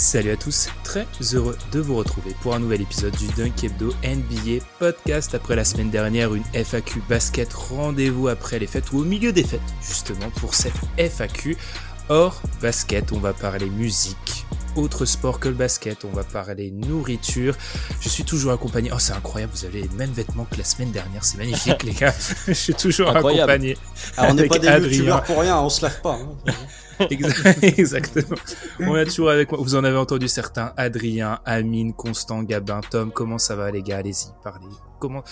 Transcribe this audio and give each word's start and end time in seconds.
Salut 0.00 0.30
à 0.30 0.36
tous, 0.36 0.68
très 0.82 1.06
heureux 1.34 1.58
de 1.72 1.78
vous 1.80 1.94
retrouver 1.96 2.34
pour 2.40 2.54
un 2.54 2.58
nouvel 2.58 2.80
épisode 2.80 3.14
du 3.16 3.26
Dunk 3.36 3.62
Hebdo 3.64 3.92
NBA 4.02 4.64
podcast 4.78 5.34
après 5.34 5.56
la 5.56 5.64
semaine 5.64 5.90
dernière 5.90 6.34
une 6.34 6.42
FAQ 6.54 7.02
basket 7.06 7.52
rendez-vous 7.52 8.28
après 8.28 8.58
les 8.58 8.66
fêtes 8.66 8.92
ou 8.92 9.00
au 9.00 9.04
milieu 9.04 9.30
des 9.30 9.44
fêtes 9.44 9.60
justement 9.82 10.30
pour 10.36 10.54
cette 10.54 10.72
FAQ. 10.96 11.54
Hors 12.08 12.40
basket, 12.62 13.12
on 13.12 13.18
va 13.18 13.34
parler 13.34 13.66
musique, 13.68 14.46
autre 14.74 15.04
sport 15.04 15.38
que 15.38 15.48
le 15.48 15.54
basket, 15.54 16.04
on 16.06 16.10
va 16.10 16.24
parler 16.24 16.70
nourriture. 16.70 17.54
Je 18.00 18.08
suis 18.08 18.24
toujours 18.24 18.52
accompagné. 18.52 18.90
Oh, 18.92 18.98
c'est 18.98 19.12
incroyable, 19.12 19.52
vous 19.54 19.64
avez 19.66 19.82
les 19.82 19.88
mêmes 19.90 20.12
vêtements 20.12 20.46
que 20.50 20.56
la 20.56 20.64
semaine 20.64 20.92
dernière, 20.92 21.24
c'est 21.24 21.36
magnifique 21.36 21.82
les 21.84 21.92
gars. 21.92 22.14
Je 22.48 22.52
suis 22.54 22.74
toujours 22.74 23.10
Incroyable. 23.10 23.50
accompagné. 23.52 23.76
Ah, 24.16 24.28
on 24.30 24.34
n'est 24.34 24.48
pas 24.48 24.58
des 24.58 24.66
youtubeurs 24.68 25.22
pour 25.24 25.40
rien, 25.40 25.60
on 25.60 25.68
se 25.68 25.82
lave 25.82 26.00
pas. 26.00 26.14
hein. 26.14 26.52
Exa- 27.10 27.64
Exactement. 27.78 28.36
On 28.80 28.96
est 28.96 29.04
toujours 29.06 29.30
avec 29.30 29.50
moi. 29.50 29.60
Vous 29.62 29.74
en 29.74 29.84
avez 29.84 29.96
entendu 29.96 30.28
certains. 30.28 30.72
Adrien, 30.76 31.40
Amine, 31.44 31.92
Constant, 31.94 32.42
Gabin, 32.42 32.80
Tom. 32.90 33.10
Comment 33.12 33.38
ça 33.38 33.56
va 33.56 33.70
les 33.70 33.82
gars? 33.82 33.98
Allez-y, 33.98 34.28
parlez. 34.42 34.66
Comment? 34.98 35.22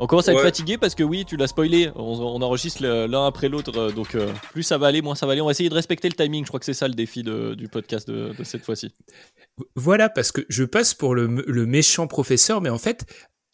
On 0.00 0.08
commence 0.08 0.26
à 0.28 0.32
être 0.32 0.38
Ouais. 0.38 0.44
fatigué 0.44 0.76
parce 0.76 0.96
que 0.96 1.04
oui, 1.04 1.24
tu 1.24 1.36
l'as 1.36 1.46
spoilé, 1.46 1.92
on, 1.94 2.02
on 2.18 2.42
enregistre 2.42 2.82
l'un 2.84 3.26
après 3.26 3.48
l'autre, 3.48 3.78
euh, 3.78 3.92
donc 3.92 4.16
euh, 4.16 4.28
plus 4.52 4.64
ça 4.64 4.76
va 4.76 4.88
aller, 4.88 5.02
moins 5.02 5.14
ça 5.14 5.24
va 5.24 5.32
aller. 5.32 5.40
On 5.40 5.44
va 5.44 5.52
essayer 5.52 5.68
de 5.68 5.74
respecter 5.74 6.08
le 6.08 6.14
timing, 6.16 6.42
je 6.44 6.48
crois 6.48 6.58
que 6.58 6.66
c'est 6.66 6.74
ça 6.74 6.88
le 6.88 6.94
défi 6.94 7.22
de- 7.22 7.54
du 7.54 7.68
podcast 7.68 8.08
de, 8.10 8.32
de 8.36 8.42
cette 8.44 8.64
fois-ci. 8.64 8.92
Voilà, 9.76 10.08
parce 10.08 10.32
que 10.32 10.40
je 10.48 10.64
passe 10.64 10.94
pour 10.94 11.14
le, 11.14 11.26
le 11.46 11.66
méchant 11.66 12.08
professeur, 12.08 12.60
mais 12.60 12.70
en 12.70 12.78
fait, 12.78 13.06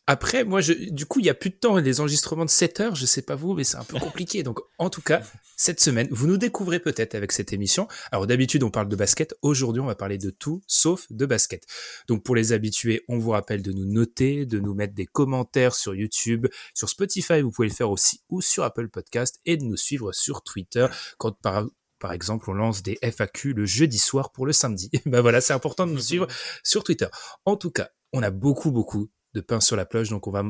après, 0.06 0.44
moi, 0.44 0.60
du 0.62 1.06
coup, 1.06 1.20
il 1.20 1.26
y 1.26 1.30
a 1.30 1.34
plus 1.34 1.50
de 1.50 1.54
temps. 1.54 1.76
Les 1.76 2.00
enregistrements 2.00 2.44
de 2.44 2.50
7 2.50 2.80
heures, 2.80 2.94
je 2.96 3.06
sais 3.06 3.22
pas 3.22 3.36
vous, 3.36 3.54
mais 3.54 3.62
c'est 3.62 3.76
un 3.76 3.84
peu 3.84 3.98
compliqué. 3.98 4.42
Donc, 4.42 4.58
en 4.78 4.90
tout 4.90 5.02
cas, 5.02 5.22
cette 5.56 5.80
semaine, 5.80 6.08
vous 6.10 6.26
nous 6.26 6.36
découvrez 6.36 6.80
peut-être 6.80 7.14
avec 7.14 7.30
cette 7.30 7.52
émission. 7.52 7.86
Alors, 8.10 8.26
d'habitude, 8.26 8.64
on 8.64 8.70
parle 8.70 8.88
de 8.88 8.96
basket. 8.96 9.34
Aujourd'hui, 9.42 9.80
on 9.80 9.86
va 9.86 9.94
parler 9.94 10.18
de 10.18 10.30
tout, 10.30 10.62
sauf 10.66 11.06
de 11.10 11.26
basket. 11.26 11.64
Donc, 12.08 12.24
pour 12.24 12.34
les 12.34 12.52
habitués, 12.52 13.04
on 13.08 13.18
vous 13.18 13.30
rappelle 13.30 13.62
de 13.62 13.72
nous 13.72 13.84
noter, 13.84 14.46
de 14.46 14.58
nous 14.58 14.74
mettre 14.74 14.94
des 14.94 15.06
commentaires 15.06 15.74
sur 15.76 15.94
YouTube, 15.94 16.48
sur 16.74 16.88
Spotify, 16.88 17.40
vous 17.40 17.52
pouvez 17.52 17.68
le 17.68 17.74
faire 17.74 17.90
aussi, 17.90 18.20
ou 18.28 18.40
sur 18.40 18.64
Apple 18.64 18.88
Podcast, 18.88 19.38
et 19.44 19.56
de 19.56 19.64
nous 19.64 19.76
suivre 19.76 20.12
sur 20.12 20.42
Twitter 20.42 20.86
quand 21.18 21.38
par 21.40 21.66
par 22.00 22.12
exemple, 22.12 22.48
on 22.50 22.54
lance 22.54 22.82
des 22.82 22.98
FAQ 23.02 23.52
le 23.52 23.66
jeudi 23.66 23.98
soir 23.98 24.32
pour 24.32 24.46
le 24.46 24.52
samedi. 24.52 24.90
ben 25.06 25.20
voilà, 25.20 25.40
c'est 25.40 25.52
important 25.52 25.86
de 25.86 25.92
nous 25.92 26.00
suivre 26.00 26.26
sur 26.64 26.82
Twitter. 26.82 27.06
En 27.44 27.56
tout 27.56 27.70
cas, 27.70 27.90
on 28.12 28.22
a 28.22 28.30
beaucoup, 28.30 28.72
beaucoup 28.72 29.10
de 29.34 29.40
pain 29.40 29.60
sur 29.60 29.76
la 29.76 29.86
planche, 29.86 30.08
donc 30.10 30.26
on 30.26 30.30
va 30.30 30.44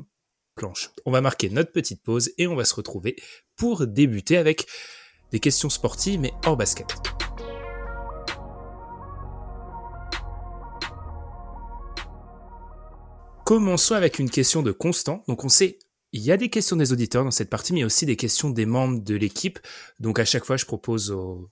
planche. 0.56 0.90
On 1.06 1.10
va 1.10 1.20
marquer 1.20 1.48
notre 1.50 1.72
petite 1.72 2.02
pause 2.02 2.32
et 2.38 2.46
on 2.46 2.56
va 2.56 2.64
se 2.64 2.74
retrouver 2.74 3.16
pour 3.56 3.86
débuter 3.86 4.36
avec 4.36 4.66
des 5.32 5.40
questions 5.40 5.70
sportives 5.70 6.20
mais 6.20 6.32
hors 6.44 6.56
basket. 6.56 6.88
Commençons 13.44 13.94
avec 13.94 14.18
une 14.18 14.30
question 14.30 14.62
de 14.62 14.72
Constant. 14.72 15.24
Donc 15.26 15.44
on 15.44 15.48
sait, 15.48 15.78
il 16.12 16.22
y 16.22 16.30
a 16.30 16.36
des 16.36 16.50
questions 16.50 16.76
des 16.76 16.92
auditeurs 16.92 17.24
dans 17.24 17.30
cette 17.30 17.50
partie, 17.50 17.72
mais 17.72 17.84
aussi 17.84 18.06
des 18.06 18.16
questions 18.16 18.50
des 18.50 18.66
membres 18.66 19.00
de 19.02 19.14
l'équipe. 19.14 19.58
Donc 19.98 20.18
à 20.18 20.24
chaque 20.24 20.44
fois, 20.44 20.56
je 20.56 20.66
propose, 20.66 21.10
au- 21.10 21.50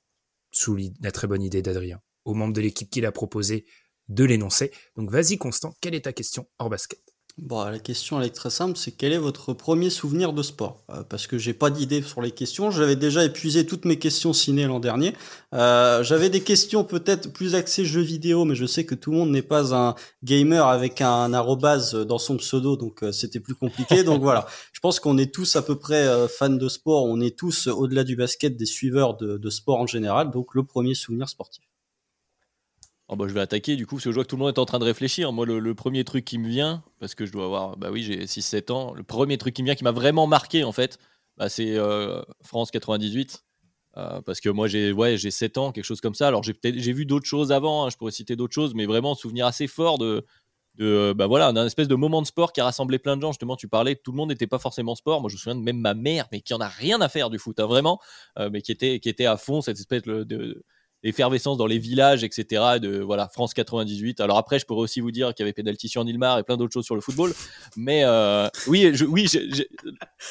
sous 0.53 0.77
la 1.01 1.11
très 1.13 1.27
bonne 1.27 1.43
idée 1.43 1.63
d'Adrien, 1.63 2.01
aux 2.25 2.35
membres 2.35 2.53
de 2.55 2.61
l'équipe 2.61 2.91
qui 2.91 3.01
l'a 3.01 3.13
proposé 3.13 3.67
de 4.09 4.25
l'énoncer. 4.25 4.71
Donc 4.97 5.11
vas-y 5.11 5.39
Constant, 5.39 5.75
quelle 5.81 5.95
est 5.95 6.03
ta 6.05 6.13
question 6.13 6.49
hors 6.59 6.71
basket? 6.71 7.01
Bon, 7.41 7.65
la 7.65 7.79
question 7.79 8.21
elle 8.21 8.27
est 8.27 8.31
très 8.35 8.51
simple, 8.51 8.77
c'est 8.77 8.91
quel 8.91 9.13
est 9.13 9.19
votre 9.19 9.53
premier 9.53 9.91
souvenir 9.91 10.33
de 10.33 10.43
sport? 10.43 10.83
Euh, 10.91 11.05
Parce 11.09 11.29
que 11.29 11.39
j'ai 11.39 11.55
pas 11.55 11.71
d'idée 11.71 12.03
sur 12.03 12.21
les 12.21 12.33
questions. 12.33 12.73
J'avais 12.73 12.97
déjà 12.97 13.25
épuisé 13.25 13.65
toutes 13.65 13.85
mes 13.85 13.97
questions 13.97 14.33
ciné 14.33 14.67
l'an 14.67 14.81
dernier. 14.81 15.15
Euh, 15.55 16.03
J'avais 16.03 16.31
des 16.31 16.43
questions 16.43 16.83
peut-être 16.83 17.33
plus 17.33 17.55
axées 17.55 17.85
jeux 17.85 18.01
vidéo, 18.01 18.45
mais 18.45 18.57
je 18.57 18.67
sais 18.67 18.85
que 18.85 18.97
tout 18.97 19.13
le 19.13 19.19
monde 19.19 19.31
n'est 19.31 19.43
pas 19.43 19.73
un 19.73 19.95
gamer 20.25 20.67
avec 20.67 21.01
un 21.01 21.33
arrobase 21.33 21.95
dans 21.95 22.19
son 22.19 22.39
pseudo, 22.39 22.77
donc 22.77 23.05
euh, 23.05 23.13
c'était 23.13 23.41
plus 23.41 23.55
compliqué. 23.55 24.03
donc 24.05 24.21
voilà, 24.21 24.49
je 24.73 24.81
pense 24.81 24.99
qu'on 24.99 25.17
est 25.17 25.33
tous 25.33 25.55
à 25.55 25.63
peu 25.63 25.77
près 25.79 26.27
fans 26.29 26.49
de 26.49 26.69
sport. 26.69 27.05
On 27.05 27.21
est 27.21 27.39
tous 27.39 27.69
au-delà 27.69 28.03
du 28.03 28.17
basket 28.17 28.57
des 28.57 28.67
suiveurs 28.67 29.17
de, 29.17 29.39
de 29.39 29.51
sport 29.51 29.79
en 29.79 29.87
général. 29.87 30.33
Donc 30.33 30.57
le 30.57 30.65
premier 30.65 30.95
souvenir 30.95 31.29
sportif. 31.29 31.63
Oh, 33.09 33.17
bah, 33.17 33.27
je 33.27 33.33
vais 33.33 33.41
attaquer 33.41 33.77
du 33.77 33.87
coup, 33.87 33.97
parce 33.97 34.05
que 34.05 34.11
je 34.11 34.15
vois 34.15 34.25
que 34.25 34.29
tout 34.29 34.37
le 34.37 34.41
monde 34.41 34.55
est 34.55 34.59
en 34.59 34.67
train 34.67 34.79
de 34.79 34.85
réfléchir. 34.85 35.33
Moi, 35.33 35.47
le, 35.47 35.75
premier 35.75 36.05
truc 36.05 36.25
qui 36.27 36.39
me 36.39 36.47
vient, 36.49 36.83
parce 37.01 37.15
que 37.15 37.25
je 37.25 37.33
dois 37.33 37.47
avoir, 37.47 37.77
bah 37.79 37.89
oui, 37.91 38.03
j'ai 38.03 38.27
6-7 38.27 38.71
ans, 38.71 38.93
le 38.95 39.03
premier 39.03 39.39
truc 39.39 39.55
qui 39.55 39.63
me 39.63 39.67
vient, 39.67 39.75
qui 39.75 39.85
m'a 39.85 39.93
vraiment 39.93 40.27
marqué 40.27 40.63
en 40.63 40.73
fait, 40.73 40.99
bah, 41.39 41.49
c'est 41.49 41.77
euh, 41.77 42.23
France 42.43 42.71
98. 42.71 43.45
Euh, 43.97 44.21
parce 44.21 44.41
que 44.41 44.51
moi 44.51 44.69
j'ai 44.69 44.93
ouais 44.93 45.17
j'ai 45.17 45.31
7 45.31 45.57
ans 45.57 45.73
quelque 45.73 45.85
chose 45.85 46.03
comme 46.03 46.15
ça 46.15 46.29
alors 46.29 46.43
j'ai 46.45 46.93
vu 46.93 47.07
d'autres 47.07 47.27
choses 47.27 47.51
avant 47.53 47.87
hein, 47.87 47.91
je 47.91 47.97
pourrais 47.97 48.13
citer 48.13 48.37
d'autres 48.37 48.55
choses 48.55 48.75
mais 48.75 48.85
vraiment 48.85 49.15
souvenir 49.15 49.47
assez 49.47 49.67
fort 49.67 49.97
de 49.97 50.25
de 50.75 51.15
bah 51.17 51.27
voilà 51.27 51.53
d'un 51.53 51.65
espèce 51.67 51.89
de 51.89 51.95
moment 51.95 52.21
de 52.21 52.27
sport 52.27 52.53
qui 52.53 52.61
a 52.61 52.65
rassemblé 52.65 52.99
plein 52.99 53.17
de 53.17 53.23
gens 53.23 53.33
justement 53.33 53.57
tu 53.57 53.67
parlais 53.67 53.97
tout 53.97 54.13
le 54.13 54.19
monde 54.19 54.29
n'était 54.29 54.47
pas 54.47 54.59
forcément 54.59 54.95
sport 54.95 55.23
moi 55.23 55.31
je 55.31 55.37
me 55.37 55.39
souviens 55.39 55.57
de 55.57 55.63
même 55.63 55.79
ma 55.81 55.95
mère 55.95 56.27
mais 56.31 56.43
qui 56.43 56.53
en 56.53 56.61
a 56.61 56.69
rien 56.69 57.01
à 57.01 57.09
faire 57.09 57.31
du 57.31 57.39
foot 57.39 57.59
hein, 57.61 57.67
vraiment 57.67 57.99
euh, 58.39 58.51
mais 58.53 58.61
qui 58.61 58.73
était 58.73 59.01
qui 59.01 59.09
était 59.09 59.27
à 59.27 59.39
fond 59.39 59.63
cette 59.63 59.79
espèce 59.79 60.03
de- 60.03 60.63
d'effervescence 61.03 61.57
dans 61.57 61.67
les 61.67 61.79
villages 61.79 62.25
etc 62.25 62.79
de 62.81 62.99
voilà 63.01 63.29
France 63.29 63.55
98 63.55 64.21
alors 64.21 64.39
après 64.39 64.59
je 64.59 64.67
pourrais 64.67 64.83
aussi 64.83 65.01
vous 65.01 65.11
dire 65.11 65.35
qu'il 65.35 65.45
y 65.45 65.47
avait 65.47 65.53
pénalty 65.53 65.89
sur 65.89 66.05
Nilmar 66.05 66.39
et 66.39 66.43
plein 66.43 66.57
d'autres 66.57 66.73
choses 66.73 66.85
sur 66.85 66.95
le 66.95 67.01
football 67.01 67.35
mais 67.77 68.05
euh, 68.05 68.49
oui 68.67 68.91
je, 68.95 69.05
oui 69.05 69.29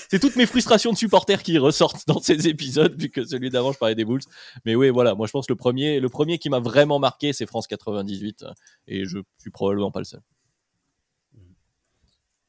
c'est 0.09 0.19
toutes 0.19 0.35
mes 0.35 0.45
frustrations 0.45 0.91
de 0.91 0.97
supporters 0.97 1.44
qui 1.44 1.57
ressortent 1.57 2.07
dans 2.07 2.22
ces 2.22 2.47
épisodes 2.47 3.00
vu 3.00 3.09
que 3.09 3.25
celui 3.25 3.50
d'avant 3.50 3.72
je 3.72 3.77
parlais 3.77 3.95
des 3.95 4.06
Bulls. 4.06 4.22
Mais 4.66 4.75
oui 4.75 4.89
voilà 4.89 5.16
moi 5.16 5.27
je 5.27 5.31
pense 5.31 5.47
que 5.47 5.53
le 5.53 5.57
premier 5.57 6.00
le 6.00 6.09
premier 6.09 6.38
qui 6.38 6.50
m'a 6.50 6.59
vraiment 6.59 7.00
marqué 7.00 7.33
c'est 7.33 7.45
France 7.45 7.67
98 7.67 8.44
euh, 8.44 8.51
et 8.88 9.06
je 9.06 9.19
suis 9.39 9.51
probablement 9.51 9.91
pas 9.91 10.00
le 10.00 10.06
seul 10.06 10.22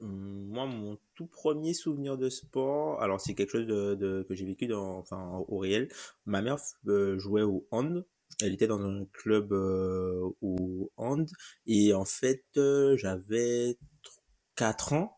Moi, 0.00 0.66
mon 0.66 0.98
tout 1.16 1.26
premier 1.26 1.74
souvenir 1.74 2.18
de 2.18 2.30
sport, 2.30 3.02
alors 3.02 3.20
c'est 3.20 3.34
quelque 3.34 3.50
chose 3.52 3.66
de, 3.66 3.94
de- 3.96 4.26
que 4.28 4.34
j'ai 4.34 4.44
vécu 4.46 4.66
dans, 4.68 4.98
enfin, 4.98 5.44
au 5.48 5.58
réel. 5.58 5.88
Ma 6.26 6.42
mère 6.42 6.58
euh, 6.88 7.18
jouait 7.18 7.42
au 7.42 7.66
hand. 7.72 8.04
Elle 8.42 8.54
était 8.54 8.68
dans 8.68 8.80
un 8.82 9.04
club 9.12 9.52
euh, 9.52 10.22
au 10.42 10.92
hand. 10.96 11.28
Et 11.66 11.94
en 11.94 12.04
fait, 12.04 12.44
euh, 12.58 12.96
j'avais 12.96 13.78
4 14.56 14.92
ans. 14.94 15.16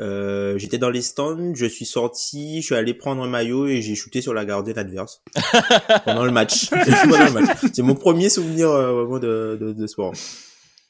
Euh, 0.00 0.58
j'étais 0.58 0.78
dans 0.78 0.90
les 0.90 1.02
stands, 1.02 1.54
je 1.54 1.66
suis 1.66 1.86
sorti, 1.86 2.62
je 2.62 2.66
suis 2.66 2.74
allé 2.74 2.94
prendre 2.94 3.22
un 3.22 3.28
maillot 3.28 3.66
et 3.68 3.82
j'ai 3.82 3.94
shooté 3.94 4.22
sur 4.22 4.34
la 4.34 4.44
gardienne 4.44 4.78
adverse 4.78 5.22
pendant 6.04 6.24
le 6.24 6.32
match. 6.32 6.70
C'est 7.74 7.82
mon 7.82 7.94
premier 7.94 8.28
souvenir 8.30 8.70
euh, 8.70 8.92
vraiment 8.94 9.18
de, 9.20 9.58
de, 9.60 9.72
de 9.72 9.86
sport. 9.86 10.14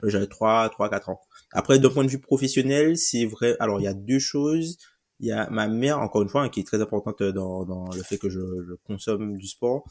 J'avais 0.05 0.27
3, 0.29 0.71
3, 0.71 0.91
4 0.91 1.11
ans. 1.11 1.21
Après, 1.53 1.79
d'un 1.79 1.91
point 1.91 2.05
de 2.05 2.11
vue 2.11 2.21
professionnel, 2.21 2.97
c'est 2.97 3.25
vrai. 3.27 3.57
Alors, 3.61 3.81
il 3.81 3.85
y 3.85 3.89
a 3.89 3.95
deux 3.95 4.19
choses. 4.19 4.79
Il 5.21 5.27
y 5.29 5.33
a 5.33 5.49
ma 5.51 5.69
mère, 5.69 6.01
encore 6.01 6.23
une 6.23 6.29
fois, 6.29 6.43
hein, 6.43 6.49
qui 6.49 6.61
est 6.61 6.65
très 6.67 6.81
importante 6.81 7.23
dans, 7.23 7.65
dans 7.65 7.89
le 7.93 8.03
fait 8.03 8.19
que 8.19 8.29
je, 8.31 8.41
je 8.41 8.75
consomme 8.87 9.37
du 9.37 9.47
sport. 9.47 9.85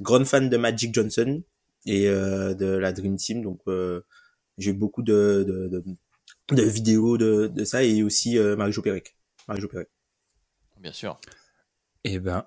Grande 0.00 0.24
fan 0.26 0.50
de 0.50 0.56
Magic 0.56 0.92
Johnson 0.94 1.42
et 1.86 2.08
euh, 2.08 2.54
de 2.54 2.66
la 2.66 2.92
Dream 2.92 3.16
Team. 3.16 3.42
Donc, 3.42 3.60
euh, 3.68 4.02
j'ai 4.58 4.72
beaucoup 4.72 5.02
de, 5.02 5.44
de, 5.46 5.68
de, 5.68 5.84
de 6.56 6.62
vidéos 6.62 7.16
de, 7.16 7.46
de 7.46 7.64
ça 7.64 7.82
et 7.82 8.02
aussi 8.02 8.36
euh, 8.38 8.56
Marie-Jo 8.56 8.82
Pérec. 8.82 9.16
Marie-Jo 9.48 9.68
Pérec. 9.68 9.88
bien 10.80 10.92
sûr 10.92 11.18
Eh 12.04 12.18
ben, 12.18 12.44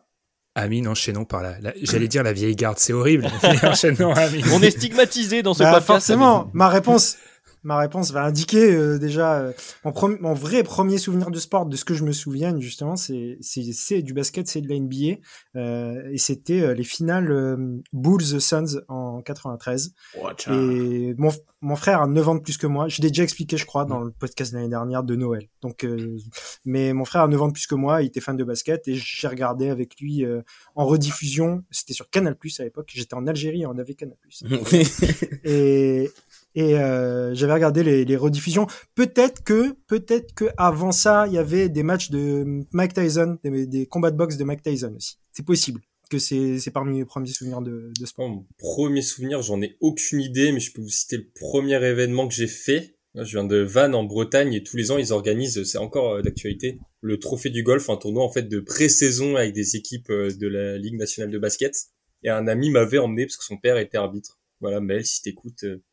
Amine, 0.56 0.88
enchaînons 0.88 1.26
par 1.26 1.42
la, 1.42 1.60
la- 1.60 1.74
j'allais 1.82 2.08
dire 2.08 2.24
la 2.24 2.34
vieille 2.34 2.56
garde, 2.56 2.78
c'est 2.80 2.94
horrible. 2.94 3.28
enchaînons 3.64 4.12
Amine. 4.14 4.44
on 4.54 4.62
est 4.62 4.72
stigmatisé 4.72 5.42
dans 5.44 5.54
ce 5.54 5.64
Bah, 5.64 5.72
podcast 5.72 5.88
forcément, 5.88 6.50
ma 6.54 6.68
réponse, 6.70 7.18
ma 7.64 7.78
réponse 7.78 8.12
va 8.12 8.24
indiquer 8.24 8.74
euh, 8.74 8.98
déjà 8.98 9.40
euh, 9.40 9.54
mon, 9.84 9.94
mon 10.20 10.34
vrai 10.34 10.64
premier 10.64 10.98
souvenir 10.98 11.32
de 11.32 11.40
sport, 11.40 11.66
de 11.66 11.76
ce 11.76 11.86
que 11.86 11.94
je 11.94 12.04
me 12.04 12.12
souviens 12.12 12.58
justement, 12.60 12.96
c'est 12.96 14.02
du 14.02 14.14
basket, 14.14 14.48
c'est 14.48 14.62
de 14.62 14.70
la 14.70 14.80
NBA 14.80 15.20
euh, 15.56 16.10
et 16.12 16.18
c'était 16.18 16.62
euh, 16.62 16.74
les 16.74 16.84
finales 16.84 17.32
euh, 17.32 17.82
Bulls 17.94 18.42
Suns 18.42 18.82
en 18.88 19.22
93. 19.22 19.94
Oh, 20.20 20.28
tiens. 20.36 20.54
Et 20.54 21.14
mon, 21.18 21.32
mon 21.62 21.76
frère 21.76 22.02
a 22.02 22.08
9 22.08 22.30
ans 22.30 22.36
de 22.36 22.42
plus 22.42 22.58
que 22.58 22.68
moi. 22.68 22.88
Je 22.88 23.02
l'ai 23.02 23.10
déjà 23.10 23.24
expliqué, 23.24 23.58
je 23.58 23.66
crois, 23.66 23.86
dans 23.86 24.02
le 24.02 24.12
podcast 24.12 24.52
de 24.52 24.58
l'année 24.58 24.70
dernière 24.70 25.04
de 25.04 25.16
Noël. 25.16 25.48
Donc, 25.62 25.84
euh, 25.84 26.18
mais 26.66 26.94
mon 26.94 27.04
frère 27.04 27.24
a 27.24 27.28
9 27.28 27.42
ans 27.42 27.48
de 27.48 27.54
plus 27.54 27.66
que 27.66 27.76
moi. 27.76 28.04
Il 28.04 28.08
était 28.08 28.22
fan 28.22 28.38
de 28.38 28.44
basket 28.44 28.88
et 28.88 28.96
j'ai 28.96 29.28
regardé 29.28 29.70
avec 29.70 30.00
lui 30.00 30.24
euh, 30.24 30.42
en 30.76 30.86
rediffusion. 30.86 31.64
C'était 31.72 31.94
sur 31.94 32.10
Canal 32.10 32.36
Plus 32.36 32.60
à 32.60 32.64
l'époque. 32.64 32.92
J'étais 32.94 33.16
en 33.16 33.26
Algérie 33.26 33.64
et 33.64 33.66
on 33.66 33.78
avait 33.78 33.96
Canal 33.96 34.18
Plus. 34.22 34.44
et 35.44 36.12
et 36.58 36.76
euh, 36.80 37.36
j'avais 37.36 37.54
regardé 37.54 37.84
les, 37.84 38.04
les 38.04 38.18
rediffusions. 38.18 38.66
Peut-être 38.96 39.44
que, 39.44 39.74
peut-être 39.86 40.34
que 40.34 40.46
avant 40.58 40.92
ça, 40.92 41.28
il 41.28 41.34
y 41.34 41.38
avait 41.38 41.70
des 41.70 41.84
matchs 41.84 42.10
de 42.10 42.66
Mike 42.72 42.96
Tyson, 42.96 43.38
des, 43.44 43.68
des 43.68 43.86
combats 43.86 44.10
de 44.10 44.18
boxe 44.18 44.38
de 44.38 44.44
Mike 44.44 44.64
Tyson 44.64 44.92
aussi. 44.98 45.20
C'est 45.32 45.46
possible 45.46 45.82
que 46.10 46.18
c'est 46.18 46.72
parmi 46.74 46.98
mes 46.98 47.06
premiers 47.06 47.28
souvenirs 47.28 47.62
de, 47.62 47.92
de 48.00 48.06
sport. 48.08 48.28
Mon 48.28 48.48
premier 48.58 49.04
souvenir, 49.04 49.44
j'en 49.44 49.62
ai 49.62 49.78
aucune 49.82 50.20
idée, 50.20 50.52
mais 50.52 50.60
je 50.60 50.74
peux 50.74 50.82
vous 50.82 50.90
citer 50.90 51.18
le 51.18 51.30
premier 51.40 51.76
événement 51.86 52.28
que 52.28 52.34
j'ai 52.34 52.48
fait. 52.48 52.96
Je 53.14 53.38
viens 53.38 53.44
de 53.44 53.58
Vannes 53.58 53.94
en 53.94 54.04
Bretagne 54.04 54.54
et 54.54 54.64
tous 54.64 54.78
les 54.78 54.90
ans 54.90 54.98
ils 54.98 55.14
organisent, 55.14 55.64
c'est 55.64 55.78
encore 55.78 56.16
euh, 56.16 56.22
d'actualité, 56.22 56.80
le 57.02 57.20
trophée 57.20 57.50
du 57.52 57.62
golf, 57.62 57.90
un 57.90 57.98
tournoi 57.98 58.24
en 58.24 58.32
fait 58.32 58.44
de 58.44 58.60
pré-saison 58.60 59.36
avec 59.36 59.54
des 59.54 59.76
équipes 59.76 60.10
euh, 60.10 60.32
de 60.32 60.48
la 60.48 60.78
Ligue 60.78 60.98
nationale 60.98 61.32
de 61.32 61.38
basket. 61.38 61.76
Et 62.24 62.30
un 62.30 62.48
ami 62.48 62.72
m'avait 62.72 62.98
emmené 62.98 63.26
parce 63.26 63.38
que 63.38 63.44
son 63.44 63.58
père 63.58 63.78
était 63.78 63.98
arbitre. 63.98 64.40
Voilà, 64.60 64.82
Mel, 64.82 65.06
si 65.06 65.22
t'écoutes, 65.22 65.64
euh, 65.64 65.84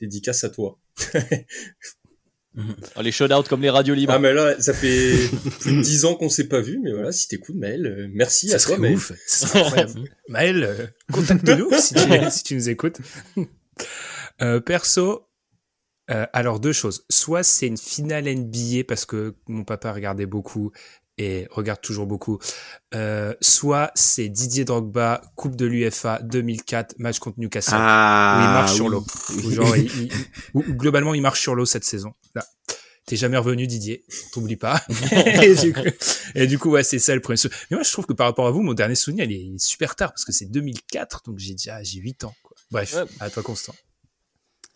dédicace 0.00 0.44
à 0.44 0.50
toi. 0.50 0.78
Ah, 2.96 3.02
les 3.02 3.12
shout-outs 3.12 3.48
comme 3.48 3.62
les 3.62 3.70
radios 3.70 3.94
libres. 3.94 4.12
Ah 4.12 4.18
mais 4.18 4.32
là, 4.32 4.60
ça 4.60 4.74
fait 4.74 5.14
plus 5.60 5.76
de 5.76 5.82
dix 5.82 6.04
ans 6.04 6.14
qu'on 6.14 6.28
s'est 6.28 6.48
pas 6.48 6.60
vu, 6.60 6.80
mais 6.82 6.92
voilà, 6.92 7.12
si 7.12 7.28
t'écoutes, 7.28 7.56
Maël, 7.56 7.86
euh, 7.86 8.08
merci 8.12 8.48
ça 8.48 8.56
à 8.56 8.58
toi, 8.58 8.68
serait 8.68 8.78
Maël. 8.78 8.94
ouf. 8.94 9.12
Ça 9.26 9.46
serait 9.46 9.60
incroyable. 9.60 10.00
Maël, 10.28 10.64
euh, 10.64 10.86
contacte-nous 11.12 11.70
si, 11.78 11.94
tu, 11.94 12.00
si 12.30 12.42
tu 12.42 12.54
nous 12.56 12.68
écoutes. 12.68 12.98
Euh, 14.42 14.60
perso, 14.60 15.28
euh, 16.10 16.26
alors 16.32 16.58
deux 16.60 16.72
choses. 16.72 17.04
Soit 17.08 17.42
c'est 17.42 17.66
une 17.66 17.78
finale 17.78 18.24
NBA 18.24 18.84
parce 18.88 19.04
que 19.04 19.36
mon 19.46 19.64
papa 19.64 19.92
regardait 19.92 20.26
beaucoup 20.26 20.72
et 21.22 21.46
regarde 21.50 21.80
toujours 21.82 22.06
beaucoup. 22.06 22.38
Euh, 22.94 23.34
soit 23.42 23.90
c'est 23.94 24.28
Didier 24.28 24.64
Drogba, 24.64 25.20
Coupe 25.36 25.54
de 25.54 25.66
l'UFA 25.66 26.20
2004, 26.22 26.98
match 26.98 27.18
contre 27.18 27.38
Newcastle. 27.38 27.74
Ah, 27.76 28.38
où 28.38 28.42
il 28.44 28.52
marche 28.52 28.74
sur 28.74 28.84
oui. 28.86 28.90
l'eau. 28.90 29.04
Où 29.44 29.50
genre, 29.50 29.76
il- 29.76 29.84
il- 30.04 30.12
où- 30.54 30.64
où 30.66 30.74
globalement, 30.74 31.12
il 31.14 31.20
marche 31.22 31.40
sur 31.40 31.54
l'eau 31.54 31.66
cette 31.66 31.84
saison. 31.84 32.12
Là. 32.34 32.44
T'es 33.06 33.16
jamais 33.16 33.36
revenu, 33.38 33.66
Didier. 33.66 34.04
T'oublies 34.32 34.56
pas. 34.56 34.80
et, 35.42 35.54
du 35.56 35.72
coup, 35.72 35.80
et 36.34 36.46
du 36.46 36.58
coup, 36.58 36.70
ouais, 36.70 36.84
c'est 36.84 36.98
ça 37.00 37.14
le 37.14 37.20
premier 37.20 37.36
souvenir. 37.36 37.58
Mais 37.70 37.76
moi, 37.76 37.82
je 37.84 37.90
trouve 37.92 38.06
que 38.06 38.12
par 38.12 38.26
rapport 38.26 38.46
à 38.46 38.50
vous, 38.50 38.62
mon 38.62 38.72
dernier 38.74 38.94
souvenir, 38.94 39.24
il 39.24 39.32
est, 39.32 39.40
il 39.40 39.54
est 39.56 39.58
super 39.64 39.96
tard 39.96 40.10
parce 40.12 40.24
que 40.24 40.32
c'est 40.32 40.46
2004, 40.46 41.22
donc 41.26 41.38
j'ai 41.38 41.52
déjà, 41.52 41.82
j'ai 41.82 41.98
8 41.98 42.24
ans, 42.24 42.34
quoi. 42.42 42.56
Bref, 42.70 42.94
Ouais. 42.94 43.02
à 43.18 43.28
toi, 43.30 43.42
Constant. 43.42 43.74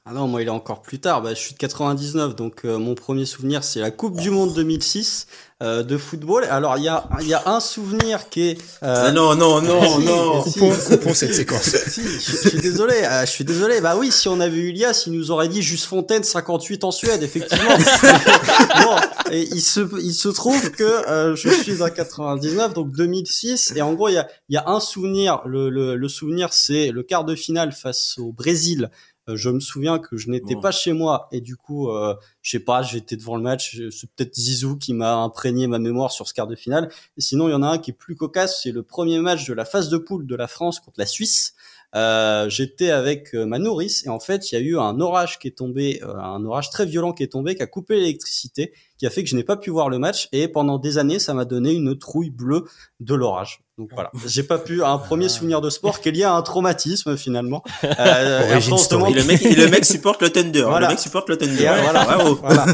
Ah 0.07 0.13
non, 0.13 0.27
moi 0.29 0.43
il 0.43 0.49
est 0.49 0.51
encore 0.51 0.83
plus 0.83 0.99
tard. 1.01 1.23
Bah, 1.23 1.31
je 1.33 1.41
suis 1.41 1.55
de 1.55 1.59
99, 1.59 2.37
donc 2.37 2.67
euh, 2.67 2.77
mon 2.77 2.95
premier 2.95 3.25
souvenir 3.25 3.65
c'est 3.65 3.81
la 3.81 3.91
Coupe 3.91 4.21
du 4.21 4.29
Monde 4.29 4.53
2006 4.53 5.27
euh, 5.63 5.83
de 5.83 5.97
football. 5.97 6.45
Alors 6.45 6.77
il 6.77 6.85
y 6.85 6.89
a 6.89 7.09
il 7.23 7.27
y 7.27 7.33
a 7.33 7.43
un 7.47 7.59
souvenir 7.59 8.29
qui 8.29 8.49
est. 8.51 8.59
euh, 8.83 9.05
Ah 9.07 9.13
non, 9.13 9.35
non, 9.35 9.63
non, 9.63 9.81
si, 9.99 10.05
non. 10.05 10.45
si, 10.45 10.53
Coupons, 10.59 10.75
coupons 10.89 11.15
cette 11.15 11.35
séquence. 11.35 11.75
si, 11.89 12.03
je, 12.03 12.19
je 12.43 12.49
suis 12.49 12.59
désolé, 12.61 12.93
euh, 12.97 13.25
je 13.25 13.31
suis 13.31 13.45
désolé. 13.45 13.81
Bah 13.81 13.97
oui, 13.97 14.13
si 14.13 14.29
on 14.29 14.41
avait 14.41 14.59
eu 14.59 14.69
Ilias, 14.73 15.05
il 15.07 15.15
nous 15.15 15.31
aurait 15.31 15.49
dit 15.49 15.63
Juste 15.63 15.87
Fontaine 15.87 16.23
58 16.23 16.85
en 16.85 16.91
Suède, 16.91 17.23
effectivement. 17.23 17.71
bon, 18.83 18.97
et 19.31 19.49
il 19.53 19.63
se 19.63 19.81
il 20.03 20.13
se 20.13 20.29
trouve 20.29 20.71
que 20.73 20.85
euh, 21.09 21.35
je 21.35 21.49
suis 21.49 21.83
en 21.83 21.89
99, 21.89 22.75
donc 22.75 22.93
2006, 22.93 23.73
et 23.75 23.81
en 23.81 23.95
gros 23.95 24.11
il 24.11 24.15
y 24.15 24.19
a 24.19 24.29
il 24.51 24.55
y 24.55 24.59
a 24.59 24.65
un 24.69 24.81
souvenir. 24.81 25.41
Le 25.47 25.71
le, 25.71 25.97
le 25.97 26.09
souvenir 26.11 26.53
c'est 26.53 26.91
le 26.91 27.03
quart 27.03 27.25
de 27.25 27.35
finale 27.35 27.73
face 27.73 28.17
au 28.19 28.33
Brésil. 28.33 28.91
Euh, 29.29 29.37
je 29.37 29.49
me 29.49 29.61
souviens 29.61 29.99
que 29.99 30.17
je 30.19 30.29
n'étais 30.31 30.55
Bon. 30.55 30.61
pas 30.61 30.71
chez 30.71 30.93
moi 30.93 31.29
et 31.33 31.41
du 31.41 31.57
coup, 31.57 31.89
euh, 31.91 32.15
je 32.43 32.51
sais 32.51 32.59
pas, 32.61 32.83
j'étais 32.83 33.17
devant 33.17 33.37
le 33.37 33.43
match. 33.43 33.75
Je- 33.75 33.91
C'est 33.91 34.11
peut-être 34.11 34.35
Zizou 34.35 34.77
qui 34.77 34.93
m'a 34.93 35.15
imprégné 35.17 35.67
ma 35.67 35.79
mémoire 35.79 36.13
sur 36.13 36.29
ce 36.29 36.35
quart 36.35 36.47
de 36.47 36.55
finale. 36.57 36.91
Et 37.17 37.21
sinon, 37.23 37.49
il 37.49 37.53
y 37.53 37.55
en 37.55 37.63
a 37.63 37.69
un 37.69 37.79
qui 37.79 37.91
est 37.93 37.95
plus 37.95 38.17
cocasse. 38.17 38.61
C'est 38.63 38.73
le 38.73 38.83
premier 38.83 39.19
match 39.21 39.47
de 39.47 39.55
la 39.55 39.65
phase 39.65 39.89
de 39.89 39.97
poule 39.97 40.27
de 40.27 40.35
la 40.37 40.47
France 40.47 40.79
contre 40.81 40.99
la 40.99 41.07
Suisse. 41.07 41.55
Euh, 41.95 42.49
j'étais 42.49 42.91
avec 42.91 43.35
euh, 43.35 43.47
ma 43.47 43.59
nourrice 43.59 44.05
et 44.05 44.09
en 44.09 44.19
fait 44.19 44.51
il 44.51 44.55
y 44.57 44.59
a 44.59 44.61
eu 44.61 44.79
un 44.79 45.01
orage 45.01 45.39
qui 45.39 45.49
est 45.49 45.57
tombé, 45.57 46.01
euh, 46.03 46.17
un 46.17 46.45
orage 46.45 46.71
très 46.71 46.87
violent 46.87 47.13
qui 47.13 47.23
est 47.23 47.33
tombé, 47.33 47.55
qui 47.55 47.63
a 47.63 47.67
coupé 47.67 47.97
l'électricité, 47.97 48.73
qui 48.99 49.07
a 49.07 49.11
fait 49.11 49.23
que 49.23 49.29
je 49.31 49.37
n'ai 49.37 49.45
pas 49.45 49.57
pu 49.57 49.71
voir 49.71 49.89
le 49.89 49.99
match 49.99 50.29
et 50.33 50.49
pendant 50.49 50.79
des 50.79 50.99
années 50.99 51.21
ça 51.21 51.35
m'a 51.35 51.45
donné 51.45 51.73
une 51.73 51.97
trouille 51.97 52.31
bleue 52.31 52.65
de 52.99 53.15
l'orage. 53.15 53.61
Donc 53.79 53.91
voilà, 53.93 54.11
j'ai 54.27 54.43
pas 54.43 54.59
pu 54.59 54.83
un 54.83 54.99
premier 54.99 55.29
souvenir 55.29 55.61
de 55.61 55.71
sport 55.71 56.01
qui 56.01 56.09
est 56.09 56.13
lié 56.13 56.25
à 56.25 56.35
un 56.35 56.43
traumatisme 56.43 57.17
finalement. 57.17 57.63
Euh, 58.01 58.59
et 58.59 59.15
le 59.15 59.25
mec, 59.25 59.43
et 59.45 59.55
le 59.55 59.69
mec 59.69 59.85
supporte 59.85 60.21
le 60.23 60.31
Thunder. 60.31 60.63
Voilà. 60.63 60.89
Le 60.89 60.95
mec 60.95 60.99
supporte 60.99 61.29
le 61.29 61.37
Thunder. 61.37 61.63
Et, 61.63 61.69
euh, 61.69 61.83
voilà. 61.83 62.05
Bravo. 62.05 62.35
Voilà. 62.43 62.67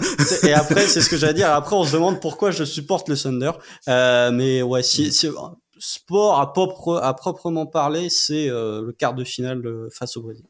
Et 0.45 0.53
après, 0.53 0.87
c'est 0.87 1.01
ce 1.01 1.11
que 1.11 1.17
j'allais 1.17 1.35
dire. 1.35 1.51
Après, 1.51 1.77
on 1.77 1.85
se 1.85 1.93
demande 1.93 2.21
pourquoi 2.21 2.51
je 2.51 2.65
supporte 2.65 3.09
le 3.09 3.17
Thunder. 3.17 3.51
Euh, 3.89 4.31
mais 4.33 4.63
ouais, 4.63 4.83
si, 4.83 5.13
si- 5.13 5.29
sport 5.81 6.39
à, 6.41 6.53
propre, 6.53 7.01
à 7.03 7.15
proprement 7.15 7.67
parler, 7.67 8.09
c'est 8.11 8.49
euh, 8.49 8.83
le 8.83 8.93
quart 8.93 9.15
de 9.15 9.25
finale 9.25 9.67
euh, 9.67 9.89
face 9.91 10.17
au 10.17 10.23
Brésil. 10.23 10.45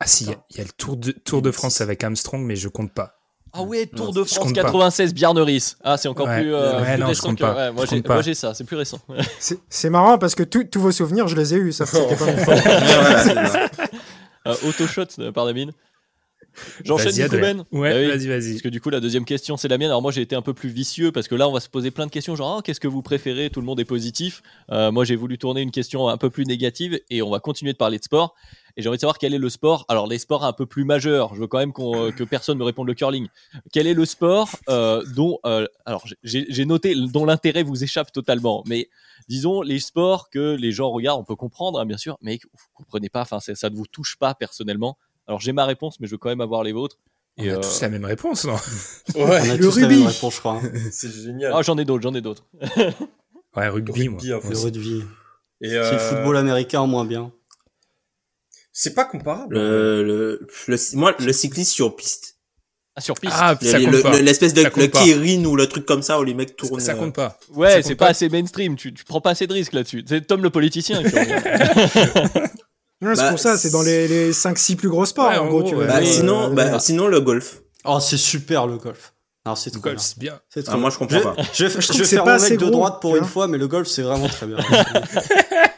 Ah 0.00 0.06
si, 0.06 0.24
il 0.24 0.30
y 0.30 0.32
a- 0.32 0.44
il 0.50 0.56
y, 0.58 0.60
a 0.60 0.64
le 0.64 0.70
Tour 0.70 0.96
de, 0.96 1.10
Tour 1.12 1.40
de 1.42 1.50
France 1.50 1.80
avec 1.80 2.04
Armstrong, 2.04 2.42
mais 2.44 2.56
je 2.56 2.68
compte 2.68 2.92
pas. 2.92 3.14
Ah 3.56 3.62
ouais, 3.62 3.86
Tour 3.86 4.06
Non, 4.06 4.12
de 4.12 4.24
France 4.24 4.38
compte 4.46 4.54
pas. 4.56 4.62
96, 4.62 5.14
Bjarneris. 5.14 5.76
Ah, 5.84 5.96
c'est 5.96 6.08
encore 6.08 6.26
Ouais. 6.26 6.40
plus, 6.42 6.52
euh, 6.54 6.80
Ouais, 6.80 6.92
plus 6.94 7.00
non, 7.00 7.06
je 7.06 7.10
récent 7.10 7.28
compte 7.28 7.38
que- 7.38 7.44
ouais, 7.44 7.72
moi 7.72 7.86
Je 7.86 8.22
j'ai 8.22 8.34
ça, 8.34 8.52
c'est 8.52 8.64
plus 8.64 8.76
récent. 8.76 8.98
C'est 9.38 9.58
c'est 9.68 9.90
marrant 9.90 10.18
parce 10.18 10.34
que 10.34 10.42
tous 10.42 10.80
vos 10.80 10.90
souvenirs, 10.92 11.28
je 11.28 11.36
les 11.36 11.54
ai 11.54 11.58
eus, 11.58 11.68
que 11.70 11.84
c'était 11.86 12.16
pas 12.16 12.26
mon 12.32 12.44
ça. 12.44 13.68
Euh, 14.46 14.54
Autoshot 14.68 15.06
euh, 15.20 15.32
par 15.32 15.46
Damien. 15.46 15.70
J'enchaîne 16.84 17.12
Vas-y, 17.12 17.22
du 17.22 17.28
coup. 17.28 17.36
Ben 17.36 17.64
Ouais, 17.72 17.92
Ah 17.92 17.98
oui. 17.98 18.06
vas-y, 18.08 18.26
vas-y. 18.28 18.50
Parce 18.52 18.62
que 18.62 18.68
du 18.68 18.80
coup, 18.80 18.90
la 18.90 19.00
deuxième 19.00 19.24
question, 19.24 19.56
c'est 19.56 19.68
la 19.68 19.78
mienne. 19.78 19.88
Alors 19.90 20.02
moi, 20.02 20.12
j'ai 20.12 20.22
été 20.22 20.36
un 20.36 20.42
peu 20.42 20.54
plus 20.54 20.68
vicieux 20.68 21.12
parce 21.12 21.28
que 21.28 21.34
là, 21.34 21.48
on 21.48 21.52
va 21.52 21.60
se 21.60 21.68
poser 21.68 21.90
plein 21.90 22.06
de 22.06 22.10
questions, 22.10 22.36
genre, 22.36 22.56
Ah, 22.58 22.62
qu'est-ce 22.62 22.80
que 22.80 22.88
vous 22.88 23.02
préférez? 23.02 23.50
Tout 23.50 23.60
le 23.60 23.66
monde 23.66 23.80
est 23.80 23.84
positif. 23.84 24.42
Euh, 24.70 24.90
moi, 24.92 25.04
j'ai 25.04 25.16
voulu 25.16 25.38
tourner 25.38 25.60
une 25.62 25.70
question 25.70 26.08
un 26.08 26.16
peu 26.16 26.30
plus 26.30 26.44
négative 26.46 27.00
et 27.10 27.22
on 27.22 27.30
va 27.30 27.40
continuer 27.40 27.72
de 27.72 27.78
parler 27.78 27.98
de 27.98 28.04
sport. 28.04 28.34
Et 28.76 28.82
j'ai 28.82 28.88
envie 28.88 28.96
de 28.96 29.00
savoir 29.00 29.18
quel 29.18 29.32
est 29.34 29.38
le 29.38 29.48
sport. 29.50 29.84
Alors, 29.88 30.08
les 30.08 30.18
sports 30.18 30.44
un 30.44 30.52
peu 30.52 30.66
plus 30.66 30.84
majeurs. 30.84 31.34
Je 31.34 31.40
veux 31.40 31.46
quand 31.46 31.58
même 31.58 31.72
euh, 31.78 32.10
que 32.10 32.24
personne 32.24 32.58
me 32.58 32.64
réponde 32.64 32.88
le 32.88 32.94
curling. 32.94 33.28
Quel 33.72 33.86
est 33.86 33.94
le 33.94 34.04
sport 34.04 34.50
euh, 34.68 35.04
dont, 35.14 35.38
euh, 35.46 35.66
alors, 35.86 36.04
j'ai 36.24 36.64
noté 36.64 36.94
dont 36.96 37.24
l'intérêt 37.24 37.62
vous 37.62 37.84
échappe 37.84 38.10
totalement, 38.10 38.64
mais 38.66 38.88
disons 39.28 39.62
les 39.62 39.78
sports 39.78 40.28
que 40.28 40.56
les 40.56 40.72
gens 40.72 40.90
regardent, 40.90 41.20
on 41.20 41.24
peut 41.24 41.36
comprendre, 41.36 41.78
hein, 41.78 41.86
bien 41.86 41.98
sûr, 41.98 42.18
mais 42.20 42.38
que 42.38 42.48
vous 42.52 42.66
comprenez 42.74 43.08
pas. 43.08 43.22
Enfin, 43.22 43.38
ça 43.38 43.70
ne 43.70 43.76
vous 43.76 43.86
touche 43.86 44.16
pas 44.16 44.34
personnellement. 44.34 44.98
Alors, 45.26 45.40
j'ai 45.40 45.52
ma 45.52 45.64
réponse, 45.64 45.98
mais 46.00 46.06
je 46.06 46.12
veux 46.12 46.18
quand 46.18 46.28
même 46.28 46.40
avoir 46.40 46.62
les 46.62 46.72
vôtres. 46.72 46.98
On 47.38 47.42
Et, 47.44 47.50
a 47.50 47.54
euh, 47.54 47.60
tous 47.60 47.80
la 47.82 47.88
même 47.88 48.04
réponse, 48.04 48.44
non 48.44 48.56
On 49.16 49.26
Ouais, 49.28 49.36
a 49.50 49.56
le 49.56 49.64
tous 49.64 49.78
la 49.80 49.86
rugby. 49.88 50.00
même 50.00 50.06
réponse, 50.12 50.34
je 50.34 50.38
crois. 50.40 50.60
hein. 50.62 50.70
c'est 50.92 51.10
génial. 51.10 51.52
Ah, 51.54 51.62
j'en 51.62 51.76
ai 51.78 51.84
d'autres, 51.84 52.02
j'en 52.02 52.14
ai 52.14 52.20
d'autres. 52.20 52.44
Ouais, 53.56 53.68
rugby, 53.68 54.08
moi. 54.08 54.20
Le 54.24 54.36
rugby. 54.56 55.04
Et 55.60 55.68
C'est 55.68 55.76
euh, 55.76 55.92
le 55.92 55.98
football 55.98 56.36
américain 56.38 56.80
en 56.80 56.88
moins 56.88 57.04
bien. 57.04 57.30
C'est 58.72 58.94
pas 58.94 59.04
comparable. 59.04 59.54
Le, 59.54 60.02
le, 60.02 60.48
le- 60.66 60.96
moi, 60.96 61.14
le 61.20 61.32
cyclisme 61.32 61.72
sur 61.72 61.94
piste. 61.94 62.38
Ah, 62.96 63.00
sur 63.00 63.14
piste. 63.14 63.32
Ah, 63.36 63.56
ça 63.62 63.78
compte 63.80 64.02
pas. 64.02 64.20
L'espèce 64.20 64.54
de 64.54 64.62
le. 64.62 64.86
Kirin 64.88 65.44
ou 65.44 65.54
le 65.54 65.68
truc 65.68 65.86
comme 65.86 66.02
ça 66.02 66.18
où 66.18 66.24
les 66.24 66.34
mecs 66.34 66.56
tournent. 66.56 66.80
Ça 66.80 66.94
euh, 66.94 66.96
compte 66.96 67.14
pas. 67.14 67.38
ouais, 67.54 67.74
ça 67.80 67.82
c'est 67.82 67.94
pas 67.94 68.06
pas. 68.06 68.10
assez 68.10 68.28
mainstream. 68.28 68.74
Tu, 68.74 68.92
tu 68.92 69.04
prends 69.04 69.20
pas 69.20 69.30
assez 69.30 69.46
de 69.46 69.52
risques 69.52 69.72
là-dessus. 69.74 70.04
C'est 70.08 70.26
Tom 70.26 70.42
le 70.42 70.50
politicien. 70.50 71.00
qui 71.04 71.10
Ouais, 73.08 73.14
c'est 73.16 73.22
Bah, 73.22 73.30
pour 73.30 73.38
ça, 73.38 73.56
c'est 73.58 73.70
dans 73.70 73.82
les, 73.82 74.08
les 74.08 74.32
5-6 74.32 74.76
plus 74.76 74.88
gros 74.88 75.04
sports, 75.06 75.28
Ouais, 75.28 75.36
en 75.38 75.44
en 75.44 75.48
gros. 75.48 75.60
gros, 75.60 75.68
tu 75.70 75.74
ouais. 75.76 75.86
vois. 75.86 75.94
Bah, 76.00 76.04
sinon, 76.06 76.50
Euh, 76.50 76.54
bah, 76.54 76.78
sinon 76.78 77.06
le 77.08 77.20
golf. 77.20 77.60
Oh, 77.84 77.98
c'est 78.00 78.16
super 78.16 78.66
le 78.66 78.78
golf. 78.78 79.12
Alors 79.46 79.58
c'est 79.58 79.74
golf, 79.74 79.96
bien. 79.96 79.98
c'est 80.02 80.18
bien. 80.18 80.40
C'est 80.48 80.62
trop 80.62 80.74
Ah, 80.74 80.78
moi, 80.78 80.88
je 80.90 80.96
comprends 80.96 81.20
pas. 81.20 81.36
Je, 81.52 81.64
vais- 81.66 81.70
je, 81.70 81.80
Je 81.80 81.86
trouve 81.88 82.00
vais 82.00 82.06
faire 82.06 82.24
pas 82.24 82.38
mon 82.38 82.42
mec 82.42 82.52
de 82.52 82.56
gros, 82.56 82.70
droite 82.70 82.98
pour 83.02 83.16
une 83.16 83.24
fois, 83.26 83.46
mais 83.46 83.58
le 83.58 83.68
golf 83.68 83.86
c'est 83.88 84.00
vraiment 84.00 84.26
très 84.28 84.46
bien. 84.46 84.56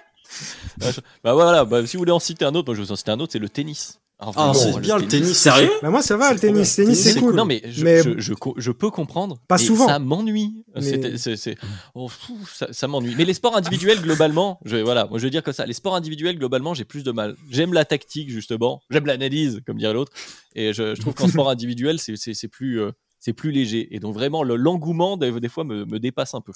bah 1.24 1.34
voilà, 1.34 1.64
bah, 1.64 1.86
si 1.86 1.96
vous 1.96 2.00
voulez 2.02 2.12
en 2.12 2.18
citer 2.20 2.44
un 2.44 2.54
autre, 2.54 2.66
moi 2.68 2.74
je 2.74 2.80
vais 2.80 2.86
vous 2.86 2.92
en 2.92 2.96
citer 2.96 3.10
un 3.10 3.20
autre, 3.20 3.32
c'est 3.32 3.38
le 3.38 3.48
tennis. 3.48 3.98
Ah, 4.18 4.30
vraiment, 4.30 4.54
c'est 4.54 4.80
bien 4.80 4.96
le 4.96 5.06
tennis. 5.06 5.36
Sérieux 5.36 5.70
Bah, 5.82 5.90
moi, 5.90 6.00
ça 6.00 6.16
va, 6.16 6.32
le 6.32 6.38
tennis. 6.40 6.74
Tennis, 6.74 6.88
Tennis, 6.94 7.02
c'est 7.04 7.12
c'est 7.12 7.20
cool. 7.20 7.34
Non 7.34 7.44
mais 7.44 7.60
je, 7.68 7.84
Mais- 7.84 8.02
je, 8.02 8.18
je, 8.18 8.32
je 8.56 8.70
peux 8.70 8.90
comprendre. 8.90 9.36
Pas 9.46 9.58
mais 9.58 9.62
souvent. 9.64 9.86
Ça 9.88 9.98
m'ennuie. 9.98 10.64
Mais- 10.74 10.80
C'était- 10.80 11.18
c'est- 11.18 11.36
c'est- 11.36 11.58
oh, 11.94 12.08
ça, 12.50 12.68
ça 12.72 12.88
m'ennuie. 12.88 13.14
Mais 13.18 13.26
les 13.26 13.34
sports 13.34 13.54
individuels 13.58 14.00
globalement, 14.00 14.58
je, 14.64 14.76
voilà, 14.78 15.06
moi 15.06 15.18
je 15.18 15.24
veux 15.24 15.30
dire 15.30 15.42
que 15.42 15.52
ça. 15.52 15.66
Les 15.66 15.74
sports 15.74 15.94
individuels 15.94 16.38
globalement, 16.38 16.72
j'ai 16.72 16.86
plus 16.86 17.04
de 17.04 17.12
mal. 17.12 17.36
J'aime 17.50 17.74
la 17.74 17.84
tactique 17.84 18.30
justement. 18.30 18.80
J'aime 18.90 19.04
l'analyse, 19.04 19.60
comme 19.66 19.76
dirait 19.76 19.92
l'autre. 19.92 20.12
Et 20.54 20.72
je, 20.72 20.94
je 20.94 21.00
trouve 21.02 21.12
qu'en 21.12 21.28
sport 21.28 21.50
individuel, 21.50 21.98
c'est 21.98 22.16
c'est- 22.16 22.32
c'est 22.32 22.48
plus, 22.48 22.80
euh, 22.80 22.92
c'est 23.20 23.34
plus 23.34 23.50
léger. 23.50 23.94
Et 23.94 24.00
donc 24.00 24.14
vraiment, 24.14 24.42
le- 24.44 24.56
l'engouement 24.56 25.18
des, 25.18 25.30
des 25.40 25.48
fois 25.50 25.64
me, 25.64 25.84
me 25.84 25.98
dépasse 25.98 26.32
un 26.32 26.40
peu. 26.40 26.52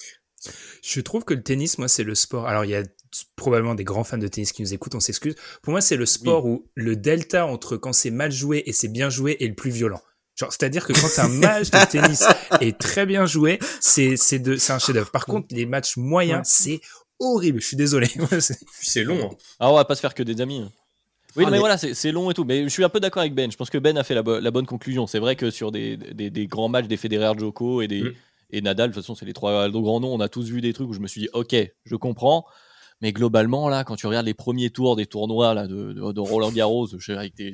Je 0.81 1.01
trouve 1.01 1.23
que 1.23 1.33
le 1.33 1.43
tennis, 1.43 1.77
moi, 1.77 1.87
c'est 1.87 2.03
le 2.03 2.15
sport. 2.15 2.47
Alors, 2.47 2.65
il 2.65 2.71
y 2.71 2.75
a 2.75 2.83
probablement 3.35 3.75
des 3.75 3.83
grands 3.83 4.03
fans 4.03 4.17
de 4.17 4.27
tennis 4.27 4.51
qui 4.51 4.61
nous 4.61 4.73
écoutent, 4.73 4.95
on 4.95 4.99
s'excuse. 4.99 5.35
Pour 5.61 5.71
moi, 5.71 5.81
c'est 5.81 5.95
le 5.97 6.05
sport 6.05 6.45
où 6.45 6.65
le 6.75 6.95
delta 6.95 7.45
entre 7.45 7.77
quand 7.77 7.93
c'est 7.93 8.09
mal 8.11 8.31
joué 8.31 8.63
et 8.65 8.73
c'est 8.73 8.87
bien 8.87 9.09
joué 9.09 9.37
est 9.39 9.47
le 9.47 9.53
plus 9.55 9.71
violent. 9.71 10.01
Genre, 10.35 10.51
c'est-à-dire 10.51 10.85
que 10.87 10.93
quand 10.93 11.19
un 11.23 11.27
match 11.39 11.69
de 11.71 11.85
tennis 11.91 12.23
est 12.61 12.77
très 12.77 13.05
bien 13.05 13.25
joué, 13.25 13.59
c'est 13.81 14.15
c'est 14.17 14.39
de 14.39 14.55
c'est 14.55 14.73
un 14.73 14.79
chef-d'œuvre. 14.79 15.11
Par 15.11 15.25
contre, 15.25 15.47
les 15.51 15.65
matchs 15.65 15.97
moyens, 15.97 16.41
c'est 16.47 16.79
horrible. 17.19 17.61
Je 17.61 17.67
suis 17.67 17.77
désolé. 17.77 18.07
C'est- 18.39 19.03
long. 19.03 19.29
hein. 19.31 19.35
Ah, 19.59 19.69
on 19.69 19.75
va 19.75 19.85
pas 19.85 19.93
se 19.95 19.99
faire 20.01 20.15
que 20.15 20.23
des 20.23 20.41
amis. 20.41 20.61
hein. 20.61 20.71
Oui, 21.35 21.43
Ah, 21.45 21.49
mais, 21.49 21.57
mais- 21.57 21.59
voilà, 21.59 21.77
c'est 21.77 21.93
c'est 21.93 22.11
long 22.11 22.31
et 22.31 22.33
tout. 22.33 22.43
Mais 22.45 22.63
je 22.63 22.69
suis 22.69 22.83
un 22.83 22.89
peu 22.89 22.99
d'accord 22.99 23.21
avec 23.21 23.33
Ben. 23.35 23.51
Je 23.51 23.55
pense 23.57 23.69
que 23.69 23.77
Ben 23.77 23.97
a 23.97 24.03
fait 24.03 24.15
la, 24.15 24.23
bo- 24.23 24.39
la 24.39 24.51
bonne 24.51 24.65
conclusion. 24.65 25.05
C'est 25.05 25.19
vrai 25.19 25.35
que 25.35 25.51
sur 25.51 25.71
des, 25.71 25.95
des, 25.97 26.29
des 26.29 26.47
grands 26.47 26.67
matchs 26.69 26.87
des 26.87 26.97
Federer, 26.97 27.33
Djoko 27.37 27.81
et, 27.81 27.87
des, 27.87 28.01
Mm. 28.03 28.13
Et 28.51 28.61
Nadal, 28.61 28.89
de 28.89 28.93
toute 28.95 29.03
façon, 29.03 29.15
c'est 29.15 29.25
les 29.25 29.33
trois 29.33 29.69
grands 29.69 29.99
noms. 29.99 30.13
On 30.13 30.19
a 30.19 30.29
tous 30.29 30.43
vu 30.45 30.61
des 30.61 30.73
trucs 30.73 30.89
où 30.89 30.93
je 30.93 30.99
me 30.99 31.07
suis 31.07 31.21
dit, 31.21 31.29
ok, 31.33 31.55
je 31.85 31.95
comprends. 31.95 32.45
Mais 33.01 33.13
globalement, 33.13 33.67
là, 33.69 33.83
quand 33.83 33.95
tu 33.95 34.05
regardes 34.07 34.27
les 34.27 34.33
premiers 34.35 34.69
tours 34.69 34.95
des 34.95 35.07
tournois 35.07 35.53
là, 35.55 35.65
de, 35.67 35.93
de, 35.93 36.11
de 36.11 36.19
Roland 36.19 36.51
Garros, 36.51 36.87
je 36.87 37.03
sais, 37.03 37.13
avec 37.17 37.33
tes. 37.33 37.53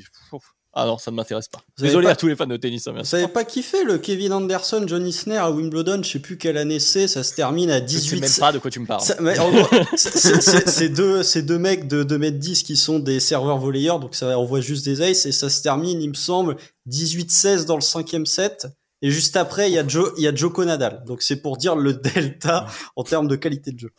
Ah 0.79 0.85
non, 0.85 0.97
ça 0.99 1.09
ne 1.09 1.15
m'intéresse 1.15 1.47
pas. 1.47 1.59
Vous 1.77 1.85
Désolé 1.85 2.05
pas- 2.05 2.11
à 2.11 2.15
tous 2.15 2.27
les 2.27 2.35
fans 2.35 2.45
de 2.45 2.57
tennis, 2.57 2.83
ça 2.83 2.91
Vous 2.91 2.97
m'intéresse 2.97 3.09
savez 3.09 3.27
pas 3.29 3.45
kiffé 3.45 3.83
le 3.83 3.97
Kevin 3.97 4.31
Anderson, 4.33 4.83
Johnny 4.85 5.09
Isner 5.09 5.37
à 5.37 5.49
Wimbledon, 5.49 6.03
je 6.03 6.09
sais 6.11 6.19
plus 6.19 6.37
quelle 6.37 6.57
année 6.57 6.79
c'est, 6.79 7.07
ça 7.07 7.23
se 7.23 7.33
termine 7.33 7.71
à 7.71 7.77
Je 7.77 7.87
sais 7.87 7.99
18 7.99 8.19
même 8.21 8.29
pas 8.39 8.51
de 8.51 8.59
quoi 8.59 8.69
tu 8.69 8.79
me 8.81 8.85
parles. 8.85 9.01
C'est- 9.95 10.89
deux, 10.89 11.21
deux 11.43 11.57
mecs 11.57 11.87
de 11.87 12.03
2m10 12.03 12.63
qui 12.63 12.75
sont 12.75 12.99
des 12.99 13.19
serveurs 13.19 13.57
volleyeurs, 13.57 13.99
donc 13.99 14.13
ça 14.13 14.37
envoie 14.37 14.61
juste 14.61 14.85
des 14.85 15.01
aces, 15.01 15.25
et 15.25 15.31
ça 15.31 15.49
se 15.49 15.61
termine, 15.63 15.99
il 16.01 16.09
me 16.09 16.13
semble, 16.13 16.57
18-16 16.87 17.65
dans 17.65 17.75
le 17.75 17.81
cinquième 17.81 18.25
set. 18.25 18.67
Et 19.01 19.11
juste 19.11 19.37
après, 19.37 19.69
il 19.69 19.73
y 19.73 19.77
a 19.77 19.87
Joe, 19.87 20.11
il 20.17 20.23
y 20.23 20.27
a 20.27 20.33
Joko 20.33 20.65
Nadal. 20.65 21.03
Donc 21.05 21.21
c'est 21.21 21.41
pour 21.41 21.57
dire 21.57 21.75
le 21.75 21.93
delta 21.93 22.65
en 22.95 23.03
termes 23.03 23.27
de 23.27 23.35
qualité 23.35 23.71
de 23.71 23.79
jeu. 23.79 23.91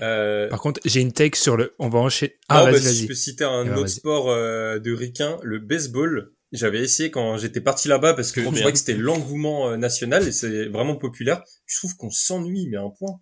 Euh, 0.00 0.48
Par 0.48 0.60
contre, 0.60 0.80
j'ai 0.84 1.00
une 1.00 1.12
take 1.12 1.38
sur 1.38 1.56
le. 1.56 1.74
On 1.78 1.88
va 1.88 2.00
enchaîner. 2.00 2.38
Ah, 2.48 2.60
Ah, 2.60 2.64
bah, 2.64 2.72
vas-y, 2.72 2.94
si 2.94 3.02
je 3.02 3.08
peux 3.08 3.14
citer 3.14 3.44
un 3.44 3.76
autre 3.76 3.88
sport 3.88 4.30
euh, 4.30 4.78
de 4.78 4.92
ricain, 4.92 5.38
le 5.42 5.58
baseball. 5.58 6.32
J'avais 6.50 6.80
essayé 6.80 7.10
quand 7.10 7.38
j'étais 7.38 7.62
parti 7.62 7.88
là-bas 7.88 8.12
parce 8.12 8.30
que 8.30 8.42
je 8.42 8.46
croyais 8.46 8.72
que 8.72 8.78
c'était 8.78 8.92
l'engouement 8.92 9.70
euh, 9.70 9.76
national 9.78 10.28
et 10.28 10.32
c'est 10.32 10.66
vraiment 10.66 10.96
populaire. 10.96 11.42
Je 11.64 11.78
trouve 11.78 11.96
qu'on 11.96 12.10
s'ennuie, 12.10 12.68
mais 12.68 12.76
à 12.76 12.82
un 12.82 12.90
point. 12.90 13.20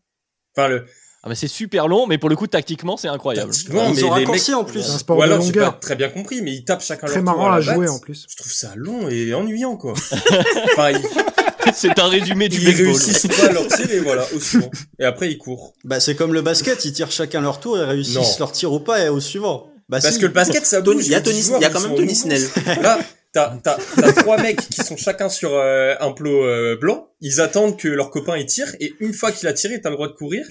Enfin, 0.56 0.66
le, 0.66 0.84
Ah, 1.22 1.28
mais 1.28 1.34
c'est 1.34 1.48
super 1.48 1.86
long, 1.86 2.06
mais 2.06 2.16
pour 2.16 2.30
le 2.30 2.36
coup, 2.36 2.46
tactiquement, 2.46 2.96
c'est 2.96 3.08
incroyable. 3.08 3.50
Tactiquement, 3.50 3.88
Ils 3.90 3.96
mais 3.96 4.02
ont 4.04 4.10
raccourci 4.10 4.52
mecs- 4.52 4.60
en 4.60 4.64
plus. 4.64 4.82
C'est 4.82 4.90
un 4.92 4.98
sport 4.98 5.18
ou 5.18 5.22
alors 5.22 5.42
j'ai 5.42 5.52
pas 5.52 5.70
très 5.78 5.94
bien 5.94 6.08
compris, 6.08 6.40
mais 6.40 6.52
ils 6.54 6.64
tapent 6.64 6.82
chacun 6.82 7.06
Très 7.06 7.16
leur 7.16 7.24
tour 7.26 7.36
marrant 7.36 7.52
à, 7.52 7.56
à 7.56 7.60
jouer 7.60 7.86
batte. 7.86 7.90
en 7.90 7.98
plus. 7.98 8.26
Je 8.28 8.36
trouve 8.36 8.50
ça 8.52 8.72
long 8.74 9.06
et 9.10 9.34
ennuyant, 9.34 9.76
quoi. 9.76 9.92
enfin, 10.72 10.92
ils, 10.92 11.02
c'est 11.74 11.98
un 11.98 12.08
résumé 12.08 12.48
du 12.48 12.56
ils 12.58 12.64
baseball. 12.64 12.86
réussissent 12.86 13.26
pas 13.26 13.52
leur 13.52 13.66
tir 13.68 13.90
et 13.90 14.00
voilà, 14.00 14.24
au 14.34 14.40
suivant. 14.40 14.70
Et 14.98 15.04
après, 15.04 15.30
ils 15.30 15.36
courent. 15.36 15.74
Bah 15.84 16.00
c'est 16.00 16.14
comme 16.14 16.32
le 16.32 16.40
basket, 16.40 16.82
ils 16.86 16.92
tirent 16.94 17.10
chacun 17.10 17.42
leur 17.42 17.60
tour 17.60 17.78
et 17.78 17.84
réussissent 17.84 18.14
Non. 18.16 18.24
leur 18.38 18.52
tir 18.52 18.72
ou 18.72 18.80
pas 18.80 19.04
et 19.04 19.10
au 19.10 19.20
suivant. 19.20 19.66
Bah 19.90 19.98
Parce 20.00 20.14
si. 20.14 20.20
que 20.20 20.26
le 20.26 20.32
basket, 20.32 20.64
ça 20.64 20.80
Tony- 20.80 20.96
bouge. 20.96 21.06
il 21.06 21.12
y 21.12 21.14
a 21.16 21.20
Tony- 21.20 21.42
joueurs, 21.42 21.58
il 21.60 21.62
y 21.62 21.66
a 21.66 21.68
ils 21.68 21.72
quand 21.74 21.80
même 21.80 21.96
Tony. 21.96 22.14
Snell. 22.14 22.48
Là, 22.80 22.98
t'as, 23.32 23.56
t'as, 23.62 23.78
trois 24.12 24.38
mecs 24.38 24.60
qui 24.60 24.82
sont 24.82 24.96
chacun 24.96 25.28
sur 25.28 25.54
euh, 25.54 25.94
un 26.00 26.12
plot 26.12 26.44
euh, 26.44 26.76
blanc. 26.80 27.08
Ils 27.20 27.40
attendent 27.40 27.78
que 27.78 27.88
leur 27.88 28.10
copain 28.10 28.36
il 28.36 28.46
tire 28.46 28.74
et 28.80 28.94
une 29.00 29.12
fois 29.12 29.32
qu'il 29.32 29.48
a 29.48 29.52
tiré, 29.52 29.80
t'as 29.80 29.90
le 29.90 29.96
droit 29.96 30.08
de 30.08 30.14
courir. 30.14 30.46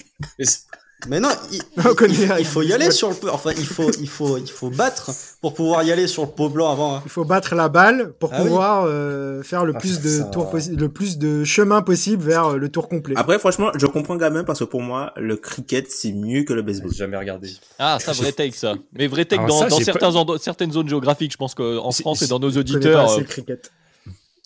Mais 1.08 1.18
non, 1.20 1.28
il, 1.52 1.60
il- 2.08 2.32
il 2.40 2.44
faut 2.44 2.62
y 2.62 2.68
le 2.68 2.74
aller 2.74 2.90
sur 2.90 3.08
le. 3.08 3.14
Enfin, 3.32 3.50
il 3.56 3.66
faut, 3.66 3.90
il 4.00 4.08
faut, 4.08 4.36
il 4.38 4.50
faut 4.50 4.70
battre 4.70 5.10
pour 5.40 5.54
pouvoir 5.54 5.82
y 5.82 5.90
aller 5.92 6.06
sur 6.06 6.22
le 6.24 6.28
pot 6.28 6.48
blanc 6.48 6.70
avant. 6.72 6.96
hein. 6.96 7.02
Il 7.04 7.10
faut 7.10 7.24
battre 7.24 7.54
la 7.54 7.68
balle 7.68 8.12
pour 8.18 8.30
Ah 8.32 8.38
oui. 8.42 8.48
pouvoir 8.48 8.84
euh, 8.86 9.42
faire 9.42 9.64
le 9.64 9.72
Ah, 9.74 9.78
plus 9.78 10.00
de 10.00 10.08
ça- 10.08 10.24
tours 10.24 10.52
possi- 10.54 10.76
le 10.76 10.88
plus 10.88 11.18
de 11.18 11.44
chemin 11.44 11.82
possible 11.82 12.22
vers 12.22 12.46
euh, 12.52 12.56
le 12.56 12.68
tour 12.68 12.88
complet. 12.88 13.14
Après, 13.16 13.38
franchement, 13.38 13.70
je 13.76 13.86
comprends 13.86 14.16
Gamin 14.16 14.44
parce 14.44 14.58
que 14.60 14.64
pour 14.64 14.82
moi, 14.82 15.12
le 15.16 15.36
cricket, 15.36 15.90
c'est 15.90 16.12
mieux 16.12 16.44
que 16.44 16.52
le 16.52 16.62
baseball. 16.62 16.90
J'ai 16.92 16.98
jamais 16.98 17.16
regardé. 17.16 17.50
Ah, 17.78 17.98
ça, 18.00 18.12
vrai 18.12 18.32
take, 18.32 18.56
ça. 18.56 18.74
Mais 18.92 19.06
vrai 19.06 19.24
take 19.24 19.42
Alors 19.42 19.48
dans, 19.48 19.58
ça, 19.60 19.68
dans 19.68 19.78
j'ai 19.78 19.84
certains 19.84 20.10
certaines 20.38 20.72
zones 20.72 20.88
géographiques, 20.88 21.32
je 21.32 21.36
pense 21.38 21.54
qu'en 21.54 21.90
C'est- 21.90 22.02
France 22.02 22.22
et 22.22 22.26
dans 22.28 22.38
nos 22.38 22.50
connais 22.50 22.64
pas 22.64 22.76
auditeurs. 22.76 23.04
assez 23.04 23.14
euh, 23.16 23.18
le 23.20 23.24
cricket. 23.24 23.70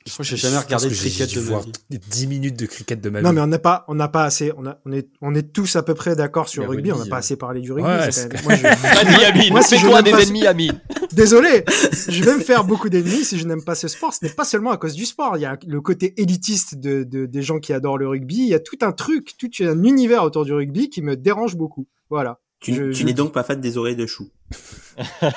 Je 0.06 0.12
crois 0.12 0.23
que 0.23 0.28
j'ai 0.30 0.37
jamais 0.37 0.56
Je 0.58 0.64
regardé 0.64 0.88
le 0.90 0.94
cricket 0.94 1.34
de 1.34 1.40
ma 1.40 1.46
voir 1.49 1.62
vie. 1.62 1.73
10 2.11 2.26
minutes 2.26 2.58
de 2.58 2.66
cricket 2.66 3.00
de 3.00 3.08
ma 3.08 3.20
vie. 3.20 3.25
Non 3.25 3.32
mais 3.32 3.40
on 3.40 3.46
n'a 3.46 3.58
pas 3.58 3.87
on 3.88 3.94
n'a 3.94 4.08
pas 4.08 4.25
assez 4.25 4.52
on 4.58 4.66
a 4.66 4.78
on 4.84 4.92
est 4.92 5.08
on 5.23 5.34
est 5.34 5.50
tous 5.50 5.76
à 5.76 5.82
peu 5.82 5.94
près 5.94 6.14
d'accord 6.14 6.50
sur 6.50 6.62
Le 6.62 6.68
rugby, 6.68 6.92
on 6.92 6.99
n'a 6.99 7.06
pas 7.06 7.16
euh. 7.16 7.18
assez 7.20 7.37
parlé 7.37 7.62
du 7.62 7.73
rugby. 7.73 7.88
Ouais, 7.88 8.11
c'est 8.11 8.12
c'est- 8.12 8.28
quand 8.28 8.46
même- 8.50 8.61
moi, 8.62 8.73
je- 8.75 9.11
Vas-y, 9.12 9.25
Amine, 9.25 9.50
Moi, 9.50 9.62
si 9.62 9.76
je 9.76 9.80
fais-toi 9.80 10.02
n'aime 10.02 10.04
des 10.04 10.11
pas- 10.11 10.23
ennemis, 10.23 10.46
Amine. 10.46 10.80
Désolé, 11.12 11.64
je 12.08 12.23
vais 12.23 12.34
me 12.37 12.40
faire 12.42 12.64
beaucoup 12.64 12.90
d'ennemis 12.90 13.25
si 13.25 13.38
je 13.38 13.46
n'aime 13.46 13.64
pas 13.64 13.75
ce 13.75 13.88
sport. 13.88 14.12
Ce 14.12 14.23
n'est 14.25 14.30
pas 14.32 14.44
seulement 14.44 14.73
à 14.73 14.76
cause 14.76 14.92
du 14.94 15.06
sport. 15.06 15.38
Il 15.38 15.40
y 15.40 15.46
a 15.46 15.56
le 15.66 15.80
côté 15.80 16.12
élitiste 16.20 16.75
de, 16.75 17.02
de- 17.04 17.25
des 17.25 17.42
gens 17.42 17.58
qui 17.58 17.73
adorent 17.73 17.96
le 17.99 18.06
rugby. 18.08 18.37
Il 18.37 18.49
y 18.49 18.54
a 18.54 18.61
tout 18.61 18.78
un 18.82 18.92
truc, 18.92 19.32
tout 19.38 19.49
un 19.61 19.82
univers 19.84 20.23
autour 20.25 20.44
du 20.44 20.52
rugby 20.52 20.90
qui 20.90 21.00
me 21.00 21.16
dérange 21.16 21.56
beaucoup. 21.56 21.87
Voilà. 22.11 22.40
Tu, 22.61 22.75
Je- 22.75 22.92
tu 22.92 23.04
n'es 23.04 23.12
donc 23.14 23.32
pas 23.32 23.42
fan 23.42 23.61
des 23.61 23.78
oreilles 23.78 23.96
de 23.96 24.06
chou. 24.06 24.28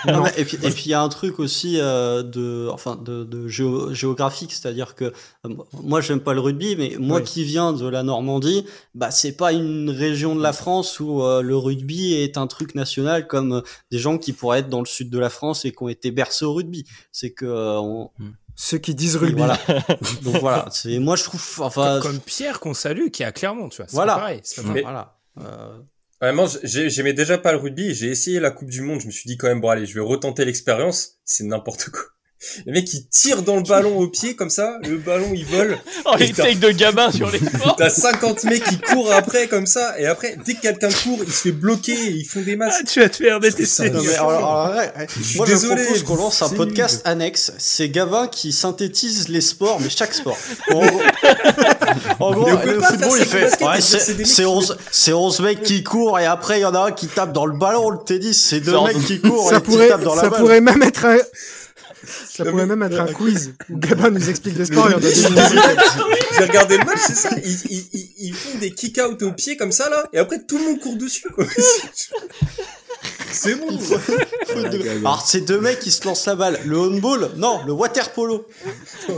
Non, 0.05 0.13
Non. 0.17 0.23
mais- 0.23 0.33
et 0.37 0.45
puis 0.45 0.83
il 0.85 0.89
y 0.89 0.93
a 0.93 1.01
un 1.01 1.09
truc 1.09 1.39
aussi 1.39 1.79
euh, 1.79 2.21
de 2.21 2.69
enfin 2.71 2.95
de, 2.95 3.23
de 3.23 3.47
géo- 3.47 3.91
géographique, 3.91 4.53
c'est-à-dire 4.53 4.93
que 4.93 5.05
euh, 5.05 5.49
moi 5.81 5.99
j'aime 6.01 6.19
pas 6.19 6.33
le 6.35 6.41
rugby, 6.41 6.75
mais 6.75 6.95
moi 6.99 7.17
Oui. 7.17 7.23
qui 7.23 7.43
viens 7.43 7.73
de 7.73 7.87
la 7.87 8.03
Normandie, 8.03 8.65
bah 8.93 9.09
c'est 9.09 9.31
pas 9.35 9.53
une 9.53 9.89
région 9.89 10.35
de 10.35 10.43
la 10.43 10.53
France 10.53 10.99
où 10.99 11.23
euh, 11.23 11.41
le 11.41 11.57
rugby 11.57 12.13
est 12.13 12.37
un 12.37 12.45
truc 12.45 12.75
national 12.75 13.25
comme 13.27 13.53
euh, 13.53 13.61
des 13.91 13.97
gens 13.97 14.19
qui 14.19 14.31
pourraient 14.33 14.59
être 14.59 14.69
dans 14.69 14.81
le 14.81 14.85
sud 14.85 15.09
de 15.09 15.17
la 15.17 15.29
France 15.31 15.65
et 15.65 15.71
qui 15.71 15.81
ont 15.81 15.89
été 15.89 16.11
bercés 16.11 16.45
au 16.45 16.53
rugby. 16.53 16.85
C'est 17.11 17.31
que 17.31 17.45
euh, 17.45 17.79
on- 17.79 18.11
Ceux 18.55 18.77
qui 18.77 18.93
disent 18.93 19.15
rugby. 19.15 19.37
voilà. 19.37 19.57
Donc 20.23 20.35
voilà, 20.39 20.67
c'est 20.71 20.99
moi 20.99 21.15
je 21.15 21.23
trouve 21.23 21.43
enfin 21.61 21.99
comme, 21.99 22.11
comme 22.13 22.19
Pierre 22.21 22.59
qu'on 22.59 22.75
salue, 22.75 23.07
qui 23.11 23.23
est 23.23 23.25
à 23.25 23.31
Clermont, 23.31 23.69
tu 23.69 23.77
vois. 23.77 23.87
C'est 23.87 23.95
Voilà. 23.95 24.15
pareil. 24.15 24.41
Mais- 24.65 24.81
voilà. 24.83 25.17
Euh, 25.41 25.79
Vraiment, 26.21 26.45
j'ai- 26.63 26.91
j'aimais 26.91 27.13
déjà 27.13 27.39
pas 27.39 27.51
le 27.51 27.57
rugby. 27.57 27.95
J'ai 27.95 28.09
essayé 28.11 28.39
la 28.39 28.51
Coupe 28.51 28.69
du 28.69 28.81
Monde. 28.81 29.01
Je 29.01 29.07
me 29.07 29.11
suis 29.11 29.27
dit 29.27 29.35
quand 29.37 29.47
même, 29.47 29.61
bon 29.61 29.69
allez, 29.69 29.87
je 29.87 29.95
vais 29.95 29.99
retenter 29.99 30.45
l'expérience. 30.45 31.17
C'est 31.25 31.43
n'importe 31.43 31.89
quoi. 31.89 32.03
Les 32.65 32.71
mecs, 32.71 32.93
ils 32.93 33.07
tirent 33.07 33.41
dans 33.41 33.55
le 33.55 33.63
ballon 33.63 33.97
au 33.97 34.07
pied 34.07 34.35
comme 34.35 34.49
ça. 34.51 34.77
Le 34.87 34.97
ballon, 34.97 35.31
il 35.33 35.45
vole. 35.45 35.77
Oh, 36.05 36.11
les 36.19 36.31
takes 36.31 36.59
de 36.59 36.69
gamin 36.69 37.11
sur 37.11 37.31
les 37.31 37.39
sports. 37.39 37.75
T'as 37.77 37.89
50 37.89 38.43
mecs 38.45 38.63
qui 38.63 38.77
courent 38.79 39.11
après 39.11 39.47
comme 39.47 39.65
ça. 39.65 39.99
Et 39.99 40.05
après, 40.05 40.37
dès 40.45 40.53
que 40.53 40.61
quelqu'un 40.61 40.89
court, 40.89 41.19
il 41.25 41.31
se 41.33 41.41
fait 41.41 41.51
bloquer 41.51 41.93
et 41.93 42.11
ils 42.11 42.25
font 42.25 42.41
des 42.41 42.55
masses. 42.55 42.75
Ah, 42.79 42.83
tu 42.87 42.99
vas 42.99 43.09
te 43.09 43.15
faire 43.17 43.39
détester. 43.39 43.89
Non, 43.89 44.01
mais 44.03 44.13
alors, 44.15 44.29
alors, 44.31 44.75
ouais, 44.77 44.91
ouais. 44.99 45.07
suis 45.23 45.37
moi 45.37 45.45
désolé, 45.47 45.81
je 45.81 45.85
propose 45.85 46.03
qu'on 46.03 46.15
lance 46.15 46.41
un 46.43 46.49
c'est 46.49 46.55
podcast 46.55 46.95
nul. 47.05 47.11
annexe. 47.11 47.51
C'est 47.57 47.89
Gavin 47.89 48.27
qui 48.27 48.51
synthétise 48.51 49.29
les 49.29 49.41
sports, 49.41 49.79
mais 49.81 49.89
chaque 49.89 50.13
sport. 50.13 50.37
En 50.71 50.81
gros, 50.85 51.01
en 52.19 52.63
le 52.65 52.81
football, 52.81 53.19
faire 53.19 53.19
il 53.19 53.25
fait. 53.25 53.59
le 53.59 53.65
ouais, 53.65 53.81
c'est 53.81 53.99
c'est 53.99 54.13
des 54.13 54.19
mecs 54.19 54.27
c'est 54.27 54.43
qui- 54.43 54.47
11, 54.47 54.77
c'est 54.91 55.13
11 55.13 55.39
mecs 55.41 55.63
qui 55.63 55.83
courent 55.83 56.19
et 56.19 56.25
après 56.25 56.59
il 56.59 56.61
y 56.61 56.65
en 56.65 56.75
a 56.75 56.79
un 56.87 56.91
qui 56.91 57.07
tape 57.07 57.33
dans 57.33 57.45
le 57.45 57.57
ballon. 57.57 57.89
Le 57.89 57.97
tennis, 58.05 58.39
c'est 58.49 58.59
deux 58.59 58.79
mecs 58.83 59.03
qui 59.05 59.19
courent 59.21 59.49
Ça 59.49 59.57
et 59.57 59.61
qui 59.61 59.65
pourrait, 59.65 59.87
tapent 59.87 60.03
dans 60.03 60.15
la 60.15 60.21
ça 60.23 60.29
pourrait 60.29 60.61
même 60.61 60.83
être 60.83 61.05
un, 61.05 61.17
ça 62.07 62.45
pourrait 62.45 62.65
même 62.65 62.83
être 62.83 62.99
un 62.99 63.11
quiz 63.11 63.53
où 63.69 63.77
Gabin 63.77 64.09
nous 64.11 64.29
explique 64.29 64.57
le 64.57 64.65
sport 64.65 64.89
et 64.89 64.95
on 64.95 64.99
doit 64.99 65.09
deviner. 65.09 65.31
J'ai 66.37 66.43
regardé 66.45 66.77
le 66.77 66.85
match, 66.85 66.99
c'est 67.05 67.15
ça. 67.15 67.29
Ils, 67.43 67.59
ils, 67.69 67.87
ils, 67.93 68.09
ils 68.19 68.33
font 68.33 68.57
des 68.59 68.71
kick-out 68.71 69.21
au 69.23 69.31
pied 69.33 69.57
comme 69.57 69.71
ça 69.71 69.89
là. 69.89 70.07
Et 70.13 70.17
après, 70.19 70.43
tout 70.43 70.57
le 70.57 70.63
monde 70.65 70.79
court 70.79 70.95
dessus. 70.97 71.27
quoi. 71.33 71.45
C'est 73.31 73.55
bon. 73.55 73.67
Alors 75.01 75.21
c'est 75.27 75.41
deux 75.41 75.59
mecs 75.59 75.79
qui 75.79 75.91
se 75.91 76.03
lancent 76.05 76.25
la 76.25 76.35
balle. 76.35 76.59
Le 76.65 76.79
handball, 76.79 77.29
non, 77.35 77.61
le 77.65 77.73
water 77.73 78.11
polo. 78.13 78.47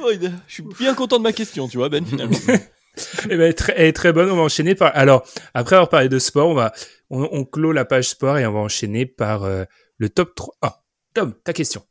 Oh, 0.00 0.10
je 0.20 0.52
suis 0.52 0.64
bien 0.78 0.92
content 0.94 1.18
de 1.18 1.22
ma 1.22 1.32
question, 1.32 1.66
tu 1.68 1.78
vois, 1.78 1.88
Ben, 1.88 2.04
finalement. 2.04 2.36
Eh 3.24 3.28
ben, 3.36 3.40
elle 3.40 3.50
est 3.50 3.52
très, 3.54 3.74
elle 3.76 3.86
est 3.86 3.92
très 3.92 4.12
bonne. 4.12 4.30
On 4.30 4.36
va 4.36 4.42
enchaîner 4.42 4.74
par. 4.74 4.92
Alors, 4.94 5.26
après 5.54 5.76
avoir 5.76 5.88
parlé 5.88 6.08
de 6.08 6.18
sport, 6.18 6.48
on 6.48 6.54
va, 6.54 6.72
on, 7.10 7.28
on 7.32 7.44
clôt 7.44 7.72
la 7.72 7.84
page 7.84 8.08
sport 8.08 8.38
et 8.38 8.46
on 8.46 8.52
va 8.52 8.60
enchaîner 8.60 9.06
par 9.06 9.44
euh, 9.44 9.64
le 9.98 10.08
top 10.08 10.34
3. 10.34 10.54
Ah, 10.62 10.82
Tom, 11.14 11.34
ta 11.44 11.52
question. 11.52 11.82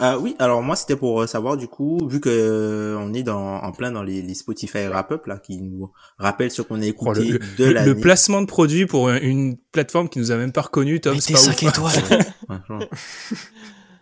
Euh, 0.00 0.16
oui, 0.16 0.36
alors 0.38 0.62
moi 0.62 0.76
c'était 0.76 0.94
pour 0.94 1.22
euh, 1.22 1.26
savoir 1.26 1.56
du 1.56 1.66
coup, 1.66 1.98
vu 2.08 2.20
que 2.20 2.28
euh, 2.28 2.96
on 3.00 3.12
est 3.14 3.24
dans, 3.24 3.56
en 3.56 3.72
plein 3.72 3.90
dans 3.90 4.04
les, 4.04 4.22
les 4.22 4.34
Spotify 4.34 4.86
Wrap 4.86 5.10
Up 5.10 5.26
là, 5.26 5.38
qui 5.38 5.60
nous 5.60 5.90
rappellent 6.18 6.52
ce 6.52 6.62
qu'on 6.62 6.76
a 6.80 6.84
Oh, 6.84 6.88
écouté 6.88 7.24
le, 7.24 7.38
de 7.58 7.64
le- 7.64 7.72
l'année. 7.72 7.86
le 7.94 7.96
placement 8.00 8.40
de 8.42 8.46
produit 8.46 8.86
pour 8.86 9.08
une, 9.10 9.24
une 9.24 9.56
plateforme 9.72 10.08
qui 10.08 10.20
nous 10.20 10.30
a 10.30 10.36
même 10.36 10.52
pas 10.52 10.60
reconnu, 10.62 11.00
Tom. 11.00 11.18
C'est 11.20 11.32
pas 11.32 11.40
ouf. 11.48 11.62
étoiles. 11.64 11.92
Ouais, 12.48 12.56
genre. 12.68 12.84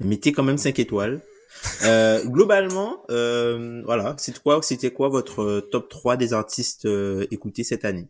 Mettez 0.01 0.33
quand 0.33 0.43
même 0.43 0.59
5 0.59 0.79
étoiles. 0.81 1.23
Euh, 1.85 2.25
globalement, 2.25 3.03
euh, 3.11 3.83
voilà, 3.85 4.15
c'est 4.19 4.39
quoi, 4.43 4.61
c'était 4.63 4.91
quoi 4.91 5.09
votre 5.09 5.43
euh, 5.43 5.61
top 5.61 5.89
3 5.89 6.17
des 6.17 6.33
artistes 6.33 6.87
euh, 6.87 7.27
écoutés 7.31 7.65
cette 7.65 7.85
année? 7.85 8.09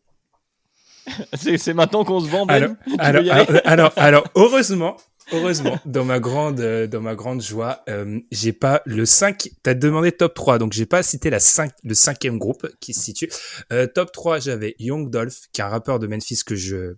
C'est 1.34 1.58
c'est 1.58 1.74
maintenant 1.74 2.02
qu'on 2.02 2.20
se 2.20 2.30
vend, 2.30 2.46
Ben. 2.46 2.78
Alors, 2.98 3.22
alors, 3.28 3.32
alors, 3.32 3.62
alors, 3.66 3.92
alors, 3.96 4.24
heureusement, 4.36 4.96
heureusement, 5.32 5.78
dans 5.84 6.04
ma 6.04 6.18
grande, 6.18 6.60
dans 6.60 7.00
ma 7.00 7.14
grande 7.14 7.42
joie, 7.42 7.82
euh, 7.90 8.20
j'ai 8.30 8.54
pas 8.54 8.80
le 8.86 9.04
5, 9.04 9.50
t'as 9.62 9.74
demandé 9.74 10.12
top 10.12 10.32
3, 10.34 10.58
donc 10.58 10.72
j'ai 10.72 10.86
pas 10.86 11.02
cité 11.02 11.28
la 11.28 11.40
5, 11.40 11.72
le 11.82 11.94
cinquième 11.94 12.38
groupe 12.38 12.66
qui 12.80 12.94
se 12.94 13.02
situe. 13.02 13.28
Euh, 13.72 13.86
top 13.86 14.12
3, 14.12 14.38
j'avais 14.38 14.76
Young 14.78 15.10
Dolph, 15.10 15.42
qui 15.52 15.60
est 15.60 15.64
un 15.64 15.68
rappeur 15.68 15.98
de 15.98 16.06
Memphis 16.06 16.40
que 16.44 16.54
je, 16.54 16.94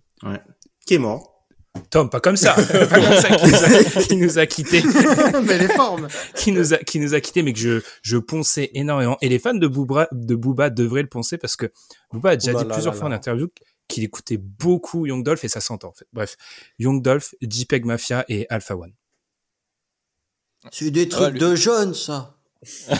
Qui 0.85 0.95
est 0.95 0.99
mort 0.99 1.36
Tom, 1.89 2.09
pas 2.09 2.19
comme 2.19 2.37
ça, 2.37 2.53
pas 2.71 2.87
comme 2.87 3.15
ça, 3.15 3.29
qui 3.35 3.47
nous 3.47 3.63
a, 3.63 4.01
qui 4.03 4.15
nous 4.17 4.37
a 4.39 4.45
quittés, 4.45 4.83
mais 5.43 5.57
les 5.57 5.67
formes. 5.69 6.07
qui 6.35 6.51
nous 6.51 6.73
a, 6.73 6.77
qui 6.77 6.99
nous 6.99 7.13
a 7.13 7.21
quittés, 7.21 7.43
mais 7.43 7.53
que 7.53 7.59
je, 7.59 7.81
je 8.01 8.17
ponçais 8.17 8.69
énormément. 8.73 9.17
Et 9.21 9.29
les 9.29 9.39
fans 9.39 9.53
de 9.53 9.67
Booba, 9.67 10.07
de 10.11 10.35
Booba 10.35 10.69
devraient 10.69 11.01
le 11.03 11.09
poncer 11.09 11.37
parce 11.37 11.55
que 11.55 11.71
Booba 12.11 12.31
a 12.31 12.35
déjà 12.35 12.51
Oh 12.53 12.57
dit 12.61 12.65
là 12.67 12.73
plusieurs 12.73 12.93
là 12.93 12.99
fois 12.99 13.09
en 13.09 13.11
interview 13.13 13.47
qu'il 13.87 14.03
écoutait 14.03 14.37
beaucoup 14.37 15.05
Young 15.05 15.23
Dolph 15.23 15.43
et 15.43 15.47
ça 15.47 15.61
s'entend 15.61 15.89
en 15.89 15.93
fait. 15.93 16.07
Bref, 16.13 16.35
Young 16.79 17.01
Dolph, 17.01 17.33
JPEG 17.41 17.85
Mafia 17.85 18.25
et 18.27 18.45
Alpha 18.49 18.75
One. 18.75 18.93
C'est 20.71 20.91
des 20.91 21.07
trucs 21.07 21.37
de 21.37 21.55
jeunes, 21.55 21.93
ça. 21.93 22.35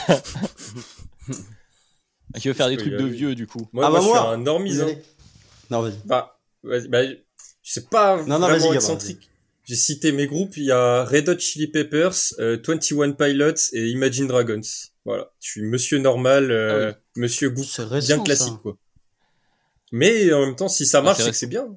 Qui 2.40 2.48
veut 2.50 2.54
faire 2.54 2.70
des 2.70 2.78
trucs 2.78 2.94
de 2.94 3.06
vieux, 3.06 3.36
du 3.36 3.48
coup. 3.48 3.68
Moi, 3.74 3.86
Ah 3.86 3.90
moi, 3.90 4.00
bah 4.00 4.06
je 4.06 4.10
suis 4.12 4.18
un 4.28 4.38
normise. 4.38 4.82
hein. 4.82 4.88
Non, 5.72 5.82
vas-y. 5.82 5.98
Bah, 6.06 6.40
vas-y, 6.64 6.88
bah, 6.88 7.02
je 7.68 7.74
sais 7.74 7.86
pas 7.92 8.24
Non, 8.24 8.40
non, 8.40 8.48
vas-y, 8.48 8.60
vraiment 8.60 8.74
excentrique. 8.74 9.30
J'ai 9.66 9.76
cité 9.76 10.14
mes 10.14 10.26
groupes, 10.26 10.56
il 10.56 10.64
y 10.64 10.72
a 10.72 11.04
Red 11.04 11.28
Hot 11.28 11.40
Chili 11.40 11.68
Peppers, 11.68 12.16
euh, 12.40 12.58
21 12.66 13.12
Pilots 13.12 13.74
et 13.74 13.90
Imagine 13.90 14.26
Dragons. 14.26 14.62
Voilà, 15.04 15.30
je 15.42 15.50
suis 15.50 15.62
monsieur 15.64 15.98
normal, 15.98 16.50
euh, 16.52 16.94
monsieur 17.18 17.50
goût 17.50 17.66
récent, 17.78 18.08
bien 18.08 18.18
ça. 18.18 18.24
classique 18.24 18.58
quoi. 18.62 18.78
Mais 19.92 20.32
en 20.32 20.46
même 20.46 20.56
temps, 20.56 20.70
si 20.70 20.86
ça 20.86 21.02
marche, 21.02 21.22
c'est 21.22 21.32
que 21.32 21.36
c'est 21.36 21.48
bien. 21.48 21.68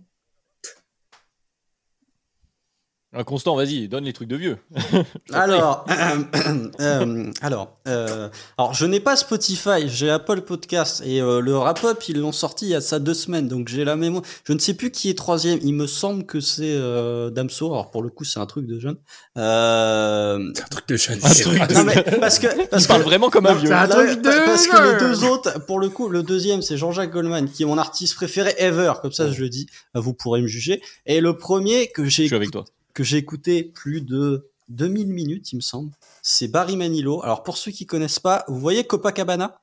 Un 3.13 3.25
constant, 3.25 3.57
vas-y, 3.57 3.89
donne 3.89 4.05
les 4.05 4.13
trucs 4.13 4.29
de 4.29 4.37
vieux. 4.37 4.59
Alors, 5.33 5.85
euh, 6.81 7.31
alors, 7.43 7.77
euh, 7.89 8.29
alors, 8.57 8.73
je 8.73 8.87
n'ai 8.87 9.01
pas 9.01 9.17
Spotify, 9.17 9.89
j'ai 9.89 10.09
Apple 10.11 10.43
Podcast 10.43 11.03
et 11.05 11.21
euh, 11.21 11.41
le 11.41 11.57
Rap 11.59 11.83
Up 11.83 12.01
ils 12.09 12.21
l'ont 12.21 12.31
sorti 12.31 12.67
il 12.67 12.69
y 12.71 12.75
a 12.77 12.81
ça 12.81 13.01
deux 13.01 13.15
semaines, 13.15 13.49
donc 13.49 13.67
j'ai 13.67 13.85
la 13.85 13.97
mémoire. 13.97 14.23
Je 14.45 14.53
ne 14.53 14.61
sais 14.61 14.75
plus 14.75 14.93
qui 14.93 15.11
est 15.11 15.19
troisième. 15.19 15.59
Il 15.63 15.75
me 15.75 15.89
semble 15.89 16.25
que 16.25 16.39
c'est 16.39 16.71
euh, 16.73 17.31
Damso. 17.31 17.73
Alors 17.73 17.91
pour 17.91 18.03
le 18.05 18.11
coup, 18.11 18.23
c'est 18.23 18.39
un 18.39 18.47
truc 18.47 18.67
de 18.67 18.79
jeune. 18.79 18.97
Euh... 19.37 20.53
C'est 20.55 20.63
un 20.63 20.69
truc 20.69 20.89
de 20.89 20.97
jeune. 20.97 21.19
Un 21.25 21.29
truc 21.31 21.69
de- 21.69 21.75
Non 21.75 21.85
mais 21.85 22.03
parce 22.21 22.39
que 22.39 22.67
parce 22.69 22.85
Il 22.85 22.89
parle 22.89 23.01
que 23.03 23.07
vraiment 23.07 23.29
comme 23.29 23.47
un 23.47 23.55
vieux. 23.55 23.69
c'est 23.69 23.75
un 23.75 23.89
truc 23.89 24.23
de 24.23 24.45
parce 24.45 24.67
que 24.69 24.93
les 24.93 24.99
deux 25.01 25.25
autres, 25.25 25.59
pour 25.67 25.81
le 25.81 25.89
coup, 25.89 26.09
le 26.09 26.23
deuxième 26.23 26.63
c'est 26.63 26.77
Jean-Jacques 26.77 27.11
Goldman 27.11 27.51
qui 27.51 27.65
est 27.65 27.67
mon 27.67 27.79
artiste 27.79 28.15
préféré 28.15 28.55
ever, 28.59 28.93
comme 29.03 29.13
ça 29.13 29.33
je 29.33 29.41
le 29.41 29.49
dis, 29.49 29.67
vous 29.95 30.15
pourrez 30.15 30.43
me 30.43 30.47
juger. 30.47 30.81
Et 31.07 31.21
le 31.21 31.37
premier 31.37 31.89
que 31.89 32.05
j'ai 32.05 32.23
Je 32.23 32.29
suis 32.29 32.37
avec 32.37 32.53
toi. 32.53 32.65
Que 32.95 33.05
j'ai 33.05 33.19
écouté 33.19 33.63
plus 33.65 34.01
de 34.01 34.51
2000 34.69 35.09
minutes, 35.09 35.53
il 35.53 35.57
me 35.57 35.61
semble. 35.61 35.93
C'est 36.23 36.49
Barry 36.49 36.77
Manilow. 36.77 37.23
Alors 37.23 37.43
pour 37.43 37.57
ceux 37.57 37.71
qui 37.71 37.87
connaissent 37.87 38.19
pas, 38.21 38.45
vous 38.49 38.61
voyez 38.61 38.85
Copacabana? 38.85 39.61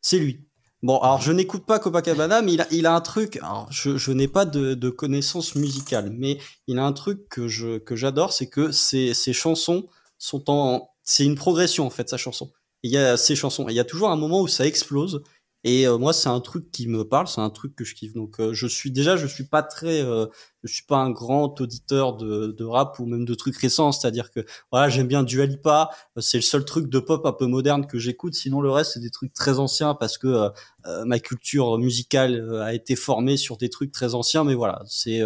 C'est 0.00 0.18
lui. 0.18 0.40
Bon, 0.82 0.98
alors 0.98 1.20
je 1.20 1.30
n'écoute 1.32 1.66
pas 1.66 1.78
Copacabana, 1.78 2.40
mais 2.40 2.54
il 2.54 2.60
a, 2.62 2.66
il 2.70 2.86
a 2.86 2.94
un 2.94 3.00
truc. 3.02 3.36
Alors 3.36 3.70
je, 3.70 3.96
je 3.98 4.12
n'ai 4.12 4.28
pas 4.28 4.46
de, 4.46 4.74
de 4.74 4.90
connaissances 4.90 5.54
musicales, 5.54 6.10
mais 6.10 6.38
il 6.66 6.78
a 6.78 6.84
un 6.84 6.92
truc 6.92 7.28
que 7.28 7.48
je 7.48 7.78
que 7.78 7.96
j'adore, 7.96 8.32
c'est 8.32 8.48
que 8.48 8.72
ses, 8.72 9.12
ses 9.12 9.34
chansons 9.34 9.86
sont 10.18 10.50
en, 10.50 10.88
c'est 11.04 11.24
une 11.24 11.34
progression 11.34 11.86
en 11.86 11.90
fait 11.90 12.08
sa 12.08 12.16
chanson. 12.16 12.50
Il 12.82 12.90
y 12.90 12.96
a 12.96 13.18
ses 13.18 13.36
chansons, 13.36 13.68
il 13.68 13.74
y 13.74 13.80
a 13.80 13.84
toujours 13.84 14.08
un 14.10 14.16
moment 14.16 14.40
où 14.40 14.48
ça 14.48 14.66
explose. 14.66 15.22
Et 15.64 15.86
euh, 15.86 15.98
moi, 15.98 16.12
c'est 16.12 16.28
un 16.28 16.40
truc 16.40 16.70
qui 16.70 16.88
me 16.88 17.04
parle, 17.04 17.28
c'est 17.28 17.40
un 17.42 17.50
truc 17.50 17.76
que 17.76 17.84
je 17.84 17.94
kiffe. 17.94 18.14
Donc, 18.14 18.40
euh, 18.40 18.54
je 18.54 18.66
suis 18.66 18.90
déjà, 18.90 19.16
je 19.16 19.26
suis 19.26 19.44
pas 19.44 19.62
très, 19.62 20.02
euh, 20.02 20.26
je 20.64 20.72
suis 20.72 20.84
pas 20.84 20.96
un 20.98 21.10
grand 21.10 21.60
auditeur 21.60 22.16
de, 22.16 22.48
de 22.56 22.64
rap 22.64 22.98
ou 22.98 23.06
même 23.06 23.24
de 23.24 23.34
trucs 23.34 23.56
récents. 23.56 23.92
C'est-à-dire 23.92 24.30
que 24.30 24.40
voilà, 24.70 24.88
j'aime 24.88 25.06
bien 25.06 25.22
Dua 25.22 25.46
Lipa, 25.46 25.90
euh, 26.16 26.20
c'est 26.20 26.38
le 26.38 26.42
seul 26.42 26.64
truc 26.64 26.88
de 26.88 26.98
pop 26.98 27.26
un 27.26 27.32
peu 27.32 27.46
moderne 27.46 27.86
que 27.86 27.98
j'écoute. 27.98 28.34
Sinon, 28.34 28.60
le 28.60 28.70
reste, 28.70 28.92
c'est 28.94 29.00
des 29.00 29.10
trucs 29.10 29.32
très 29.32 29.58
anciens 29.58 29.94
parce 29.94 30.18
que 30.18 30.26
euh, 30.28 30.48
euh, 30.86 31.04
ma 31.04 31.18
culture 31.18 31.78
musicale 31.78 32.60
a 32.62 32.74
été 32.74 32.96
formée 32.96 33.36
sur 33.36 33.56
des 33.56 33.68
trucs 33.68 33.92
très 33.92 34.14
anciens. 34.14 34.44
Mais 34.44 34.54
voilà, 34.54 34.82
c'est 34.86 35.20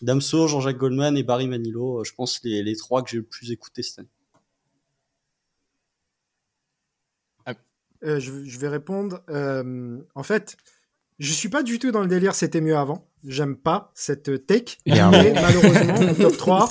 Damso, 0.00 0.46
Jean-Jacques 0.46 0.78
Goldman 0.78 1.16
et 1.16 1.22
Barry 1.22 1.48
Manilow. 1.48 2.04
je 2.04 2.12
pense 2.14 2.40
les, 2.44 2.62
les 2.62 2.76
trois 2.76 3.02
que 3.02 3.10
j'ai 3.10 3.16
le 3.18 3.24
plus 3.24 3.50
écouté 3.50 3.82
cette 3.82 4.00
année. 4.00 4.21
Euh, 8.04 8.18
je, 8.20 8.44
je 8.44 8.58
vais 8.58 8.68
répondre. 8.68 9.22
Euh, 9.30 9.98
en 10.14 10.22
fait, 10.22 10.56
je 11.18 11.32
suis 11.32 11.48
pas 11.48 11.62
du 11.62 11.78
tout 11.78 11.90
dans 11.92 12.00
le 12.02 12.08
délire 12.08 12.34
c'était 12.34 12.60
mieux 12.60 12.76
avant. 12.76 13.08
J'aime 13.24 13.56
pas 13.56 13.92
cette 13.94 14.46
take. 14.46 14.78
A 14.88 15.06
un 15.06 15.10
Mais 15.10 15.32
malheureusement, 15.32 16.00
mon 16.00 16.14
top 16.14 16.36
3, 16.38 16.70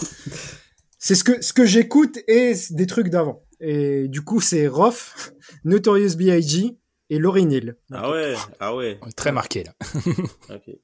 c'est 0.99 1.15
ce 1.15 1.23
que, 1.23 1.41
ce 1.41 1.53
que 1.53 1.65
j'écoute 1.65 2.19
et 2.27 2.53
des 2.71 2.85
trucs 2.87 3.09
d'avant. 3.09 3.45
Et 3.61 4.07
du 4.07 4.21
coup, 4.21 4.41
c'est 4.41 4.67
Roth, 4.67 5.33
Notorious 5.63 6.15
B.I.G. 6.17 6.77
et 7.09 7.19
Lauryn 7.19 7.49
Hill. 7.49 7.77
Ah 7.93 8.09
ouais, 8.11 8.35
ah 8.59 8.75
ouais. 8.75 8.99
Très 9.15 9.31
marqué 9.31 9.63
là. 9.63 9.73
Ok. 10.49 10.75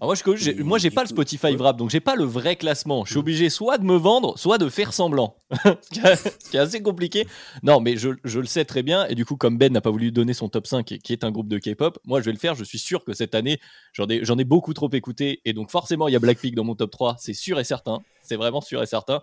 Alors 0.00 0.14
moi, 0.14 0.36
je, 0.36 0.62
moi, 0.62 0.78
j'ai 0.78 0.90
pas 0.90 1.02
le 1.02 1.08
Spotify 1.08 1.56
Wrap, 1.56 1.76
donc 1.78 1.90
j'ai 1.90 2.00
pas 2.00 2.14
le 2.14 2.24
vrai 2.24 2.56
classement. 2.56 3.04
Je 3.04 3.12
suis 3.12 3.18
obligé 3.18 3.48
soit 3.48 3.78
de 3.78 3.84
me 3.84 3.96
vendre, 3.96 4.38
soit 4.38 4.58
de 4.58 4.68
faire 4.68 4.92
semblant. 4.92 5.36
ce, 5.64 6.50
qui 6.50 6.56
est, 6.56 6.60
assez 6.60 6.82
compliqué. 6.82 7.26
Non, 7.62 7.80
mais 7.80 7.96
je, 7.96 8.10
je 8.22 8.40
le 8.40 8.46
sais 8.46 8.64
très 8.66 8.82
bien. 8.82 9.06
Et 9.06 9.14
du 9.14 9.24
coup, 9.24 9.36
comme 9.36 9.56
Ben 9.56 9.72
n'a 9.72 9.80
pas 9.80 9.90
voulu 9.90 10.12
donner 10.12 10.34
son 10.34 10.48
top 10.48 10.66
5, 10.66 10.84
qui 10.84 10.98
qui 10.98 11.12
est 11.12 11.24
un 11.24 11.30
groupe 11.30 11.48
de 11.48 11.58
K-pop, 11.58 11.98
moi, 12.04 12.20
je 12.20 12.26
vais 12.26 12.32
le 12.32 12.38
faire. 12.38 12.54
Je 12.54 12.64
suis 12.64 12.78
sûr 12.78 13.02
que 13.04 13.14
cette 13.14 13.34
année, 13.34 13.58
j'en 13.92 14.06
ai, 14.08 14.24
j'en 14.24 14.36
ai 14.38 14.44
beaucoup 14.44 14.74
trop 14.74 14.90
écouté. 14.92 15.40
Et 15.44 15.54
donc, 15.54 15.70
forcément, 15.70 16.06
il 16.06 16.12
y 16.12 16.16
a 16.16 16.20
Blackpink 16.20 16.54
dans 16.54 16.64
mon 16.64 16.74
top 16.74 16.90
3. 16.90 17.16
C'est 17.18 17.34
sûr 17.34 17.58
et 17.58 17.64
certain. 17.64 18.00
C'est 18.22 18.36
vraiment 18.36 18.60
sûr 18.60 18.82
et 18.82 18.86
certain. 18.86 19.20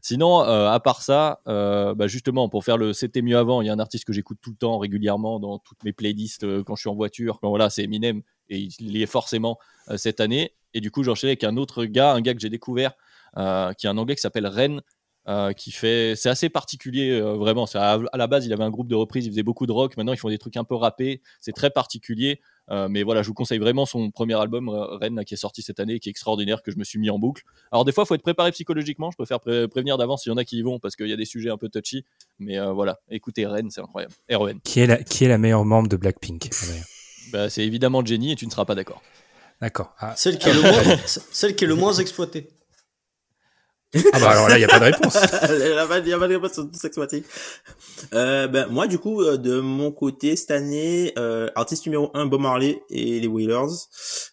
Sinon, 0.00 0.42
euh, 0.42 0.70
à 0.70 0.80
part 0.80 1.02
ça, 1.02 1.40
euh, 1.48 1.94
bah 1.94 2.06
justement, 2.06 2.48
pour 2.48 2.64
faire 2.64 2.78
le 2.78 2.92
C'était 2.92 3.22
mieux 3.22 3.36
avant, 3.36 3.62
il 3.62 3.66
y 3.66 3.70
a 3.70 3.72
un 3.72 3.78
artiste 3.78 4.04
que 4.04 4.12
j'écoute 4.12 4.38
tout 4.40 4.50
le 4.50 4.56
temps, 4.56 4.78
régulièrement, 4.78 5.38
dans 5.38 5.58
toutes 5.58 5.82
mes 5.84 5.92
playlists, 5.92 6.44
euh, 6.44 6.62
quand 6.64 6.76
je 6.76 6.82
suis 6.82 6.88
en 6.88 6.94
voiture. 6.94 7.40
Quand 7.40 7.48
voilà, 7.50 7.68
c'est 7.68 7.82
Eminem. 7.82 8.22
Et 8.50 8.58
il 8.58 8.96
y 8.96 9.02
est 9.02 9.06
forcément 9.06 9.58
euh, 9.90 9.96
cette 9.96 10.20
année. 10.20 10.52
Et 10.74 10.80
du 10.80 10.90
coup, 10.90 11.02
j'enchaînais 11.02 11.30
avec 11.32 11.44
un 11.44 11.56
autre 11.56 11.84
gars, 11.84 12.12
un 12.12 12.20
gars 12.20 12.34
que 12.34 12.40
j'ai 12.40 12.50
découvert, 12.50 12.92
euh, 13.36 13.72
qui 13.72 13.86
est 13.86 13.90
un 13.90 13.98
anglais 13.98 14.14
qui 14.14 14.20
s'appelle 14.20 14.46
Ren, 14.46 14.80
euh, 15.28 15.52
qui 15.52 15.70
fait. 15.70 16.14
C'est 16.16 16.28
assez 16.30 16.48
particulier, 16.48 17.20
vraiment. 17.20 17.66
À, 17.74 17.98
à 18.12 18.16
la 18.16 18.26
base, 18.26 18.46
il 18.46 18.52
avait 18.52 18.64
un 18.64 18.70
groupe 18.70 18.88
de 18.88 18.94
reprises, 18.94 19.26
il 19.26 19.30
faisait 19.30 19.42
beaucoup 19.42 19.66
de 19.66 19.72
rock. 19.72 19.96
Maintenant, 19.96 20.12
ils 20.14 20.18
font 20.18 20.30
des 20.30 20.38
trucs 20.38 20.56
un 20.56 20.64
peu 20.64 20.74
rappés. 20.74 21.20
C'est 21.40 21.52
très 21.52 21.70
particulier. 21.70 22.40
Mais 22.90 23.02
voilà, 23.02 23.22
je 23.22 23.28
vous 23.28 23.34
conseille 23.34 23.58
vraiment 23.58 23.86
son 23.86 24.10
premier 24.10 24.38
album, 24.38 24.68
Ren, 24.68 25.24
qui 25.24 25.32
est 25.34 25.38
sorti 25.38 25.62
cette 25.62 25.80
année, 25.80 26.00
qui 26.00 26.10
est 26.10 26.12
extraordinaire, 26.12 26.62
que 26.62 26.70
je 26.70 26.76
me 26.76 26.84
suis 26.84 26.98
mis 26.98 27.08
en 27.08 27.18
boucle. 27.18 27.42
Alors, 27.72 27.86
des 27.86 27.92
fois, 27.92 28.04
faut 28.04 28.14
être 28.14 28.22
préparé 28.22 28.52
psychologiquement. 28.52 29.10
Je 29.10 29.16
préfère 29.16 29.40
pré- 29.40 29.68
prévenir 29.68 29.96
d'avance 29.96 30.22
s'il 30.22 30.32
y 30.32 30.34
en 30.34 30.36
a 30.38 30.44
qui 30.44 30.58
y 30.58 30.62
vont, 30.62 30.78
parce 30.78 30.94
qu'il 30.94 31.08
y 31.08 31.12
a 31.12 31.16
des 31.16 31.24
sujets 31.24 31.48
un 31.48 31.56
peu 31.56 31.70
touchy. 31.70 32.04
Mais 32.38 32.58
voilà, 32.58 32.98
écoutez 33.10 33.46
Ren, 33.46 33.70
c'est 33.70 33.80
incroyable. 33.80 34.12
R-E-N. 34.30 34.60
Qui 34.64 34.80
est 34.80 34.86
la, 34.86 35.02
qui 35.02 35.24
est 35.24 35.28
la 35.28 35.38
meilleure 35.38 35.64
membre 35.64 35.88
de 35.88 35.96
Blackpink? 35.96 36.50
D'ailleurs 36.68 36.84
Bah, 37.32 37.50
c'est 37.50 37.64
évidemment 37.64 38.04
Jenny 38.04 38.32
et 38.32 38.36
tu 38.36 38.46
ne 38.46 38.50
seras 38.50 38.64
pas 38.64 38.74
d'accord. 38.74 39.02
D'accord. 39.60 39.94
Ah, 39.98 40.14
Celle 40.16 40.38
qui 40.38 40.48
est 40.48 40.54
le 40.54 40.62
moins, 40.62 40.96
celle 41.06 41.56
qui 41.56 41.64
est 41.64 41.68
le 41.68 41.74
moins 41.74 41.94
exploitée. 41.94 42.48
ah 44.12 44.20
bah 44.20 44.30
alors 44.30 44.48
là, 44.50 44.56
il 44.56 44.60
n'y 44.60 44.64
a 44.66 44.68
pas 44.68 44.78
de 44.80 44.84
réponse. 44.84 45.16
Il 45.48 46.08
y 46.08 46.12
a 46.12 46.18
pas 46.18 46.28
de 46.28 46.34
réponse 46.34 46.52
sur 46.52 46.70
tout 46.70 46.78
sexualité. 46.78 47.24
Euh, 48.12 48.46
ben, 48.46 48.66
moi, 48.68 48.86
du 48.86 48.98
coup, 48.98 49.22
euh, 49.22 49.38
de 49.38 49.60
mon 49.60 49.90
côté, 49.92 50.36
cette 50.36 50.50
année, 50.50 51.12
euh, 51.16 51.48
artiste 51.54 51.86
numéro 51.86 52.10
1, 52.12 52.26
Bob 52.26 52.42
Marley 52.42 52.82
et 52.90 53.18
les 53.18 53.26
Wailers. 53.26 53.88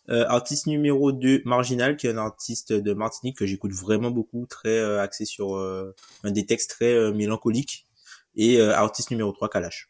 Euh, 0.09 0.25
artiste 0.27 0.67
numéro 0.67 1.13
2, 1.13 1.41
Marginal, 1.45 1.95
qui 1.95 2.07
est 2.07 2.11
un 2.11 2.17
artiste 2.17 2.73
de 2.73 2.93
Martinique 2.93 3.37
que 3.37 3.45
j'écoute 3.45 3.71
vraiment 3.71 4.11
beaucoup, 4.11 4.45
très 4.45 4.77
euh, 4.77 5.01
axé 5.01 5.23
sur 5.23 5.55
euh, 5.55 5.95
un 6.25 6.31
des 6.31 6.45
textes 6.45 6.71
très 6.71 6.93
euh, 6.93 7.13
mélancoliques. 7.13 7.87
Et 8.35 8.59
euh, 8.59 8.75
artiste 8.75 9.09
numéro 9.09 9.31
3, 9.31 9.47
Kalash. 9.49 9.89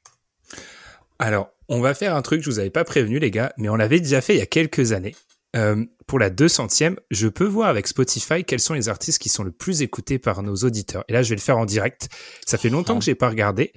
Alors, 1.19 1.49
on 1.69 1.82
va 1.82 1.93
faire 1.93 2.15
un 2.15 2.21
truc, 2.21 2.41
je 2.41 2.49
vous 2.49 2.60
avais 2.60 2.69
pas 2.69 2.84
prévenu 2.84 3.19
les 3.19 3.32
gars, 3.32 3.54
mais 3.58 3.69
on 3.69 3.75
l'avait 3.75 3.99
déjà 3.99 4.21
fait 4.21 4.36
il 4.36 4.39
y 4.39 4.43
a 4.43 4.45
quelques 4.47 4.91
années. 4.91 5.15
Euh, 5.56 5.86
pour 6.06 6.19
la 6.19 6.30
200e, 6.30 6.97
je 7.12 7.28
peux 7.28 7.45
voir 7.45 7.69
avec 7.69 7.88
Spotify 7.88 8.43
quels 8.43 8.60
sont 8.60 8.73
les 8.73 8.89
artistes 8.89 9.19
qui 9.19 9.30
sont 9.30 9.43
le 9.43 9.51
plus 9.51 9.82
écoutés 9.82 10.19
par 10.19 10.43
nos 10.43 10.56
auditeurs. 10.56 11.06
Et 11.08 11.13
là, 11.13 11.23
je 11.23 11.30
vais 11.30 11.36
le 11.36 11.41
faire 11.41 11.58
en 11.58 11.65
direct. 11.65 12.10
Ça 12.45 12.58
fait 12.58 12.69
longtemps 12.69 12.99
que 12.99 13.06
j'ai 13.06 13.15
pas 13.15 13.30
regardé. 13.30 13.71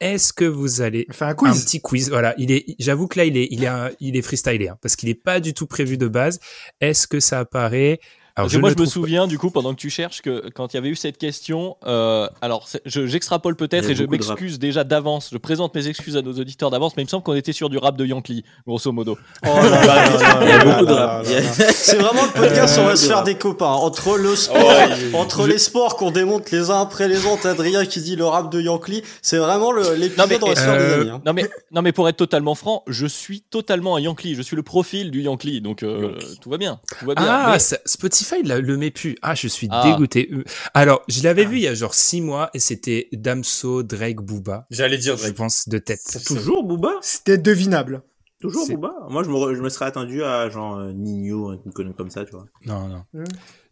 Est-ce 0.00 0.32
que 0.32 0.44
vous 0.44 0.80
allez 0.80 1.06
Enfin, 1.10 1.28
un 1.28 1.34
petit 1.34 1.80
quiz 1.80 2.08
Voilà, 2.08 2.34
il 2.38 2.50
est. 2.52 2.76
J'avoue 2.78 3.08
que 3.08 3.18
là, 3.18 3.24
il 3.24 3.36
est, 3.36 3.48
il 3.50 3.64
est, 3.64 3.96
il 4.00 4.16
est 4.16 4.22
freestylé 4.22 4.68
hein, 4.68 4.78
parce 4.80 4.96
qu'il 4.96 5.08
est 5.08 5.22
pas 5.22 5.40
du 5.40 5.54
tout 5.54 5.66
prévu 5.66 5.98
de 5.98 6.08
base. 6.08 6.40
Est-ce 6.80 7.06
que 7.06 7.20
ça 7.20 7.40
apparaît 7.40 7.98
Alors, 8.38 8.46
Parce 8.46 8.54
que 8.54 8.60
moi, 8.60 8.70
je 8.70 8.74
me 8.76 8.84
pas- 8.84 8.90
souviens, 8.90 9.26
du 9.26 9.36
coup, 9.36 9.50
pendant 9.50 9.74
que 9.74 9.80
tu 9.80 9.90
cherches, 9.90 10.22
que 10.22 10.48
quand 10.54 10.72
il 10.72 10.76
y 10.76 10.78
avait 10.78 10.90
eu 10.90 10.94
cette 10.94 11.18
question, 11.18 11.76
euh, 11.88 12.28
alors 12.40 12.68
je- 12.86 13.04
j'extrapole 13.08 13.54
y 13.54 13.56
peut-être 13.56 13.90
et 13.90 13.96
je 13.96 14.04
m'excuse 14.04 14.60
déjà 14.60 14.84
d'avance. 14.84 15.30
Je 15.32 15.38
présente 15.38 15.74
mes 15.74 15.88
excuses 15.88 16.16
à 16.16 16.22
nos 16.22 16.32
auditeurs 16.34 16.70
d'avance, 16.70 16.96
mais 16.96 17.02
il 17.02 17.06
me 17.06 17.10
semble 17.10 17.24
qu'on 17.24 17.34
était 17.34 17.52
sur 17.52 17.68
du 17.68 17.78
rap 17.78 17.96
de 17.96 18.06
Yankee, 18.06 18.44
grosso 18.64 18.92
modo. 18.92 19.18
Oh 19.44 19.48
là 19.48 19.62
là 19.68 19.86
là 19.86 20.10
là 20.20 20.38
Il 20.42 20.48
y 20.48 20.52
a 20.52 20.58
là 20.58 20.64
beaucoup 20.64 20.86
de 20.86 20.94
là 20.94 21.06
rap. 21.08 21.26
là 21.26 21.40
là. 21.40 21.42
C'est 21.74 21.96
vraiment 21.96 22.22
le 22.26 22.40
podcast, 22.40 22.78
on 22.80 22.84
va 22.84 22.94
se 22.94 23.06
faire 23.08 23.24
des 23.24 23.34
copains. 23.34 23.66
Entre 23.66 24.16
le 24.16 24.36
sport, 24.36 24.56
Ouais. 24.68 25.14
entre 25.14 25.48
les 25.48 25.58
sports 25.58 25.96
qu'on 25.96 26.12
démonte 26.12 26.52
les 26.52 26.70
uns 26.70 26.80
après 26.80 27.08
les 27.08 27.26
autres, 27.26 27.44
Adrien 27.48 27.84
qui 27.86 28.00
dit 28.00 28.14
le 28.14 28.24
rap 28.24 28.52
de 28.52 28.60
Yankee, 28.60 29.02
c'est 29.20 29.38
vraiment 29.38 29.72
l'épisode 29.72 30.38
on 30.42 30.46
va 30.48 30.54
se 30.54 30.60
faire 30.60 30.74
euh, 30.74 30.86
des 30.96 31.00
amis. 31.02 31.10
hein. 31.10 31.22
Non 31.26 31.32
mais, 31.32 31.50
non 31.72 31.82
mais 31.82 31.90
pour 31.90 32.08
être 32.08 32.16
totalement 32.16 32.54
franc, 32.54 32.84
je 32.86 33.06
suis 33.06 33.40
totalement 33.40 33.96
un 33.96 34.00
Yankee. 34.00 34.36
Je 34.36 34.42
suis 34.42 34.54
le 34.54 34.62
profil 34.62 35.10
du 35.10 35.22
Yankee, 35.22 35.60
donc 35.60 35.82
euh, 35.82 36.14
tout 36.40 36.50
va 36.50 36.56
bien, 36.58 36.78
tout 37.00 37.06
va 37.06 37.14
bien. 37.16 37.24
Ah, 37.26 37.50
Mais- 37.54 37.78
Spotify 38.28 38.46
le, 38.48 38.60
le 38.60 38.76
met 38.76 38.90
plus. 38.90 39.16
Ah, 39.22 39.34
je 39.34 39.48
suis 39.48 39.68
Ah. 39.70 39.90
dégoûté. 39.90 40.30
Alors, 40.74 41.02
je 41.08 41.22
l'avais 41.22 41.44
vu 41.44 41.56
il 41.56 41.62
y 41.62 41.66
a 41.68 41.74
genre 41.74 41.94
six 41.94 42.20
mois 42.20 42.50
et 42.54 42.58
c'était 42.58 43.08
Damso, 43.12 43.82
Drake, 43.82 44.20
Booba. 44.20 44.66
J'allais 44.70 44.98
dire 44.98 45.16
Je 45.16 45.22
Drake. 45.22 45.34
pense 45.36 45.68
de 45.68 45.78
tête. 45.78 46.00
Toujours, 46.26 46.64
Booba? 46.64 46.92
C'était 47.02 47.38
devinable. 47.38 48.02
Toujours 48.40 48.68
Booba? 48.68 48.94
Moi, 49.08 49.22
je 49.24 49.30
me, 49.30 49.34
re- 49.34 49.54
je 49.56 49.60
me 49.60 49.68
serais 49.68 49.86
attendu 49.86 50.22
à 50.22 50.48
genre 50.50 50.76
euh, 50.78 50.92
Nino, 50.92 51.52
une 51.64 51.72
connerie 51.72 51.94
comme 51.94 52.10
ça, 52.10 52.24
tu 52.24 52.32
vois. 52.32 52.46
Non, 52.66 52.86
non. 52.88 53.04
Hmm. 53.12 53.24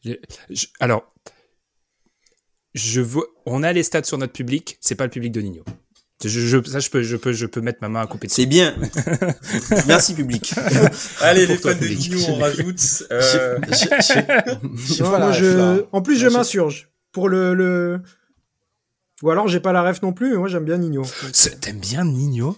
Je- 0.05 0.15
je- 0.51 0.67
alors, 0.81 1.05
je 2.75 3.01
vois, 3.01 3.25
on 3.47 3.63
a 3.63 3.73
les 3.73 3.83
stats 3.83 4.05
sur 4.05 4.19
notre 4.19 4.33
public, 4.33 4.77
c'est 4.81 4.95
pas 4.97 5.05
le 5.05 5.11
public 5.11 5.33
de 5.33 5.41
Nino. 5.41 5.65
Je, 6.25 6.29
je- 6.29 6.63
ça, 6.65 6.81
je 6.81 6.89
peux, 6.89 7.03
je 7.03 7.17
peux, 7.17 7.33
je 7.33 7.45
peux 7.47 7.61
mettre 7.61 7.79
ma 7.83 7.89
main 7.91 8.01
à 8.01 8.07
couper. 8.07 8.29
C'est 8.31 8.47
bien. 8.47 8.75
Merci, 9.87 10.15
public. 10.15 10.55
Allez, 11.21 11.45
Pour 11.47 11.55
les 11.55 11.61
toi, 11.61 11.75
fans 11.75 11.81
de. 11.81 11.87
Nino, 11.89 12.19
on 12.31 12.39
rajoute. 12.39 12.77
Euh, 13.13 13.59
je-. 13.71 15.83
En 15.93 16.03
plus, 16.03 16.17
je 16.17 16.29
m'insurge. 16.29 16.89
Pour 17.13 17.29
le, 17.29 17.55
le... 17.55 18.01
Ou 19.23 19.31
alors, 19.31 19.49
j'ai 19.49 19.61
pas 19.61 19.73
la 19.73 19.83
ref 19.83 20.03
non 20.03 20.13
plus, 20.13 20.31
mais 20.33 20.37
moi, 20.37 20.49
j'aime 20.49 20.65
bien 20.65 20.79
Nino. 20.79 21.03
T'aimes 21.61 21.81
bien 21.81 22.05
Nino? 22.05 22.57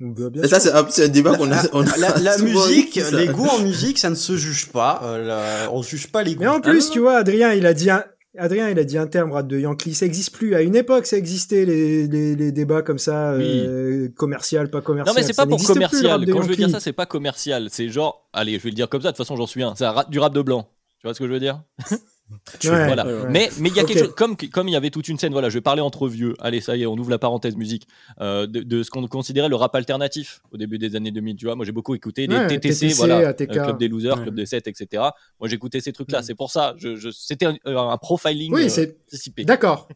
Bien 0.00 0.42
Et 0.42 0.48
ça, 0.48 0.60
c'est 0.60 1.04
un, 1.04 1.08
débat 1.08 1.36
qu'on 1.36 1.50
a. 1.52 1.62
on 1.72 1.86
a 1.86 2.18
La, 2.18 2.38
musique, 2.38 3.00
les 3.12 3.28
goûts 3.28 3.46
en 3.46 3.60
musique, 3.60 3.98
ça 3.98 4.10
ne 4.10 4.14
se 4.14 4.36
juge 4.36 4.66
pas. 4.66 5.00
Euh, 5.04 5.24
la- 5.24 5.72
on 5.72 5.82
juge 5.82 6.08
pas 6.08 6.22
les 6.22 6.34
goûts. 6.34 6.42
Mais 6.42 6.48
en 6.48 6.56
Ah 6.56 6.60
plus, 6.60 6.90
tu 6.90 6.98
vois, 6.98 7.16
Adrien, 7.16 7.52
il 7.52 7.64
a 7.66 7.74
dit 7.74 7.90
un... 7.90 8.04
Adrien, 8.36 8.68
il 8.68 8.78
a 8.78 8.84
dit 8.84 8.98
un 8.98 9.06
terme, 9.06 9.32
rate 9.32 9.46
de 9.46 9.58
Yankee, 9.58 9.94
ça 9.94 10.06
existe 10.06 10.34
plus. 10.34 10.54
À 10.54 10.62
une 10.62 10.74
époque, 10.74 11.06
ça 11.06 11.16
existait, 11.16 11.64
les, 11.64 12.08
les, 12.08 12.34
les 12.34 12.52
débats 12.52 12.82
comme 12.82 12.98
ça, 12.98 13.32
euh, 13.32 14.08
commercial, 14.16 14.70
pas 14.70 14.80
commercial. 14.80 15.14
Non, 15.14 15.20
mais 15.20 15.24
c'est 15.24 15.36
pas 15.36 15.46
pour 15.46 15.58
plus, 15.58 15.66
commercial. 15.66 16.24
de 16.24 16.32
Quand 16.32 16.42
je 16.42 16.48
veux 16.48 16.56
dire 16.56 16.70
ça, 16.70 16.80
c'est 16.80 16.92
pas 16.92 17.06
commercial. 17.06 17.68
C'est 17.70 17.88
genre, 17.88 18.28
allez, 18.32 18.58
je 18.58 18.64
vais 18.64 18.70
le 18.70 18.74
dire 18.74 18.88
comme 18.88 19.02
ça, 19.02 19.08
de 19.08 19.16
toute 19.16 19.24
façon, 19.24 19.36
j'en 19.36 19.46
suis 19.46 19.62
un. 19.62 19.74
C'est 19.76 19.86
du 20.08 20.18
rap 20.18 20.34
de 20.34 20.42
blanc. 20.42 20.68
Tu 20.98 21.06
vois 21.06 21.14
ce 21.14 21.20
que 21.20 21.26
je 21.26 21.32
veux 21.32 21.40
dire? 21.40 21.62
Ouais, 22.30 22.38
Voilà. 22.86 23.06
ouais. 23.06 23.28
Mais 23.30 23.50
mais 23.60 23.68
il 23.68 23.76
y 23.76 23.80
a 23.80 23.84
quelque 23.84 23.98
chose 23.98 24.14
comme 24.16 24.36
comme 24.36 24.66
il 24.68 24.72
y 24.72 24.76
avait 24.76 24.90
toute 24.90 25.08
une 25.08 25.18
scène. 25.18 25.32
Voilà, 25.32 25.50
je 25.50 25.54
vais 25.54 25.60
parler 25.60 25.82
entre 25.82 26.08
vieux. 26.08 26.34
Allez, 26.40 26.60
ça 26.60 26.74
y 26.76 26.82
est, 26.82 26.86
on 26.86 26.96
ouvre 26.96 27.10
la 27.10 27.18
parenthèse 27.18 27.54
musique 27.54 27.86
euh, 28.20 28.46
de, 28.46 28.60
de 28.62 28.82
ce 28.82 28.90
qu'on 28.90 29.06
considérait 29.06 29.48
le 29.50 29.56
rap 29.56 29.74
alternatif 29.74 30.40
au 30.50 30.56
début 30.56 30.78
des 30.78 30.96
années 30.96 31.10
2000. 31.10 31.36
Tu 31.36 31.44
vois, 31.44 31.54
moi 31.54 31.64
j'ai 31.66 31.72
beaucoup 31.72 31.94
écouté 31.94 32.26
des 32.26 32.34
Ouais, 32.34 32.46
TTC, 32.46 32.80
TTC, 32.88 32.94
voilà, 32.96 33.28
ATK. 33.28 33.50
euh, 33.50 33.64
club 33.64 33.78
des 33.78 33.88
losers, 33.88 34.16
Ouais. 34.16 34.22
club 34.22 34.34
des 34.36 34.46
7, 34.46 34.66
etc. 34.68 35.02
Moi 35.38 35.48
j'écoutais 35.48 35.80
ces 35.80 35.92
trucs-là. 35.92 36.20
Mm. 36.20 36.24
C'est 36.24 36.34
pour 36.34 36.50
ça. 36.50 36.74
Je, 36.78 36.96
je- 36.96 37.10
c'était 37.10 37.46
un, 37.46 37.56
un 37.66 37.96
profiling 37.98 38.52
Oui, 38.54 38.68
euh, 38.78 38.86
anticipé. 39.06 39.44
d'accord. 39.44 39.86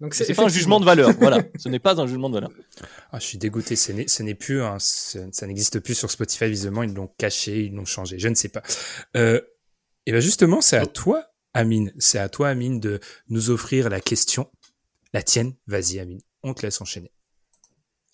Donc 0.00 0.14
C'est 0.14 0.34
pas 0.34 0.44
un 0.44 0.48
jugement 0.48 0.80
de 0.80 0.84
valeur. 0.84 1.10
voilà, 1.20 1.38
ce 1.58 1.68
n'est 1.68 1.78
pas 1.78 2.00
un 2.00 2.06
jugement 2.06 2.28
de 2.28 2.34
valeur. 2.34 2.50
Ah, 3.12 3.18
je 3.20 3.24
suis 3.26 3.38
dégoûté. 3.38 3.76
Ce 3.76 3.92
n'est, 3.92 4.08
ce 4.08 4.22
n'est 4.24 4.34
plus, 4.34 4.60
ça 4.78 5.46
n'existe 5.46 5.78
plus 5.80 5.94
sur 5.94 6.10
Spotify. 6.10 6.46
Visiblement, 6.48 6.82
ils 6.84 6.92
l'ont 6.94 7.10
caché, 7.18 7.64
ils 7.66 7.72
l'ont 7.74 7.84
changé. 7.84 8.18
Je 8.18 8.26
ne 8.28 8.34
sais 8.34 8.48
pas. 8.48 8.62
Euh, 9.16 9.40
et 10.06 10.10
ben 10.12 10.20
justement, 10.20 10.60
c'est 10.60 10.76
à 10.76 10.86
toi, 10.86 11.24
Amine. 11.54 11.92
C'est 11.98 12.18
à 12.18 12.28
toi, 12.28 12.48
Amine, 12.48 12.80
de 12.80 13.00
nous 13.28 13.50
offrir 13.50 13.88
la 13.90 14.00
question. 14.00 14.48
La 15.12 15.22
tienne. 15.22 15.54
Vas-y, 15.66 15.98
Amine. 16.00 16.20
On 16.42 16.54
te 16.54 16.62
laisse 16.62 16.80
enchaîner. 16.80 17.12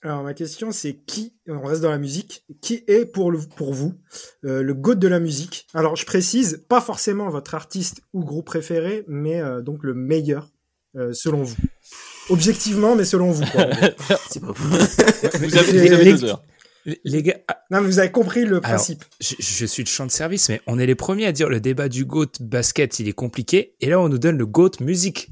Alors 0.03 0.23
ma 0.23 0.33
question 0.33 0.71
c'est 0.71 0.95
qui, 0.95 1.35
on 1.49 1.61
reste 1.61 1.81
dans 1.83 1.91
la 1.91 1.99
musique, 1.99 2.45
qui 2.61 2.85
est 2.87 3.05
pour, 3.05 3.33
le, 3.33 3.39
pour 3.57 3.75
vous 3.75 3.95
euh, 4.45 4.63
le 4.63 4.73
goat 4.73 4.95
de 4.95 5.09
la 5.09 5.19
musique? 5.19 5.67
Alors 5.75 5.97
je 5.97 6.07
précise, 6.07 6.65
pas 6.69 6.81
forcément 6.81 7.29
votre 7.31 7.57
artiste 7.57 8.03
ou 8.13 8.23
groupe 8.25 8.47
préféré, 8.47 9.05
mais 9.09 9.41
euh, 9.41 9.61
donc 9.61 9.83
le 9.83 9.95
meilleur 9.95 10.53
euh, 10.95 11.13
selon 11.13 11.43
vous. 11.43 11.57
Objectivement, 12.31 12.95
mais 12.95 13.05
selon 13.05 13.33
vous. 13.33 13.45
Quoi. 13.47 13.67
C'est 14.31 14.39
pas 14.39 14.53
Vous 14.53 15.57
avez, 15.57 15.89
vous 15.89 15.93
avez 15.95 16.05
les- 16.05 16.13
deux 16.13 16.25
heures. 16.27 16.45
Les- 17.05 17.23
gars, 17.23 17.39
ah, 17.49 17.63
non, 17.71 17.81
mais 17.81 17.87
vous 17.89 17.99
avez 17.99 18.11
compris 18.11 18.45
le 18.45 18.61
principe. 18.61 19.05
je, 19.21 19.35
je 19.39 19.67
suis 19.67 19.83
de 19.83 19.89
champ 19.89 20.07
de 20.07 20.11
service, 20.11 20.49
mais 20.49 20.61
on 20.67 20.79
est 20.79 20.87
les 20.87 20.95
premiers 20.95 21.27
à 21.27 21.33
dire 21.33 21.49
le 21.49 21.61
débat 21.61 21.89
du 21.89 22.05
GOAT 22.05 22.33
basket, 22.41 22.99
il 23.01 23.09
est 23.09 23.13
compliqué. 23.13 23.75
Et 23.81 23.87
là, 23.91 24.01
on 24.01 24.09
nous 24.09 24.19
donne 24.19 24.39
le 24.39 24.47
GOAT 24.47 24.73
musique. 24.81 25.29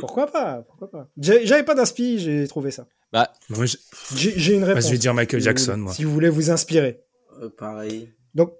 Pourquoi 0.00 0.26
pas 0.26 0.62
Pourquoi 0.68 0.90
pas 0.90 1.08
J'ai- 1.20 1.46
J'avais 1.46 1.64
pas 1.64 1.74
d'inspi, 1.74 2.18
j'ai 2.18 2.46
trouvé 2.48 2.70
ça. 2.70 2.86
Bah, 3.12 3.32
J'ai 4.14 4.54
une 4.54 4.62
réponse. 4.64 4.86
je 4.86 4.90
vais 4.92 4.98
dire 4.98 5.14
Michael 5.14 5.40
si 5.40 5.44
vous 5.48 5.50
Jackson, 5.50 5.76
moi. 5.78 5.92
Si 5.92 6.04
vous 6.04 6.12
voulez 6.12 6.28
vous 6.28 6.50
inspirer. 6.50 7.00
Euh, 7.42 7.48
pareil. 7.50 8.12
Donc, 8.34 8.52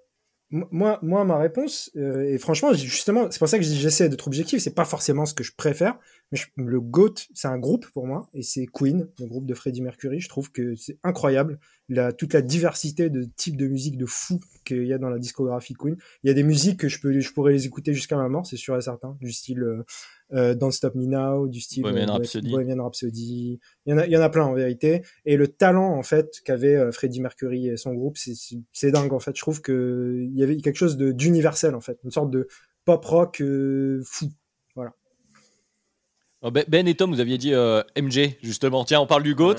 moi, 0.50 0.98
moi, 1.02 1.24
ma 1.24 1.38
réponse, 1.38 1.90
euh, 1.96 2.28
et 2.28 2.38
franchement, 2.38 2.72
justement, 2.74 3.28
c'est 3.30 3.38
pour 3.38 3.48
ça 3.48 3.58
que 3.58 3.64
j'essaie 3.64 4.08
d'être 4.08 4.26
objectif, 4.26 4.60
c'est 4.60 4.74
pas 4.74 4.84
forcément 4.84 5.24
ce 5.24 5.34
que 5.34 5.44
je 5.44 5.52
préfère, 5.56 5.96
mais 6.32 6.38
je- 6.38 6.46
le 6.56 6.80
GOAT, 6.80 7.14
c'est 7.34 7.48
un 7.48 7.58
groupe 7.58 7.86
pour 7.92 8.06
moi, 8.06 8.28
et 8.34 8.42
c'est 8.42 8.66
Queen, 8.66 9.08
le 9.18 9.26
groupe 9.26 9.46
de 9.46 9.54
Freddie 9.54 9.82
Mercury. 9.82 10.20
Je 10.20 10.28
trouve 10.28 10.50
que 10.52 10.74
c'est 10.76 10.98
incroyable, 11.02 11.58
la, 11.88 12.12
toute 12.12 12.32
la 12.34 12.42
diversité 12.42 13.10
de 13.10 13.24
types 13.36 13.56
de 13.56 13.66
musique 13.66 13.96
de 13.96 14.06
fou 14.06 14.38
qu'il 14.64 14.84
y 14.86 14.92
a 14.92 14.98
dans 14.98 15.08
la 15.10 15.18
discographie 15.18 15.74
Queen. 15.74 15.96
Il 16.22 16.28
y 16.28 16.30
a 16.30 16.34
des 16.34 16.42
musiques 16.44 16.78
que 16.80 16.88
je, 16.88 17.00
peux, 17.00 17.18
je 17.18 17.32
pourrais 17.32 17.52
les 17.52 17.66
écouter 17.66 17.94
jusqu'à 17.94 18.16
ma 18.16 18.28
mort, 18.28 18.46
c'est 18.46 18.56
sûr 18.56 18.76
et 18.76 18.80
certain, 18.80 19.16
du 19.20 19.32
style 19.32 19.62
euh, 19.62 19.82
euh, 20.32 20.54
Don't 20.54 20.70
Stop 20.70 20.94
Me 20.94 21.06
Now, 21.06 21.48
du 21.48 21.60
style 21.60 21.82
Bohemian 21.82 22.08
euh, 22.08 22.12
Rhapsody. 22.12 22.50
Bohemian 22.52 22.84
Rhapsody. 22.84 23.58
Il 23.86 23.90
y 23.90 23.92
en 23.94 23.98
a, 23.98 24.06
il 24.06 24.12
y 24.12 24.16
en 24.16 24.20
a 24.20 24.28
plein 24.28 24.44
en 24.44 24.54
vérité. 24.54 25.02
Et 25.24 25.36
le 25.36 25.48
talent 25.48 25.92
en 25.96 26.04
fait 26.04 26.40
qu'avait 26.44 26.76
euh, 26.76 26.92
Freddie 26.92 27.20
Mercury 27.20 27.66
et 27.68 27.76
son 27.76 27.94
groupe, 27.94 28.16
c'est- 28.16 28.90
dingue 28.92 29.12
en 29.12 29.18
fait. 29.18 29.34
Je 29.34 29.40
trouve 29.40 29.60
que 29.60 30.24
il 30.30 30.36
y 30.38 30.42
avait 30.44 30.56
quelque 30.58 30.76
chose 30.76 30.96
de 30.96 31.10
d'universel 31.10 31.74
en 31.74 31.80
fait, 31.80 31.98
une 32.04 32.10
sorte 32.12 32.30
de 32.30 32.46
pop 32.84 33.04
rock 33.04 33.40
euh, 33.40 34.00
fou. 34.04 34.28
Oh, 36.42 36.50
Ben 36.50 36.64
Ben 36.68 36.86
et 36.88 36.94
Tom, 36.94 37.12
vous 37.12 37.20
aviez 37.20 37.38
dit 37.38 37.54
euh, 37.54 37.82
MJ, 38.00 38.36
justement. 38.42 38.84
Tiens, 38.84 39.00
on 39.00 39.06
parle 39.06 39.22
du 39.22 39.34
GOAT. 39.34 39.56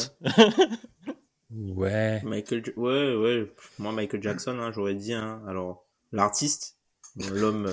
Ouais. 1.52 2.22
Michael, 2.26 2.64
Ja- 2.66 2.72
ouais, 2.78 3.16
ouais. 3.16 3.52
Moi, 3.80 3.92
Michael 3.92 4.24
Jackson, 4.24 4.58
hein, 4.60 4.72
j'aurais 4.74 4.96
dit. 4.96 5.14
Hein. 5.14 5.42
Alors, 5.48 5.86
l'artiste, 6.12 6.78
l'homme. 7.32 7.66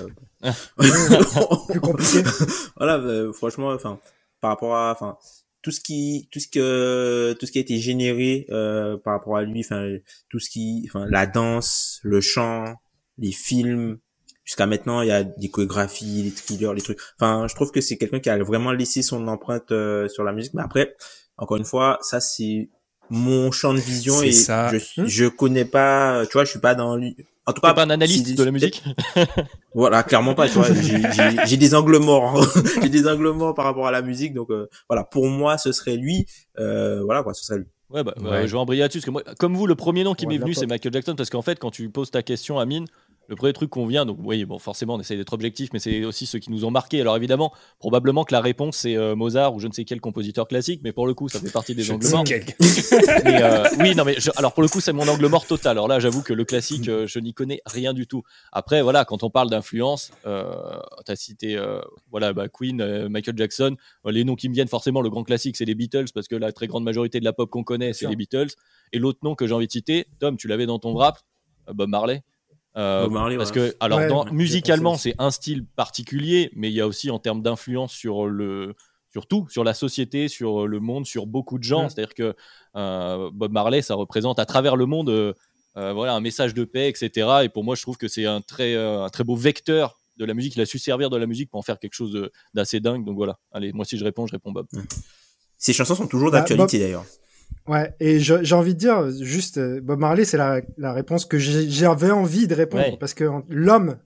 euh, 0.43 0.51
Plus 1.69 1.79
compliqué. 1.79 2.23
voilà, 2.77 2.97
euh, 2.97 3.31
franchement, 3.33 3.69
enfin, 3.69 3.99
par 4.41 4.51
rapport 4.51 4.75
à, 4.75 4.91
enfin, 4.91 5.17
tout 5.61 5.71
ce 5.71 5.79
qui, 5.81 6.27
tout 6.31 6.39
ce 6.39 6.47
que, 6.47 7.33
tout 7.39 7.45
ce 7.45 7.51
qui 7.51 7.57
a 7.57 7.61
été 7.61 7.77
généré 7.79 8.45
euh, 8.49 8.97
par 8.97 9.13
rapport 9.13 9.37
à 9.37 9.43
lui, 9.43 9.61
enfin, 9.61 9.97
tout 10.29 10.39
ce 10.39 10.49
qui, 10.49 10.85
enfin, 10.89 11.05
la 11.09 11.25
danse, 11.25 11.99
le 12.03 12.21
chant, 12.21 12.75
les 13.17 13.31
films. 13.31 13.99
Jusqu'à 14.49 14.65
maintenant, 14.65 15.01
il 15.03 15.09
y 15.09 15.11
a 15.11 15.23
des 15.23 15.49
chorégraphies, 15.51 16.23
les 16.23 16.31
thrillers, 16.31 16.73
les 16.73 16.81
trucs. 16.81 16.97
Enfin, 17.19 17.45
je 17.47 17.53
trouve 17.53 17.69
que 17.69 17.81
c'est 17.81 17.97
quelqu'un 17.97 18.19
qui 18.19 18.31
a 18.31 18.43
vraiment 18.43 18.71
laissé 18.71 19.03
son 19.03 19.27
empreinte 19.27 19.71
euh, 19.71 20.09
sur 20.09 20.23
la 20.23 20.31
musique. 20.31 20.55
Mais 20.55 20.63
après, 20.63 20.95
encore 21.37 21.57
une 21.57 21.65
fois, 21.65 21.99
ça 22.01 22.19
c'est 22.19 22.67
mon 23.11 23.51
champ 23.51 23.75
de 23.75 23.79
vision 23.79 24.23
et 24.23 24.31
ça. 24.31 24.71
je 24.75 25.05
je 25.05 25.25
connais 25.27 25.65
pas, 25.65 26.25
tu 26.25 26.33
vois, 26.33 26.45
je 26.45 26.49
suis 26.49 26.59
pas 26.59 26.73
dans 26.73 26.95
lui. 26.95 27.15
En 27.45 27.53
tout 27.53 27.61
cas, 27.61 27.75
pas 27.75 27.83
un 27.83 27.91
analyste 27.91 28.35
de 28.35 28.43
la 28.43 28.49
musique 28.49 28.83
voilà, 29.75 30.01
clairement 30.01 30.33
pas, 30.33 30.47
tu 30.47 30.55
vois. 30.55 30.65
J'ai- 31.45 31.57
des 31.57 31.75
angles 31.75 31.99
morts. 31.99 32.35
hein. 32.35 32.61
j'ai 32.81 32.89
des 32.89 33.07
angles 33.07 33.29
morts 33.29 33.53
par 33.53 33.65
rapport 33.65 33.85
à 33.85 33.91
la 33.91 34.01
musique. 34.01 34.33
Donc, 34.33 34.49
euh, 34.49 34.67
voilà, 34.89 35.03
pour 35.03 35.27
moi, 35.27 35.59
ce 35.59 35.71
serait 35.71 35.95
lui. 35.95 36.25
Euh, 36.57 37.03
voilà, 37.03 37.21
quoi, 37.21 37.35
ce 37.35 37.45
serait 37.45 37.59
lui. 37.59 37.67
Ouais, 37.91 38.03
bah, 38.03 38.15
bah, 38.19 38.47
je 38.47 38.51
vais 38.51 38.57
embrayer 38.57 38.81
là-dessus. 38.81 38.97
Parce 38.99 39.05
que 39.05 39.11
moi, 39.11 39.23
comme 39.37 39.55
vous, 39.55 39.67
le 39.67 39.75
premier 39.75 40.03
nom 40.03 40.15
qui 40.15 40.25
Ouais, 40.25 40.33
m'est 40.33 40.39
venu, 40.39 40.55
c'est 40.55 40.65
Michael 40.65 40.93
Jackson. 40.93 41.15
Parce 41.15 41.29
qu'en 41.29 41.43
fait, 41.43 41.59
quand 41.59 41.71
tu 41.71 41.89
poses 41.89 42.09
ta 42.09 42.23
question 42.23 42.57
à 42.59 42.65
Mine, 42.65 42.85
le 43.29 43.35
premier 43.35 43.53
truc 43.53 43.69
qu'on 43.69 43.85
vient, 43.85 44.05
donc 44.05 44.17
oui, 44.23 44.43
bon, 44.43 44.57
forcément, 44.59 44.95
on 44.95 44.99
essaye 44.99 45.15
d'être 45.17 45.33
objectif, 45.33 45.69
mais 45.71 45.79
c'est 45.79 46.03
aussi 46.03 46.25
ceux 46.25 46.39
qui 46.39 46.49
nous 46.51 46.65
ont 46.65 46.71
marqué. 46.71 46.99
Alors 46.99 47.15
évidemment, 47.15 47.53
probablement 47.77 48.23
que 48.25 48.33
la 48.33 48.41
réponse, 48.41 48.75
c'est 48.77 48.97
euh, 48.97 49.15
Mozart 49.15 49.53
ou 49.53 49.59
je 49.59 49.67
ne 49.67 49.71
sais 49.71 49.85
quel 49.85 50.01
compositeur 50.01 50.47
classique, 50.47 50.81
mais 50.83 50.91
pour 50.91 51.05
le 51.07 51.13
coup, 51.13 51.29
ça 51.29 51.39
fait 51.39 51.51
partie 51.51 51.75
des 51.75 51.83
angles 51.91 52.07
morts. 52.09 52.23
Mais, 53.23 53.43
euh, 53.43 53.63
oui, 53.79 53.95
non, 53.95 54.03
mais 54.03 54.15
je- 54.19 54.31
alors 54.35 54.53
pour 54.53 54.63
le 54.63 54.69
coup, 54.69 54.81
c'est 54.81 54.93
mon 54.93 55.07
angle 55.07 55.27
mort 55.27 55.45
total. 55.45 55.71
Alors 55.73 55.87
là, 55.87 55.99
j'avoue 55.99 56.23
que 56.23 56.33
le 56.33 56.43
classique, 56.43 56.87
euh, 56.89 57.05
je 57.07 57.19
n'y 57.19 57.33
connais 57.33 57.61
rien 57.65 57.93
du 57.93 58.07
tout. 58.07 58.23
Après, 58.51 58.81
voilà, 58.81 59.05
quand 59.05 59.23
on 59.23 59.29
parle 59.29 59.49
d'influence, 59.49 60.11
tu 60.23 61.11
as 61.11 61.15
cité 61.15 61.59
voilà, 62.09 62.33
bah, 62.33 62.47
Queen, 62.49 63.07
Michael 63.09 63.37
Jackson. 63.37 63.75
Les 64.05 64.23
noms 64.23 64.35
qui 64.35 64.49
me 64.49 64.53
viennent 64.53 64.67
forcément, 64.67 65.01
le 65.01 65.09
grand 65.09 65.23
classique, 65.23 65.55
c'est 65.55 65.65
les 65.65 65.75
Beatles, 65.75 66.05
parce 66.13 66.27
que 66.27 66.35
la 66.35 66.51
très 66.51 66.65
grande 66.67 66.83
majorité 66.83 67.19
de 67.19 67.25
la 67.25 67.33
pop 67.33 67.49
qu'on 67.49 67.63
connaît, 67.63 67.93
c'est 67.93 68.05
les 68.09 68.15
Beatles. 68.15 68.47
Et 68.91 68.97
l'autre 68.99 69.19
nom 69.23 69.35
que 69.35 69.45
j'ai 69.45 69.53
envie 69.53 69.67
de 69.67 69.71
citer, 69.71 70.07
Tom, 70.19 70.35
tu 70.37 70.47
l'avais 70.47 70.65
dans 70.65 70.79
ton 70.79 70.93
rap, 70.95 71.19
Bob 71.73 71.89
Marley. 71.89 72.23
Euh, 72.79 73.03
Bob 73.03 73.11
Marley, 73.13 73.37
parce 73.37 73.49
ouais. 73.51 73.71
que, 73.71 73.75
alors, 73.79 73.99
Ouais, 73.99 74.07
dans- 74.07 74.25
ouais, 74.25 74.31
musicalement, 74.31 74.95
c'est 74.97 75.13
un 75.19 75.31
style 75.31 75.65
particulier, 75.65 76.49
mais 76.55 76.69
il 76.69 76.73
y 76.73 76.81
a 76.81 76.87
aussi 76.87 77.11
en 77.11 77.19
termes 77.19 77.41
d'influence 77.41 77.91
sur 77.91 78.25
le, 78.27 78.73
sur 79.11 79.27
tout, 79.27 79.47
sur 79.49 79.63
la 79.63 79.73
société, 79.73 80.27
sur 80.27 80.65
le 80.67 80.79
monde, 80.79 81.05
sur 81.05 81.25
beaucoup 81.25 81.57
de 81.57 81.63
gens. 81.63 81.89
C'est-à-dire 81.89 82.13
que 82.13 82.35
euh, 82.75 83.29
Bob 83.33 83.51
Marley, 83.51 83.81
ça 83.81 83.95
représente 83.95 84.39
à 84.39 84.45
travers 84.45 84.75
le 84.75 84.85
monde, 84.85 85.09
euh, 85.09 85.33
voilà, 85.75 86.13
un 86.13 86.21
message 86.21 86.53
de 86.53 86.63
paix, 86.63 86.87
etc. 86.89 87.27
Et 87.43 87.49
pour 87.49 87.63
moi, 87.63 87.75
je 87.75 87.81
trouve 87.81 87.97
que 87.97 88.07
c'est 88.07 88.25
un 88.25 88.41
très, 88.41 88.75
euh, 88.75 89.03
un 89.03 89.09
très 89.09 89.23
beau 89.23 89.35
vecteur 89.35 89.99
de 90.17 90.25
la 90.25 90.33
musique. 90.33 90.55
Il 90.55 90.61
a 90.61 90.65
su 90.65 90.79
servir 90.79 91.09
de 91.09 91.17
la 91.17 91.25
musique 91.25 91.49
pour 91.49 91.59
en 91.59 91.63
faire 91.63 91.79
quelque 91.79 91.93
chose 91.93 92.29
d'assez 92.53 92.79
dingue. 92.79 93.03
Donc 93.05 93.15
voilà. 93.17 93.39
Allez, 93.51 93.71
moi 93.73 93.83
si 93.85 93.97
je 93.97 94.03
réponds, 94.03 94.27
je 94.27 94.33
réponds 94.33 94.51
Bob. 94.51 94.67
Ces 95.57 95.73
chansons 95.73 95.95
sont 95.95 96.07
toujours 96.07 96.31
Bah, 96.31 96.39
d'actualité 96.39 96.79
d'ailleurs. 96.79 97.05
Ouais, 97.67 97.93
et 97.99 98.19
j'ai 98.19 98.55
envie 98.55 98.73
de 98.73 98.79
dire, 98.79 99.11
juste, 99.11 99.57
euh, 99.59 99.79
Bob 99.79 99.99
Marley, 99.99 100.25
c'est 100.25 100.37
la, 100.37 100.61
la 100.77 100.91
réponse 100.91 101.25
que 101.25 101.37
j'avais 101.37 102.09
envie 102.11 102.47
de 102.47 102.55
répondre, 102.55 102.83
Ouais. 102.83 102.97
parce 102.99 103.13
que 103.13 103.25
l'homme, 103.47 103.99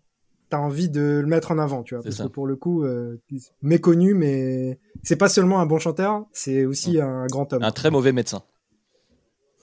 t'as 0.49 0.57
envie 0.57 0.89
de 0.89 1.01
le 1.21 1.25
mettre 1.27 1.51
en 1.51 1.57
avant, 1.57 1.81
tu 1.81 1.95
vois, 1.95 2.03
parce 2.03 2.17
ça. 2.17 2.23
que 2.23 2.27
pour 2.29 2.45
le 2.45 2.57
coup, 2.57 2.83
euh, 2.83 3.21
méconnu, 3.61 4.15
mais 4.15 4.79
c'est 5.01 5.15
pas 5.15 5.29
seulement 5.29 5.61
un 5.61 5.65
bon 5.65 5.79
chanteur, 5.79 6.25
c'est 6.33 6.65
aussi 6.65 6.99
un 6.99 7.25
grand 7.27 7.53
homme. 7.53 7.63
Un 7.63 7.71
très 7.71 7.89
mauvais 7.89 8.11
médecin. 8.11 8.43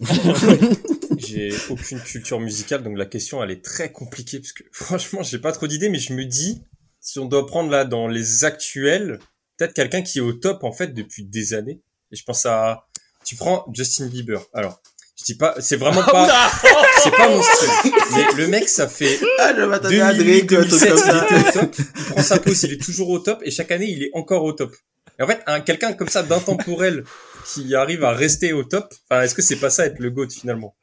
J'ai 1.19 1.51
aucune 1.69 2.01
culture 2.01 2.40
musicale, 2.40 2.83
donc 2.83 2.97
la 2.97 3.05
question 3.07 3.43
elle 3.45 3.51
est 3.51 3.62
très 3.62 3.93
compliquée 3.93 4.38
parce 4.38 4.53
que 4.53 4.62
franchement 4.73 5.23
j'ai 5.23 5.38
pas 5.38 5.53
trop 5.53 5.66
d'idées, 5.66 5.90
mais 5.90 5.99
je 5.99 6.14
me 6.14 6.25
dis 6.25 6.64
si 7.01 7.19
on 7.19 7.27
doit 7.27 7.47
prendre 7.47 7.71
là 7.71 7.85
dans 7.85 8.09
les 8.09 8.45
actuels, 8.45 9.19
peut-être 9.59 9.75
quelqu'un 9.75 10.01
qui 10.03 10.19
est 10.19 10.23
au 10.23 10.33
top 10.33 10.64
en 10.64 10.73
fait 10.73 10.95
depuis 10.95 11.25
des 11.25 11.53
années. 11.55 11.83
Et 12.12 12.16
je 12.16 12.25
pense 12.25 12.47
à, 12.47 12.88
tu 13.24 13.37
prends 13.37 13.64
Justin 13.72 14.06
Bieber. 14.06 14.40
Alors 14.54 14.80
Je 15.18 15.24
dis 15.24 15.35
pas, 15.35 15.54
c'est 15.61 15.76
vraiment 15.76 16.02
pas, 16.11 16.50
c'est 17.02 17.11
pas 17.11 17.28
mon 17.28 17.42
style. 17.42 17.92
Mais 18.14 18.24
le 18.37 18.48
mec, 18.48 18.68
ça 18.68 18.88
fait 18.88 19.18
Ah, 19.38 19.52
je 19.56 19.62
m'attendais 19.62 20.00
à 20.00 20.12
2008, 20.14 20.44
Drake, 20.46 20.64
un 20.64 20.68
truc 20.68 20.80
2007, 20.80 20.88
comme 20.90 20.98
il 20.98 21.02
ça. 21.12 21.38
était 21.38 21.59
au 21.59 21.61
top. 21.61 21.76
Il 21.78 22.04
prend 22.04 22.22
sa 22.22 22.38
pause, 22.38 22.62
il 22.64 22.72
est 22.72 22.83
toujours 22.83 23.09
au 23.11 23.18
top, 23.18 23.40
et 23.44 23.50
chaque 23.50 23.70
année, 23.70 23.90
il 23.90 24.02
est 24.02 24.11
encore 24.14 24.44
au 24.44 24.52
top. 24.52 24.74
Et 25.18 25.22
en 25.22 25.26
fait, 25.26 25.40
un, 25.46 25.61
quelqu'un 25.61 25.92
comme 25.92 26.09
ça 26.09 26.22
d'intemporel 26.22 27.04
qui 27.52 27.74
arrive 27.74 28.04
à 28.04 28.12
rester 28.12 28.52
au 28.52 28.64
top, 28.64 28.92
enfin, 29.11 29.22
est-ce 29.22 29.35
que 29.35 29.42
c'est 29.42 29.56
pas 29.56 29.70
ça 29.70 29.87
être 29.87 29.98
le 29.98 30.11
GOAT 30.11 30.28
finalement? 30.30 30.74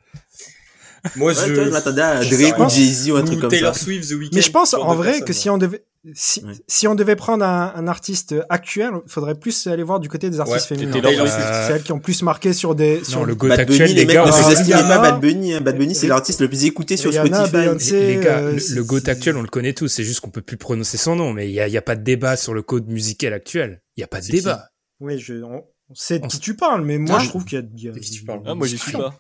Moi, 1.16 1.32
Ouais, 1.32 1.48
je, 1.48 1.62
m'attendais 1.70 2.02
à 2.02 2.24
Drake 2.24 2.60
ou. 2.60 2.70
Jay-Z 2.70 3.10
ou 3.12 3.16
un 3.16 3.24
truc 3.24 3.38
ou 3.38 3.42
comme 3.42 3.50
Taylor 3.50 3.74
ça. 3.76 3.84
Swift, 3.84 4.10
The 4.10 4.14
Weeknd. 4.14 4.36
Mais 4.36 4.42
je 4.42 4.52
pense 4.52 4.74
en 4.74 4.94
vrai 4.96 5.12
personnes, 5.12 5.26
que 5.26 5.34
si 5.34 5.50
on 5.50 5.58
devait 5.58 5.84
si, 6.14 6.44
Ouais. 6.44 6.54
si 6.68 6.88
on 6.88 6.96
devait 6.96 7.16
prendre 7.16 7.44
un, 7.46 7.74
un 7.76 7.88
artiste 7.88 8.36
actuel, 8.50 8.92
il 9.06 9.12
faudrait 9.12 9.36
plus 9.36 9.68
aller 9.68 9.84
voir 9.84 10.00
du 10.00 10.08
côté 10.10 10.30
des 10.30 10.40
artistes 10.40 10.70
Ouais, 10.72 10.78
féminins. 10.78 11.02
Swift. 11.02 11.38
celles 11.68 11.84
qui 11.84 11.92
ont 11.92 12.00
plus 12.00 12.22
marqué 12.22 12.54
sur 12.54 12.76
des 12.76 13.04
sur 13.04 13.20
Non, 13.20 13.26
le 13.26 13.36
GOAT 13.36 13.50
Bad 13.50 13.60
actuel, 13.62 13.78
Bunny, 13.88 13.94
les 13.94 14.00
les 14.02 14.06
mecs, 14.06 14.16
gars, 14.16 14.26
ne 14.26 14.30
euh, 14.30 14.32
sous-estimez 14.32 14.74
pas 14.82 15.00
Bad 15.00 15.20
Bunny. 15.22 15.54
hein. 15.54 15.62
Bad 15.62 15.78
Bunny, 15.78 15.96
c'est 15.96 16.08
l'artiste 16.08 16.42
le 16.42 16.48
plus 16.48 16.66
écouté 16.66 16.98
sur 16.98 17.12
Rihanna, 17.12 17.46
Spotify. 17.48 17.58
Beyoncé, 17.68 17.92
les, 18.00 18.16
les 18.18 18.24
gars, 18.24 18.38
euh, 18.40 18.52
le, 18.54 18.76
le 18.76 18.84
GOAT 18.84 19.08
actuel, 19.10 19.38
on 19.38 19.42
le 19.42 19.48
connaît 19.50 19.74
tous. 19.74 19.88
C'est 19.88 20.04
juste 20.04 20.22
qu'on 20.22 20.30
peut 20.30 20.42
plus 20.42 20.58
prononcer 20.58 20.98
son 20.98 21.16
nom, 21.16 21.34
mais 21.34 21.48
il 21.50 21.54
y 21.54 21.60
a, 21.60 21.68
il 21.68 21.74
y 21.74 21.78
a 21.78 21.82
pas 21.82 21.96
de 21.96 22.04
débat 22.04 22.38
sur 22.38 22.54
le 22.54 22.62
code 22.62 22.88
musical 22.88 23.34
actuel. 23.34 23.82
Il 23.98 24.02
y 24.02 24.04
a 24.04 24.08
pas 24.08 24.22
de 24.22 24.28
débat. 24.28 24.70
Oui, 25.00 25.20
je, 25.20 25.44
on, 25.44 25.64
on 25.90 25.96
sait 25.96 26.20
de 26.20 26.26
On 26.26 26.28
qui 26.28 26.40
tu 26.40 26.56
parles, 26.56 26.84
mais 26.84 26.98
moi 26.98 27.18
Ah, 27.20 27.24
je 27.24 27.30
trouve 27.30 27.46
qu'il 27.46 27.60
y 27.60 27.62
a, 27.62 27.66
il 27.76 27.84
y 27.84 27.90
a- 27.90 27.92
De 27.92 28.00
qui 28.00 28.12
tu 28.12 28.24
parles 28.24 28.42
Ah, 28.46 28.56
moi, 28.56 28.66
j'y 28.68 28.78
suis 28.78 28.92
pas. 28.92 29.14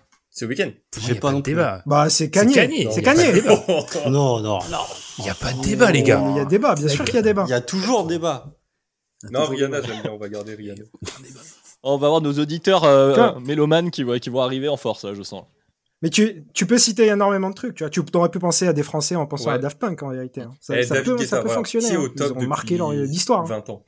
Weeknd. 0.46 0.72
Pour 0.92 1.02
J'ai 1.04 1.14
moi, 1.14 1.14
il 1.14 1.16
y 1.16 1.18
a 1.18 1.22
pas 1.22 1.32
de 1.34 1.42
plus. 1.42 1.52
débat. 1.54 1.82
Bah 1.86 2.10
c'est 2.10 2.30
Kanye, 2.30 2.88
c'est 2.92 3.02
pas 3.02 3.16
Kanye. 3.16 3.42
Non, 4.10 4.40
non, 4.40 4.60
non. 4.60 4.60
Il 5.20 5.26
y 5.26 5.30
a 5.30 5.34
pas 5.36 5.52
de 5.54 5.62
débat, 5.62 5.92
les 5.92 6.04
gars. 6.04 6.24
Il 6.32 6.38
y 6.38 6.40
a 6.40 6.46
débat, 6.46 6.76
bien 6.76 6.88
sûr 6.88 7.04
qu'il 7.06 7.16
y 7.16 7.20
a 7.20 7.22
débat. 7.24 7.46
Il 7.48 7.52
y 7.52 7.54
a 7.54 7.62
toujours 7.62 8.06
débat. 8.06 8.54
Non, 9.32 9.46
Rihanna, 9.46 9.82
j'aime 9.82 10.02
bien, 10.04 10.12
on 10.12 10.18
va 10.18 10.30
garder 10.30 10.54
Rihanna. 10.54 10.84
On 11.84 11.98
va 11.98 12.08
avoir 12.08 12.22
nos 12.22 12.34
auditeurs 12.34 12.84
euh, 12.84 13.16
euh, 13.16 13.40
mélomanes 13.40 13.90
qui, 13.92 14.04
vont- 14.04 14.20
qui 14.20 14.30
vont 14.30 14.42
arriver 14.42 14.68
en 14.68 14.78
force, 14.78 15.04
là, 15.06 15.14
je 15.16 15.24
sens. 15.24 15.44
Mais 16.04 16.10
tu, 16.12 16.46
tu 16.54 16.68
peux 16.68 16.78
citer 16.78 17.08
énormément 17.08 17.50
de 17.50 17.56
trucs. 17.56 17.76
Tu 17.76 17.84
vois, 17.84 17.90
tu 17.90 18.02
aurais 18.14 18.30
pu 18.30 18.38
penser 18.38 18.68
à 18.68 18.74
des 18.74 18.84
Français 18.84 19.16
en 19.16 19.26
pensant 19.26 19.50
Ouais. 19.50 19.56
à 19.56 19.58
Daft 19.58 19.80
Punk 19.80 20.04
en 20.04 20.10
réalité. 20.10 20.42
hein. 20.42 20.52
Ça, 20.62 20.78
Eh, 20.80 20.84
ça 20.84 21.02
peut, 21.02 21.16
Guetta, 21.16 21.28
ça 21.28 21.38
peut 21.38 21.44
voilà. 21.46 21.56
fonctionner. 21.56 21.92
Hein. 21.92 22.08
Ils 22.16 22.24
ont 22.34 22.48
marqué 22.48 22.78
l'histoire. 23.08 23.42
hein. 23.42 23.46
20 23.48 23.70
ans. 23.72 23.84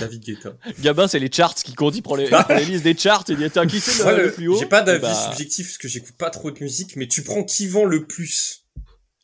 David 0.00 0.22
Guetta. 0.24 0.56
Gabin, 0.80 1.08
c'est 1.08 1.18
les 1.18 1.30
charts 1.30 1.54
qui 1.54 1.74
comptent, 1.74 1.96
il 1.96 2.02
prend 2.02 2.16
les, 2.16 2.28
les 2.50 2.64
listes 2.64 2.84
des 2.84 2.96
charts 2.96 3.24
et 3.28 3.32
il 3.32 3.38
dit 3.38 3.44
Attends, 3.44 3.66
qui 3.66 3.80
c'est 3.80 4.04
le, 4.16 4.32
plus 4.32 4.48
haut 4.48 4.58
J'ai 4.58 4.66
pas 4.66 4.82
d'avis 4.82 5.02
bah, 5.02 5.14
subjectif 5.30 5.66
parce 5.68 5.78
que 5.78 5.88
j'écoute 5.88 6.16
pas 6.16 6.30
trop 6.30 6.50
de 6.50 6.58
musique, 6.62 6.96
mais 6.96 7.06
tu 7.08 7.22
prends 7.22 7.44
qui 7.44 7.66
vend 7.66 7.84
le 7.84 8.06
plus? 8.06 8.64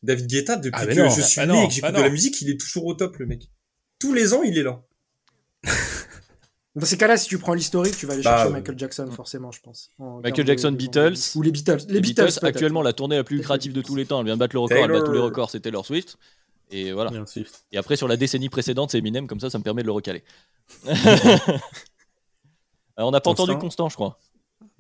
David 0.03 0.27
Guetta, 0.29 0.57
depuis 0.57 0.81
Ah, 0.83 0.87
que 0.87 0.95
non. 1.01 1.11
je 1.11 1.21
suis 1.21 1.41
Ah, 1.41 1.47
né 1.47 1.53
non. 1.53 1.65
et 1.65 1.69
que 1.69 1.75
j'écoute 1.75 1.91
Ah, 1.95 1.99
de 1.99 2.03
la 2.03 2.09
musique, 2.11 2.41
il 2.41 2.51
est 2.51 2.59
toujours 2.59 2.87
au 2.87 2.95
top, 2.95 3.17
le 3.19 3.27
mec. 3.27 3.51
Tous 3.99 4.15
les 4.15 4.33
ans, 4.33 4.43
il 4.43 4.57
est 4.57 4.63
là. 4.63 4.83
Dans 6.77 6.87
ces 6.87 6.97
cas-là, 6.97 7.17
si 7.17 7.27
tu 7.29 7.37
prends 7.39 7.53
l'historique, 7.53 7.97
tu 7.97 8.07
vas 8.07 8.13
aller 8.15 8.23
Bah, 8.23 8.31
chercher 8.37 8.49
euh, 8.49 8.53
Michael 8.53 8.79
Jackson, 8.79 9.11
forcément, 9.11 9.51
je 9.51 9.61
pense. 9.61 9.91
En 9.99 10.21
Michael 10.21 10.47
Jackson, 10.47 10.71
de- 10.71 10.77
Beatles. 10.77 11.15
Ou 11.35 11.43
les 11.43 11.51
Beatles. 11.51 11.79
Les, 11.89 11.95
les 11.95 12.01
Beatles, 12.01 12.29
actuellement, 12.43 12.81
la 12.83 12.93
tournée 12.93 13.17
la 13.17 13.25
plus 13.25 13.37
lucrative 13.39 13.73
de 13.73 13.83
tous 13.83 13.97
les 13.97 14.07
temps. 14.07 14.21
Elle 14.21 14.27
vient 14.27 14.35
de 14.37 14.39
battre 14.39 14.55
le 14.55 14.61
record, 14.61 14.79
elle 14.85 14.91
bat 14.93 15.03
tous 15.03 15.13
les 15.13 15.19
records, 15.19 15.51
c'est 15.51 15.61
Taylor 15.61 15.85
Swift. 15.85 16.17
Et 16.73 16.93
voilà. 16.93 17.11
Et 17.73 17.79
après, 17.79 17.97
sur 17.97 18.07
la 18.09 18.17
décennie 18.17 18.49
précédente, 18.49 18.91
c'est 18.93 18.99
Eminem, 18.99 19.27
comme 19.27 19.41
ça, 19.41 19.51
ça 19.51 19.59
me 19.59 19.63
permet 19.65 19.83
de 19.83 19.87
le 19.87 19.93
recaler. 19.93 20.23
Euh, 22.99 23.03
on 23.05 23.13
n'a 23.13 23.21
pas 23.21 23.31
Constant. 23.31 23.45
entendu 23.45 23.59
Constant, 23.59 23.89
je 23.89 23.95
crois. 23.95 24.19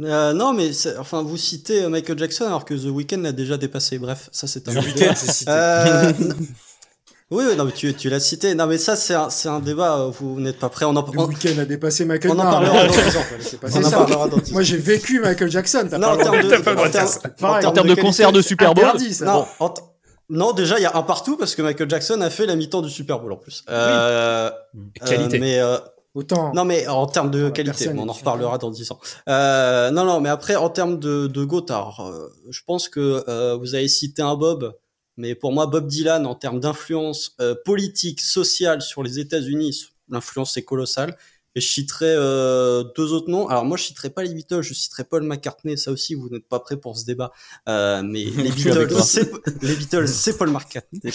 Euh, 0.02 0.32
non, 0.34 0.52
mais 0.52 0.70
enfin, 0.98 1.22
vous 1.22 1.36
citez 1.36 1.84
euh, 1.84 1.88
Michael 1.88 2.18
Jackson 2.18 2.44
alors 2.44 2.64
que 2.64 2.74
The 2.74 2.86
Weeknd 2.90 3.22
l'a 3.22 3.32
déjà 3.32 3.56
dépassé. 3.56 3.98
Bref, 3.98 4.28
ça 4.32 4.46
c'est 4.46 4.68
un 4.68 4.72
The 4.74 4.84
Weeknd, 4.84 5.14
cité. 5.14 5.50
Euh, 5.50 6.12
oui, 7.30 7.44
oui, 7.48 7.56
non, 7.56 7.64
mais 7.64 7.72
tu, 7.72 7.94
tu 7.94 8.10
l'as 8.10 8.20
cité. 8.20 8.54
Non, 8.54 8.66
mais 8.66 8.76
ça 8.78 8.96
c'est 8.96 9.14
un, 9.14 9.30
c'est 9.30 9.48
un 9.48 9.60
débat. 9.60 10.10
Vous 10.18 10.38
n'êtes 10.40 10.58
pas 10.58 10.68
prêt. 10.68 10.84
On 10.84 10.96
en, 10.96 11.02
The 11.02 11.16
Weeknd 11.16 11.58
a 11.60 11.64
dépassé 11.64 12.04
Michael 12.04 12.32
on 12.32 12.38
en 12.40 12.42
parlera 12.42 12.86
dans 12.86 12.92
10 12.92 12.98
ans. 13.16 13.20
c'est 13.40 13.60
pas 13.60 13.68
On 13.72 13.78
en 13.78 13.82
ça. 13.90 13.96
parlera 13.98 14.28
dans 14.28 14.36
10 14.38 14.50
ans. 14.50 14.52
Moi, 14.54 14.62
j'ai 14.62 14.76
vécu 14.76 15.20
Michael 15.20 15.50
Jackson. 15.50 15.86
T'as 15.88 15.96
Non, 15.98 16.08
pas 16.08 16.14
en 16.14 16.18
termes 16.18 16.42
de- 16.42 16.48
de, 16.48 16.54
en 16.56 16.58
de. 16.58 17.28
Pareil, 17.40 17.66
En 17.66 17.72
termes 17.72 17.86
de 17.88 17.94
qualité- 17.94 18.02
concert 18.02 18.32
de 18.32 18.42
Super 18.42 18.74
Bowl, 18.74 18.84
Interdit, 18.84 19.14
ça. 19.14 19.24
Non, 19.26 19.46
en 19.60 19.68
t- 19.70 19.82
non, 20.30 20.52
déjà 20.52 20.78
il 20.78 20.82
y 20.82 20.86
a 20.86 20.96
un 20.96 21.02
partout 21.02 21.36
parce 21.36 21.54
que 21.54 21.62
Michael 21.62 21.90
Jackson 21.90 22.20
a 22.22 22.30
fait 22.30 22.46
la 22.46 22.56
mi-temps 22.56 22.80
du 22.80 22.90
Super 22.90 23.18
Bowl 23.20 23.32
en 23.32 23.36
plus. 23.36 23.64
Euh, 23.68 24.50
Qualité. 25.04 25.36
euh, 25.36 25.40
mais 25.40 25.58
euh, 25.60 25.76
Autant. 26.14 26.52
Non, 26.54 26.64
mais 26.64 26.88
en 26.88 27.06
termes 27.06 27.30
de 27.30 27.50
qualité, 27.50 27.88
on 27.88 28.08
en 28.08 28.12
reparlera 28.12 28.58
dans 28.58 28.70
10 28.70 28.90
ans. 28.90 28.98
Euh, 29.28 29.90
non, 29.92 30.04
non, 30.04 30.20
mais 30.20 30.28
après, 30.28 30.56
en 30.56 30.68
termes 30.68 30.98
de, 30.98 31.28
de 31.28 31.46
alors, 31.72 32.00
euh, 32.00 32.28
je 32.50 32.60
pense 32.66 32.88
que 32.88 33.24
euh, 33.28 33.54
vous 33.56 33.76
avez 33.76 33.86
cité 33.86 34.20
un 34.20 34.34
Bob, 34.34 34.76
mais 35.16 35.36
pour 35.36 35.52
moi, 35.52 35.66
Bob 35.66 35.86
Dylan, 35.86 36.26
en 36.26 36.34
termes 36.34 36.58
d'influence 36.58 37.36
euh, 37.40 37.54
politique, 37.64 38.20
sociale 38.20 38.82
sur 38.82 39.04
les 39.04 39.20
États-Unis, 39.20 39.86
l'influence 40.08 40.56
est 40.56 40.64
colossale. 40.64 41.16
Et 41.56 41.60
je 41.60 41.66
citerai 41.68 42.06
euh, 42.16 42.84
deux 42.96 43.12
autres 43.12 43.28
noms. 43.30 43.48
Alors 43.48 43.64
moi, 43.64 43.76
je 43.76 43.82
citerai 43.84 44.10
pas 44.10 44.22
les 44.22 44.32
Beatles, 44.32 44.62
je 44.62 44.72
citerai 44.74 45.04
Paul 45.04 45.22
McCartney. 45.24 45.76
Ça 45.76 45.90
aussi, 45.90 46.14
vous 46.14 46.28
n'êtes 46.28 46.46
pas 46.48 46.60
prêt 46.60 46.76
pour 46.76 46.96
ce 46.96 47.04
débat. 47.04 47.32
Euh, 47.68 48.02
mais 48.04 48.24
les 48.36 48.50
Beatles, 48.50 48.88
c'est 49.02 49.30
les 49.62 49.74
Beatles, 49.74 50.08
c'est 50.08 50.36
Paul 50.38 50.50
McCartney. 50.50 51.00
Je 51.04 51.10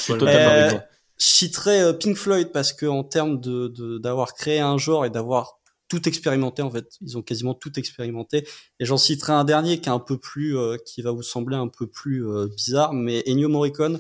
Euh. 0.76 0.80
Je 1.18 1.26
citerai 1.26 1.82
euh, 1.82 1.94
Pink 1.94 2.18
Floyd 2.18 2.52
parce 2.52 2.74
que 2.74 2.86
en 2.86 3.04
termes 3.06 3.40
de 3.40 3.70
de- 3.70 3.98
d'avoir 3.98 4.34
créé 4.34 4.60
un 4.60 4.78
genre 4.78 5.06
et 5.06 5.10
d'avoir 5.10 5.60
tout 5.88 6.10
expérimenté 6.10 6.62
en 6.62 6.70
fait, 6.70 6.90
ils 7.02 7.18
ont 7.18 7.22
quasiment 7.22 7.54
tout 7.54 7.80
expérimenté. 7.80 8.46
Et 8.82 8.86
j'en 8.86 8.98
citerai 8.98 9.32
un 9.32 9.46
dernier 9.46 9.80
qui 9.80 9.88
est 9.88 9.92
un 9.94 10.00
peu 10.00 10.18
plus, 10.18 10.58
euh, 10.58 10.76
qui 10.86 11.02
va 11.02 11.12
vous 11.12 11.24
sembler 11.24 11.56
un 11.56 11.70
peu 11.70 11.88
plus 11.88 12.28
euh, 12.28 12.48
bizarre, 12.48 12.92
mais 12.92 13.24
Ennio 13.30 13.48
Morricone 13.48 14.00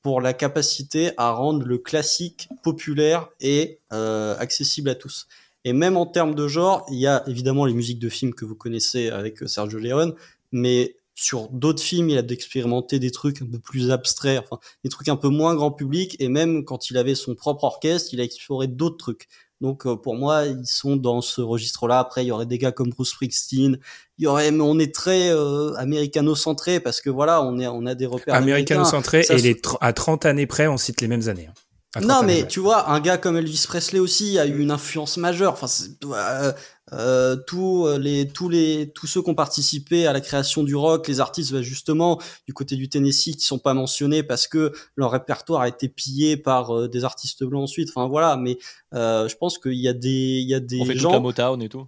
pour 0.00 0.20
la 0.22 0.32
capacité 0.32 1.12
à 1.18 1.32
rendre 1.32 1.66
le 1.66 1.76
classique 1.78 2.48
populaire 2.62 3.28
et 3.40 3.80
euh, 3.92 4.34
accessible 4.38 4.88
à 4.88 4.94
tous. 4.94 5.26
Et 5.64 5.72
même 5.72 5.96
en 5.96 6.06
termes 6.06 6.34
de 6.34 6.46
genre, 6.48 6.84
il 6.90 6.98
y 6.98 7.06
a 7.06 7.22
évidemment 7.26 7.64
les 7.64 7.74
musiques 7.74 7.98
de 7.98 8.08
films 8.08 8.34
que 8.34 8.44
vous 8.44 8.54
connaissez 8.54 9.08
avec 9.10 9.42
euh, 9.42 9.46
Sergio 9.46 9.78
Leone, 9.78 10.14
mais 10.52 10.96
sur 11.16 11.48
d'autres 11.48 11.82
films, 11.82 12.10
il 12.10 12.18
a 12.18 12.22
d'expérimenter 12.22 12.98
des 12.98 13.10
trucs 13.12 13.40
un 13.40 13.46
peu 13.46 13.58
plus 13.60 13.90
abstraits, 13.92 14.40
enfin 14.42 14.58
des 14.82 14.90
trucs 14.90 15.08
un 15.08 15.16
peu 15.16 15.28
moins 15.28 15.54
grand 15.54 15.70
public, 15.70 16.16
et 16.18 16.28
même 16.28 16.64
quand 16.64 16.90
il 16.90 16.98
avait 16.98 17.14
son 17.14 17.34
propre 17.34 17.64
orchestre, 17.64 18.10
il 18.12 18.20
a 18.20 18.24
exploré 18.24 18.66
d'autres 18.66 18.96
trucs. 18.96 19.28
Donc 19.60 19.86
euh, 19.86 19.94
pour 19.96 20.16
moi, 20.16 20.44
ils 20.46 20.66
sont 20.66 20.96
dans 20.96 21.20
ce 21.22 21.40
registre-là. 21.40 22.00
Après, 22.00 22.24
il 22.24 22.28
y 22.28 22.32
aurait 22.32 22.44
des 22.46 22.58
gars 22.58 22.72
comme 22.72 22.90
Bruce 22.90 23.10
Springsteen. 23.10 23.78
Il 24.18 24.24
y 24.24 24.26
aurait, 24.26 24.50
mais 24.50 24.62
on 24.64 24.78
est 24.80 24.92
très 24.94 25.30
euh, 25.30 25.72
américano-centré 25.76 26.80
parce 26.80 27.00
que 27.00 27.08
voilà, 27.10 27.42
on 27.42 27.58
est, 27.60 27.66
on 27.68 27.86
a 27.86 27.94
des 27.94 28.06
repères. 28.06 28.34
Américano-centré 28.34 29.20
et 29.20 29.22
se- 29.22 29.32
les 29.34 29.56
à 29.80 29.92
30 29.92 30.26
années 30.26 30.46
près, 30.46 30.66
on 30.66 30.76
cite 30.76 31.00
les 31.00 31.08
mêmes 31.08 31.28
années. 31.28 31.48
À 31.94 32.00
30 32.00 32.08
Non, 32.08 32.22
mais 32.24 32.46
tu 32.46 32.60
vois, 32.60 32.90
un 32.90 33.00
gars 33.00 33.18
comme 33.18 33.36
Elvis 33.36 33.64
Presley 33.68 33.98
aussi 34.00 34.38
a 34.38 34.46
eu 34.46 34.58
une 34.58 34.70
influence 34.70 35.16
majeure. 35.16 35.52
Enfin, 35.52 35.66
c'est- 35.66 35.90
euh, 36.04 36.52
euh, 36.92 37.36
tous 37.46 37.88
les, 37.98 38.28
tous 38.28 38.48
les, 38.48 38.90
tous 38.94 39.06
ceux 39.06 39.22
qui 39.22 39.30
ont 39.30 39.34
participé 39.34 40.06
à 40.06 40.12
la 40.12 40.20
création 40.20 40.62
du 40.62 40.76
rock, 40.76 41.08
les 41.08 41.20
artistes, 41.20 41.52
bah, 41.52 41.62
justement, 41.62 42.20
du 42.46 42.52
côté 42.52 42.76
du 42.76 42.88
Tennessee, 42.88 43.36
qui 43.36 43.40
sont 43.46 43.58
pas 43.58 43.74
mentionnés 43.74 44.22
parce 44.22 44.46
que 44.46 44.72
leur 44.96 45.10
répertoire 45.12 45.62
a 45.62 45.68
été 45.68 45.88
pillé 45.88 46.36
par 46.36 46.76
euh, 46.76 46.88
des 46.88 47.04
artistes 47.04 47.42
blancs 47.44 47.62
ensuite. 47.64 47.88
Enfin, 47.94 48.06
voilà. 48.08 48.36
Mais 48.36 48.58
euh, 48.92 49.28
je 49.28 49.36
pense 49.36 49.58
qu'il 49.58 49.74
y 49.80 49.88
a 49.88 49.92
des, 49.94 50.08
il 50.42 50.48
y 50.48 50.54
a 50.54 50.60
des 50.60 50.80
On 50.80 50.84
fait 50.84 50.96
gens. 50.96 51.12
la 51.12 51.20
Motown 51.20 51.62
et 51.62 51.68
tout. 51.68 51.86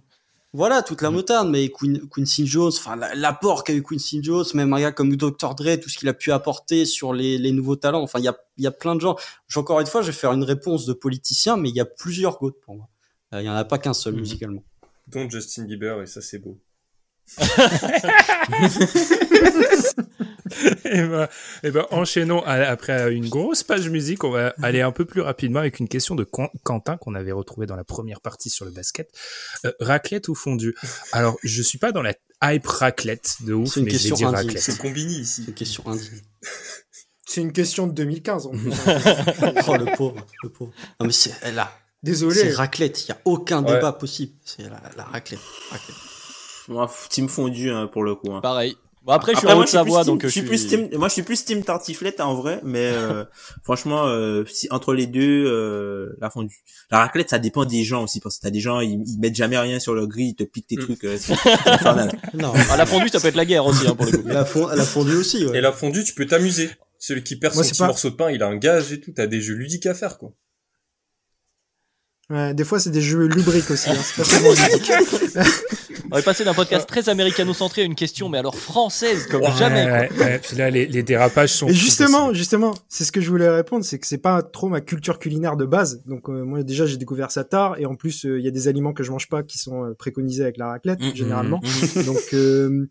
Voilà, 0.57 0.81
toute 0.81 1.03
la 1.03 1.11
motard, 1.11 1.45
mais 1.45 1.69
Queen, 1.69 2.01
Quincy 2.09 2.47
Jones, 2.47 2.71
enfin 2.75 2.95
la- 2.95 3.13
l'apport 3.13 3.63
qu'a 3.63 3.73
eu 3.73 3.83
Quincy 3.83 4.23
Jones, 4.23 4.43
même 4.55 4.73
un 4.73 4.79
gars 4.79 4.91
comme 4.91 5.15
Dr. 5.15 5.53
Dre, 5.53 5.79
tout 5.79 5.87
ce 5.87 5.97
qu'il 5.99 6.09
a 6.09 6.13
pu 6.15 6.31
apporter 6.31 6.85
sur 6.85 7.13
les, 7.13 7.37
les 7.37 7.51
nouveaux 7.51 7.75
talents. 7.75 8.01
Enfin, 8.01 8.17
il 8.17 8.25
y 8.25 8.27
a, 8.27 8.35
il 8.57 8.63
y 8.63 8.67
a 8.67 8.71
plein 8.71 8.95
de 8.95 9.01
gens. 9.01 9.15
Encore 9.55 9.79
une 9.79 9.85
fois, 9.85 10.01
je 10.01 10.07
vais 10.07 10.13
faire 10.17 10.33
une 10.33 10.43
réponse 10.43 10.85
de 10.87 10.93
politicien, 10.93 11.57
mais 11.57 11.69
il 11.69 11.75
y 11.75 11.79
a 11.79 11.85
plusieurs 11.85 12.39
goats 12.39 12.55
pour 12.65 12.75
moi. 12.75 12.89
Euh, 13.33 13.41
Il 13.41 13.45
y 13.45 13.49
en 13.49 13.53
a 13.55 13.65
pas 13.65 13.77
qu'un 13.77 13.93
seul 13.93 14.13
Mhm. 14.15 14.19
musicalement. 14.21 14.63
Dont 15.07 15.29
Justin 15.29 15.65
Bieber, 15.65 16.01
et 16.01 16.07
ça, 16.07 16.21
c'est 16.21 16.39
beau. 16.39 16.57
Et 20.85 21.01
ben, 21.01 21.27
eh 21.63 21.71
ben, 21.71 21.85
enchaînons 21.91 22.41
à- 22.43 22.53
après 22.67 23.13
une 23.13 23.27
grosse 23.29 23.63
page 23.63 23.89
musique. 23.89 24.23
On 24.23 24.29
va 24.31 24.53
aller 24.61 24.81
un 24.81 24.91
peu 24.91 25.05
plus 25.05 25.21
rapidement 25.21 25.59
avec 25.59 25.79
une 25.79 25.87
question 25.87 26.15
de 26.15 26.23
Quentin 26.63 26.97
qu'on 26.97 27.15
avait 27.15 27.31
retrouvée 27.31 27.67
dans 27.67 27.75
la 27.75 27.83
première 27.83 28.21
partie 28.21 28.49
sur 28.49 28.65
le 28.65 28.71
basket. 28.71 29.09
Euh, 29.65 29.71
raclette 29.79 30.27
ou 30.29 30.35
fondue? 30.35 30.75
Alors, 31.11 31.37
je 31.43 31.61
suis 31.61 31.77
pas 31.77 31.91
dans 31.91 32.01
la 32.01 32.13
hype 32.43 32.67
raclette 32.67 33.37
de 33.41 33.53
ouf, 33.53 33.73
C'est 33.73 33.79
une 33.81 33.85
mais 33.87 33.91
je 33.91 33.95
vais 33.97 34.01
question 34.09 34.15
dire 34.15 34.31
raclette. 34.31 34.61
C'est 34.61 34.77
Combini 34.77 35.15
ici. 35.19 35.41
C'est 35.43 35.47
une 35.49 35.53
question 35.55 35.83
indigne. 35.87 36.21
C'est 37.25 37.41
une 37.41 37.51
question 37.51 37.87
de 37.87 37.91
2015. 37.93 38.45
en 38.47 38.51
plus. 38.51 38.69
oh 39.67 39.75
le 39.77 39.95
pauvre, 39.97 40.25
le 40.43 40.49
pauvre. 40.49 40.71
Non 40.99 41.07
mais 41.07 41.11
c'est 41.13 41.51
là, 41.51 41.71
c'est 42.03 42.09
Désolé. 42.09 42.51
raclette. 42.53 43.03
Il 43.05 43.09
y 43.09 43.11
a 43.11 43.17
aucun 43.25 43.63
Ouais. 43.63 43.73
débat 43.73 43.91
possible. 43.91 44.33
C'est 44.45 44.63
la, 44.63 44.81
la 44.95 45.03
raclette. 45.03 45.39
raclette. 45.69 45.95
Moi, 46.67 46.91
team 47.09 47.27
fondu 47.29 47.69
hein, 47.71 47.87
pour 47.87 48.03
le 48.03 48.15
coup. 48.15 48.33
hein. 48.33 48.41
Pareil. 48.41 48.75
Bon, 49.03 49.13
après, 49.13 49.31
je 49.31 49.37
suis 49.37 49.45
Après, 49.47 49.53
en 49.53 49.57
moi, 49.57 49.65
je 49.65 49.69
suis 49.69 49.77
Haute-Savoie, 49.77 49.99
plus 50.01 50.03
team- 50.05 50.13
donc 50.13 50.21
je 50.23 50.27
suis 50.27 50.41
plus 50.41 50.67
team, 50.67 50.89
moi, 50.99 51.07
je 51.07 51.13
suis 51.13 51.21
plus 51.23 51.45
team 51.45 51.63
tartiflette 51.63 52.19
en 52.19 52.35
vrai, 52.35 52.59
mais 52.65 52.91
euh, 52.91 53.23
franchement, 53.63 54.05
euh, 54.07 54.43
si, 54.47 54.67
entre 54.69 54.93
les 54.93 55.07
deux, 55.07 55.45
euh, 55.47 56.13
la 56.19 56.29
fondue. 56.29 56.61
La 56.91 56.99
raclette, 56.99 57.29
ça 57.29 57.39
dépend 57.39 57.63
des 57.63 57.85
gens 57.85 58.03
aussi, 58.03 58.19
parce 58.19 58.35
que 58.37 58.41
t'as 58.41 58.49
des 58.49 58.59
gens, 58.59 58.81
ils, 58.81 59.01
ils 59.07 59.17
mettent 59.21 59.35
jamais 59.35 59.57
rien 59.57 59.79
sur 59.79 59.95
leur 59.95 60.07
grille, 60.07 60.29
ils 60.31 60.35
te 60.35 60.43
piquent 60.43 60.67
tes 60.67 60.75
Mm. 60.75 60.79
trucs, 60.81 61.03
euh, 61.05 61.17
c'est 61.17 61.35
c'est 61.41 61.69
infernal. 61.69 62.11
Non, 62.33 62.51
À 62.69 62.75
la 62.75 62.85
fondue, 62.85 63.07
ça 63.07 63.21
peut 63.21 63.29
être 63.29 63.35
la 63.35 63.45
guerre 63.45 63.65
aussi, 63.65 63.87
hein, 63.87 63.95
pour 63.95 64.07
le 64.07 64.11
coup. 64.17 64.27
la, 64.27 64.43
fond- 64.43 64.67
la 64.67 64.83
fondue 64.83 65.15
aussi. 65.15 65.45
Ouais. 65.45 65.57
Et 65.57 65.61
la 65.61 65.71
fondue, 65.71 66.03
tu 66.03 66.13
peux 66.13 66.25
t'amuser. 66.25 66.69
Celui 66.99 67.23
qui 67.23 67.37
perd 67.37 67.53
Moi, 67.55 67.63
son 67.63 67.69
petit 67.69 67.77
pas- 67.79 67.87
morceau 67.87 68.09
de 68.09 68.15
pain, 68.15 68.29
il 68.31 68.43
a 68.43 68.47
un 68.47 68.57
gage 68.57 68.91
et 68.91 68.99
tout. 68.99 69.13
T'as 69.15 69.27
des 69.27 69.39
jeux 69.39 69.53
ludiques 69.53 69.85
à 69.85 69.93
faire, 69.93 70.17
quoi. 70.17 70.33
Ouais, 72.29 72.53
des 72.53 72.65
fois, 72.65 72.77
c'est 72.79 72.89
des 72.89 73.01
jeux 73.01 73.25
lubriques 73.27 73.71
aussi. 73.71 73.89
hein, 73.89 73.95
C'est 74.01 74.17
pas 74.17 74.23
seulement 74.29 74.49
ludique. 74.49 74.91
On 76.11 76.17
est 76.17 76.23
passé 76.25 76.43
d'un 76.43 76.53
podcast 76.53 76.87
très 76.87 77.09
américano-centré 77.09 77.81
à 77.81 77.85
une 77.85 77.95
question, 77.95 78.29
mais 78.29 78.37
alors 78.37 78.55
française 78.55 79.27
comme 79.27 79.41
Ouais, 79.41 79.51
jamais. 79.57 79.83
quoi. 80.09 80.17
ouais, 80.17 80.25
ouais. 80.31 80.39
Puis 80.39 80.55
là, 80.57 80.69
les, 80.69 80.85
les 80.87 81.03
dérapages 81.03 81.51
sont. 81.53 81.67
Et 81.67 81.73
justement, 81.73 82.33
justement, 82.33 82.73
c'est 82.87 83.03
ce 83.03 83.11
que 83.11 83.21
je 83.21 83.29
voulais 83.29 83.49
répondre, 83.49 83.83
c'est 83.83 83.99
que 83.99 84.07
c'est 84.07 84.17
pas 84.17 84.41
trop 84.43 84.67
ma 84.69 84.81
culture 84.81 85.19
culinaire 85.19 85.57
de 85.57 85.65
base. 85.65 86.01
Donc 86.05 86.29
euh, 86.29 86.43
moi 86.43 86.63
déjà 86.63 86.85
j'ai 86.85 86.97
découvert 86.97 87.31
ça 87.31 87.43
tard 87.43 87.77
et 87.79 87.85
en 87.85 87.95
plus 87.95 88.25
euh, 88.25 88.39
il 88.39 88.45
y 88.45 88.47
a 88.47 88.51
des 88.51 88.67
aliments 88.67 88.93
que 88.93 89.03
je 89.03 89.11
mange 89.11 89.27
pas 89.29 89.43
qui 89.43 89.57
sont 89.57 89.83
euh, 89.85 89.93
préconisés 89.93 90.43
avec 90.43 90.57
la 90.57 90.67
raclette 90.67 90.99
Mm, 91.01 91.05
Mhm, 91.07 91.15
généralement. 91.15 91.61
mhm. 91.95 92.03
Donc 92.05 92.17
euh, 92.33 92.87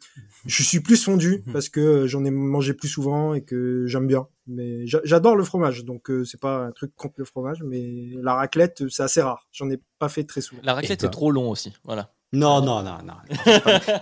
je 0.47 0.63
suis 0.63 0.81
plus 0.81 1.03
fondu 1.03 1.43
parce 1.53 1.69
que 1.69 1.81
euh, 1.81 2.07
j'en 2.07 2.25
ai 2.25 2.31
mangé 2.31 2.75
plus 2.75 2.89
souvent 2.89 3.35
et 3.35 3.41
que 3.43 3.85
j'aime 3.87 4.07
bien. 4.07 4.27
Mais 4.49 4.87
j'a- 4.87 5.01
j'adore 5.03 5.35
le 5.35 5.43
fromage, 5.43 5.85
donc 5.85 6.09
euh, 6.09 6.25
c'est 6.25 6.41
pas 6.41 6.59
un 6.67 6.71
truc 6.71 6.93
contre 6.95 7.15
le 7.17 7.25
fromage, 7.25 7.63
mais 7.65 8.11
la 8.23 8.35
raclette 8.35 8.83
euh, 8.83 8.89
c'est 8.89 9.03
assez 9.03 9.21
rare. 9.21 9.49
J'en 9.53 9.69
ai 9.71 9.81
pas 9.99 10.09
fait 10.09 10.23
très 10.25 10.41
souvent. 10.41 10.61
La 10.65 10.75
raclette, 10.75 10.91
Et 10.93 10.95
ben. 10.95 11.01
c'est 11.01 11.11
trop 11.11 11.31
long 11.33 11.51
aussi. 11.51 11.73
Voilà. 11.85 12.13
Non, 12.33 12.61
non, 12.61 12.83
non, 12.83 12.99
non. 13.05 13.15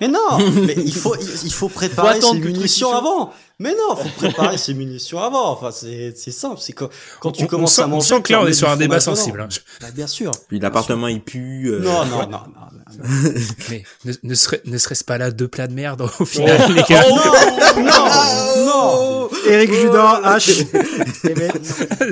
Mais 0.00 0.08
non, 0.08 0.38
mais 0.66 0.74
il 0.76 0.94
faut, 0.94 1.14
il, 1.16 1.52
faut 1.52 1.68
préparer 1.68 2.20
ses 2.20 2.38
munitions 2.38 2.94
avant. 2.94 3.32
Mais 3.60 3.70
non, 3.74 3.94
faut 3.96 4.08
préparer 4.16 4.58
ses 4.58 4.74
munitions 4.74 5.20
avant. 5.20 5.50
Enfin, 5.52 5.70
c'est, 5.70 6.12
c'est 6.16 6.32
simple. 6.32 6.58
C'est 6.60 6.72
quand, 6.72 6.88
quand 7.20 7.30
tu 7.32 7.42
On- 7.42 7.44
on 7.44 7.48
commences 7.48 7.74
sent- 7.74 7.82
à 7.82 7.86
manger. 7.86 7.96
On 8.12 8.16
sent 8.16 8.22
que 8.22 8.32
là, 8.32 8.40
on 8.42 8.46
est 8.46 8.52
sur 8.52 8.68
un 8.68 8.76
débat 8.76 9.00
sensible. 9.00 9.40
hein. 9.40 9.48
Bah, 9.80 9.86
bien 9.94 10.06
sûr. 10.06 10.32
Puis 10.48 10.58
l'appartement 10.58 11.08
il 11.08 11.20
pue. 11.22 11.68
euh, 11.68 11.80
Non, 11.80 12.04
non, 12.04 12.18
non, 12.18 12.28
non. 12.30 12.38
non. 12.48 13.04
Mais 13.70 13.82
ne, 14.04 14.12
ne 14.22 14.34
serait- 14.34 14.60
ne 14.64 14.76
serait-ce 14.78 15.04
pas 15.04 15.18
là 15.18 15.30
deux 15.30 15.48
plats 15.48 15.66
de 15.66 15.74
merde 15.74 16.02
au 16.20 16.24
final, 16.24 16.72
les 16.72 16.82
gars 16.82 17.04
Non, 17.08 17.82
non, 17.82 18.66
non. 18.66 19.28
Eric 19.48 19.72
Judor, 19.72 20.20
H. 20.24 20.66
Eh 21.26 21.34
ben, 21.34 21.50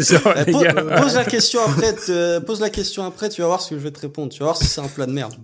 Genre, 0.00 0.34
Eh, 0.36 0.44
les 0.46 0.52
po- 0.52 0.60
gars. 0.60 0.72
pose 1.00 1.14
la 1.14 1.24
question 1.24 1.60
après. 1.64 1.92
te- 1.94 2.38
pose 2.40 2.60
la 2.60 2.70
question 2.70 3.04
après. 3.04 3.28
Tu 3.28 3.40
vas 3.42 3.48
voir 3.48 3.60
ce 3.60 3.70
que 3.70 3.78
je 3.78 3.82
vais 3.84 3.90
te 3.90 4.00
répondre. 4.00 4.32
Tu 4.32 4.38
vas 4.40 4.46
voir 4.46 4.56
si 4.56 4.64
c'est 4.66 4.80
un 4.80 4.88
plat 4.88 5.06
de 5.06 5.12
merde. 5.12 5.34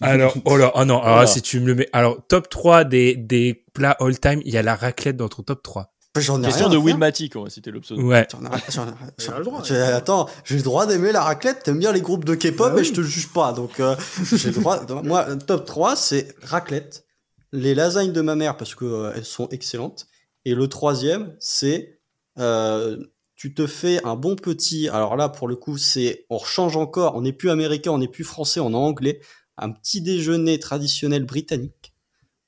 Alors, 0.00 0.34
oh 0.44 0.56
là, 0.56 0.72
oh 0.74 0.84
non, 0.84 1.00
alors 1.00 1.14
Voilà. 1.14 1.26
si 1.26 1.42
tu 1.42 1.60
me 1.60 1.66
le 1.66 1.74
mets. 1.74 1.88
Alors, 1.92 2.18
top 2.28 2.48
3 2.48 2.84
des, 2.84 3.16
des 3.16 3.63
plats 3.74 3.96
all-time, 4.00 4.40
il 4.44 4.52
y 4.54 4.56
a 4.56 4.62
la 4.62 4.74
raclette 4.74 5.16
dans 5.18 5.28
ton 5.28 5.42
top 5.42 5.62
3. 5.62 5.90
J'en 6.16 6.40
ai 6.42 6.46
Question 6.46 6.66
rien 6.66 6.72
de 6.74 6.76
à 6.76 6.80
Will 6.80 6.92
faire. 6.92 6.98
Matic, 6.98 7.34
on 7.36 7.42
va 7.42 7.50
citer 7.50 7.72
le 7.72 7.80
pseudo. 7.80 8.00
Ouais. 8.02 8.26
J'en 8.30 8.44
ai- 8.44 8.48
j'en 8.70 8.86
ai- 8.86 8.92
Il 9.18 9.30
a 9.32 9.38
le 9.38 9.44
droit. 9.44 9.62
j'ai- 9.64 9.76
Attends, 9.76 10.28
j'ai 10.44 10.56
le 10.56 10.62
droit 10.62 10.86
d'aimer 10.86 11.10
la 11.10 11.22
raclette, 11.22 11.64
t'aimes 11.64 11.80
bien 11.80 11.90
les 11.92 12.00
groupes 12.02 12.24
de 12.24 12.36
K-pop 12.36 12.68
Bah 12.70 12.76
et 12.76 12.80
oui. 12.82 12.84
je 12.84 12.92
te 12.92 13.00
juge 13.00 13.32
pas. 13.32 13.52
Donc, 13.52 13.80
euh, 13.80 13.96
j'ai 14.32 14.50
le 14.52 14.60
droit. 14.60 14.80
Moi, 15.02 15.34
top 15.36 15.64
3, 15.66 15.96
c'est 15.96 16.34
raclette, 16.42 17.04
les 17.52 17.74
lasagnes 17.74 18.12
de 18.12 18.20
ma 18.20 18.36
mère 18.36 18.56
parce 18.56 18.76
que 18.76 18.84
euh, 18.84 19.12
elles 19.16 19.24
sont 19.24 19.48
excellentes. 19.48 20.06
Et 20.44 20.54
le 20.54 20.68
troisième, 20.68 21.34
c'est 21.40 21.98
euh, 22.38 22.96
tu 23.34 23.52
te 23.52 23.66
fais 23.66 24.00
un 24.06 24.14
bon 24.14 24.36
petit. 24.36 24.88
Alors 24.88 25.16
là, 25.16 25.28
pour 25.28 25.48
le 25.48 25.56
coup, 25.56 25.78
c'est 25.78 26.26
on 26.30 26.38
change 26.38 26.76
encore. 26.76 27.16
On 27.16 27.22
n'est 27.22 27.32
plus 27.32 27.50
américain, 27.50 27.90
on 27.90 27.98
n'est 27.98 28.06
plus 28.08 28.22
français, 28.24 28.60
on 28.60 28.70
est 28.70 28.76
anglais. 28.76 29.20
Un 29.58 29.70
petit 29.72 30.00
déjeuner 30.00 30.58
traditionnel 30.60 31.24
britannique 31.24 31.83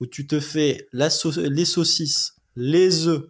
où 0.01 0.07
tu 0.07 0.27
te 0.27 0.41
fais 0.41 0.87
les 0.93 1.65
saucisses, 1.65 2.37
les 2.55 3.07
œufs, 3.07 3.23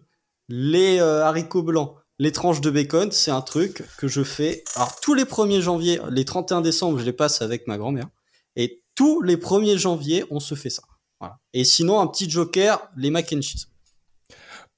les 0.49 0.99
euh, 0.99 1.23
haricots 1.23 1.63
blancs, 1.63 1.95
les 2.19 2.31
tranches 2.31 2.61
de 2.61 2.69
bacon, 2.69 3.11
c'est 3.11 3.31
un 3.31 3.41
truc 3.41 3.83
que 3.97 4.07
je 4.07 4.23
fais. 4.23 4.63
Alors 4.75 4.99
tous 4.99 5.13
les 5.13 5.23
1er 5.23 5.61
janvier, 5.61 5.99
les 6.09 6.25
31 6.25 6.61
décembre, 6.61 6.99
je 6.99 7.05
les 7.05 7.13
passe 7.13 7.41
avec 7.41 7.67
ma 7.67 7.77
grand-mère. 7.77 8.07
Et 8.55 8.83
tous 8.95 9.21
les 9.21 9.37
1er 9.37 9.77
janvier, 9.77 10.25
on 10.31 10.39
se 10.39 10.55
fait 10.55 10.71
ça. 10.71 10.83
Et 11.53 11.63
sinon, 11.63 11.99
un 11.99 12.07
petit 12.07 12.29
joker, 12.29 12.89
les 12.95 13.09
mac 13.09 13.31
and 13.33 13.41
cheese. 13.41 13.67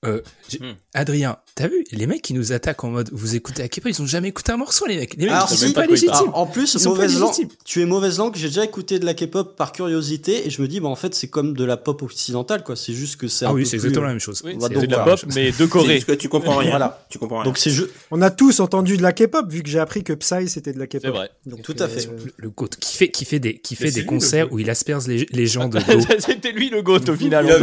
Euh, 0.05 0.21
Hmm. 0.59 0.73
Adrien, 0.93 1.37
t'as 1.55 1.67
vu 1.67 1.83
les 1.91 2.07
mecs 2.07 2.21
qui 2.21 2.33
nous 2.33 2.51
attaquent 2.51 2.83
en 2.83 2.89
mode 2.89 3.09
vous 3.11 3.35
écoutez 3.35 3.61
à 3.63 3.67
K-pop, 3.67 3.91
ils 3.91 4.01
ont 4.01 4.05
jamais 4.07 4.29
écouté 4.29 4.51
un 4.51 4.57
morceau 4.57 4.85
les 4.87 4.97
mecs. 4.97 5.13
Les 5.15 5.25
mecs 5.25 5.33
Alors, 5.33 5.47
ils 5.51 5.57
si, 5.57 5.67
sont 5.67 5.73
pas 5.73 5.85
légitimes. 5.85 6.11
Alors, 6.13 6.37
en 6.37 6.45
plus, 6.47 6.73
Ils 6.73 6.79
sont 6.79 6.89
pas 6.91 6.95
mauvaise 6.95 7.19
langue, 7.19 7.47
tu 7.65 7.81
es 7.81 7.85
mauvaise 7.85 8.17
langue, 8.17 8.35
j'ai 8.35 8.47
déjà 8.47 8.63
écouté 8.65 8.99
de 8.99 9.05
la 9.05 9.13
K-pop 9.13 9.55
par 9.55 9.71
curiosité 9.71 10.47
et 10.47 10.49
je 10.49 10.61
me 10.61 10.67
dis, 10.67 10.79
bah, 10.79 10.87
en 10.87 10.95
fait, 10.95 11.13
c'est 11.15 11.27
comme 11.27 11.53
de 11.53 11.63
la 11.63 11.77
pop 11.77 12.01
occidentale, 12.01 12.63
quoi. 12.63 12.75
C'est 12.75 12.93
juste 12.93 13.17
que 13.17 13.27
c'est 13.27 13.45
Ah 13.45 13.49
un 13.49 13.53
oui, 13.53 13.65
c'est 13.65 13.75
exactement 13.75 14.03
euh, 14.05 14.07
la 14.07 14.13
même 14.13 14.19
chose. 14.19 14.41
Oui, 14.45 14.55
c'est 14.59 14.69
de 14.69 14.91
la 14.91 14.99
pop, 14.99 15.19
mais 15.35 15.51
de 15.51 15.55
C'est 15.57 15.67
Corée. 15.69 15.95
juste 15.95 16.07
que 16.07 16.11
tu 16.13 16.29
comprends 16.29 16.57
rien. 16.57 16.69
Voilà. 16.71 17.05
Tu 17.09 17.17
comprends 17.19 17.37
rien. 17.37 17.45
Donc, 17.45 17.57
c'est 17.57 17.69
je... 17.69 17.83
On 18.11 18.21
a 18.21 18.31
tous 18.31 18.59
entendu 18.59 18.97
de 18.97 19.01
la 19.03 19.13
K-pop 19.13 19.51
vu 19.51 19.61
que 19.63 19.69
j'ai 19.69 19.79
appris 19.79 20.03
que 20.03 20.13
Psy 20.13 20.47
c'était 20.49 20.73
de 20.73 20.79
la 20.79 20.87
K-pop. 20.87 21.01
C'est 21.03 21.09
vrai. 21.09 21.29
Donc, 21.45 21.61
Tout 21.61 21.75
à 21.79 21.87
fait. 21.87 22.07
euh, 22.07 22.11
Le, 22.37 22.49
goat 22.49 22.69
qui 22.79 22.97
fait 22.97 23.09
qui 23.09 23.25
fait 23.25 23.39
des 23.39 23.57
qui 23.59 23.75
fait 23.75 23.91
des 23.91 24.05
concerts 24.05 24.51
où 24.51 24.59
il 24.59 24.69
asperge 24.69 25.07
les, 25.07 25.27
les 25.31 25.47
gens 25.47 25.67
de. 25.69 25.79
C'était 26.19 26.51
lui 26.51 26.69
le 26.69 26.81
GOAT 26.81 27.09
au 27.09 27.15
final. 27.15 27.45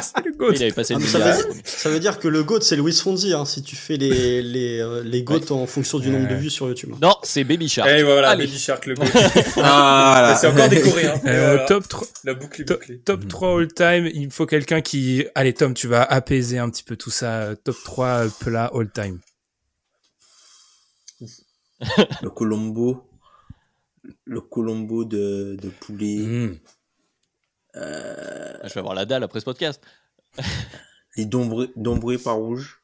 Euh, 0.00 0.10
C'est 0.16 0.24
le 0.24 0.32
goat. 0.32 0.52
Il 0.54 0.62
avait 0.62 0.72
passé 0.72 0.94
Ah, 0.96 0.98
le 1.00 1.06
ça, 1.06 1.18
veut, 1.18 1.52
ça 1.64 1.90
veut 1.90 2.00
dire 2.00 2.18
que 2.18 2.28
le 2.28 2.42
GOAT, 2.42 2.60
c'est 2.62 2.76
Louis 2.76 2.92
Fonzi, 2.92 3.32
hein, 3.32 3.44
si 3.44 3.62
tu 3.62 3.76
fais 3.76 3.96
les, 3.96 4.42
les, 4.42 4.80
euh, 4.80 5.02
les 5.04 5.22
GOAT 5.22 5.50
en 5.52 5.66
fonction 5.66 5.98
du 5.98 6.10
nombre 6.10 6.28
de 6.28 6.34
vues 6.34 6.50
sur 6.50 6.66
YouTube. 6.68 6.94
Non, 7.00 7.14
c'est 7.22 7.44
Baby 7.44 7.68
Shark. 7.68 7.88
Et 7.88 8.02
voilà, 8.02 8.30
Allez. 8.30 8.46
Baby 8.46 8.58
Shark 8.58 8.86
le 8.86 8.94
goat. 8.96 9.04
Ah, 9.58 10.36
C'est 10.40 10.46
encore 10.48 10.68
des 10.68 10.80
Coréens. 10.82 11.14
Et 11.24 11.28
Euh, 11.28 11.46
voilà. 11.52 11.64
top 11.66 11.88
3 11.88 12.08
La 12.24 12.34
boucle 12.34 12.62
est 12.62 12.64
top, 12.64 12.80
bouclée. 12.80 12.98
top 13.00 13.28
3 13.28 13.58
all 13.60 13.68
time, 13.72 14.10
il 14.14 14.26
me 14.26 14.30
faut 14.30 14.46
quelqu'un 14.46 14.80
qui 14.80 15.24
allez 15.34 15.52
Tom, 15.54 15.74
tu 15.74 15.86
vas 15.88 16.02
apaiser 16.02 16.58
un 16.58 16.70
petit 16.70 16.82
peu 16.84 16.96
tout 16.96 17.10
ça. 17.10 17.40
Euh, 17.42 17.54
Top 17.62 17.76
3 17.84 18.24
plats 18.40 18.70
all 18.74 18.90
time. 18.90 19.18
le 22.22 22.30
Colombo. 22.30 23.06
Le 24.24 24.40
Colombo 24.40 25.04
de, 25.04 25.56
de 25.60 25.68
poulet. 25.68 26.18
Mmh. 26.18 26.58
Euh, 27.76 28.54
Je 28.64 28.74
vais 28.74 28.80
avoir 28.80 28.94
la 28.94 29.04
dalle 29.04 29.22
après 29.22 29.40
ce 29.40 29.44
podcast. 29.44 29.82
les 31.16 31.24
dombrés, 31.24 31.70
dombrés 31.76 32.18
pas 32.18 32.32
rouges. 32.32 32.80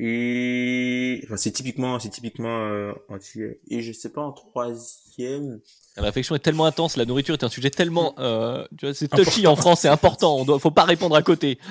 Et 0.00 1.20
enfin, 1.24 1.36
c'est 1.36 1.50
typiquement, 1.50 1.98
c'est 1.98 2.08
typiquement 2.08 2.66
euh, 2.68 2.92
antillais. 3.08 3.60
Et 3.68 3.82
je 3.82 3.92
sais 3.92 4.10
pas 4.10 4.22
en 4.22 4.30
troisième. 4.30 5.60
La 5.96 6.04
réflexion 6.04 6.36
est 6.36 6.40
tellement 6.40 6.66
intense, 6.66 6.96
la 6.96 7.04
nourriture 7.04 7.34
est 7.34 7.42
un 7.42 7.48
sujet 7.48 7.70
tellement, 7.70 8.14
euh, 8.20 8.64
tu 8.78 8.86
vois, 8.86 8.94
c'est 8.94 9.08
touchy 9.08 9.48
en 9.48 9.56
France, 9.56 9.80
c'est 9.80 9.88
important. 9.88 10.36
On 10.36 10.44
doit, 10.44 10.60
faut 10.60 10.70
pas 10.70 10.84
répondre 10.84 11.16
à 11.16 11.22
côté. 11.22 11.58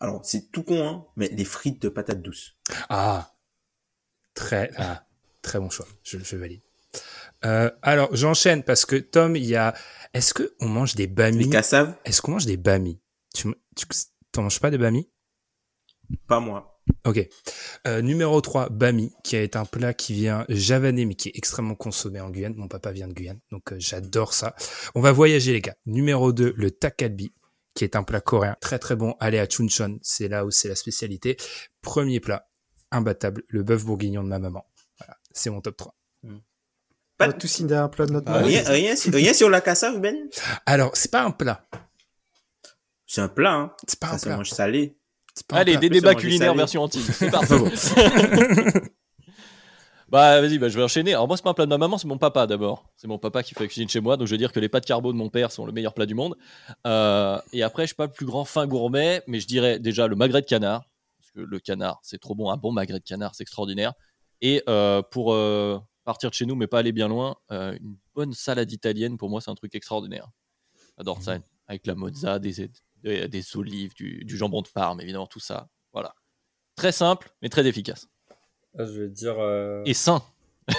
Alors 0.00 0.24
c'est 0.24 0.50
tout 0.50 0.64
con 0.64 0.84
hein, 0.84 1.06
mais 1.14 1.28
les 1.28 1.44
frites 1.44 1.80
de 1.80 1.88
patates 1.88 2.22
douces. 2.22 2.56
Ah, 2.88 3.36
très, 4.34 4.72
ah, 4.76 5.04
très 5.42 5.60
bon 5.60 5.70
choix. 5.70 5.86
Je, 6.02 6.18
je 6.18 6.36
valide. 6.36 6.60
Euh, 7.44 7.70
alors, 7.82 8.14
j'enchaîne 8.14 8.62
parce 8.62 8.84
que 8.84 8.96
Tom, 8.96 9.36
il 9.36 9.44
y 9.44 9.56
a. 9.56 9.74
Est-ce 10.14 10.34
que 10.34 10.54
on 10.60 10.68
mange 10.68 10.94
des 10.94 11.06
bami 11.06 11.48
cassaves, 11.50 11.94
Est-ce 12.04 12.20
qu'on 12.20 12.32
mange 12.32 12.46
des 12.46 12.56
bami 12.56 13.00
Tu, 13.34 13.48
t'en 14.30 14.42
manges 14.42 14.60
pas 14.60 14.70
de 14.70 14.76
bami 14.76 15.08
pas 16.26 16.40
moi. 16.40 16.80
Ok. 17.06 17.26
Euh, 17.86 18.02
numéro 18.02 18.40
3, 18.40 18.68
bami, 18.70 19.12
qui 19.24 19.36
est 19.36 19.56
un 19.56 19.64
plat 19.64 19.94
qui 19.94 20.14
vient 20.14 20.44
javanais, 20.48 21.04
mais 21.04 21.14
qui 21.14 21.28
est 21.28 21.36
extrêmement 21.36 21.74
consommé 21.74 22.20
en 22.20 22.30
Guyane. 22.30 22.54
Mon 22.54 22.68
papa 22.68 22.92
vient 22.92 23.08
de 23.08 23.12
Guyane, 23.12 23.40
donc 23.50 23.72
euh, 23.72 23.76
j'adore 23.78 24.34
ça. 24.34 24.54
On 24.94 25.00
va 25.00 25.12
voyager, 25.12 25.52
les 25.52 25.60
gars. 25.60 25.76
Numéro 25.86 26.32
2, 26.32 26.54
le 26.56 26.70
takadbi, 26.70 27.32
qui 27.74 27.84
est 27.84 27.96
un 27.96 28.02
plat 28.02 28.20
coréen 28.20 28.56
très 28.60 28.78
très 28.78 28.96
bon. 28.96 29.14
Allez 29.20 29.38
à 29.38 29.46
Chuncheon, 29.46 29.98
c'est 30.02 30.28
là 30.28 30.44
où 30.44 30.50
c'est 30.50 30.68
la 30.68 30.74
spécialité. 30.74 31.36
Premier 31.80 32.20
plat, 32.20 32.48
imbattable, 32.90 33.44
le 33.48 33.62
bœuf 33.62 33.84
bourguignon 33.84 34.22
de 34.22 34.28
ma 34.28 34.38
maman. 34.38 34.66
Voilà, 34.98 35.16
c'est 35.32 35.50
mon 35.50 35.60
top 35.60 35.76
3. 35.76 35.94
On 37.28 37.32
Pas 37.32 37.46
signer 37.46 37.74
un 37.74 37.88
plat 37.88 38.06
de 38.06 38.12
notre 38.12 38.30
Ah 38.30 38.38
rien, 38.38 38.62
rien, 38.64 38.94
rien 39.12 39.32
sur 39.32 39.50
la 39.50 39.60
cassave, 39.60 40.00
Ben. 40.00 40.16
Alors, 40.66 40.96
c'est 40.96 41.10
pas 41.10 41.22
un 41.22 41.30
plat. 41.30 41.66
C'est 43.06 43.20
un 43.20 43.28
plat, 43.28 43.52
hein. 43.52 43.72
C'est 43.86 43.98
pas 43.98 44.08
un 44.08 44.18
Ça 44.18 44.26
plat. 44.26 44.36
mange 44.38 44.50
salé. 44.50 44.96
C'est 45.34 45.46
pas 45.46 45.56
un 45.56 45.58
Allez, 45.60 45.76
des 45.76 45.90
débats 45.90 46.14
culinaires 46.14 46.54
version 46.54 46.82
antique. 46.82 47.04
C'est 47.12 47.30
parti. 47.30 47.54
bah 50.08 50.40
vas-y, 50.40 50.58
bah, 50.58 50.68
je 50.68 50.76
vais 50.76 50.84
enchaîner. 50.84 51.12
Alors 51.14 51.26
moi, 51.26 51.36
c'est 51.36 51.42
pas 51.42 51.50
un 51.50 51.54
plat 51.54 51.64
de 51.64 51.70
ma 51.70 51.78
maman, 51.78 51.98
c'est 51.98 52.06
mon 52.06 52.18
papa 52.18 52.46
d'abord. 52.46 52.84
C'est 52.96 53.06
mon 53.08 53.18
papa 53.18 53.42
qui 53.42 53.54
fait 53.54 53.64
la 53.64 53.66
cuisine 53.66 53.88
chez 53.88 54.00
moi, 54.00 54.16
donc 54.16 54.26
je 54.26 54.32
vais 54.32 54.38
dire 54.38 54.52
que 54.52 54.60
les 54.60 54.68
pâtes 54.68 54.84
carbo 54.84 55.12
de 55.12 55.16
mon 55.18 55.30
père 55.30 55.50
sont 55.52 55.64
le 55.66 55.72
meilleur 55.72 55.94
plat 55.94 56.06
du 56.06 56.14
monde. 56.14 56.36
Euh, 56.86 57.38
et 57.52 57.62
après, 57.62 57.84
je 57.84 57.88
suis 57.88 57.96
pas 57.96 58.06
le 58.06 58.12
plus 58.12 58.26
grand 58.26 58.44
fin 58.44 58.66
gourmet, 58.66 59.22
mais 59.26 59.40
je 59.40 59.46
dirais 59.46 59.78
déjà 59.78 60.06
le 60.06 60.16
magret 60.16 60.42
de 60.42 60.46
canard, 60.46 60.82
parce 61.18 61.30
que 61.32 61.40
le 61.40 61.58
canard, 61.60 61.98
c'est 62.02 62.20
trop 62.20 62.34
bon. 62.34 62.50
Un 62.50 62.56
bon 62.56 62.72
magret 62.72 62.98
de 62.98 63.04
canard, 63.04 63.34
c'est 63.34 63.42
extraordinaire. 63.42 63.92
Et 64.42 64.62
euh, 64.68 65.02
pour 65.02 65.32
euh, 65.34 65.78
partir 66.04 66.30
de 66.30 66.34
chez 66.34 66.46
nous, 66.46 66.54
mais 66.56 66.66
pas 66.66 66.78
aller 66.80 66.92
bien 66.92 67.08
loin, 67.08 67.36
euh, 67.50 67.76
une 67.80 67.96
bonne 68.14 68.32
salade 68.32 68.70
italienne, 68.72 69.16
pour 69.18 69.30
moi, 69.30 69.40
c'est 69.40 69.50
un 69.50 69.54
truc 69.54 69.74
extraordinaire. 69.74 70.28
J'adore 70.98 71.22
ça, 71.22 71.38
avec 71.68 71.86
la 71.86 71.94
mozza, 71.94 72.38
des, 72.38 72.68
des, 73.02 73.28
des 73.28 73.56
olives, 73.56 73.94
du, 73.94 74.24
du 74.24 74.36
jambon 74.36 74.62
de 74.62 74.68
Parme, 74.68 75.00
évidemment, 75.00 75.26
tout 75.26 75.40
ça. 75.40 75.68
Voilà. 75.92 76.14
Très 76.76 76.92
simple, 76.92 77.30
mais 77.42 77.48
très 77.48 77.66
efficace. 77.66 78.08
Ah, 78.78 78.84
je 78.86 79.02
vais 79.02 79.08
dire. 79.08 79.38
euh, 79.38 79.82
Et 79.84 79.94
sain. 79.94 80.22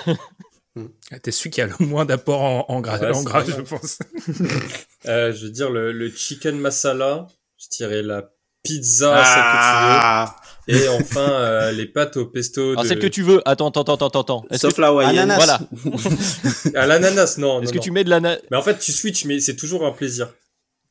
T'es 1.21 1.31
celui 1.31 1.51
qui 1.51 1.62
a 1.62 1.67
le 1.67 1.86
moins 1.86 2.05
d'apport 2.05 2.41
en, 2.41 2.65
en 2.67 2.81
gras, 2.81 2.97
Ouais, 2.99 3.15
en 3.15 3.21
gras 3.23 3.45
je 3.45 3.62
pense. 3.62 3.99
euh, 5.05 5.31
je 5.31 5.45
veux 5.45 5.51
dire 5.51 5.69
le, 5.69 5.91
le 5.91 6.09
chicken 6.09 6.57
masala. 6.57 7.27
Je 7.57 7.67
dirais 7.69 8.01
la 8.01 8.31
pizza, 8.63 9.13
Ah, 9.15 9.26
celle 9.26 9.43
que 9.43 10.78
tu 10.78 10.82
veux. 10.82 10.84
Et 10.86 10.88
enfin, 10.88 11.30
euh, 11.32 11.71
les 11.71 11.86
pâtes 11.86 12.15
au 12.17 12.26
pesto 12.26 12.71
Alors, 12.71 12.84
de... 12.84 12.88
celle 12.88 12.99
que 12.99 13.08
tu 13.08 13.21
veux. 13.21 13.41
Attends, 13.47 13.67
attends, 13.69 13.82
attends, 13.82 14.08
attends, 14.08 14.21
attends. 14.21 14.45
Sauf 14.54 14.74
que, 14.76 14.82
la. 14.82 14.89
Ananas. 15.07 15.36
voilà. 15.36 15.59
À 16.76 16.88
l'ananas, 16.88 17.36
non. 17.38 17.61
Est-ce 17.61 17.72
que 17.74 17.78
non. 17.78 17.84
tu 17.84 17.91
mets 17.91 18.03
de 18.05 18.09
l'ananas 18.09 18.39
Mais 18.49 18.57
en 18.57 18.61
fait, 18.61 18.80
tu 18.80 18.91
switches, 18.93 19.26
mais 19.26 19.39
c'est 19.41 19.55
toujours 19.57 19.86
un 19.86 19.91
plaisir. 19.91 20.34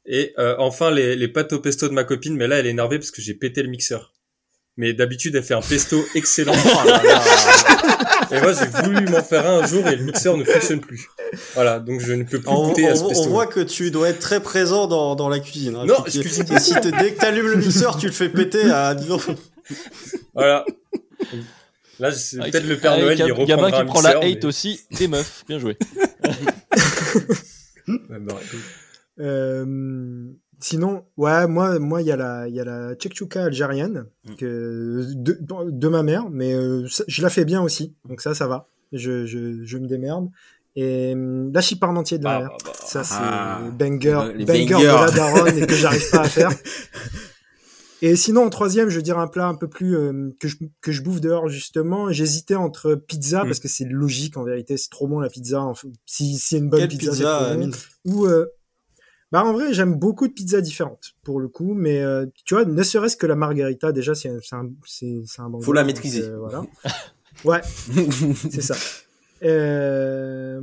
Et 0.05 0.35
euh, 0.39 0.55
enfin, 0.59 0.91
les, 0.91 1.17
les 1.17 1.29
pâtes 1.29 1.53
au 1.55 1.61
pesto 1.61 1.89
de 1.89 1.95
ma 1.95 2.05
copine, 2.05 2.37
mais 2.37 2.49
là, 2.49 2.59
elle 2.59 2.67
est 2.67 2.71
énervée 2.71 2.99
parce 2.99 3.11
que 3.11 3.23
j'ai 3.23 3.35
pété 3.35 3.63
le 3.63 3.69
mixeur. 3.71 4.13
mais 4.77 4.93
d'habitude 4.95 5.35
elle 5.37 5.43
fait 5.45 5.55
un 5.55 5.61
pesto 5.63 6.05
excellent. 6.15 6.53
Oh 6.65 6.87
là 6.89 7.03
là. 7.03 7.23
Et 8.33 8.41
moi 8.41 8.53
j'ai 8.53 8.67
voulu 8.83 9.07
m'en 9.09 9.23
faire 9.23 9.47
un 9.49 9.61
un 9.63 9.67
jour 9.67 9.87
et 9.87 9.97
le 9.97 10.05
mixeur 10.05 10.37
ne 10.37 10.45
fonctionne 10.45 10.81
plus. 10.81 11.09
Voilà, 11.55 11.79
donc 11.81 12.01
je 12.01 12.13
ne 12.13 12.25
peux 12.25 12.41
plus 12.41 12.49
On, 12.49 12.69
goûter 12.69 12.89
à 12.89 12.97
ce 12.97 13.03
on- 13.03 13.07
on 13.07 13.09
pesto. 13.11 13.29
voit 13.29 13.47
que 13.47 13.61
tu 13.61 13.91
dois 13.91 14.09
être 14.11 14.19
très 14.19 14.41
présent 14.41 14.87
dans, 14.87 15.15
dans 15.15 15.29
la 15.29 15.39
cuisine. 15.41 15.77
hein. 15.77 15.85
Non, 15.87 15.97
je 16.07 16.19
que- 16.19 16.23
cuisine 16.25 16.47
et 16.55 16.59
si 16.59 16.75
dès 16.75 17.13
que 17.13 17.19
t'allumes 17.21 17.49
le 17.49 17.57
mixeur, 17.57 17.97
tu 17.99 18.07
le 18.07 18.13
fais 18.13 18.29
péter 18.29 18.71
à 18.71 18.95
disons. 18.95 19.21
Voilà. 20.35 20.65
Là, 22.01 22.11
c'est 22.11 22.41
Avec- 22.41 22.53
peut-être 22.53 22.67
le 22.67 22.79
Père 22.79 22.99
Noël, 22.99 23.17
il 23.19 23.23
un 23.23 23.27
reprendra 23.27 23.47
gamin 23.57 23.71
qui 23.71 23.77
un 23.77 23.85
prend 23.85 24.01
la 24.01 24.11
hate 24.11 24.23
mais- 24.23 24.45
aussi 24.47 24.81
des 24.91 25.07
meufs. 25.09 25.45
Bien 25.49 25.59
joué. 25.59 25.77
Bah. 27.87 28.41
Euh, 29.21 30.25
sinon, 30.63 31.05
ouais, 31.17 31.47
moi, 31.47 31.79
moi, 31.79 32.01
il 32.03 32.09
y 32.09 32.13
a 32.13 32.17
la, 32.17 32.49
il 32.49 32.55
y 32.55 32.61
a 32.61 32.65
la 32.65 32.95
algérienne 33.37 34.07
Mm. 34.25 34.35
que 34.37 35.05
de, 35.15 35.39
de 35.71 35.89
ma 35.89 36.03
mère, 36.03 36.31
mais 36.31 36.55
euh, 36.55 36.87
ça- 36.89 37.05
je 37.09 37.23
la 37.23 37.29
fais 37.31 37.45
bien 37.45 37.61
aussi, 37.63 37.95
donc 38.09 38.21
ça, 38.21 38.35
ça 38.35 38.47
va. 38.47 38.69
Je, 38.93 39.27
je, 39.27 39.63
je 39.65 39.79
me 39.79 39.87
démerde. 39.87 40.29
Et 40.77 41.15
euh, 41.15 41.51
la 41.53 41.61
chip 41.61 41.81
parmentier 41.81 42.19
de 42.19 42.25
ma 42.25 42.37
Ah, 42.37 42.39
mère. 42.41 42.49
bah, 42.51 42.57
bah. 42.67 42.73
Ça, 42.87 43.05
c'est 43.05 43.15
Ah, 43.21 43.61
banger, 43.79 44.21
les 44.37 44.45
banger 44.47 44.67
de 44.67 44.85
la 44.87 45.11
daronne 45.11 45.59
et 45.59 45.67
que 45.67 45.75
j'arrive 45.75 46.11
pas 46.11 46.23
à 46.23 46.29
faire. 46.29 46.51
Et 48.05 48.17
sinon, 48.17 48.45
en 48.47 48.51
troisième, 48.51 48.89
je 48.89 48.97
veux 48.97 49.03
dire 49.03 49.19
un 49.21 49.29
plat 49.29 49.47
un 49.47 49.55
peu 49.55 49.69
plus 49.69 49.97
euh, 49.97 50.31
que, 50.41 50.49
je, 50.49 50.57
que 50.81 50.91
je 50.91 51.03
bouffe 51.03 51.21
dehors, 51.21 51.47
justement. 51.49 52.11
J'hésitais 52.11 52.57
entre 52.57 52.97
pizza, 52.97 53.45
Mm. 53.45 53.47
parce 53.47 53.61
que 53.61 53.69
c'est 53.69 53.85
logique, 53.85 54.37
en 54.37 54.43
vérité. 54.43 54.77
C'est 54.77 54.91
trop 54.91 55.07
bon, 55.07 55.21
la 55.21 55.29
pizza. 55.29 55.61
Enfin, 55.63 55.89
si 56.05 56.33
si 56.35 56.39
c'est 56.41 56.59
une 56.59 56.69
bonne 56.69 56.81
Quelle 56.81 56.89
pizza, 56.89 57.13
c'est 57.13 57.19
pizza, 57.19 57.55
bon. 57.57 57.71
Ou, 58.07 58.27
euh, 58.27 58.47
bah, 59.33 59.45
en 59.45 59.53
vrai, 59.55 59.73
j'aime 59.73 59.95
beaucoup 59.95 60.29
de 60.29 60.33
pizzas 60.33 60.61
différentes, 60.61 61.15
pour 61.25 61.41
le 61.41 61.49
coup. 61.49 61.75
Mais, 61.75 62.01
euh, 62.03 62.27
tu 62.45 62.55
vois, 62.55 62.65
ne 62.67 62.83
serait-ce 62.83 63.17
que 63.17 63.27
la 63.27 63.35
margarita, 63.35 63.91
déjà, 63.91 64.15
c'est 64.15 64.29
un, 64.29 64.39
c'est 64.41 64.55
un, 64.57 65.45
un 65.45 65.49
bon 65.51 65.61
Faut 65.61 65.73
la 65.73 65.83
maîtriser. 65.85 66.21
donc, 66.21 66.31
euh, 66.31 66.39
voilà. 66.39 66.63
Ouais, 67.45 67.61
c'est 68.51 68.61
ça. 68.61 68.75
Euh, 69.43 70.61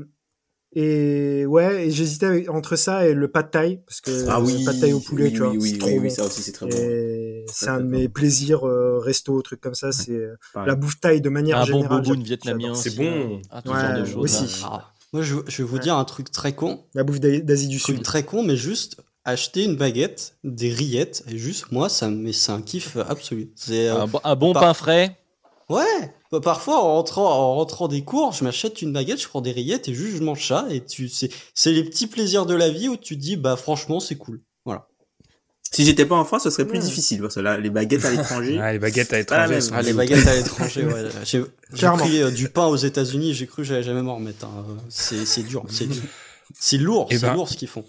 et 0.72 1.46
ouais, 1.48 1.88
et 1.88 1.92
j'hésitais 1.92 2.48
entre 2.48 2.76
ça 2.76 3.08
et 3.08 3.16
le 3.16 3.28
pad 3.28 3.50
thai 3.50 3.82
parce 3.88 4.02
que 4.02 4.12
Ah 4.30 4.40
oui. 4.40 4.56
le 4.60 4.66
pad 4.66 4.80
thai 4.80 4.94
au 4.94 5.00
poulet, 5.00 5.26
oui, 5.26 5.32
tu 5.34 5.40
vois, 5.40 5.50
oui, 5.50 5.58
oui, 5.58 5.72
c'est 5.72 5.78
trop 5.80 5.88
oui, 5.90 5.96
bon. 5.98 6.02
oui, 6.04 6.12
ça 6.12 6.24
aussi 6.26 6.42
c'est 6.44 6.52
très 6.52 6.68
bon. 6.68 7.44
C'est 7.52 7.68
un 7.70 7.80
de 7.80 7.86
mes 7.88 8.08
bon. 8.08 8.14
plaisirs 8.14 8.68
euh, 8.68 9.00
resto, 9.00 9.42
trucs 9.42 9.62
comme 9.62 9.74
ça. 9.74 9.92
C'est 9.92 10.22
la 10.56 10.76
bouffe 10.76 11.00
thaï 11.02 11.22
de 11.22 11.30
manière 11.30 11.58
Un 11.58 11.62
bon 11.62 11.66
générale. 11.66 12.04
j'adore. 12.06 12.24
vietnamien. 12.24 12.76
C'est 12.76 12.96
bon. 12.96 13.42
Ah, 13.50 13.62
tout 13.64 13.72
Ouais, 13.72 13.82
genre 13.82 14.00
de 14.00 14.06
choses. 14.06 14.16
aussi. 14.44 14.64
Ah. 14.66 14.92
Moi, 15.14 15.24
je, 15.24 15.36
je 15.48 15.58
vais 15.64 15.68
vous 15.68 15.76
Ouais. 15.76 15.82
dire 15.82 15.96
un 15.98 16.06
truc 16.06 16.32
très 16.32 16.54
con. 16.54 16.84
La 16.94 17.04
bouffe 17.04 17.20
d'A- 17.20 17.40
d'Asie 17.40 17.68
du 17.68 17.80
truc 17.80 17.98
Sud. 17.98 18.04
très 18.06 18.24
con, 18.24 18.44
mais 18.44 18.56
juste 18.58 18.98
acheter 19.26 19.64
une 19.64 19.76
baguette, 19.76 20.36
des 20.44 20.72
rillettes, 20.72 21.24
et 21.28 21.38
juste 21.38 21.72
moi, 21.72 21.90
ça, 21.90 22.10
me- 22.10 22.32
c'est 22.32 22.52
un 22.52 22.62
kiff 22.62 22.96
absolu. 22.98 23.52
C'est 23.56 23.90
euh, 23.90 24.02
Un, 24.02 24.08
bon- 24.08 24.22
un 24.24 24.36
bon 24.36 24.54
Par- 24.54 24.64
pain 24.64 24.74
frais. 24.74 25.18
ouais. 25.70 26.14
Bah, 26.32 26.40
parfois, 26.40 26.78
en 26.84 26.94
rentrant, 26.94 27.26
en 27.28 27.56
rentrant 27.56 27.88
des 27.88 28.04
cours, 28.04 28.34
je 28.34 28.44
m'achète 28.44 28.84
une 28.84 28.94
baguette, 28.94 29.20
je 29.20 29.28
prends 29.28 29.42
des 29.42 29.52
rillettes 29.52 29.88
et 29.88 29.96
juste 29.96 30.16
je 30.18 30.22
mange 30.24 30.48
ça. 30.48 30.68
Et 30.70 30.86
tu, 30.86 31.10
c'est, 31.10 31.32
c'est 31.56 31.72
les 31.74 31.84
petits 31.84 32.06
plaisirs 32.06 32.46
de 32.46 32.54
la 32.54 32.70
vie 32.70 32.88
où 32.88 32.98
tu 32.98 33.16
te 33.18 33.22
dis, 33.22 33.36
bah 33.36 33.56
franchement, 33.56 34.00
c'est 34.00 34.16
cool. 34.16 34.40
Si 35.72 35.86
j'étais 35.86 36.06
pas 36.06 36.16
en 36.16 36.26
France, 36.26 36.44
ce 36.44 36.50
serait 36.50 36.66
plus 36.66 36.80
Ouais. 36.80 36.84
difficile 36.86 37.22
parce 37.22 37.36
que 37.36 37.40
là, 37.42 37.58
les 37.58 37.70
baguettes 37.70 38.04
à 38.06 38.12
l'étranger. 38.12 38.58
Ah, 38.62 38.74
les 38.74 38.80
baguettes 38.80 39.14
à 39.14 39.18
l'étranger. 39.18 39.60
Ah, 39.72 39.82
les 39.84 39.94
baguettes 39.94 40.28
à 40.28 40.36
l'étranger, 40.36 40.86
ouais. 40.86 41.04
J'ai, 41.26 41.88
pris 41.98 42.22
euh, 42.24 42.32
du 42.32 42.50
pain 42.50 42.66
aux 42.66 42.76
États-Unis, 42.76 43.34
j'ai 43.36 43.46
cru 43.46 43.62
que 43.62 43.68
j'allais 43.68 43.84
jamais 43.84 44.02
m'en 44.02 44.16
remettre. 44.16 44.46
hein. 44.46 44.66
C'est, 44.90 45.26
c'est 45.26 45.44
dur, 45.44 45.64
c'est 45.70 45.86
dur. 45.88 46.02
C'est 46.60 46.78
lourd, 46.78 47.08
Eh 47.12 47.18
c'est 47.20 47.28
ben, 47.28 47.34
lourd 47.36 47.48
ce 47.48 47.56
qu'ils 47.56 47.68
font. 47.68 47.86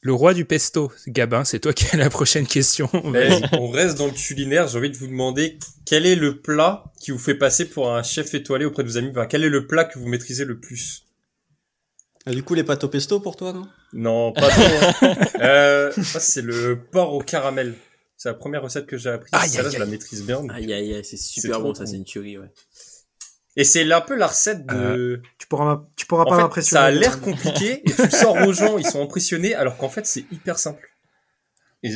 Le 0.00 0.14
roi 0.14 0.32
du 0.32 0.44
pesto, 0.46 0.90
Gabin, 1.08 1.44
c'est 1.44 1.58
toi 1.58 1.72
qui 1.74 1.84
as 1.92 1.96
la 1.98 2.08
prochaine 2.08 2.46
question. 2.46 2.88
Mais 3.04 3.28
Vas-y. 3.28 3.42
on 3.58 3.68
reste 3.68 3.98
dans 3.98 4.06
le 4.06 4.12
culinaire. 4.12 4.68
J'ai 4.68 4.78
envie 4.78 4.90
de 4.90 4.96
vous 4.96 5.08
demander 5.08 5.58
quel 5.84 6.06
est 6.06 6.14
le 6.16 6.38
plat 6.40 6.84
qui 7.00 7.10
vous 7.10 7.18
fait 7.18 7.34
passer 7.34 7.64
pour 7.66 7.92
un 7.94 8.02
chef 8.02 8.32
étoilé 8.32 8.64
auprès 8.64 8.84
de 8.84 8.88
vos 8.88 8.96
amis? 8.96 9.10
Enfin, 9.10 9.26
quel 9.26 9.42
est 9.44 9.48
le 9.50 9.66
plat 9.66 9.84
que 9.84 9.98
vous 9.98 10.06
maîtrisez 10.06 10.44
le 10.44 10.58
plus? 10.58 11.02
Ah, 12.28 12.34
du 12.34 12.42
coup, 12.42 12.52
les 12.54 12.64
pâtes 12.64 12.84
au 12.84 12.88
pesto 12.88 13.20
pour 13.20 13.36
toi, 13.36 13.52
non? 13.54 13.66
Non, 13.94 14.32
pas 14.32 14.48
trop. 14.48 14.62
hein. 15.02 15.16
euh, 15.40 15.92
c'est 15.96 16.42
le 16.42 16.78
porc 16.78 17.14
au 17.14 17.20
caramel. 17.22 17.74
C'est 18.18 18.28
la 18.28 18.34
première 18.34 18.62
recette 18.62 18.86
que 18.86 18.98
j'ai 18.98 19.10
apprise. 19.10 19.30
Aïe, 19.32 19.48
Celle-là, 19.48 19.70
je 19.70 19.78
la 19.78 19.86
maîtrise 19.86 20.24
bien. 20.26 20.46
Aïe 20.50 20.72
aïe 20.72 20.94
aïe, 20.94 21.04
c'est 21.04 21.16
super 21.16 21.60
bon, 21.60 21.72
ça 21.72 21.86
c'est 21.86 21.96
une 21.96 22.04
tuerie, 22.04 22.36
ouais. 22.36 22.50
Et 23.56 23.64
c'est 23.64 23.90
un 23.90 24.00
peu 24.00 24.14
la 24.14 24.26
recette 24.26 24.66
de. 24.66 25.22
Tu 25.38 25.46
pourras, 25.46 25.86
tu 25.96 26.04
pourras 26.06 26.24
en 26.24 26.30
pas 26.30 26.36
m'impressionner. 26.36 26.80
ça 26.80 26.84
a 26.84 26.90
l'air 26.90 27.20
compliqué 27.20 27.80
et 27.88 27.92
tu 27.92 28.02
le 28.02 28.10
sors 28.10 28.36
aux 28.46 28.52
gens, 28.52 28.76
ils 28.76 28.86
sont 28.86 29.02
impressionnés, 29.02 29.54
alors 29.54 29.76
qu'en 29.78 29.88
fait, 29.88 30.06
c'est 30.06 30.24
hyper 30.30 30.58
simple. 30.58 30.86
Et 31.82 31.90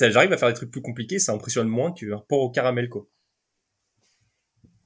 j'arrive 0.00 0.32
à 0.32 0.36
faire 0.38 0.48
des 0.48 0.54
trucs 0.54 0.70
plus 0.70 0.82
compliqués, 0.82 1.18
ça 1.18 1.32
impressionne 1.32 1.68
moins 1.68 1.92
qu'un 1.92 2.18
porc 2.28 2.40
au 2.40 2.50
caramel, 2.50 2.88
quoi. 2.88 3.06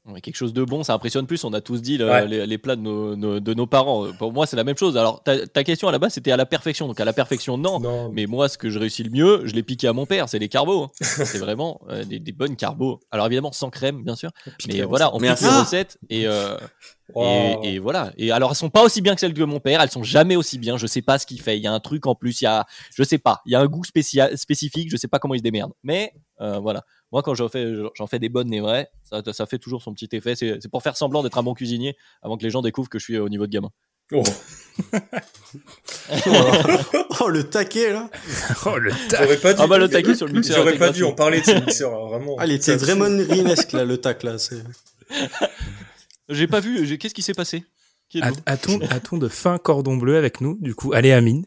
Ouais, 0.08 0.20
quelque 0.20 0.36
chose 0.36 0.52
de 0.52 0.62
bon, 0.62 0.84
ça 0.84 0.94
impressionne 0.94 1.26
plus. 1.26 1.42
On 1.42 1.52
a 1.52 1.60
tous 1.60 1.82
dit 1.82 1.98
le- 1.98 2.06
Ouais. 2.08 2.28
les, 2.28 2.46
les 2.46 2.58
plats 2.58 2.76
de 2.76 2.80
nos, 2.80 3.16
nos- 3.16 3.40
de 3.40 3.54
nos 3.54 3.66
parents. 3.66 4.06
Pour 4.18 4.32
moi, 4.32 4.46
c'est 4.46 4.54
la 4.56 4.62
même 4.62 4.76
chose. 4.76 4.96
Alors, 4.96 5.20
ta, 5.24 5.46
ta 5.48 5.64
question 5.64 5.88
à 5.88 5.92
la 5.92 5.98
base, 5.98 6.12
c'était 6.12 6.30
à 6.30 6.36
la 6.36 6.46
perfection. 6.46 6.86
Donc, 6.86 7.00
à 7.00 7.04
la 7.04 7.12
perfection, 7.12 7.58
non. 7.58 7.80
Non, 7.80 8.10
Mais 8.12 8.26
moi, 8.26 8.48
ce 8.48 8.56
que 8.56 8.70
je 8.70 8.78
réussis 8.78 9.02
le 9.02 9.10
mieux, 9.10 9.42
je 9.46 9.52
l'ai 9.54 9.64
piqué 9.64 9.88
à 9.88 9.92
mon 9.92 10.06
père, 10.06 10.28
c'est 10.28 10.38
les 10.38 10.48
carbos. 10.48 10.84
hein. 10.84 10.90
c'est 11.00 11.38
vraiment 11.38 11.80
euh, 11.88 12.04
des, 12.04 12.20
des 12.20 12.30
bonnes 12.32 12.54
carbos. 12.54 13.00
Alors, 13.10 13.26
évidemment, 13.26 13.50
sans 13.50 13.68
crème, 13.70 14.04
bien 14.04 14.14
sûr. 14.14 14.30
Mais 14.68 14.82
voilà, 14.82 15.12
on 15.12 15.18
pique 15.18 15.40
les 15.40 15.48
recettes 15.48 15.98
et, 16.08 16.28
euh, 16.28 16.56
Wow. 17.14 17.62
et, 17.64 17.74
et 17.74 17.78
voilà. 17.78 18.12
Et 18.16 18.30
alors, 18.32 18.50
elles 18.50 18.56
sont 18.56 18.68
pas 18.70 18.82
aussi 18.82 19.00
bien 19.00 19.14
que 19.14 19.20
celles 19.20 19.32
de 19.32 19.44
mon 19.44 19.60
père. 19.60 19.80
Elles 19.80 19.90
sont 19.90 20.02
jamais 20.02 20.34
aussi 20.34 20.58
bien. 20.58 20.76
Je 20.76 20.86
sais 20.88 21.02
pas 21.02 21.18
ce 21.20 21.26
qu'il 21.26 21.40
fait. 21.40 21.56
Il 21.56 21.62
y 21.62 21.66
a 21.68 21.72
un 21.72 21.78
truc 21.80 22.06
en 22.06 22.14
plus. 22.16 22.40
Il 22.40 22.44
y 22.44 22.46
a, 22.48 22.66
je 22.94 23.02
sais 23.04 23.18
pas. 23.18 23.42
Il 23.46 23.52
y 23.52 23.54
a 23.54 23.60
un 23.60 23.66
goût 23.66 23.84
spécial, 23.84 24.36
spécifique. 24.36 24.88
Je 24.90 24.96
sais 24.96 25.06
pas 25.06 25.18
comment 25.20 25.34
il 25.34 25.38
se 25.38 25.42
démerde. 25.44 25.72
Mais 25.84 26.12
euh, 26.40 26.58
voilà. 26.58 26.82
Moi, 27.12 27.22
quand 27.22 27.34
j'en 27.34 27.48
fais, 27.48 27.72
j'en 27.94 28.06
fais 28.06 28.18
des 28.18 28.28
bonnes 28.28 28.52
et 28.52 28.60
vraies, 28.60 28.88
ça, 29.04 29.22
ça 29.32 29.46
fait 29.46 29.58
toujours 29.58 29.82
son 29.82 29.92
petit 29.94 30.08
effet. 30.12 30.34
C'est 30.34 30.58
c'est 30.60 30.68
pour 30.68 30.82
faire 30.82 30.96
semblant 30.96 31.22
d'être 31.22 31.38
un 31.38 31.42
bon 31.42 31.54
cuisinier 31.54 31.96
avant 32.22 32.36
que 32.36 32.42
les 32.42 32.50
gens 32.50 32.62
découvrent 32.62 32.88
que 32.88 32.98
je 32.98 33.04
suis 33.04 33.18
au 33.18 33.28
niveau 33.28 33.46
de 33.46 33.52
gamin. 33.52 33.70
Oh. 34.12 34.22
Oh, 37.20 37.28
le 37.28 37.44
taquet, 37.44 37.92
là 37.92 38.10
Oh, 38.66 38.76
le. 38.78 38.90
J'aurais 39.10 39.36
pas 39.38 39.54
dû. 39.54 39.60
Ah 39.62 39.66
bah, 39.66 39.78
le 39.78 39.88
taquet 39.88 40.14
sur 40.14 40.26
le 40.26 40.32
mixeur 40.34 40.56
J'aurais 40.58 40.76
pas 40.76 40.90
dû 40.90 41.02
en 41.04 41.12
parler 41.12 41.40
de 41.40 41.46
ce 41.46 41.52
mixeur, 41.52 41.90
alors, 41.92 42.08
vraiment. 42.10 42.36
Ah, 42.38 42.46
il 42.46 42.52
était 42.52 42.76
Ça- 42.78 42.84
Draymond 42.84 43.24
Greenesque, 43.24 43.72
là, 43.72 43.84
le 43.84 43.98
tac, 43.98 44.22
là. 44.22 44.38
C'est... 44.38 44.62
J'ai 46.28 46.46
pas 46.46 46.60
vu. 46.60 46.84
j'ai- 46.86 46.98
Qu'est-ce 46.98 47.14
qui 47.14 47.22
s'est 47.22 47.34
passé? 47.34 47.64
Qui 48.08 48.18
êtes-vous? 48.18 48.40
A- 48.46 48.52
A-t-on 48.52 48.80
a-t-on 48.80 49.18
de 49.18 49.28
fin 49.28 49.58
cordon 49.58 49.96
bleu 49.96 50.16
avec 50.16 50.40
nous 50.40 50.58
Du 50.60 50.74
coup, 50.74 50.92
allez, 50.92 51.12
Amine. 51.12 51.44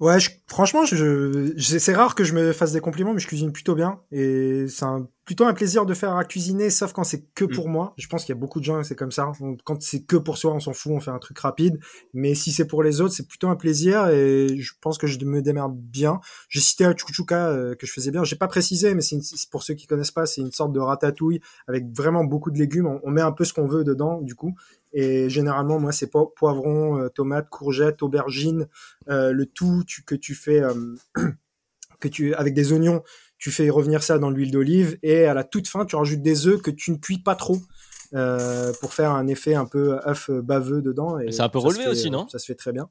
Ouais, 0.00 0.20
je- 0.20 0.30
franchement, 0.46 0.84
je, 0.84 1.52
je- 1.56 1.78
c'est 1.78 1.94
rare 1.94 2.14
que 2.14 2.22
je 2.22 2.32
me 2.32 2.52
fasse 2.52 2.72
des 2.72 2.80
compliments, 2.80 3.14
mais 3.14 3.18
je 3.20 3.26
cuisine 3.26 3.52
plutôt 3.52 3.74
bien. 3.74 4.00
Et 4.12 4.66
c'est 4.68 4.84
un- 4.84 5.08
plutôt 5.28 5.44
un 5.44 5.52
plaisir 5.52 5.84
de 5.84 5.92
faire 5.92 6.16
à 6.16 6.24
cuisiner, 6.24 6.70
sauf 6.70 6.94
quand 6.94 7.04
c'est 7.04 7.22
que 7.34 7.44
pour 7.44 7.68
moi. 7.68 7.92
Je 7.98 8.06
pense 8.06 8.24
qu'il 8.24 8.34
y 8.34 8.38
a 8.38 8.40
beaucoup 8.40 8.60
de 8.60 8.64
gens, 8.64 8.82
c'est 8.82 8.94
comme 8.94 9.12
ça. 9.12 9.30
Quand 9.64 9.82
c'est 9.82 10.00
que 10.02 10.16
pour 10.16 10.38
soi, 10.38 10.54
on 10.54 10.58
s'en 10.58 10.72
fout, 10.72 10.90
on 10.94 11.00
fait 11.00 11.10
un 11.10 11.18
truc 11.18 11.38
rapide. 11.40 11.78
Mais 12.14 12.34
si 12.34 12.50
c'est 12.50 12.64
pour 12.66 12.82
les 12.82 13.02
autres, 13.02 13.12
c'est 13.12 13.28
plutôt 13.28 13.48
un 13.48 13.54
plaisir 13.56 14.08
et 14.08 14.56
je 14.58 14.72
pense 14.80 14.96
que 14.96 15.06
je 15.06 15.22
me 15.26 15.42
démerde 15.42 15.76
bien. 15.76 16.18
J'ai 16.48 16.60
cité 16.60 16.84
la 16.84 16.96
chouchouka 16.96 17.50
euh, 17.50 17.74
que 17.74 17.86
je 17.86 17.92
faisais 17.92 18.10
bien. 18.10 18.24
J'ai 18.24 18.36
pas 18.36 18.48
précisé, 18.48 18.94
mais 18.94 19.02
c'est 19.02 19.16
une- 19.16 19.22
pour 19.50 19.62
ceux 19.64 19.74
qui 19.74 19.86
connaissent 19.86 20.12
pas, 20.12 20.24
c'est 20.24 20.40
une 20.40 20.50
sorte 20.50 20.72
de 20.72 20.80
ratatouille 20.80 21.40
avec 21.66 21.84
vraiment 21.94 22.24
beaucoup 22.24 22.50
de 22.50 22.58
légumes. 22.58 22.86
On, 22.86 22.98
on 23.04 23.10
met 23.10 23.20
un 23.20 23.32
peu 23.32 23.44
ce 23.44 23.52
qu'on 23.52 23.66
veut 23.66 23.84
dedans, 23.84 24.22
du 24.22 24.34
coup. 24.34 24.54
Et 24.94 25.28
généralement, 25.28 25.78
moi, 25.78 25.92
c'est 25.92 26.06
po- 26.06 26.32
poivron, 26.38 26.98
euh, 27.02 27.10
tomates, 27.10 27.50
courgettes, 27.50 28.02
aubergines, 28.02 28.66
euh, 29.10 29.32
le 29.32 29.44
tout 29.44 29.84
tu, 29.86 30.04
que 30.04 30.14
tu 30.14 30.34
fais 30.34 30.62
euh, 30.62 30.72
que 32.00 32.08
tu 32.08 32.32
avec 32.34 32.54
des 32.54 32.72
oignons 32.72 33.02
tu 33.38 33.50
fais 33.50 33.70
revenir 33.70 34.02
ça 34.02 34.18
dans 34.18 34.30
l'huile 34.30 34.50
d'olive 34.50 34.98
et 35.02 35.24
à 35.24 35.34
la 35.34 35.44
toute 35.44 35.68
fin 35.68 35.84
tu 35.84 35.96
rajoutes 35.96 36.22
des 36.22 36.46
œufs 36.46 36.60
que 36.60 36.70
tu 36.70 36.90
ne 36.90 36.96
cuis 36.96 37.18
pas 37.18 37.34
trop 37.36 37.58
euh, 38.14 38.72
pour 38.80 38.94
faire 38.94 39.12
un 39.12 39.26
effet 39.26 39.54
un 39.54 39.64
peu 39.66 39.98
œuf 40.06 40.30
baveux 40.30 40.82
dedans 40.82 41.18
et 41.18 41.30
C'est 41.32 41.42
un 41.42 41.48
peu 41.48 41.58
relevé 41.58 41.84
fait, 41.84 41.90
aussi, 41.90 42.08
euh, 42.08 42.12
non 42.12 42.28
ça 42.28 42.38
se 42.38 42.46
fait 42.46 42.54
très 42.54 42.72
bien. 42.72 42.88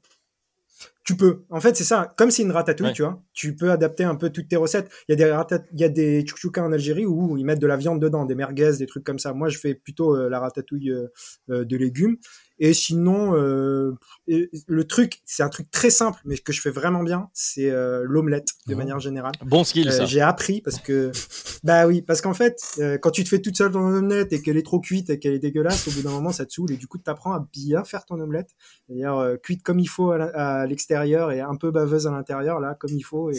Tu 1.04 1.16
peux. 1.16 1.42
En 1.50 1.60
fait 1.60 1.74
c'est 1.74 1.84
ça 1.84 2.14
comme 2.16 2.30
c'est 2.30 2.42
une 2.42 2.52
ratatouille 2.52 2.88
Ouais. 2.88 2.92
tu 2.92 3.02
vois 3.02 3.20
tu 3.32 3.56
peux 3.56 3.70
adapter 3.72 4.04
un 4.04 4.14
peu 4.14 4.30
toutes 4.30 4.48
tes 4.48 4.56
recettes. 4.56 4.90
Il 5.08 5.12
y 5.12 5.14
a 5.14 5.16
des 5.16 5.30
ratat- 5.32 5.64
il 5.72 5.80
y 5.80 5.84
a 5.84 5.88
des 5.88 6.24
chouchoukas 6.26 6.62
en 6.62 6.70
Algérie 6.70 7.06
où 7.06 7.36
ils 7.36 7.44
mettent 7.44 7.58
de 7.60 7.66
la 7.66 7.76
viande 7.76 8.00
dedans 8.00 8.24
des 8.26 8.34
merguez 8.34 8.72
des 8.78 8.86
trucs 8.86 9.04
comme 9.04 9.18
ça. 9.18 9.32
Moi 9.32 9.48
je 9.48 9.58
fais 9.58 9.74
plutôt 9.74 10.14
euh, 10.16 10.28
la 10.28 10.38
ratatouille 10.38 10.90
euh, 10.90 11.08
euh, 11.50 11.64
de 11.64 11.76
légumes 11.76 12.16
et 12.58 12.74
sinon, 12.74 13.34
euh, 13.36 13.92
le 14.26 14.84
truc, 14.86 15.20
c'est 15.24 15.42
un 15.42 15.48
truc 15.48 15.70
très 15.70 15.90
simple, 15.90 16.18
mais 16.24 16.36
que 16.38 16.52
je 16.52 16.60
fais 16.60 16.70
vraiment 16.70 17.02
bien, 17.02 17.28
c'est 17.32 17.70
euh, 17.70 18.02
l'omelette 18.04 18.48
de 18.66 18.74
Oh. 18.74 18.76
manière 18.76 18.98
générale. 19.00 19.32
Bon 19.44 19.64
skill, 19.64 19.88
Euh, 19.88 19.92
ça. 19.92 20.04
j'ai 20.06 20.20
appris 20.20 20.60
parce 20.60 20.78
que, 20.80 21.10
bah 21.64 21.86
oui, 21.86 22.02
parce 22.02 22.20
qu'en 22.20 22.34
fait, 22.34 22.60
euh, 22.78 22.98
quand 22.98 23.10
tu 23.10 23.24
te 23.24 23.28
fais 23.28 23.40
toute 23.40 23.56
seule 23.56 23.70
ton 23.72 23.80
omelette 23.80 24.32
et 24.32 24.42
qu'elle 24.42 24.56
est 24.56 24.62
trop 24.64 24.80
cuite 24.80 25.10
et 25.10 25.18
qu'elle 25.18 25.34
est 25.34 25.38
dégueulasse, 25.38 25.88
au 25.88 25.90
bout 25.92 26.02
d'un 26.02 26.10
moment, 26.10 26.32
ça 26.32 26.44
te 26.46 26.52
saoule 26.52 26.72
et 26.72 26.76
du 26.76 26.86
coup, 26.86 26.98
tu 26.98 27.08
apprends 27.10 27.32
à 27.32 27.46
bien 27.52 27.84
faire 27.84 28.04
ton 28.04 28.18
omelette, 28.20 28.50
c'est-à-dire 28.86 29.16
euh, 29.16 29.36
cuite 29.36 29.62
comme 29.62 29.78
il 29.78 29.88
faut 29.88 30.10
à 30.12 30.66
l'extérieur 30.66 31.30
et 31.32 31.40
un 31.40 31.56
peu 31.56 31.70
baveuse 31.70 32.06
à 32.06 32.10
l'intérieur, 32.10 32.60
là, 32.60 32.74
comme 32.78 32.90
il 32.92 33.02
faut 33.02 33.30
et 33.30 33.38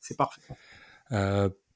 c'est 0.00 0.16
parfait. 0.16 0.42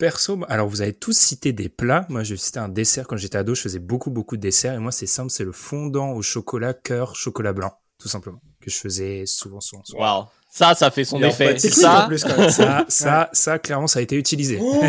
Perso, 0.01 0.41
alors 0.49 0.67
vous 0.67 0.81
avez 0.81 0.95
tous 0.95 1.13
cité 1.13 1.53
des 1.53 1.69
plats. 1.69 2.07
Moi, 2.09 2.23
j'ai 2.23 2.39
cité 2.39 2.59
un 2.59 2.71
dessert. 2.71 3.07
Quand 3.07 3.19
j'étais 3.19 3.37
ado, 3.37 3.55
je 3.55 3.61
faisais 3.61 3.79
beaucoup, 3.79 4.11
beaucoup 4.11 4.39
de 4.39 4.41
desserts. 4.41 4.73
Et 4.73 4.79
moi, 4.79 4.93
c'est 4.93 5.05
simple, 5.05 5.29
c'est 5.31 5.45
le 5.45 5.53
fondant 5.53 6.13
au 6.13 6.23
chocolat 6.23 6.73
cœur 6.73 7.17
chocolat 7.17 7.53
blanc, 7.53 7.75
tout 7.99 8.09
simplement, 8.09 8.41
que 8.63 8.71
je 8.71 8.79
faisais 8.79 9.25
souvent, 9.27 9.61
souvent, 9.61 9.85
souvent. 9.85 10.01
Waouh. 10.01 10.25
Ça, 10.51 10.75
ça 10.75 10.91
fait 10.91 11.05
son 11.05 11.23
effet. 11.23 11.55
en 11.55 11.59
Ça, 11.59 12.07
plus, 12.09 12.25
quand 12.25 12.35
même. 12.35 12.49
Ça, 12.49 12.87
ça, 12.89 13.29
ça, 13.35 13.59
clairement, 13.59 13.87
ça 13.87 13.99
a 13.99 14.03
été 14.03 14.17
utilisé. 14.17 14.59
Oh. 14.59 14.83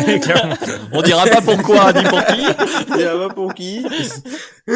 On 0.92 1.02
dira 1.02 1.26
pas 1.26 1.42
pourquoi 1.42 1.92
ni 1.92 2.02
pour 2.04 2.24
qui. 2.24 2.46
Il 2.94 3.00
y 3.02 3.06
en 3.06 3.20
a 3.20 3.28
pas 3.28 3.34
pour 3.34 3.52
qui 3.52 3.84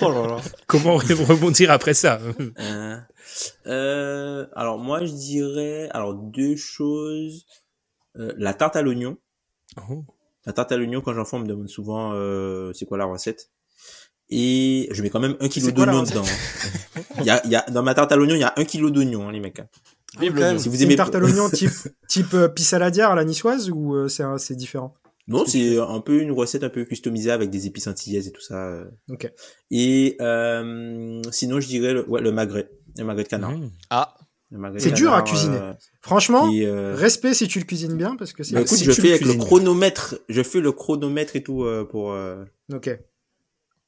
Oh 0.00 0.10
là 0.10 0.26
là. 0.26 0.38
Comment 0.66 0.96
rebondir 0.96 1.70
après 1.70 1.92
ça? 1.92 2.20
Euh, 2.58 2.96
euh, 3.66 4.46
alors 4.56 4.78
moi 4.78 5.04
je 5.04 5.12
dirais 5.12 5.88
alors 5.92 6.14
deux 6.14 6.56
choses. 6.56 7.44
Euh, 8.18 8.32
la 8.38 8.54
tarte 8.54 8.76
à 8.76 8.82
l'oignon. 8.82 9.16
Oh. 9.90 10.04
La 10.44 10.52
tarte 10.52 10.72
à 10.72 10.76
l'oignon 10.76 11.00
quand 11.00 11.12
j'en 11.14 11.24
fais 11.24 11.36
on 11.36 11.40
me 11.40 11.46
demande 11.46 11.68
souvent 11.68 12.12
euh, 12.14 12.72
c'est 12.72 12.86
quoi 12.86 12.98
la 12.98 13.04
recette. 13.04 13.50
Et 14.28 14.88
je 14.90 15.02
mets 15.02 15.10
quand 15.10 15.20
même 15.20 15.36
un 15.40 15.48
kilo 15.48 15.70
d'oignon 15.70 16.02
dedans. 16.02 16.24
Il 17.18 17.24
y 17.24 17.30
a, 17.30 17.40
il 17.44 17.50
y 17.50 17.56
a, 17.56 17.62
dans 17.70 17.82
ma 17.82 17.94
tarte 17.94 18.10
à 18.12 18.16
l'oignon 18.16 18.34
il 18.34 18.40
y 18.40 18.44
a 18.44 18.52
un 18.56 18.64
kilo 18.64 18.90
d'oignon 18.90 19.28
hein, 19.28 19.32
les 19.32 19.40
mecs. 19.40 19.60
Même. 20.18 20.58
Si 20.58 20.68
vous 20.68 20.74
C'est 20.76 20.82
une 20.82 20.86
aimez 20.88 20.96
tarte 20.96 21.14
à 21.14 21.18
l'oignon 21.18 21.50
type, 21.50 21.70
type 22.08 22.34
euh, 22.34 22.48
pissaladière 22.48 23.10
à 23.10 23.14
la 23.14 23.24
niçoise 23.24 23.70
ou 23.70 23.94
euh, 23.94 24.08
c'est 24.08 24.24
c'est 24.38 24.56
différent? 24.56 24.94
Non, 25.28 25.44
c'est 25.44 25.78
un 25.78 26.00
peu 26.00 26.20
une 26.20 26.30
recette 26.30 26.62
un 26.62 26.68
peu 26.68 26.84
customisée 26.84 27.32
avec 27.32 27.50
des 27.50 27.66
épices 27.66 27.88
antillaises 27.88 28.28
et 28.28 28.32
tout 28.32 28.40
ça. 28.40 28.68
euh. 28.68 28.84
Ok. 29.10 29.30
Et 29.72 30.16
euh, 30.20 31.20
sinon, 31.32 31.58
je 31.58 31.66
dirais 31.66 31.92
le, 31.92 32.08
ouais, 32.08 32.20
le 32.20 32.30
magret, 32.30 32.70
le 32.96 33.04
magret 33.04 33.24
de 33.24 33.28
canard. 33.28 33.50
Mmh. 33.50 33.70
Ah, 33.90 34.14
C'est 34.78 34.92
dur 34.92 35.12
à 35.12 35.22
cuisiner. 35.22 35.58
euh, 35.60 35.72
Franchement, 36.00 36.48
qui, 36.48 36.64
euh, 36.64 36.94
respect 36.94 37.34
si 37.34 37.48
tu 37.48 37.58
le 37.58 37.64
cuisines 37.64 37.96
bien 37.96 38.14
parce 38.16 38.32
que 38.32 38.44
c'est. 38.44 38.54
bah, 38.54 38.60
écoute, 38.60 38.78
si 38.78 38.84
je 38.84 38.92
fais 38.92 39.02
le 39.02 39.08
avec 39.08 39.20
le 39.22 39.26
cuisines. 39.28 39.42
chronomètre, 39.44 40.14
je 40.28 40.42
fais 40.42 40.60
le 40.60 40.70
chronomètre 40.72 41.34
et 41.36 41.42
tout 41.42 41.64
euh, 41.64 41.84
pour. 41.84 42.12
euh, 42.12 42.44
Ok. 42.72 42.86
Ouais, 42.86 42.98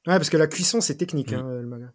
parce 0.06 0.30
que 0.30 0.36
la 0.36 0.46
cuisson 0.48 0.80
c'est 0.80 0.94
technique, 0.96 1.32
Mm. 1.32 1.36
hein, 1.36 1.46
le 1.60 1.66
maga. 1.66 1.86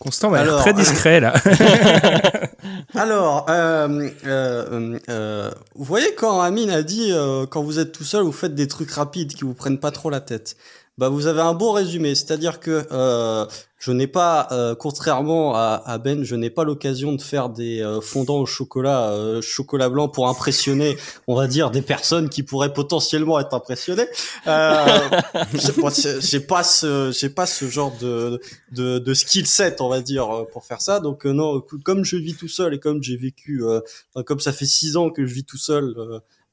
Constant 0.00 0.30
va 0.30 0.40
Alors- 0.40 0.60
très 0.60 0.74
discret, 0.74 1.20
là. 1.20 1.34
Alors, 2.94 3.46
euh, 3.48 4.08
euh, 4.26 4.98
euh, 5.08 5.50
vous 5.74 5.84
voyez 5.84 6.14
quand 6.14 6.40
Amine 6.40 6.70
a 6.70 6.82
dit 6.82 7.10
euh, 7.12 7.46
quand 7.46 7.62
vous 7.62 7.78
êtes 7.78 7.92
tout 7.92 8.04
seul, 8.04 8.22
vous 8.24 8.32
faites 8.32 8.54
des 8.54 8.66
trucs 8.68 8.90
rapides 8.90 9.34
qui 9.34 9.44
vous 9.44 9.54
prennent 9.54 9.78
pas 9.78 9.90
trop 9.90 10.10
la 10.10 10.20
tête. 10.20 10.56
Bah, 10.96 11.08
vous 11.08 11.26
avez 11.26 11.40
un 11.40 11.54
beau 11.54 11.72
résumé, 11.72 12.14
c'est-à-dire 12.14 12.60
que 12.60 12.86
euh, 12.92 13.46
je 13.78 13.90
n'ai 13.90 14.06
pas, 14.06 14.46
euh, 14.52 14.76
contrairement 14.76 15.52
à, 15.56 15.82
à 15.84 15.98
Ben, 15.98 16.22
je 16.22 16.36
n'ai 16.36 16.50
pas 16.50 16.62
l'occasion 16.62 17.12
de 17.14 17.20
faire 17.20 17.48
des 17.48 17.82
euh, 17.82 18.00
fondants 18.00 18.38
au 18.38 18.46
chocolat, 18.46 19.10
euh, 19.10 19.42
chocolat 19.42 19.88
blanc 19.88 20.08
pour 20.08 20.28
impressionner, 20.28 20.96
on 21.26 21.34
va 21.34 21.48
dire, 21.48 21.72
des 21.72 21.82
personnes 21.82 22.28
qui 22.28 22.44
pourraient 22.44 22.72
potentiellement 22.72 23.40
être 23.40 23.54
impressionnées. 23.54 24.06
Euh, 24.46 24.86
j'ai 25.54 25.72
pas, 25.72 25.90
j'ai 26.20 26.40
pas 26.40 26.62
ce, 26.62 27.10
j'ai 27.10 27.28
pas 27.28 27.46
ce 27.46 27.68
genre 27.68 27.92
de, 28.00 28.40
de, 28.70 29.00
de 29.00 29.14
skill 29.14 29.48
set, 29.48 29.80
on 29.80 29.88
va 29.88 30.00
dire, 30.00 30.30
euh, 30.32 30.44
pour 30.44 30.64
faire 30.64 30.80
ça. 30.80 31.00
Donc 31.00 31.26
euh, 31.26 31.32
non, 31.32 31.60
comme 31.84 32.04
je 32.04 32.16
vis 32.16 32.36
tout 32.36 32.46
seul 32.46 32.72
et 32.72 32.78
comme 32.78 33.02
j'ai 33.02 33.16
vécu, 33.16 33.64
euh, 33.64 33.80
comme 34.26 34.38
ça 34.38 34.52
fait 34.52 34.64
six 34.64 34.96
ans 34.96 35.10
que 35.10 35.26
je 35.26 35.34
vis 35.34 35.44
tout 35.44 35.58
seul, 35.58 35.92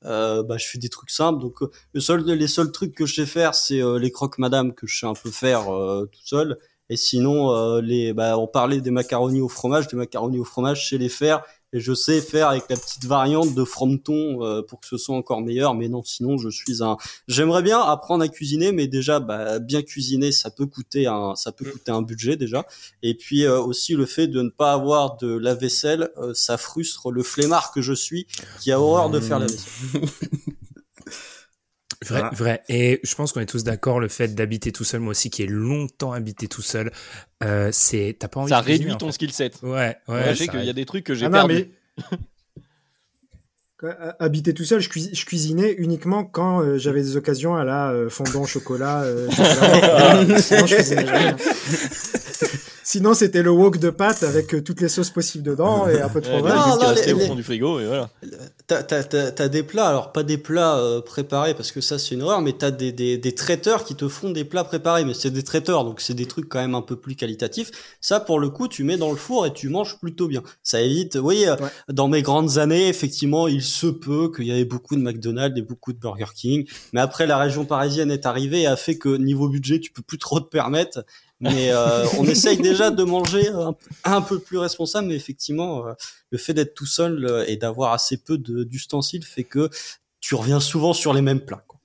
euh, 0.05 0.43
bah 0.43 0.57
je 0.57 0.67
fais 0.67 0.77
des 0.77 0.89
trucs 0.89 1.09
simples. 1.09 1.39
Donc 1.41 1.61
euh, 1.61 1.71
le 1.93 1.99
seul, 2.01 2.23
les 2.25 2.47
seuls 2.47 2.71
trucs 2.71 2.95
que 2.95 3.05
je 3.05 3.15
sais 3.15 3.25
faire, 3.25 3.55
c'est 3.55 3.81
euh, 3.81 3.99
les 3.99 4.11
croques 4.11 4.37
madame 4.37 4.73
que 4.73 4.87
je 4.87 4.99
sais 4.99 5.05
un 5.05 5.13
peu 5.13 5.31
faire 5.31 5.73
euh, 5.73 6.05
tout 6.11 6.21
seul. 6.25 6.57
Et 6.89 6.97
sinon, 6.97 7.79
les, 7.79 8.11
bah, 8.11 8.37
on 8.37 8.47
parlait 8.47 8.81
des 8.81 8.91
macaronis 8.91 9.39
au 9.39 9.47
fromage, 9.47 9.87
des 9.87 9.95
macaronis 9.95 10.39
au 10.39 10.43
fromage, 10.43 10.83
je 10.83 10.89
sais 10.89 10.97
les 10.97 11.07
faire. 11.07 11.41
Et 11.73 11.79
je 11.79 11.93
sais 11.93 12.21
faire 12.21 12.49
avec 12.49 12.63
la 12.69 12.75
petite 12.75 13.05
variante 13.05 13.55
de 13.55 13.63
frometon 13.63 14.45
euh, 14.45 14.61
pour 14.61 14.81
que 14.81 14.87
ce 14.87 14.97
soit 14.97 15.15
encore 15.15 15.41
meilleur. 15.41 15.73
Mais 15.73 15.87
non, 15.87 16.03
sinon, 16.03 16.37
je 16.37 16.49
suis 16.49 16.83
un, 16.83 16.97
J'aimerais 17.27 17.63
bien 17.63 17.79
apprendre 17.79 18.23
à 18.23 18.27
cuisiner, 18.27 18.71
mais 18.71 18.87
déjà, 18.87 19.19
bah, 19.19 19.59
bien 19.59 19.81
cuisiner, 19.81 20.31
ça 20.31 20.51
peut 20.51 20.65
coûter 20.65 21.07
un, 21.07 21.35
ça 21.35 21.51
peut 21.51 21.65
coûter 21.65 21.91
un 21.91 22.01
budget 22.01 22.35
déjà. 22.35 22.65
Et 23.03 23.15
puis 23.15 23.43
euh, 23.43 23.59
aussi 23.59 23.95
le 23.95 24.05
fait 24.05 24.27
de 24.27 24.41
ne 24.41 24.49
pas 24.49 24.73
avoir 24.73 25.17
de 25.17 25.37
lave-vaisselle, 25.37 26.09
euh, 26.17 26.33
ça 26.33 26.57
frustre 26.57 27.11
le 27.11 27.23
flemmard 27.23 27.71
que 27.71 27.81
je 27.81 27.93
suis, 27.93 28.27
qui 28.59 28.71
a 28.71 28.79
horreur 28.79 29.09
de 29.09 29.19
faire 29.19 29.39
la 29.39 29.45
vaisselle. 29.45 30.01
Vrai, 32.03 32.19
Voilà. 32.19 32.29
vrai. 32.35 32.63
Et 32.67 32.99
je 33.03 33.13
pense 33.15 33.31
qu'on 33.31 33.41
est 33.41 33.45
tous 33.45 33.63
d'accord, 33.63 33.99
le 33.99 34.07
fait 34.07 34.29
d'habiter 34.33 34.71
tout 34.71 34.83
seul, 34.83 35.01
moi 35.01 35.11
aussi 35.11 35.29
qui 35.29 35.43
ai 35.43 35.47
longtemps 35.47 36.13
habité 36.13 36.47
tout 36.47 36.63
seul, 36.63 36.91
euh, 37.43 37.69
c'est, 37.71 38.15
t'as 38.19 38.27
pas 38.27 38.39
envie 38.39 38.49
ça 38.49 38.59
de 38.61 38.63
cuisiner, 38.65 38.85
réduit 38.85 38.93
en 38.95 38.97
ton 38.97 39.05
fait. 39.07 39.11
skill 39.13 39.31
set. 39.31 39.59
Ouais, 39.61 39.69
ouais. 39.69 39.95
Ouais, 40.15 40.29
je 40.31 40.33
sais 40.35 40.45
ça 40.47 40.51
qu'il 40.53 40.65
y 40.65 40.69
a 40.69 40.73
des 40.73 40.85
trucs 40.85 41.03
que 41.05 41.13
j'ai 41.13 41.27
Ah 41.27 41.29
non, 41.29 41.47
perdu. 41.47 41.53
mais 41.99 42.15
Quoi, 43.79 43.91
ha- 43.99 44.15
habiter 44.19 44.53
tout 44.53 44.63
seul, 44.63 44.79
je, 44.79 44.89
cuisi- 44.89 45.13
je 45.15 45.25
cuisinais 45.25 45.73
uniquement 45.73 46.23
quand 46.23 46.61
euh, 46.61 46.77
j'avais 46.77 47.01
des 47.01 47.17
occasions 47.17 47.55
à 47.55 47.63
la 47.63 47.91
euh, 47.91 48.09
fondant 48.09 48.45
chocolat. 48.45 49.01
euh, 49.03 49.29
chocolat. 49.31 50.37
Sinon, 50.39 50.65
je 50.67 50.75
cuisinais 50.75 51.05
jamais. 51.07 51.35
Sinon, 52.91 53.13
c'était 53.13 53.41
le 53.41 53.51
wok 53.51 53.77
de 53.77 53.89
pâtes 53.89 54.23
avec 54.23 54.53
euh, 54.53 54.61
toutes 54.61 54.81
les 54.81 54.89
sauces 54.89 55.11
possibles 55.11 55.45
dedans 55.45 55.87
et 55.87 56.01
un 56.01 56.09
peu 56.09 56.19
de 56.19 56.25
fromage. 56.27 56.53
Non, 56.53 56.75
non, 56.75 56.91
les- 56.93 57.13
au 57.13 57.17
les- 57.19 57.25
fond 57.27 57.35
du 57.35 57.43
frigo 57.43 57.79
et 57.79 57.85
voilà. 57.85 58.09
T'as, 58.67 58.83
t'as, 58.83 59.03
t'as, 59.03 59.31
t'as 59.31 59.47
des 59.47 59.63
plats, 59.63 59.87
alors 59.87 60.11
pas 60.11 60.23
des 60.23 60.37
plats 60.37 60.77
euh, 60.77 60.99
préparés 60.99 61.53
parce 61.53 61.71
que 61.71 61.79
ça 61.79 61.97
c'est 61.97 62.15
une 62.15 62.21
horreur, 62.21 62.41
mais 62.41 62.51
t'as 62.51 62.69
des, 62.71 62.91
des, 62.91 63.17
des 63.17 63.33
traiteurs 63.33 63.85
qui 63.85 63.95
te 63.95 64.09
font 64.09 64.29
des 64.29 64.43
plats 64.43 64.65
préparés, 64.65 65.05
mais 65.05 65.13
c'est 65.13 65.31
des 65.31 65.43
traiteurs 65.43 65.85
donc 65.85 66.01
c'est 66.01 66.13
des 66.13 66.25
trucs 66.25 66.49
quand 66.49 66.59
même 66.59 66.75
un 66.75 66.81
peu 66.81 66.97
plus 66.97 67.15
qualitatifs. 67.15 67.71
Ça 68.01 68.19
pour 68.19 68.39
le 68.39 68.49
coup 68.49 68.67
tu 68.67 68.83
mets 68.83 68.97
dans 68.97 69.11
le 69.11 69.15
four 69.17 69.45
et 69.45 69.53
tu 69.53 69.69
manges 69.69 69.97
plutôt 69.99 70.27
bien. 70.27 70.43
Ça 70.61 70.81
évite, 70.81 71.17
oui, 71.21 71.45
euh, 71.47 71.55
Ouais. 71.55 71.69
dans 71.89 72.09
mes 72.09 72.21
grandes 72.21 72.57
années 72.57 72.89
effectivement 72.89 73.47
il 73.47 73.61
se 73.63 73.87
peut 73.87 74.29
qu'il 74.35 74.47
y 74.47 74.51
avait 74.51 74.65
beaucoup 74.65 74.97
de 74.97 75.01
McDonald's 75.01 75.57
et 75.57 75.61
beaucoup 75.61 75.93
de 75.93 75.97
Burger 75.99 76.25
King, 76.35 76.67
mais 76.91 76.99
après 76.99 77.25
la 77.25 77.37
région 77.37 77.63
parisienne 77.63 78.11
est 78.11 78.25
arrivée 78.25 78.63
et 78.63 78.67
a 78.67 78.75
fait 78.75 78.97
que 78.97 79.15
niveau 79.15 79.47
budget 79.47 79.79
tu 79.79 79.91
peux 79.93 80.01
plus 80.01 80.17
trop 80.17 80.39
te 80.41 80.49
permettre. 80.49 81.05
Mais 81.41 81.71
euh, 81.71 82.05
on 82.17 82.25
essaye 82.25 82.57
déjà 82.57 82.91
de 82.91 83.03
manger 83.03 83.47
un, 83.49 83.75
un 84.05 84.21
peu 84.21 84.39
plus 84.39 84.57
responsable, 84.57 85.07
mais 85.07 85.15
effectivement, 85.15 85.87
euh, 85.87 85.93
le 86.29 86.37
fait 86.37 86.53
d'être 86.53 86.73
tout 86.73 86.85
seul 86.85 87.25
euh, 87.25 87.45
et 87.47 87.57
d'avoir 87.57 87.93
assez 87.93 88.17
peu 88.17 88.37
d'ustensiles 88.37 89.25
fait 89.25 89.43
que 89.43 89.69
tu 90.19 90.35
reviens 90.35 90.59
souvent 90.59 90.93
sur 90.93 91.13
les 91.13 91.21
mêmes 91.21 91.41
plats. 91.41 91.65
quoi. 91.67 91.79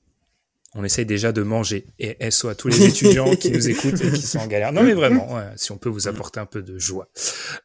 On 0.78 0.84
essaye 0.84 1.07
déjà 1.07 1.32
de 1.32 1.42
manger. 1.42 1.86
Et 1.98 2.30
SO 2.30 2.48
à 2.48 2.54
tous 2.54 2.68
les 2.68 2.84
étudiants 2.84 3.34
qui 3.34 3.50
nous 3.50 3.68
écoutent 3.70 4.00
et 4.02 4.12
qui 4.12 4.20
sont 4.20 4.40
en 4.40 4.46
galère. 4.46 4.72
Non, 4.72 4.82
mais 4.82 4.92
vraiment, 4.92 5.34
ouais, 5.34 5.46
si 5.57 5.72
on 5.72 5.78
peut 5.78 5.88
vous 5.88 6.07
apporter 6.07 6.38
un 6.38 6.44
peu 6.44 6.61
de 6.61 6.78
joie. 6.78 7.09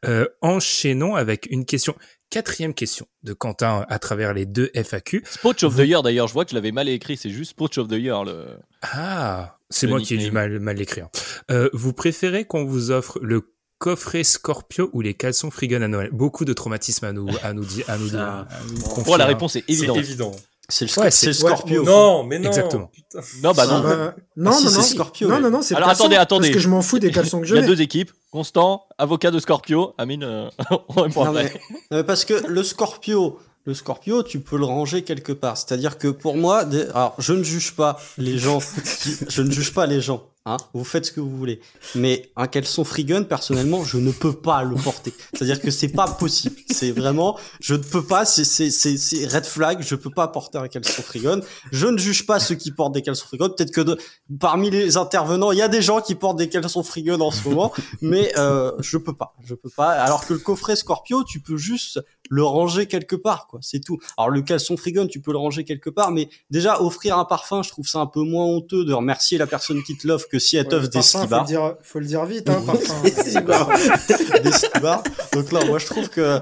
Euh, 0.06 0.28
enchaînons 0.42 1.16
avec 1.16 1.48
une 1.52 1.66
question. 1.66 1.94
Quatrième 2.30 2.74
question 2.74 3.08
de 3.24 3.34
Quentin 3.34 3.86
à 3.90 4.00
travers 4.00 4.34
les 4.34 4.46
deux 4.46 4.72
FAQ. 4.74 5.26
Spotch 5.30 5.66
of 5.66 5.76
the 5.76 5.80
Year 5.80 6.02
d'ailleurs, 6.02 6.30
je 6.30 6.34
vois 6.34 6.46
que 6.46 6.52
je 6.52 6.56
l'avais 6.56 6.72
mal 6.72 6.88
écrit, 6.88 7.18
c'est 7.18 7.30
juste 7.30 7.52
Spotch 7.52 7.78
of 7.78 7.90
the 7.90 7.96
Year. 7.96 8.24
Le... 8.24 8.48
Ah, 8.82 9.58
c'est 9.72 9.88
moi 9.88 10.00
qui 10.00 10.14
ai 10.14 10.18
du 10.18 10.32
mal, 10.32 10.60
mal 10.60 10.76
l'écrire. 10.78 11.08
Euh, 11.50 11.70
vous 11.74 11.94
préférez 11.94 12.46
qu'on 12.46 12.66
vous 12.66 12.92
offre 12.92 13.20
le 13.22 13.42
coffret 13.80 14.24
Scorpio 14.24 14.90
ou 14.94 15.02
les 15.02 15.14
caleçons 15.16 15.50
Frigon 15.50 15.82
à 15.82 15.88
Noël? 15.88 16.10
Beaucoup 16.12 16.46
de 16.46 16.54
traumatismes 16.54 17.06
à 17.06 17.14
nous, 17.14 17.28
à 17.44 17.54
nous 17.54 17.66
dire, 17.66 17.86
à 17.88 17.98
nous, 17.98 18.10
Ah. 18.16 18.48
à 18.50 18.64
nous 18.70 18.80
Oh, 18.86 18.90
confier, 18.90 19.18
la 19.18 19.24
hein. 19.24 19.28
réponse 19.28 19.56
est 19.56 19.64
C'est 19.68 19.74
évidente. 19.74 19.98
évident. 19.98 20.32
C'est 20.70 20.86
le, 20.86 21.02
Ouais, 21.02 21.12
c'est 21.12 21.26
le 21.28 21.34
c'est- 21.34 21.40
Scorpio. 21.42 21.84
Non, 21.84 22.24
mais 22.24 22.40
non. 22.40 22.48
Exactement. 22.48 22.88
Putain. 22.94 23.20
Non, 23.44 23.52
bah 23.52 23.64
Ah, 23.68 23.74
non. 23.74 23.86
Euh, 23.86 24.12
non, 24.38 24.52
Ah, 24.52 24.58
si, 24.58 24.64
non, 24.66 24.70
c'est 24.70 24.78
non. 24.78 24.84
Scorpio, 24.84 25.28
Non, 25.28 25.36
ouais. 25.36 25.42
non, 25.42 25.50
non, 25.50 25.62
c'est 25.62 25.74
le 25.74 25.78
Alors, 25.80 25.88
caleçon, 25.90 26.04
attendez, 26.04 26.16
attendez. 26.16 26.48
Parce 26.50 26.54
que 26.54 26.60
je 26.62 26.70
m'en 26.70 26.82
fous 26.82 27.00
des 27.00 27.12
caleçons 27.12 27.42
que 27.42 27.48
je 27.48 27.56
Il 27.58 27.62
y 27.62 27.64
a 27.64 27.68
deux 27.68 27.82
équipes. 27.82 28.12
Constant, 28.32 28.86
avocat 28.98 29.32
de 29.32 29.40
Scorpio. 29.40 29.94
Amine, 29.98 30.24
euh, 30.24 30.50
on 30.96 31.10
Non, 31.10 31.34
mais, 31.34 31.52
mais 31.92 32.04
parce 32.06 32.24
que 32.24 32.36
le 32.48 32.64
Scorpio, 32.64 33.38
le 33.66 33.74
Scorpio, 33.74 34.24
tu 34.24 34.40
peux 34.40 34.58
le 34.58 34.66
ranger 34.66 35.04
quelque 35.04 35.32
part. 35.32 35.56
C'est-à-dire 35.58 35.98
que 35.98 36.08
pour 36.08 36.36
moi, 36.36 36.66
des- 36.66 36.84
alors 36.94 37.16
je 37.20 37.34
ne 37.34 37.44
juge 37.44 37.74
pas 37.74 38.00
les 38.18 38.38
gens, 38.40 38.60
qui- 39.02 39.16
je 39.30 39.42
ne 39.42 39.52
juge 39.52 39.74
pas 39.74 39.86
les 39.86 40.02
gens. 40.02 40.28
Hein, 40.48 40.58
vous 40.74 40.84
faites 40.84 41.06
ce 41.06 41.12
que 41.12 41.20
vous 41.20 41.38
voulez. 41.38 41.60
Mais 41.94 42.32
un 42.36 42.48
caleçon 42.48 42.84
Freegun, 42.84 43.22
personnellement, 43.22 43.84
je 43.84 44.00
ne 44.00 44.12
peux 44.12 44.34
pas 44.34 44.64
le 44.64 44.76
porter. 44.76 45.14
C'est-à-dire 45.34 45.62
que 45.62 45.70
c'est 45.70 45.90
pas 45.90 46.08
possible. 46.08 46.56
C'est 46.72 46.90
vraiment, 46.90 47.38
je 47.60 47.76
ne 47.76 47.84
peux 47.84 48.04
pas. 48.04 48.26
C'est 48.26 48.44
c'est 48.44 48.72
c'est 48.72 49.28
red 49.28 49.46
flag. 49.46 49.84
Je 49.84 49.94
peux 49.94 50.10
pas 50.10 50.28
porter 50.28 50.58
un 50.58 50.68
caleçon 50.68 51.04
Freegun. 51.04 51.42
Je 51.72 51.86
ne 51.86 51.98
juge 52.00 52.26
pas 52.26 52.40
ceux 52.40 52.56
qui 52.56 52.72
portent 52.72 52.94
des 52.94 53.04
caleçons 53.04 53.28
Freegun. 53.28 53.50
Peut-être 53.50 53.70
que 53.72 53.82
de- 53.82 54.00
parmi 54.40 54.72
les 54.72 54.98
intervenants, 54.98 55.52
il 55.52 55.60
y 55.60 55.62
a 55.62 55.68
des 55.68 55.84
gens 55.84 56.02
qui 56.02 56.16
portent 56.16 56.38
des 56.38 56.50
caleçons 56.50 56.82
Freegun 56.82 57.20
en 57.22 57.30
ce 57.30 57.48
moment, 57.48 57.72
mais 58.02 58.32
euh, 58.40 58.72
je 58.80 58.98
peux 58.98 59.14
pas. 59.14 59.36
Je 59.46 59.54
peux 59.54 59.70
pas. 59.70 59.92
Alors 59.92 60.26
que 60.26 60.34
le 60.34 60.40
coffret 60.40 60.76
Scorpio, 60.76 61.24
tu 61.24 61.40
peux 61.40 61.58
juste 61.58 62.00
le 62.32 62.44
ranger 62.44 62.88
quelque 62.88 63.16
part, 63.16 63.46
quoi. 63.46 63.60
C'est 63.62 63.82
tout. 63.82 64.00
Alors 64.18 64.32
le 64.32 64.42
caleçon 64.42 64.76
Freegun, 64.76 65.06
tu 65.06 65.22
peux 65.22 65.34
le 65.34 65.38
ranger 65.38 65.66
quelque 65.66 65.92
part, 65.92 66.10
mais 66.10 66.30
déjà 66.50 66.82
offrir 66.82 67.20
un 67.20 67.26
parfum, 67.26 67.62
je 67.62 67.70
trouve 67.70 67.88
ça 67.88 68.00
un 68.00 68.08
peu 68.08 68.22
moins 68.22 68.46
honteux 68.46 68.86
de 68.86 68.94
remercier 68.94 69.38
la 69.38 69.46
personne 69.46 69.84
qui 69.84 69.96
te 69.98 70.08
l'offre 70.08 70.30
que 70.32 70.40
si 70.40 70.56
elle 70.58 70.68
t'offre 70.68 70.88
des 70.88 71.00
faut 71.00 71.20
skibars. 71.20 71.44
dire, 71.46 71.76
faut 71.82 72.00
le 72.00 72.06
dire 72.06 72.26
vite, 72.26 72.50
hein, 72.50 72.62
parfum. 72.66 73.02
des 73.04 74.52
skibars. 74.52 75.04
Donc 75.34 75.52
là, 75.52 75.66
moi 75.66 75.78
je 75.80 75.86
trouve 75.86 76.10
que 76.10 76.40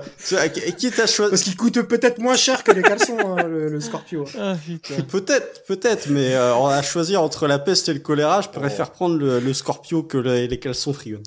quitte 0.77 0.99
à 0.99 1.07
choisir. 1.07 1.31
Parce 1.31 1.41
qu'il 1.43 1.55
coûte 1.57 1.81
peut-être 1.81 2.19
moins 2.19 2.35
cher 2.35 2.63
que 2.63 2.71
les 2.71 2.81
caleçons, 2.83 3.17
hein, 3.19 3.43
le, 3.47 3.67
le 3.69 3.79
Scorpio. 3.81 4.25
Ah. 4.39 4.55
Peut-être, 5.11 5.63
peut-être, 5.65 6.09
mais 6.09 6.33
euh, 6.35 6.55
on 6.55 6.67
a 6.67 6.81
choisi 6.81 7.17
entre 7.17 7.47
la 7.47 7.57
peste 7.59 7.89
et 7.89 7.93
le 7.93 7.99
choléra. 7.99 8.41
Je 8.41 8.47
Oh. 8.49 8.59
préfère 8.59 8.91
prendre 8.91 9.17
le, 9.17 9.39
le 9.39 9.53
Scorpio 9.53 10.03
que 10.03 10.17
le- 10.17 10.45
les 10.45 10.59
caleçons 10.59 10.93
Freegun. 10.93 11.21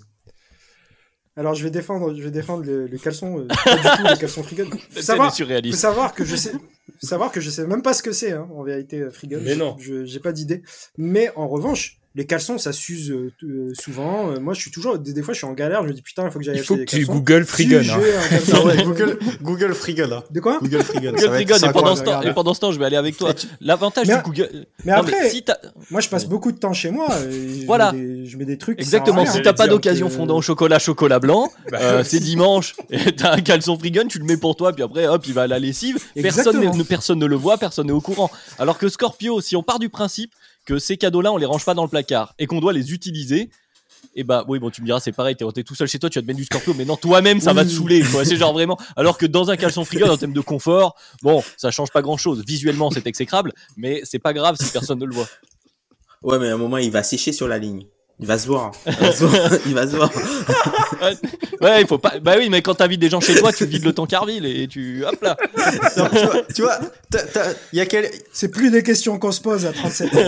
Alors 1.35 1.55
je 1.55 1.65
vais 1.65 1.71
défendre, 1.71 2.15
je 2.15 2.23
vais 2.23 2.31
défendre 2.31 2.65
le, 2.65 2.87
le 2.87 2.99
caleçon, 2.99 3.39
euh, 3.39 3.47
pas 3.65 3.75
du 3.77 3.83
tout 3.83 4.03
le 4.11 4.17
caleçon 4.17 4.43
Frigon. 4.43 4.69
Faut 4.91 5.01
savoir, 5.01 5.31
faut 5.31 5.37
surréaliste. 5.37 5.79
savoir 5.79 6.13
que 6.15 6.25
je 6.27 6.37
sais, 6.37 6.53
faut 6.53 7.07
savoir 7.07 7.33
que 7.33 7.41
je 7.41 7.49
sais 7.49 7.67
même 7.67 7.81
pas 7.81 7.95
ce 7.95 8.03
que 8.03 8.13
c'est, 8.13 8.33
hein, 8.33 8.47
en 8.55 8.63
vérité, 8.63 9.01
euh, 9.01 9.11
Frigon. 9.11 9.39
Mais 9.43 9.57
non. 9.57 9.75
Je, 9.81 10.05
j'ai 10.05 10.21
pas 10.21 10.33
d'idée. 10.33 10.63
Mais 10.99 11.33
en 11.35 11.49
revanche, 11.49 11.99
les 12.15 12.27
caleçons, 12.27 12.59
ça 12.59 12.73
s'use 12.73 13.11
euh, 13.11 13.33
euh, 13.45 13.73
souvent. 13.75 14.31
Euh, 14.31 14.39
moi, 14.41 14.53
je 14.55 14.61
suis 14.61 14.71
toujours, 14.71 14.99
des, 14.99 15.13
des 15.15 15.23
fois, 15.23 15.33
je 15.33 15.39
suis 15.39 15.47
en 15.47 15.53
galère. 15.55 15.83
Je 15.83 15.89
me 15.89 15.93
dis 15.95 16.03
putain, 16.03 16.25
il 16.27 16.31
faut 16.31 16.39
que 16.39 16.45
j'aille 16.45 16.57
Il 16.57 16.61
acheter 16.61 16.67
faut 16.67 16.75
que 16.75 16.81
des 16.81 16.85
tu 16.87 16.97
caleçons. 16.97 17.13
Google 17.15 17.45
Freegun. 17.45 17.83
Si 17.83 17.91
hein. 17.91 18.01
Ah 18.55 18.65
ouais, 18.65 18.83
Google, 18.83 19.19
Google 19.41 19.75
Frigon, 19.75 20.09
là. 20.09 20.25
De 20.31 20.41
quoi 20.41 20.59
Google 20.61 20.83
ça 20.83 20.93
Google 20.95 21.19
Frigon, 21.19 21.57
et 21.57 21.73
pendant, 21.73 21.97
ce 21.97 22.03
temps, 22.03 22.11
regarde. 22.11 22.27
et 22.27 22.33
pendant 22.35 22.55
ce 22.55 22.61
temps, 22.61 22.73
je 22.73 22.79
vais 22.79 22.85
aller 22.85 22.97
avec 22.97 23.17
toi. 23.17 23.33
L'avantage 23.61 24.07
du 24.09 24.15
Google. 24.25 24.67
Mais 24.85 24.93
Non, 24.93 24.99
après, 24.99 25.31
si 25.31 25.45
moi, 25.91 26.01
je 26.01 26.09
passe 26.09 26.27
beaucoup 26.27 26.53
de 26.53 26.59
temps 26.59 26.73
chez 26.75 26.91
moi. 26.91 27.09
et 27.31 27.61
je 27.63 27.67
Voilà. 27.67 27.93
mets 27.93 27.99
des- 28.01 28.27
je 28.27 28.37
mets 28.37 28.45
des 28.45 28.59
trucs. 28.59 28.79
Exactement, 28.81 29.25
si 29.27 29.41
t'as 29.43 29.53
pas 29.53 29.67
d'occasion 29.67 30.09
que- 30.09 30.13
fondant 30.15 30.37
au 30.37 30.43
chocolat, 30.43 30.79
chocolat 30.79 31.19
blanc, 31.19 31.51
Bah, 31.71 31.79
euh, 31.81 32.05
c'est 32.05 32.21
dimanche, 32.21 32.75
et 32.91 33.13
t'as 33.17 33.33
un 33.37 33.41
caleçon 33.41 33.79
frigun, 33.79 34.07
tu 34.07 34.19
le 34.19 34.25
mets 34.25 34.37
pour 34.37 34.55
toi, 34.57 34.73
puis 34.73 34.83
après, 34.83 35.07
hop, 35.07 35.25
il 35.27 35.33
va 35.35 35.43
à 35.43 35.47
la 35.47 35.59
lessive, 35.59 35.99
personne 36.21 37.19
ne 37.19 37.27
le 37.27 37.37
voit, 37.37 37.59
personne 37.59 37.87
n'est 37.87 37.93
au 37.93 38.01
courant. 38.01 38.31
Alors 38.59 38.79
que 38.79 38.89
Scorpio, 38.89 39.41
si 39.41 39.57
on 39.57 39.63
part 39.63 39.79
du 39.79 39.89
principe 39.89 40.33
que 40.65 40.79
ces 40.79 40.97
cadeaux-là, 40.97 41.33
on 41.33 41.37
les 41.37 41.47
range 41.47 41.65
pas 41.65 41.75
dans 41.75 41.85
le 41.85 41.89
placard, 41.89 42.35
et 42.39 42.47
qu'on 42.47 42.61
doit 42.61 42.73
les 42.73 42.93
utiliser, 42.93 43.51
et 44.15 44.25
bah 44.25 44.45
oui, 44.49 44.59
bon, 44.59 44.71
tu 44.71 44.81
me 44.83 44.87
diras, 44.87 45.01
c'est 45.01 45.13
pareil, 45.13 45.37
t'es 45.37 45.63
tout 45.63 45.75
seul 45.75 45.89
chez 45.89 45.99
toi, 45.99 46.11
tu 46.11 46.19
vas 46.19 46.23
te 46.23 46.27
mettre 46.27 46.39
du 46.39 46.45
Scorpio, 46.45 46.75
mais 46.75 46.85
non, 46.85 46.97
toi-même, 46.97 47.41
ça 47.41 47.53
va 47.53 47.65
te 47.65 47.71
saouler. 47.71 48.03
C'est 48.25 48.37
genre 48.37 48.53
vraiment. 48.53 48.79
Alors 48.97 49.17
que 49.17 49.27
dans 49.27 49.51
un 49.51 49.57
caleçon 49.57 49.85
frigun, 49.85 50.11
en 50.11 50.17
termes 50.17 50.33
de 50.33 50.41
confort, 50.41 50.97
bon, 51.23 51.43
ça 51.57 51.71
change 51.71 51.91
pas 51.91 52.03
grand-chose. 52.03 52.45
Visuellement, 52.47 52.91
c'est 52.91 53.07
exécrable, 53.07 53.53
mais 53.77 54.03
c'est 54.05 54.19
pas 54.19 54.33
grave 54.33 54.57
si 54.61 54.71
personne 54.71 54.99
ne 54.99 55.07
le 55.07 55.15
voit. 55.15 55.29
Ouais, 56.23 56.39
mais 56.39 56.49
à 56.49 56.55
un 56.55 56.59
moment, 56.59 56.77
il 56.77 56.91
va 56.91 57.03
sécher 57.03 57.33
sur 57.33 57.49
la 57.49 57.59
ligne. 57.59 57.87
Il 58.21 58.27
va 58.27 58.39
se 58.39 58.47
voir. 58.47 58.71
Il 58.87 58.93
va 58.95 59.13
se 59.13 59.25
voir. 59.25 59.51
Il 59.67 59.75
va 59.75 59.83
se 59.89 59.97
voir. 59.97 60.11
Ouais, 61.61 61.81
il 61.81 61.87
faut 61.87 61.99
pas. 61.99 62.15
Bah 62.21 62.35
oui, 62.39 62.49
mais 62.51 62.63
quand 62.63 62.75
t'invites 62.75 63.01
des 63.01 63.11
gens 63.11 63.21
chez 63.21 63.35
toi, 63.37 63.53
tu 63.53 63.65
vides 63.67 63.85
le 63.85 63.93
tankerville 63.93 64.47
et 64.47 64.69
tu. 64.69 65.05
Hop 65.05 65.21
là. 65.23 65.37
Non, 65.97 66.09
tu 66.13 66.25
vois, 66.27 66.43
tu 66.55 66.63
vois, 66.63 66.79
t'as- 67.11 67.23
t'as- 67.25 67.53
il 67.73 67.79
y 67.79 67.83
a 67.83 67.87
quel, 67.87 68.11
C'est 68.33 68.49
plus 68.49 68.71
des 68.71 68.83
questions 68.83 69.19
qu'on 69.19 69.33
se 69.33 69.41
pose 69.41 69.67
à 69.67 69.73
37 69.73 70.15
ans. 70.15 70.19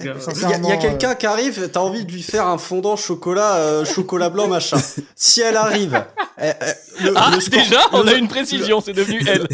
Il 0.00 0.04
y 0.04 0.08
a, 0.08 0.56
euh, 0.56 0.76
quelqu'un 0.80 1.14
qui 1.14 1.26
arrive, 1.26 1.68
t'as 1.72 1.80
envie 1.80 2.04
de 2.04 2.12
lui 2.12 2.22
faire 2.22 2.46
un 2.46 2.58
fondant 2.58 2.96
chocolat, 2.96 3.56
euh, 3.56 3.84
chocolat 3.84 4.28
blanc, 4.30 4.48
machin. 4.48 4.78
Si 5.16 5.40
elle 5.40 5.56
arrive, 5.56 5.94
euh, 6.40 6.52
euh, 6.62 6.72
le, 7.02 7.12
Ah, 7.16 7.30
le 7.34 7.50
déjà, 7.50 7.80
on 7.92 8.06
a 8.06 8.12
une 8.14 8.28
précision, 8.28 8.80
c'est 8.80 8.92
devenu 8.92 9.22
elle. 9.26 9.46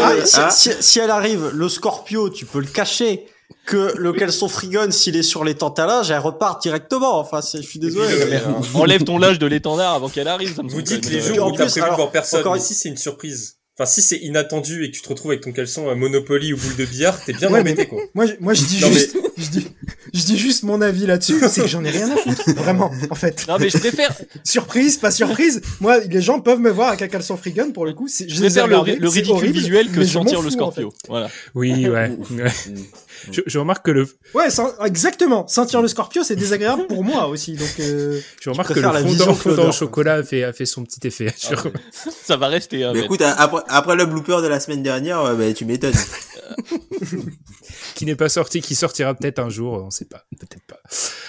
Ah, 0.00 0.12
si, 0.24 0.36
ah, 0.38 0.50
si- 0.50 0.70
si 0.80 0.98
elle 1.00 1.10
arrive, 1.10 1.50
le 1.52 1.68
Scorpio, 1.68 2.30
tu 2.30 2.46
peux 2.46 2.60
le 2.60 2.66
cacher. 2.66 3.26
Que 3.66 3.92
le 3.96 4.12
caleçon 4.12 4.48
frigon, 4.48 4.90
s'il 4.90 5.16
est 5.16 5.22
sur 5.22 5.44
les 5.44 5.54
tantalins, 5.54 6.02
elle 6.02 6.18
repart 6.18 6.60
directement. 6.62 7.18
Enfin, 7.20 7.40
c'est- 7.40 7.62
je 7.62 7.66
suis 7.68 7.78
désolé. 7.78 8.08
puis, 8.14 8.30
mais, 8.30 8.36
euh, 8.36 8.78
Enlève 8.78 9.04
ton 9.04 9.18
linge 9.18 9.38
de 9.38 9.46
l'étendard 9.46 9.94
avant 9.94 10.08
qu'elle 10.08 10.28
arrive. 10.28 10.54
Ça 10.56 10.62
me 10.62 10.68
Vous 10.68 10.82
dites 10.82 11.08
les 11.10 11.20
jours 11.20 11.44
en 11.46 11.50
où 11.50 11.56
t'as 11.56 11.64
plus, 11.64 11.70
prévu 11.72 11.80
de 11.80 11.84
alors, 11.84 11.96
voir 11.96 12.10
personne, 12.10 12.40
encore 12.40 12.54
mais 12.54 12.60
si 12.60 12.74
c'est 12.74 12.88
une 12.88 12.96
surprise. 12.96 13.56
Enfin, 13.78 13.86
si 13.90 14.02
c'est 14.02 14.18
inattendu 14.18 14.84
et 14.84 14.90
que 14.90 14.96
tu 14.96 15.00
te 15.02 15.08
retrouves 15.08 15.30
avec 15.30 15.42
ton 15.42 15.52
caleçon 15.52 15.88
à 15.88 15.94
Monopoly 15.94 16.52
ou 16.52 16.56
boule 16.58 16.76
de 16.76 16.84
billard, 16.84 17.18
t'es 17.24 17.32
bien 17.32 17.50
Ouais, 17.50 17.60
embêté, 17.60 17.82
mais- 17.82 17.86
quoi. 17.86 17.98
Moi, 18.14 18.26
je- 18.26 18.32
moi, 18.40 18.52
je 18.52 18.64
dis 18.64 18.78
Non, 18.80 18.88
mais- 18.88 18.94
juste, 18.94 19.16
je 19.38 19.46
dis, 19.48 19.66
je 20.12 20.22
dis 20.24 20.36
juste 20.38 20.64
mon 20.64 20.82
avis 20.82 21.06
là-dessus. 21.06 21.40
C'est 21.48 21.62
que 21.62 21.66
j'en 21.68 21.82
ai 21.84 21.90
rien 21.90 22.10
à 22.10 22.16
foutre. 22.16 22.42
Vraiment, 22.56 22.90
en 23.08 23.14
fait. 23.14 23.46
Non, 23.48 23.56
mais 23.58 23.70
je 23.70 23.78
préfère, 23.78 24.14
Surprise, 24.44 24.98
pas 24.98 25.10
surprise. 25.10 25.62
Moi, 25.80 26.00
les 26.00 26.20
gens 26.20 26.40
peuvent 26.40 26.58
me 26.60 26.70
voir 26.70 26.88
avec 26.88 27.00
un 27.02 27.08
caleçon 27.08 27.38
freegun 27.38 27.70
pour 27.70 27.86
le 27.86 27.94
coup. 27.94 28.06
Je 28.08 28.38
préfère 28.38 28.66
le, 28.66 28.74
le 28.98 29.08
ridicule 29.08 29.30
horrible, 29.36 29.58
visuel 29.58 29.88
que 29.90 30.04
sentir 30.04 30.42
le 30.42 30.48
en 30.48 30.50
Scorpio. 30.50 30.92
Voilà. 31.08 31.30
Oui, 31.54 31.88
ouais. 31.88 32.10
ouais. 33.26 33.32
Je, 33.32 33.40
je 33.46 33.58
remarque 33.58 33.84
que 33.86 33.90
le, 33.90 34.08
Ouais, 34.34 34.46
exactement. 34.84 35.46
Sentir 35.48 35.82
le 35.82 35.88
Scorpio, 35.88 36.22
c'est 36.24 36.36
désagréable 36.36 36.86
pour 36.86 37.04
moi 37.04 37.26
aussi. 37.28 37.54
Donc, 37.54 37.68
euh, 37.80 38.20
je 38.40 38.50
remarque 38.50 38.72
que 38.74 38.80
le 38.80 38.88
fondant, 38.90 39.34
fondant 39.34 39.68
au 39.68 39.72
chocolat 39.72 40.14
a 40.14 40.22
fait, 40.22 40.44
a 40.44 40.52
fait 40.52 40.66
son 40.66 40.84
petit 40.84 41.06
effet. 41.06 41.32
sur- 41.36 41.64
Ça 42.24 42.36
va 42.36 42.48
rester. 42.48 42.84
hein, 42.84 42.92
mais 42.94 43.00
écoute, 43.00 43.22
après, 43.22 43.62
après 43.68 43.96
le 43.96 44.06
blooper 44.06 44.42
de 44.42 44.48
la 44.48 44.60
semaine 44.60 44.82
dernière, 44.82 45.22
ouais, 45.24 45.34
bah, 45.36 45.52
tu 45.54 45.64
m'étonnes. 45.64 45.94
qui 47.94 48.06
n'est 48.06 48.16
pas 48.16 48.28
sorti, 48.28 48.60
qui 48.60 48.74
sortira 48.74 49.14
peut-être 49.14 49.38
un 49.38 49.50
jour, 49.50 49.74
on 49.84 49.90
sait 49.90 50.04
pas, 50.06 50.24
peut-être 50.38 50.64
pas. 50.66 50.80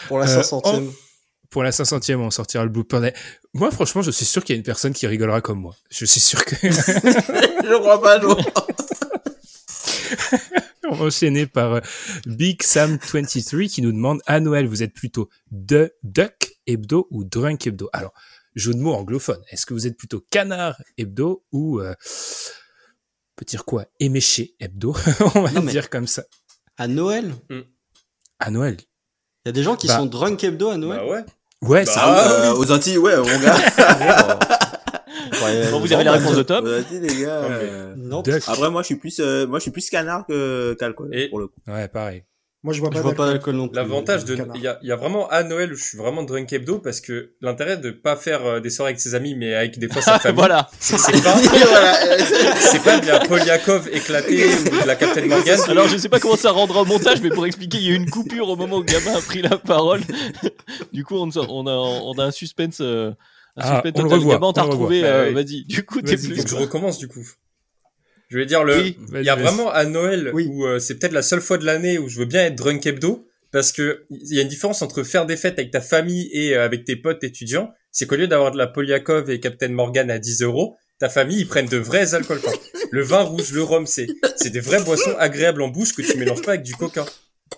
pour 0.07 0.19
la 0.19 0.29
Euh, 0.29 0.41
500ème. 0.41 0.89
Pour 1.49 1.63
la 1.63 1.71
500e, 1.71 2.15
on 2.15 2.31
sortira 2.31 2.63
le 2.63 2.69
blooper. 2.69 3.11
Moi, 3.53 3.71
franchement, 3.71 4.01
je 4.01 4.11
suis 4.11 4.25
sûr 4.25 4.43
qu'il 4.43 4.55
y 4.55 4.57
a 4.57 4.57
une 4.57 4.63
personne 4.63 4.93
qui 4.93 5.05
rigolera 5.05 5.41
comme 5.41 5.59
moi. 5.59 5.75
Je 5.89 6.05
suis 6.05 6.21
sûr 6.21 6.43
que 6.45 6.55
je 6.61 7.77
crois 7.79 8.01
pas, 8.01 8.19
non. 8.19 8.37
on 10.89 10.95
va 10.95 11.05
enchaîner 11.05 11.45
par 11.47 11.73
euh, 11.75 11.79
Big 12.25 12.61
Sam 12.63 12.97
23 13.01 13.63
qui 13.67 13.81
nous 13.81 13.91
demande 13.91 14.21
à 14.25 14.39
Noël, 14.39 14.67
vous 14.67 14.83
êtes 14.83 14.93
plutôt 14.93 15.29
de 15.51 15.93
Duck 16.03 16.53
Hebdo 16.67 17.07
ou 17.11 17.23
Drunk 17.23 17.67
Hebdo? 17.67 17.89
Alors, 17.93 18.13
jeu 18.55 18.73
de 18.73 18.79
mots 18.79 18.93
anglophone. 18.93 19.41
Est-ce 19.49 19.65
que 19.65 19.73
vous 19.73 19.87
êtes 19.87 19.97
plutôt 19.97 20.23
Canard 20.31 20.81
Hebdo 20.97 21.43
ou 21.51 21.79
euh, 21.79 21.93
on 21.93 23.35
peut 23.35 23.45
dire 23.45 23.65
quoi? 23.65 23.85
Éméché 23.99 24.55
Hebdo 24.59 24.95
On 25.35 25.41
va 25.41 25.51
Non, 25.51 25.61
dire 25.61 25.89
comme 25.89 26.07
ça. 26.07 26.23
À 26.77 26.87
Noël, 26.87 27.33
À 28.39 28.49
Noël. 28.49 28.77
il 28.79 29.47
y 29.47 29.49
a 29.49 29.51
des 29.51 29.63
gens 29.63 29.75
qui 29.75 29.87
Bah. 29.87 29.97
sont 29.97 30.05
drunk 30.07 30.43
hebdo 30.43 30.69
à 30.69 30.77
Noël? 30.77 30.99
Bah 30.99 31.05
ouais. 31.07 31.23
Ouais, 31.61 31.85
Bah, 31.85 31.91
ça. 31.91 32.01
Ah, 32.03 32.49
Euh, 32.49 32.55
aux 32.55 32.71
Antilles, 32.71 32.97
ouais, 32.97 33.15
mon 33.17 33.23
Bon, 35.71 35.79
vous 35.79 35.93
avez 35.93 36.03
la 36.03 36.13
réponse 36.13 36.35
de 36.35 36.43
Tom. 36.43 36.65
Aux 36.65 36.79
Antilles, 36.79 36.99
les 37.01 37.21
gars. 37.23 37.41
Euh, 37.43 37.93
Non. 37.97 38.23
Après, 38.47 38.69
moi, 38.69 38.81
je 38.81 38.85
suis 38.87 38.95
plus, 38.95 39.19
euh, 39.19 39.45
moi, 39.47 39.59
je 39.59 39.63
suis 39.63 39.71
plus 39.71 39.89
canard 39.89 40.25
que 40.27 40.75
qu'alcool, 40.79 41.09
Et- 41.13 41.29
pour 41.29 41.39
le 41.39 41.47
coup. 41.47 41.59
Ouais, 41.67 41.87
pareil. 41.87 42.23
moi, 42.63 42.73
je 42.73 42.79
vois 42.79 42.89
je 42.91 42.95
pas 42.97 43.01
vois 43.01 43.13
pas 43.15 43.25
d'alcool. 43.27 43.55
non 43.55 43.67
plus. 43.67 43.75
L'avantage 43.75 44.23
de, 44.25 44.37
il 44.55 44.61
y 44.61 44.67
a, 44.67 44.77
il 44.83 44.87
y 44.87 44.91
a 44.91 44.95
vraiment 44.95 45.27
à 45.29 45.43
Noël 45.43 45.71
où 45.73 45.75
je 45.75 45.83
suis 45.83 45.97
vraiment 45.97 46.21
drunk 46.23 46.53
hebdo 46.53 46.77
parce 46.79 47.01
que 47.01 47.31
l'intérêt 47.41 47.77
de 47.77 47.89
pas 47.91 48.15
faire 48.15 48.45
euh, 48.45 48.59
des 48.59 48.69
soirées 48.69 48.91
avec 48.91 49.01
ses 49.01 49.15
amis 49.15 49.33
mais 49.35 49.53
avec 49.55 49.79
des 49.79 49.87
fois 49.89 50.01
sa 50.01 50.19
famille. 50.19 50.37
voilà. 50.37 50.69
C'est 50.79 50.95
pas, 51.23 51.35
c'est 52.59 52.83
pas 52.83 52.99
de 52.99 53.07
la 53.07 53.19
Polyakov 53.19 53.89
éclatée 53.91 54.45
ou 54.45 54.81
de 54.81 54.87
la 54.87 54.95
Captain 54.95 55.25
Morgan. 55.25 55.59
Alors, 55.69 55.87
je 55.87 55.97
sais 55.97 56.09
pas 56.09 56.19
comment 56.19 56.37
ça 56.37 56.51
rendra 56.51 56.81
au 56.81 56.85
montage, 56.85 57.21
mais 57.21 57.29
pour 57.29 57.45
expliquer, 57.45 57.77
il 57.79 57.83
y 57.83 57.89
a 57.89 57.93
eu 57.93 57.95
une 57.95 58.09
coupure 58.09 58.47
au 58.49 58.55
moment 58.55 58.77
où 58.77 58.83
Gabin 58.83 59.15
a 59.15 59.21
pris 59.21 59.41
la 59.41 59.57
parole. 59.57 60.01
du 60.93 61.03
coup, 61.03 61.15
on, 61.15 61.29
on 61.49 61.67
a, 61.67 61.71
on 61.73 62.13
a 62.19 62.23
un 62.25 62.31
suspense. 62.31 62.77
euh, 62.81 63.11
Ah, 63.57 63.83
on 63.95 64.03
le 64.03 64.09
revoit, 64.09 64.33
Gabin, 64.35 64.53
t'as 64.53 64.61
retrouvé. 64.63 65.03
euh, 65.03 65.23
Bah 65.23 65.27
oui. 65.29 65.33
Vas-y. 65.43 65.65
Du 65.65 65.83
coup, 65.83 66.01
t'es 66.01 66.15
plus. 66.17 66.47
Je 66.47 66.55
recommence 66.55 66.97
du 66.97 67.07
coup. 67.07 67.27
Je 68.29 68.37
vais 68.37 68.45
dire 68.45 68.63
le, 68.63 68.77
Oui. 68.77 68.97
il 69.13 69.23
y 69.23 69.29
a 69.29 69.35
vraiment 69.35 69.69
à 69.69 69.83
Noël 69.85 70.31
Oui. 70.33 70.47
où 70.49 70.65
euh, 70.65 70.79
c'est 70.79 70.95
peut-être 70.97 71.11
la 71.11 71.21
seule 71.21 71.41
fois 71.41 71.57
de 71.57 71.65
l'année 71.65 71.97
où 71.97 72.07
je 72.07 72.17
veux 72.19 72.25
bien 72.25 72.45
être 72.45 72.55
drunk 72.55 72.85
hebdo 72.85 73.27
parce 73.51 73.73
que 73.73 74.05
il 74.09 74.33
y 74.33 74.39
a 74.39 74.41
une 74.43 74.47
différence 74.47 74.81
entre 74.81 75.03
faire 75.03 75.25
des 75.25 75.35
fêtes 75.35 75.59
avec 75.59 75.71
ta 75.71 75.81
famille 75.81 76.29
et 76.31 76.55
euh, 76.55 76.63
avec 76.63 76.85
tes 76.85 76.95
potes 76.95 77.23
étudiants, 77.25 77.73
c'est 77.91 78.07
qu'au 78.07 78.15
lieu 78.15 78.27
d'avoir 78.27 78.51
de 78.51 78.57
la 78.57 78.67
Polyakov 78.67 79.29
et 79.29 79.41
Captain 79.41 79.67
Morgan 79.67 80.09
à 80.09 80.17
10 80.19 80.43
euros, 80.43 80.77
ta 80.97 81.09
famille 81.09 81.39
ils 81.41 81.47
prennent 81.47 81.67
de 81.67 81.75
vrais 81.77 82.13
alcools. 82.15 82.39
Le 82.91 83.01
vin 83.03 83.21
rouge, 83.23 83.51
le 83.51 83.63
rhum, 83.63 83.85
c'est 83.85 84.07
c'est 84.37 84.49
des 84.49 84.61
vraies 84.61 84.81
boissons 84.83 85.13
agréables 85.19 85.61
en 85.61 85.67
bouche 85.67 85.93
que 85.93 86.01
tu 86.01 86.17
mélanges 86.17 86.41
pas 86.41 86.51
avec 86.51 86.63
du 86.63 86.73
coca. 86.75 87.05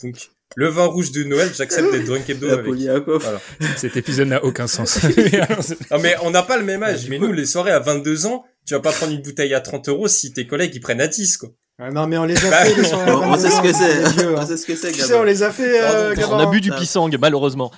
Donc 0.01 0.15
le 0.55 0.67
vin 0.67 0.85
rouge 0.85 1.11
de 1.11 1.23
Noël, 1.23 1.51
j'accepte 1.55 1.91
d'être 1.91 2.05
drunk 2.05 2.29
hebdo 2.29 2.49
avec. 2.51 2.65
Voilà. 3.07 3.39
Cet 3.77 3.97
épisode 3.97 4.27
n'a 4.27 4.43
aucun 4.43 4.67
sens. 4.67 4.99
Non 5.91 5.99
mais 5.99 6.15
on 6.23 6.31
n'a 6.31 6.43
pas 6.43 6.57
le 6.57 6.63
même 6.63 6.83
âge. 6.83 7.07
Mais 7.09 7.19
nous, 7.19 7.31
les 7.31 7.45
soirées 7.45 7.71
à 7.71 7.79
22 7.79 8.25
ans, 8.25 8.43
tu 8.65 8.73
vas 8.73 8.79
pas 8.79 8.91
prendre 8.91 9.11
une 9.13 9.21
bouteille 9.21 9.53
à 9.53 9.61
30 9.61 9.89
euros 9.89 10.07
si 10.07 10.31
tes 10.33 10.47
collègues 10.47 10.71
ils 10.75 10.79
prennent 10.81 11.01
à 11.01 11.07
10 11.07 11.37
quoi. 11.37 11.49
Ah, 11.79 11.89
non, 11.89 12.05
mais 12.05 12.17
on 12.19 12.23
les 12.25 12.37
a 12.37 12.49
Bah, 12.51 12.65
fait, 12.65 12.75
les 12.75 12.83
soirées 12.87 13.09
à 13.11 13.17
On, 13.17 13.31
on 13.33 13.37
sait 13.37 13.49
ce 13.49 13.55
22 13.55 13.67
que 13.71 13.73
c'est. 13.75 14.09
vieux, 14.21 14.33
On 14.35 14.37
hein. 14.37 14.45
sait 14.45 14.57
ce 14.57 14.65
que 14.67 14.75
c'est, 14.75 14.91
Tu 14.91 14.99
sais, 15.01 15.07
Gabin. 15.09 15.21
on 15.21 15.23
les 15.23 15.41
a 15.43 15.51
fait, 15.51 15.81
euh, 15.81 16.15
On 16.29 16.37
a 16.37 16.45
bu 16.45 16.61
du 16.61 16.71
Ah. 16.71 16.77
pisang, 16.79 17.09
malheureusement. 17.19 17.71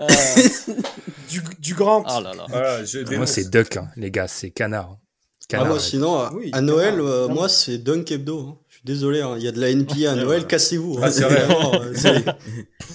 Euh, 0.00 0.06
du, 1.28 1.42
du 1.58 1.74
grand. 1.74 2.04
Ah 2.06 2.20
là 2.20 2.32
là. 2.36 2.46
Voilà, 2.48 2.84
je 2.84 3.00
Moi, 3.16 3.26
c'est 3.26 3.50
Duck, 3.50 3.76
hein, 3.76 3.88
les 3.96 4.10
gars, 4.12 4.28
c'est 4.28 4.50
Canard. 4.50 4.96
Ah, 4.98 5.46
Canard. 5.48 5.66
moi, 5.66 5.80
sinon, 5.80 6.14
à, 6.14 6.32
Oui, 6.32 6.50
à 6.52 6.60
Noël, 6.60 7.00
euh, 7.00 7.26
moi, 7.26 7.48
c'est 7.48 7.78
dunk 7.78 8.10
hebdo. 8.12 8.38
hein. 8.40 8.58
Suis 8.80 8.86
désolé, 8.94 9.20
hein. 9.20 9.34
il 9.36 9.42
y 9.42 9.48
a 9.48 9.52
de 9.52 9.60
la 9.60 9.74
NBA 9.74 10.10
à 10.10 10.14
Noël, 10.14 10.46
cassez-vous. 10.46 10.98
hein. 11.02 11.10
C'est 11.10 11.24
vrai. 11.24 11.44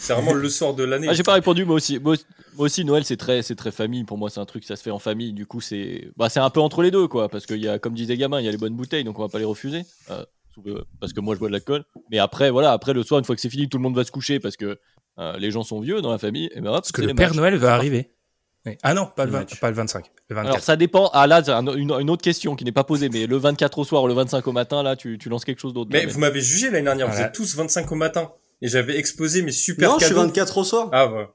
Vraiment, 0.09 0.33
le 0.33 0.49
soir 0.49 0.73
de 0.73 0.83
l'année. 0.83 1.07
Ah, 1.07 1.13
j'ai 1.13 1.21
pas 1.21 1.33
répondu, 1.33 1.63
moi 1.63 1.75
aussi. 1.75 1.99
Moi, 1.99 2.15
moi 2.55 2.65
aussi, 2.65 2.83
Noël, 2.85 3.03
c'est 3.05 3.17
très, 3.17 3.43
c'est 3.43 3.53
très 3.55 3.71
famille. 3.71 4.03
Pour 4.03 4.17
moi, 4.17 4.31
c'est 4.31 4.39
un 4.39 4.45
truc, 4.45 4.63
ça 4.63 4.75
se 4.75 4.81
fait 4.81 4.89
en 4.89 4.97
famille. 4.97 5.31
Du 5.33 5.45
coup, 5.45 5.61
c'est, 5.61 6.09
bah, 6.17 6.29
c'est 6.29 6.39
un 6.39 6.49
peu 6.49 6.59
entre 6.59 6.81
les 6.81 6.89
deux, 6.89 7.07
quoi. 7.07 7.29
Parce 7.29 7.45
qu'il 7.45 7.57
y 7.61 7.67
a, 7.67 7.77
comme 7.77 7.93
disait 7.93 8.17
Gamin, 8.17 8.39
il 8.39 8.45
y 8.45 8.47
a 8.47 8.51
les 8.51 8.57
bonnes 8.57 8.75
bouteilles, 8.75 9.03
donc 9.03 9.19
on 9.19 9.21
va 9.21 9.29
pas 9.29 9.37
les 9.39 9.45
refuser. 9.45 9.83
Euh, 10.09 10.23
parce 10.99 11.13
que 11.13 11.19
moi, 11.19 11.35
je 11.35 11.39
bois 11.39 11.49
de 11.49 11.53
l'alcool. 11.53 11.83
Mais 12.09 12.17
après, 12.17 12.49
voilà, 12.49 12.71
après 12.71 12.93
le 12.93 13.03
soir, 13.03 13.19
une 13.19 13.25
fois 13.25 13.35
que 13.35 13.41
c'est 13.41 13.49
fini, 13.49 13.69
tout 13.69 13.77
le 13.77 13.83
monde 13.83 13.95
va 13.95 14.03
se 14.05 14.11
coucher 14.11 14.39
parce 14.39 14.57
que 14.57 14.79
euh, 15.19 15.37
les 15.37 15.51
gens 15.51 15.63
sont 15.63 15.81
vieux 15.81 16.01
dans 16.01 16.11
la 16.11 16.17
famille. 16.17 16.49
Et 16.55 16.61
ben 16.61 16.69
hop, 16.69 16.77
Parce 16.77 16.91
que 16.91 17.01
le 17.01 17.13
Père 17.13 17.29
matchs. 17.29 17.37
Noël 17.37 17.55
va 17.57 17.73
arriver. 17.75 18.11
Ah 18.83 18.93
non, 18.93 19.07
pas 19.15 19.25
le, 19.25 19.31
Le 19.31 19.33
20 19.33 19.39
match. 19.39 19.59
pas 19.59 19.69
le 19.69 19.75
25, 19.75 20.05
le 20.29 20.35
24. 20.35 20.51
Alors 20.53 20.63
ça 20.63 20.75
dépend. 20.75 21.09
Ah 21.13 21.27
là, 21.27 21.41
un- 21.47 21.65
une, 21.75 21.91
une 21.91 22.09
autre 22.09 22.23
question 22.23 22.55
qui 22.55 22.63
n'est 22.65 22.71
pas 22.71 22.83
posée, 22.83 23.09
mais 23.09 23.27
le 23.27 23.37
24 23.37 23.77
au 23.79 23.83
soir 23.83 24.03
ou 24.03 24.07
le 24.07 24.13
25 24.13 24.45
au 24.47 24.51
matin, 24.51 24.81
là, 24.83 24.95
tu, 24.95 25.17
tu 25.17 25.29
lances 25.29 25.45
quelque 25.45 25.59
chose 25.61 25.73
d'autre. 25.73 25.89
Mais 25.93 26.05
là, 26.05 26.11
vous 26.11 26.19
m'avez 26.19 26.41
jugé 26.41 26.69
l'année 26.71 26.83
dernière, 26.85 27.09
vous 27.09 27.19
êtes 27.21 27.33
tous 27.33 27.55
25 27.55 27.91
au 27.91 27.95
matin. 27.95 28.31
Et 28.61 28.67
j'avais 28.67 28.97
exposé 28.97 29.41
mes 29.41 29.51
super 29.51 29.89
Non, 29.89 29.99
je 29.99 30.05
suis 30.05 30.13
cadeaux. 30.15 30.27
24 30.27 30.57
au 30.57 30.63
soir. 30.63 30.89
Ah 30.93 31.05
voilà. 31.07 31.27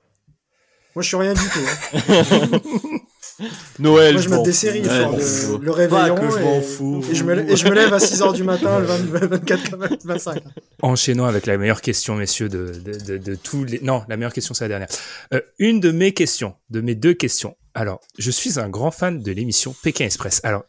Moi, 0.95 1.03
je 1.03 1.09
suis 1.09 1.17
rien 1.17 1.35
du 1.35 1.41
tout. 1.41 1.61
hein. 1.95 2.61
Noël, 3.79 4.15
Moi, 4.15 4.23
je 4.23 4.29
m'en 4.29 4.37
mets 4.39 4.43
des 4.43 4.53
fous. 4.53 4.59
séries 4.59 4.83
le 4.83 5.65
le 5.65 5.71
réveillon. 5.71 6.15
que 6.15 6.31
je 6.31 6.37
et, 6.39 6.43
m'en 6.43 6.61
fous. 6.61 7.03
Et 7.11 7.15
je, 7.15 7.25
me, 7.25 7.51
et 7.51 7.57
je 7.57 7.65
me 7.69 7.75
lève 7.75 7.93
à 7.95 7.99
6h 7.99 8.35
du 8.35 8.43
matin, 8.45 8.79
le 8.81 8.85
20 8.87 9.27
24 9.29 9.77
25. 10.05 10.43
Enchaînons 10.83 11.25
avec 11.25 11.47
la 11.47 11.57
meilleure 11.57 11.81
question, 11.81 12.17
messieurs, 12.17 12.51
de, 12.51 12.73
de, 12.85 12.99
de, 12.99 13.17
de 13.19 13.35
tous 13.35 13.65
les... 13.65 13.81
Non, 13.81 14.05
la 14.09 14.17
meilleure 14.19 14.35
question, 14.35 14.53
c'est 14.53 14.65
la 14.65 14.69
dernière. 14.69 14.89
Euh, 15.33 15.41
une 15.59 15.81
de 15.81 15.91
mes 15.91 16.13
questions, 16.13 16.55
de 16.69 16.83
mes 16.83 16.95
deux 16.95 17.15
questions. 17.15 17.57
Alors, 17.73 18.01
je 18.19 18.31
suis 18.31 18.59
un 18.61 18.69
grand 18.69 18.91
fan 18.91 19.23
de 19.23 19.33
l'émission 19.33 19.75
Pékin 19.83 20.05
Express. 20.05 20.41
Alors, 20.45 20.65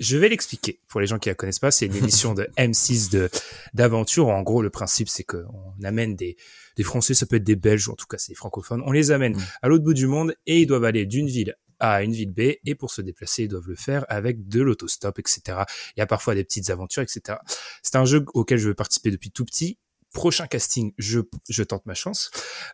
je 0.00 0.16
vais 0.16 0.28
l'expliquer 0.28 0.80
pour 0.88 1.00
les 1.00 1.06
gens 1.06 1.18
qui 1.20 1.28
la 1.28 1.36
connaissent 1.36 1.60
pas. 1.60 1.70
C'est 1.70 1.86
une 1.86 1.94
émission 1.96 2.34
de 2.34 2.48
M6 2.58 3.10
de 3.12 3.30
d'aventure. 3.72 4.28
En 4.28 4.42
gros, 4.42 4.62
le 4.62 4.70
principe, 4.70 5.08
c'est 5.08 5.22
qu'on 5.22 5.46
amène 5.84 6.16
des 6.16 6.36
des 6.76 6.82
Français, 6.82 7.14
ça 7.14 7.26
peut 7.26 7.36
être 7.36 7.44
des 7.44 7.56
Belges, 7.56 7.88
ou 7.88 7.92
en 7.92 7.96
tout 7.96 8.06
cas 8.06 8.18
c'est 8.18 8.32
des 8.32 8.36
francophones. 8.36 8.82
On 8.86 8.92
les 8.92 9.10
amène 9.10 9.36
à 9.62 9.68
l'autre 9.68 9.84
bout 9.84 9.94
du 9.94 10.06
monde 10.06 10.34
et 10.46 10.60
ils 10.60 10.66
doivent 10.66 10.84
aller 10.84 11.06
d'une 11.06 11.26
ville 11.26 11.56
A 11.78 11.94
à 11.94 12.02
une 12.02 12.12
ville 12.12 12.32
B 12.32 12.40
et 12.64 12.74
pour 12.74 12.90
se 12.90 13.02
déplacer, 13.02 13.44
ils 13.44 13.48
doivent 13.48 13.68
le 13.68 13.76
faire 13.76 14.04
avec 14.08 14.48
de 14.48 14.62
l'autostop, 14.62 15.18
etc. 15.18 15.40
Il 15.96 16.00
y 16.00 16.02
a 16.02 16.06
parfois 16.06 16.34
des 16.34 16.44
petites 16.44 16.70
aventures, 16.70 17.02
etc. 17.02 17.38
C'est 17.82 17.96
un 17.96 18.04
jeu 18.04 18.24
auquel 18.34 18.58
je 18.58 18.68
veux 18.68 18.74
participer 18.74 19.10
depuis 19.10 19.30
tout 19.30 19.44
petit 19.44 19.78
prochain 20.16 20.46
casting, 20.46 20.94
je, 20.96 21.20
je 21.48 21.62
tente 21.62 21.84
ma 21.84 21.92
chance. 21.92 22.30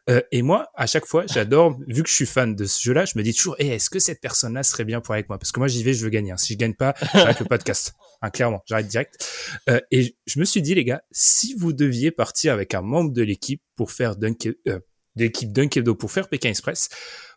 Euh, 0.08 0.22
et 0.30 0.42
moi, 0.42 0.70
à 0.74 0.86
chaque 0.86 1.06
fois, 1.06 1.24
j'adore, 1.26 1.76
vu 1.88 2.04
que 2.04 2.08
je 2.08 2.14
suis 2.14 2.26
fan 2.26 2.54
de 2.54 2.64
ce 2.66 2.80
jeu-là, 2.80 3.04
je 3.04 3.14
me 3.16 3.24
dis 3.24 3.34
toujours, 3.34 3.56
eh, 3.58 3.66
est-ce 3.66 3.90
que 3.90 3.98
cette 3.98 4.20
personne-là 4.20 4.62
serait 4.62 4.84
bien 4.84 5.00
pour 5.00 5.12
avec 5.14 5.28
moi? 5.28 5.38
Parce 5.40 5.50
que 5.50 5.58
moi, 5.58 5.66
j'y 5.66 5.82
vais, 5.82 5.92
je 5.92 6.04
veux 6.04 6.10
gagner. 6.10 6.30
hein. 6.30 6.36
Si 6.36 6.52
je 6.52 6.58
gagne 6.58 6.74
pas, 6.74 6.94
j'arrête 7.12 7.40
le 7.40 7.46
podcast. 7.46 7.94
Hein, 8.22 8.30
clairement, 8.30 8.62
j'arrête 8.66 8.86
direct. 8.86 9.28
Euh, 9.68 9.80
et 9.90 10.16
je 10.24 10.38
me 10.38 10.44
suis 10.44 10.62
dit, 10.62 10.76
les 10.76 10.84
gars, 10.84 11.02
si 11.10 11.54
vous 11.54 11.72
deviez 11.72 12.12
partir 12.12 12.52
avec 12.52 12.74
un 12.74 12.82
membre 12.82 13.12
de 13.12 13.22
l'équipe 13.22 13.60
pour 13.74 13.90
faire 13.90 14.14
Dunk, 14.14 14.46
euh, 14.46 14.78
de 15.16 15.24
l'équipe 15.24 15.52
pour 15.98 16.12
faire 16.12 16.28
Pékin 16.28 16.50
Express, 16.50 16.90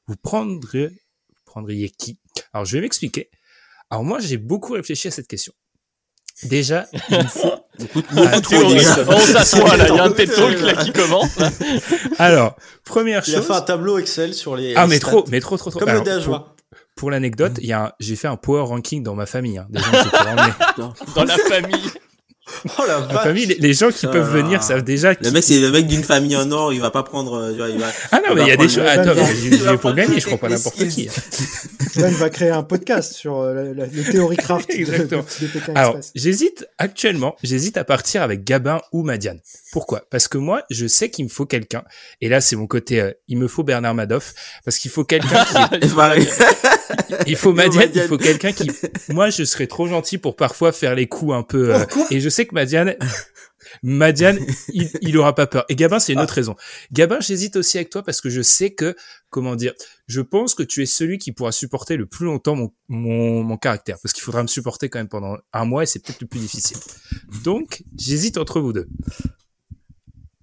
vous 0.06 0.16
prendriez, 0.22 0.90
vous 0.90 1.42
prendriez 1.46 1.90
qui? 1.90 2.20
Alors, 2.54 2.66
je 2.66 2.78
vais 2.78 2.82
m'expliquer. 2.82 3.32
Alors 3.90 4.04
moi, 4.04 4.20
j'ai 4.20 4.38
beaucoup 4.38 4.74
réfléchi 4.74 5.08
à 5.08 5.12
cette 5.12 5.28
question. 5.28 5.54
Déjà, 6.44 6.86
il 7.10 7.28
faut 7.28 7.54
Beaucoup, 7.94 8.16
Ah, 8.32 8.40
trop. 8.42 8.56
On 9.08 9.20
s'assoit 9.20 9.76
là, 9.78 9.86
il 9.90 9.96
y 9.96 10.00
a 10.00 10.04
un 10.04 10.12
TED 10.14 10.34
Talk 10.34 10.62
là 10.62 10.76
qui 10.76 10.92
commence. 10.94 11.36
là. 11.38 11.50
Alors, 12.20 12.56
première 12.86 13.22
Il 13.28 13.34
a 13.36 13.38
chose. 13.40 13.48
fait 13.48 13.54
un 13.54 13.62
tableau 13.62 13.98
Excel 14.00 14.34
sur 14.34 14.56
les. 14.56 14.76
Ah, 14.76 14.84
les 14.84 14.90
mais 14.92 14.98
stats. 14.98 15.08
trop, 15.10 15.26
mais 15.30 15.40
trop, 15.42 15.58
trop, 15.58 15.70
trop. 15.72 15.80
Comme 15.80 15.90
Alors, 15.90 16.04
le 16.06 16.10
DH20. 16.10 16.24
pour, 16.26 16.56
pour 16.96 17.12
l'anecdote, 17.12 17.54
il 17.62 17.68
y 17.68 17.74
a 17.74 17.84
un- 17.86 17.92
j'ai 18.00 18.16
fait 18.16 18.28
un 18.30 18.38
power 18.38 18.62
ranking 18.62 19.04
dans 19.04 19.16
ma 19.16 19.26
famille, 19.26 19.58
hein, 19.58 19.68
des 19.70 19.80
gens. 19.80 20.94
Dans 21.16 21.24
la 21.26 21.38
famille. 21.38 21.90
Oh 22.78 22.84
la 22.88 23.02
famille, 23.20 23.48
les, 23.48 23.56
les 23.56 23.74
gens 23.74 23.90
qui 23.90 24.06
Ah. 24.06 24.10
peuvent 24.10 24.32
venir 24.32 24.62
savent 24.62 24.84
déjà. 24.84 25.16
qui- 25.16 25.24
Le 25.24 25.32
mec, 25.32 25.44
c'est 25.44 25.60
le 25.60 25.72
mec 25.72 25.88
d'une 25.88 26.04
famille 26.04 26.36
en 26.38 26.52
or, 26.52 26.74
il 26.74 26.80
va 26.80 26.92
pas 26.92 27.02
prendre, 27.02 27.34
euh, 27.40 27.52
tu 27.52 27.58
vois, 27.58 27.70
il 27.70 27.80
va. 27.80 27.88
Ah 28.12 28.22
non, 28.28 28.36
mais 28.36 28.44
il 28.44 28.48
y 28.48 28.52
a 28.52 28.58
des 28.58 28.70
choses. 28.70 28.86
Attends, 28.88 29.14
il 29.16 29.78
prendre 29.80 29.96
gagner, 29.96 30.20
je 30.20 30.28
prends 30.28 30.38
pas 30.38 30.50
les 30.50 30.56
n'importe 30.56 30.88
qui. 30.90 31.10
Ben 31.98 32.12
va 32.14 32.30
créer 32.30 32.50
un 32.50 32.62
podcast 32.64 33.14
sur 33.14 33.38
euh, 33.40 33.54
la, 33.54 33.64
la, 33.74 33.86
le 33.86 34.04
théorie 34.12 34.36
craft 34.36 34.70
Exactement. 34.70 35.24
de, 35.40 35.46
de 35.46 35.52
Pékin 35.52 35.72
Alors, 35.76 35.98
j'hésite 36.14 36.68
actuellement, 36.78 37.38
j'hésite 37.42 37.78
à 37.78 37.86
partir 37.86 38.22
avec 38.22 38.44
Gabin 38.44 38.82
ou 38.92 39.04
Madiane. 39.04 39.40
Pourquoi? 39.72 40.04
Parce 40.12 40.28
que 40.28 40.38
moi, 40.38 40.64
je 40.70 40.88
sais 40.88 41.10
qu'il 41.10 41.24
me 41.24 41.30
faut 41.30 41.46
quelqu'un. 41.46 41.84
Et 42.20 42.28
là, 42.28 42.42
c'est 42.42 42.58
mon 42.58 42.68
côté, 42.68 43.00
euh, 43.00 43.12
il 43.30 43.38
me 43.38 43.48
faut 43.48 43.64
Bernard 43.64 43.96
Madoff, 43.96 44.34
parce 44.66 44.78
qu'il 44.78 44.92
faut 44.92 45.06
quelqu'un 45.06 45.46
qui, 45.46 45.88
il 47.28 47.36
faut 47.38 47.54
Madiane, 47.54 47.90
il 47.96 48.02
faut 48.02 48.18
quelqu'un 48.18 48.52
qui, 48.52 48.70
moi, 49.10 49.30
je 49.30 49.44
serais 49.46 49.68
trop 49.68 49.88
gentil 49.88 50.18
pour 50.18 50.36
parfois 50.36 50.74
faire 50.74 50.96
les 50.96 51.08
coups 51.08 51.34
un 51.34 51.44
peu. 51.44 51.74
euh, 51.76 51.86
et 52.12 52.20
je 52.20 52.28
sais 52.36 52.46
que 52.46 52.54
Madiane, 52.54 52.96
Madiane, 53.84 54.40
il, 54.74 54.90
il 55.02 55.18
aura 55.18 55.34
pas 55.36 55.48
peur. 55.48 55.66
Et 55.70 55.76
Gabin, 55.76 56.00
c'est 56.00 56.14
une 56.14 56.20
autre 56.20 56.34
raison. 56.34 56.56
Gabin, 56.92 57.20
j'hésite 57.20 57.56
aussi 57.56 57.78
avec 57.78 57.90
toi 57.90 58.04
parce 58.04 58.22
que 58.22 58.30
je 58.30 58.42
sais 58.42 58.72
que, 58.74 58.96
comment 59.30 59.56
dire, 59.56 59.74
je 60.08 60.22
pense 60.22 60.54
que 60.56 60.64
tu 60.64 60.82
es 60.84 60.86
celui 60.86 61.18
qui 61.18 61.32
pourra 61.32 61.52
supporter 61.52 61.98
le 61.98 62.06
plus 62.06 62.26
longtemps 62.26 62.56
mon, 62.56 62.72
mon, 62.90 63.44
mon 63.44 63.58
caractère. 63.58 63.98
Parce 64.02 64.14
qu'il 64.14 64.24
faudra 64.24 64.44
me 64.44 64.48
supporter 64.48 64.90
quand 64.90 65.00
même 65.00 65.10
pendant 65.10 65.38
un 65.54 65.66
mois 65.66 65.84
et 65.84 65.86
c'est 65.86 66.00
peut-être 66.00 66.22
le 66.22 66.28
plus 66.28 66.40
difficile. 66.40 66.78
Donc, 67.44 67.84
j'hésite 67.98 68.38
entre 68.38 68.60
vous 68.60 68.74
deux. 68.74 68.88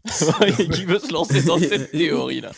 qui 0.73 0.85
veut 0.85 0.99
se 0.99 1.13
lancer 1.13 1.43
dans 1.43 1.59
cette 1.59 1.93
théorie 1.93 2.41
là? 2.41 2.51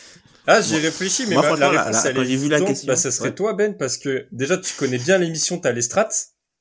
Ah, 0.47 0.61
j'ai 0.61 0.77
réfléchi, 0.77 1.25
mais 1.27 1.35
Moi, 1.35 1.41
ma- 1.43 1.55
la 1.57 1.69
réponse, 1.69 2.03
là, 2.03 2.09
elle 2.09 2.15
quand 2.15 2.21
est 2.21 2.25
j'ai 2.25 2.35
vu 2.37 2.49
la 2.49 2.57
évidente. 2.57 2.67
question, 2.67 2.87
bah, 2.87 2.95
ça 2.95 3.09
serait 3.11 3.29
ouais. 3.29 3.35
toi, 3.35 3.53
Ben, 3.53 3.75
parce 3.75 3.97
que 3.97 4.27
déjà, 4.31 4.57
tu 4.57 4.73
connais 4.77 4.99
bien 4.99 5.17
l'émission, 5.17 5.57
t'as 5.59 5.71
les 5.71 5.81
strats. 5.81 6.09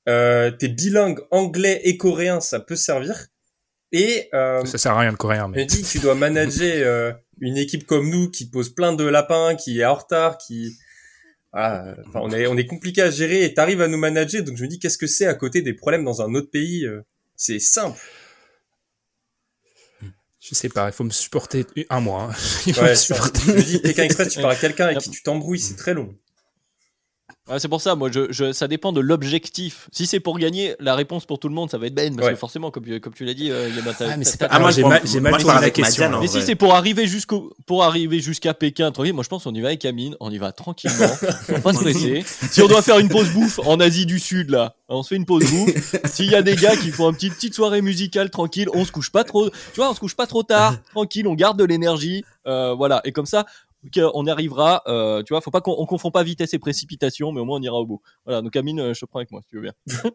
Euh, 0.08 0.50
t'es 0.50 0.68
bilingue 0.68 1.20
anglais 1.30 1.80
et 1.84 1.96
coréen, 1.96 2.40
ça 2.40 2.60
peut 2.60 2.76
servir. 2.76 3.26
Et, 3.92 4.28
euh, 4.34 4.64
Ça 4.64 4.76
sert 4.78 4.92
à 4.92 5.00
rien 5.00 5.10
le 5.10 5.16
coréen, 5.16 5.44
je 5.46 5.50
me 5.50 5.54
mais. 5.56 5.66
dis, 5.66 5.82
tu 5.82 5.98
dois 6.00 6.14
manager 6.14 6.72
euh, 6.86 7.12
une 7.40 7.56
équipe 7.56 7.86
comme 7.86 8.10
nous 8.10 8.30
qui 8.30 8.48
pose 8.50 8.74
plein 8.74 8.92
de 8.92 9.04
lapins, 9.04 9.54
qui 9.54 9.80
est 9.80 9.84
en 9.84 9.94
retard, 9.94 10.36
qui... 10.38 10.76
Ah, 11.52 11.94
enfin, 12.08 12.18
on 12.22 12.30
est, 12.32 12.46
on 12.48 12.56
est 12.56 12.66
compliqué 12.66 13.00
à 13.02 13.10
gérer 13.10 13.44
et 13.44 13.54
t'arrives 13.54 13.80
à 13.80 13.86
nous 13.88 13.96
manager, 13.98 14.42
donc 14.42 14.56
je 14.56 14.62
me 14.64 14.68
dis, 14.68 14.80
qu'est-ce 14.80 14.98
que 14.98 15.06
c'est 15.06 15.26
à 15.26 15.34
côté 15.34 15.62
des 15.62 15.72
problèmes 15.72 16.04
dans 16.04 16.20
un 16.20 16.34
autre 16.34 16.50
pays 16.50 16.84
euh, 16.84 17.00
C'est 17.36 17.60
simple. 17.60 17.98
Je 20.40 20.54
sais 20.54 20.68
pas, 20.68 20.88
il 20.88 20.92
faut 20.92 21.04
me 21.04 21.10
supporter 21.10 21.64
un 21.88 22.00
mois. 22.00 22.24
hein. 22.24 22.34
Il 22.66 22.74
faut 22.74 22.82
Ouais, 22.82 22.90
me 22.90 22.94
ça, 22.94 23.14
supporter. 23.14 23.40
je 23.46 23.52
me 23.52 23.62
dis, 23.62 23.78
Pékin 23.78 24.02
Express, 24.02 24.28
tu 24.28 24.40
parles 24.42 24.52
à 24.52 24.56
quelqu'un 24.60 24.86
avec 24.86 24.98
qui 24.98 25.10
tu 25.10 25.22
t'embrouilles, 25.22 25.58
c'est 25.60 25.76
très 25.76 25.94
long. 25.94 26.14
Ouais, 27.46 27.58
c'est 27.58 27.68
pour 27.68 27.82
ça, 27.82 27.94
moi, 27.94 28.08
je, 28.10 28.32
je, 28.32 28.52
ça 28.52 28.68
dépend 28.68 28.90
de 28.92 29.00
l'objectif. 29.02 29.86
Si 29.92 30.06
c'est 30.06 30.18
pour 30.18 30.38
gagner, 30.38 30.76
la 30.80 30.94
réponse 30.94 31.26
pour 31.26 31.38
tout 31.38 31.48
le 31.48 31.54
monde, 31.54 31.70
ça 31.70 31.76
va 31.76 31.86
être 31.88 31.94
Ben, 31.94 32.14
parce 32.16 32.28
Ouais. 32.28 32.32
que 32.32 32.38
forcément, 32.38 32.70
comme, 32.70 32.84
tu- 32.84 32.98
comme 33.00 33.12
tu 33.12 33.26
l'as 33.26 33.34
dit, 33.34 33.50
euh, 33.50 33.68
Ah, 34.00 34.16
mais 34.16 34.24
c'est 34.24 34.38
t'as- 34.38 34.48
pas- 34.48 34.54
Ah, 34.56 34.60
moi, 34.60 34.70
j'ai 34.70 34.82
mal, 34.82 35.02
j'ai 35.04 35.20
mal 35.20 35.34
la 35.60 35.68
question. 35.70 36.20
Mais 36.22 36.26
si 36.26 36.40
c'est 36.40 36.54
pour 36.54 36.74
arriver 36.74 37.06
jusqu'au, 37.06 37.52
pour 37.66 37.84
arriver 37.84 38.20
jusqu'à 38.20 38.54
Pékin, 38.54 38.90
tranquille, 38.92 39.12
moi 39.12 39.24
je 39.24 39.28
pense 39.28 39.44
qu'on 39.44 39.52
y 39.54 39.60
va 39.60 39.68
avec 39.68 39.84
Amine, 39.84 40.16
on 40.20 40.30
y 40.30 40.38
va 40.38 40.52
tranquillement, 40.52 40.96
faut 41.46 41.60
pas 41.60 41.74
se 41.74 41.80
presser. 41.80 42.24
Si 42.50 42.62
on 42.62 42.66
doit 42.66 42.80
faire 42.80 42.98
une 42.98 43.10
pause 43.10 43.28
bouffe 43.30 43.58
en 43.66 43.78
Asie 43.78 44.06
du 44.06 44.18
Sud 44.20 44.48
là, 44.48 44.74
on 44.88 45.02
se 45.02 45.08
fait 45.08 45.16
une 45.16 45.26
pause 45.26 45.44
bouffe. 45.50 45.96
S'il 46.06 46.30
y 46.30 46.34
a 46.34 46.40
des 46.42 46.56
gars 46.56 46.76
qui 46.76 46.90
font 46.92 47.10
une 47.10 47.14
petite 47.14 47.34
petite 47.34 47.54
soirée 47.54 47.82
musicale 47.82 48.30
tranquille, 48.30 48.68
on 48.72 48.86
se 48.86 48.92
couche 48.92 49.10
pas 49.10 49.22
trop, 49.24 49.50
tu 49.50 49.54
vois, 49.76 49.90
on 49.90 49.94
se 49.94 50.00
couche 50.00 50.14
pas 50.16 50.26
trop 50.26 50.42
tard, 50.44 50.76
tranquille, 50.92 51.26
on 51.28 51.34
garde 51.34 51.58
de 51.58 51.64
l'énergie, 51.64 52.24
euh, 52.46 52.72
voilà. 52.74 53.02
Et 53.04 53.12
comme 53.12 53.26
ça, 53.26 53.44
ok, 53.84 54.10
on 54.14 54.26
y 54.26 54.30
arrivera. 54.30 54.82
Euh, 54.86 55.22
tu 55.22 55.32
vois, 55.32 55.40
faut 55.40 55.50
pas 55.50 55.60
qu'on 55.60 55.74
on 55.78 55.86
confond 55.86 56.10
pas 56.10 56.22
vitesse 56.22 56.54
et 56.54 56.58
précipitation, 56.58 57.32
mais 57.32 57.40
au 57.40 57.44
moins 57.44 57.58
on 57.58 57.62
ira 57.62 57.76
au 57.76 57.86
bout. 57.86 58.02
Voilà. 58.24 58.42
Donc 58.42 58.54
Amine, 58.56 58.80
euh, 58.80 58.94
je 58.94 59.00
te 59.00 59.06
prends 59.06 59.18
avec 59.18 59.30
moi 59.30 59.40
si 59.42 59.48
tu 59.48 59.56
veux 59.56 59.62
bien. 59.62 59.72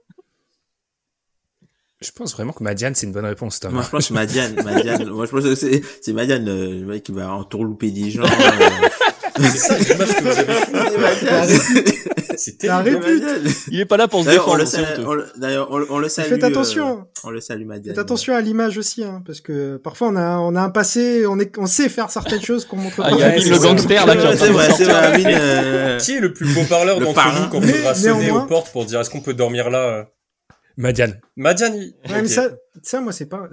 Je 2.02 2.12
pense 2.12 2.32
vraiment 2.32 2.54
que 2.54 2.64
Madiane, 2.64 2.96
c'est 2.96 3.08
une 3.08 3.12
bonne 3.12 3.26
réponse, 3.26 3.60
Tom. 3.60 3.74
Moi, 3.74 3.84
je 3.84 3.90
pense 3.90 4.08
que 4.08 4.14
Madiane, 4.14 4.56
Madiane, 4.64 5.10
moi, 5.10 5.26
je 5.26 5.32
pense 5.32 5.44
que 5.44 5.56
c'est, 5.56 5.82
c'est 6.02 6.14
Madiane, 6.14 6.48
euh, 6.48 6.80
le 6.80 6.86
mec 6.86 7.04
qui 7.04 7.12
va 7.12 7.34
entourlouper 7.34 7.92
des 7.92 8.10
gens. 8.10 8.24
euh. 8.24 8.88
C'est 9.38 9.58
ça 9.58 9.78
l'image 9.78 10.16
que 10.16 10.22
vous 10.24 11.04
avez 11.04 11.96
C'est 12.38 12.58
terrible. 12.58 13.06
Il 13.70 13.80
est 13.82 13.86
pas 13.86 13.98
là 13.98 14.08
pour 14.08 14.24
se 14.24 14.30
on 14.30 14.32
défendre. 14.32 14.64
on 15.36 15.40
d'ailleurs, 15.40 15.68
on, 15.72 15.78
le- 15.78 15.92
on 15.92 16.00
le 16.00 16.08
salue. 16.08 16.30
Faites 16.30 16.44
attention. 16.44 17.00
euh, 17.00 17.20
on 17.26 17.30
le 17.32 17.42
salue, 17.42 17.66
Madiane. 17.66 17.94
Faites 17.96 18.00
attention 18.04 18.34
à 18.34 18.40
l'image 18.42 18.78
aussi, 18.78 19.04
hein, 19.04 19.22
parce 19.26 19.42
que 19.42 19.76
parfois 19.78 20.08
on 20.10 20.16
a, 20.16 20.38
on 20.38 20.56
a 20.56 20.62
un 20.62 20.70
passé, 20.70 21.26
on, 21.28 21.38
est, 21.40 21.58
on 21.58 21.66
sait 21.66 21.90
faire 21.90 22.10
certaines 22.12 22.42
choses 22.42 22.64
qu'on 22.66 22.78
montre 22.78 23.02
Ah, 23.04 23.10
pas. 23.10 23.16
il 23.16 23.20
y 23.20 23.24
a 23.24 23.36
le 23.36 23.60
gangster 23.60 24.06
là 24.06 24.16
qui 24.16 24.22
est 24.22 24.26
en 24.26 24.30
Ouais, 24.30 24.36
train 24.38 24.46
c'est 24.46 24.48
de 24.48 24.54
vrai, 24.54 24.66
c'est 24.66 24.70
sortir. 24.86 24.88
vrai, 24.96 25.06
Amine, 25.08 25.28
euh, 25.32 26.00
Qui 26.00 26.16
est 26.16 26.20
le 26.22 26.32
plus 26.34 26.54
beau 26.54 26.64
parleur 26.70 27.00
Le 27.00 27.06
d'entre 27.08 27.30
vous 27.30 27.50
quand 27.50 27.60
Mais 27.60 27.74
faudra 27.74 27.94
sonner 27.94 28.20
néanmoins- 28.24 28.44
aux 28.44 28.48
portes 28.48 28.72
pour 28.72 28.86
dire 28.86 29.02
est-ce 29.02 29.10
qu'on 29.10 29.22
peut 29.22 29.34
dormir 29.34 29.70
là 29.70 29.80
euh 29.80 30.04
Madiane. 30.78 31.20
Madiane, 31.36 31.76
il- 31.76 31.94
Ouais, 32.10 32.22
mais 32.22 32.28
ça, 32.30 32.48
ça, 32.84 33.02
moi, 33.02 33.12
c'est 33.12 33.26
pas. 33.26 33.50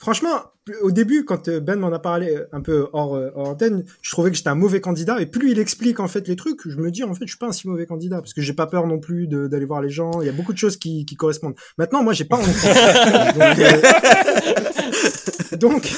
Franchement, 0.00 0.42
au 0.82 0.92
début, 0.92 1.24
quand 1.24 1.48
euh, 1.48 1.58
Ben 1.58 1.76
m'en 1.78 1.92
a 1.92 1.98
parlé 1.98 2.28
euh, 2.36 2.44
un 2.52 2.60
peu 2.60 2.86
hors, 2.92 3.16
euh, 3.16 3.30
hors 3.34 3.48
antenne, 3.48 3.84
je 4.00 4.10
trouvais 4.12 4.30
que 4.30 4.36
j'étais 4.36 4.48
un 4.48 4.54
mauvais 4.54 4.80
candidat. 4.80 5.20
Et 5.20 5.26
plus 5.26 5.50
il 5.50 5.58
explique 5.58 5.98
en 5.98 6.06
fait 6.06 6.28
les 6.28 6.36
trucs, 6.36 6.60
je 6.68 6.76
me 6.76 6.90
dis 6.92 7.02
en 7.02 7.12
fait, 7.14 7.24
je 7.24 7.30
suis 7.30 7.38
pas 7.38 7.48
un 7.48 7.52
si 7.52 7.66
mauvais 7.66 7.84
candidat 7.86 8.18
parce 8.18 8.32
que 8.32 8.40
j'ai 8.40 8.52
pas 8.52 8.66
peur 8.68 8.86
non 8.86 9.00
plus 9.00 9.26
d'aller 9.26 9.64
voir 9.64 9.82
les 9.82 9.90
gens. 9.90 10.20
Il 10.20 10.26
y 10.26 10.28
a 10.28 10.32
beaucoup 10.32 10.52
de 10.52 10.58
choses 10.58 10.76
qui, 10.76 11.04
qui 11.04 11.16
correspondent. 11.16 11.56
Maintenant, 11.78 12.04
moi, 12.04 12.12
j'ai 12.12 12.24
pas 12.26 12.36
envie. 12.36 12.52
donc, 13.38 13.58
euh, 13.58 13.80
donc, 15.56 15.92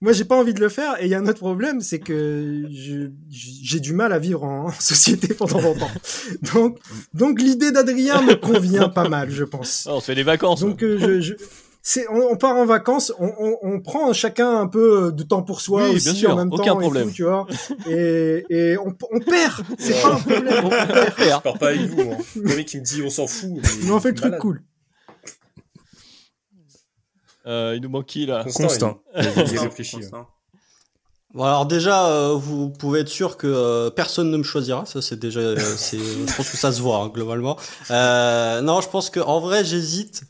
moi, 0.00 0.12
j'ai 0.12 0.24
pas 0.24 0.36
envie 0.36 0.54
de 0.54 0.60
le 0.60 0.68
faire. 0.68 1.00
Et 1.00 1.06
il 1.06 1.10
y 1.10 1.14
a 1.14 1.18
un 1.18 1.26
autre 1.26 1.38
problème, 1.40 1.80
c'est 1.80 1.98
que 1.98 2.62
j'ai 2.70 3.80
du 3.80 3.92
mal 3.94 4.12
à 4.12 4.18
vivre 4.20 4.44
en, 4.44 4.66
en 4.66 4.70
société 4.70 5.34
pendant 5.34 5.60
longtemps. 5.60 5.90
Donc, 6.54 6.78
donc 7.14 7.40
l'idée 7.40 7.72
d'Adrien 7.72 8.22
me 8.22 8.34
convient 8.34 8.88
pas 8.88 9.08
mal, 9.08 9.30
je 9.30 9.44
pense. 9.44 9.86
Ah, 9.90 9.94
on 9.96 10.00
se 10.00 10.06
fait 10.06 10.14
des 10.14 10.22
vacances. 10.22 10.60
Donc 10.60 10.82
euh, 10.84 10.98
je, 11.00 11.20
je- 11.20 11.34
c'est, 11.82 12.08
on, 12.08 12.30
on 12.30 12.36
part 12.36 12.56
en 12.56 12.64
vacances, 12.64 13.12
on, 13.18 13.32
on, 13.38 13.58
on 13.62 13.80
prend 13.80 14.12
chacun 14.12 14.60
un 14.60 14.68
peu 14.68 15.10
de 15.12 15.22
temps 15.24 15.42
pour 15.42 15.60
soi 15.60 15.88
Oui, 15.88 15.96
aussi 15.96 16.04
bien 16.10 16.14
sûr, 16.14 16.30
en 16.30 16.36
même 16.36 16.52
aucun 16.52 16.74
temps, 16.74 16.80
et 16.80 16.82
problème. 16.82 17.08
tout, 17.08 17.14
tu 17.14 17.24
vois. 17.24 17.46
Et, 17.88 18.44
et 18.50 18.78
on, 18.78 18.94
on 19.10 19.20
perd, 19.20 19.64
c'est 19.78 20.00
pas 20.00 20.14
un 20.14 20.18
problème. 20.20 20.64
On 20.64 20.70
faire. 20.70 21.38
Je 21.38 21.42
pars 21.42 21.58
pas 21.58 21.68
avec 21.68 21.80
vous. 21.82 22.12
Hein. 22.12 22.18
Le 22.36 22.56
mec 22.56 22.66
qui 22.66 22.78
me 22.78 22.84
dit 22.84 23.02
on 23.02 23.10
s'en 23.10 23.26
fout. 23.26 23.50
Mais 23.84 23.90
on 23.90 24.00
fait 24.00 24.10
le 24.10 24.14
truc 24.14 24.38
cool. 24.38 24.62
Euh, 27.44 27.72
il 27.74 27.82
nous 27.82 27.88
manque 27.88 28.06
qui 28.06 28.26
là 28.26 28.44
Constant. 28.44 29.00
Hein. 29.16 29.24
Constant. 29.34 30.28
Bon, 31.34 31.44
alors 31.44 31.64
déjà, 31.66 32.06
euh, 32.08 32.34
vous 32.34 32.68
pouvez 32.68 33.00
être 33.00 33.08
sûr 33.08 33.36
que 33.38 33.46
euh, 33.46 33.90
personne 33.90 34.30
ne 34.30 34.36
me 34.36 34.42
choisira. 34.42 34.84
Ça, 34.86 35.00
c'est 35.02 35.18
déjà, 35.18 35.40
euh, 35.40 35.56
c'est, 35.76 35.98
je 35.98 36.36
pense 36.36 36.48
que 36.50 36.56
ça 36.58 36.70
se 36.70 36.80
voit 36.82 36.98
hein, 36.98 37.08
globalement. 37.08 37.56
Euh, 37.90 38.60
non, 38.60 38.80
je 38.82 38.88
pense 38.88 39.08
que 39.10 39.18
en 39.18 39.40
vrai, 39.40 39.64
j'hésite. 39.64 40.22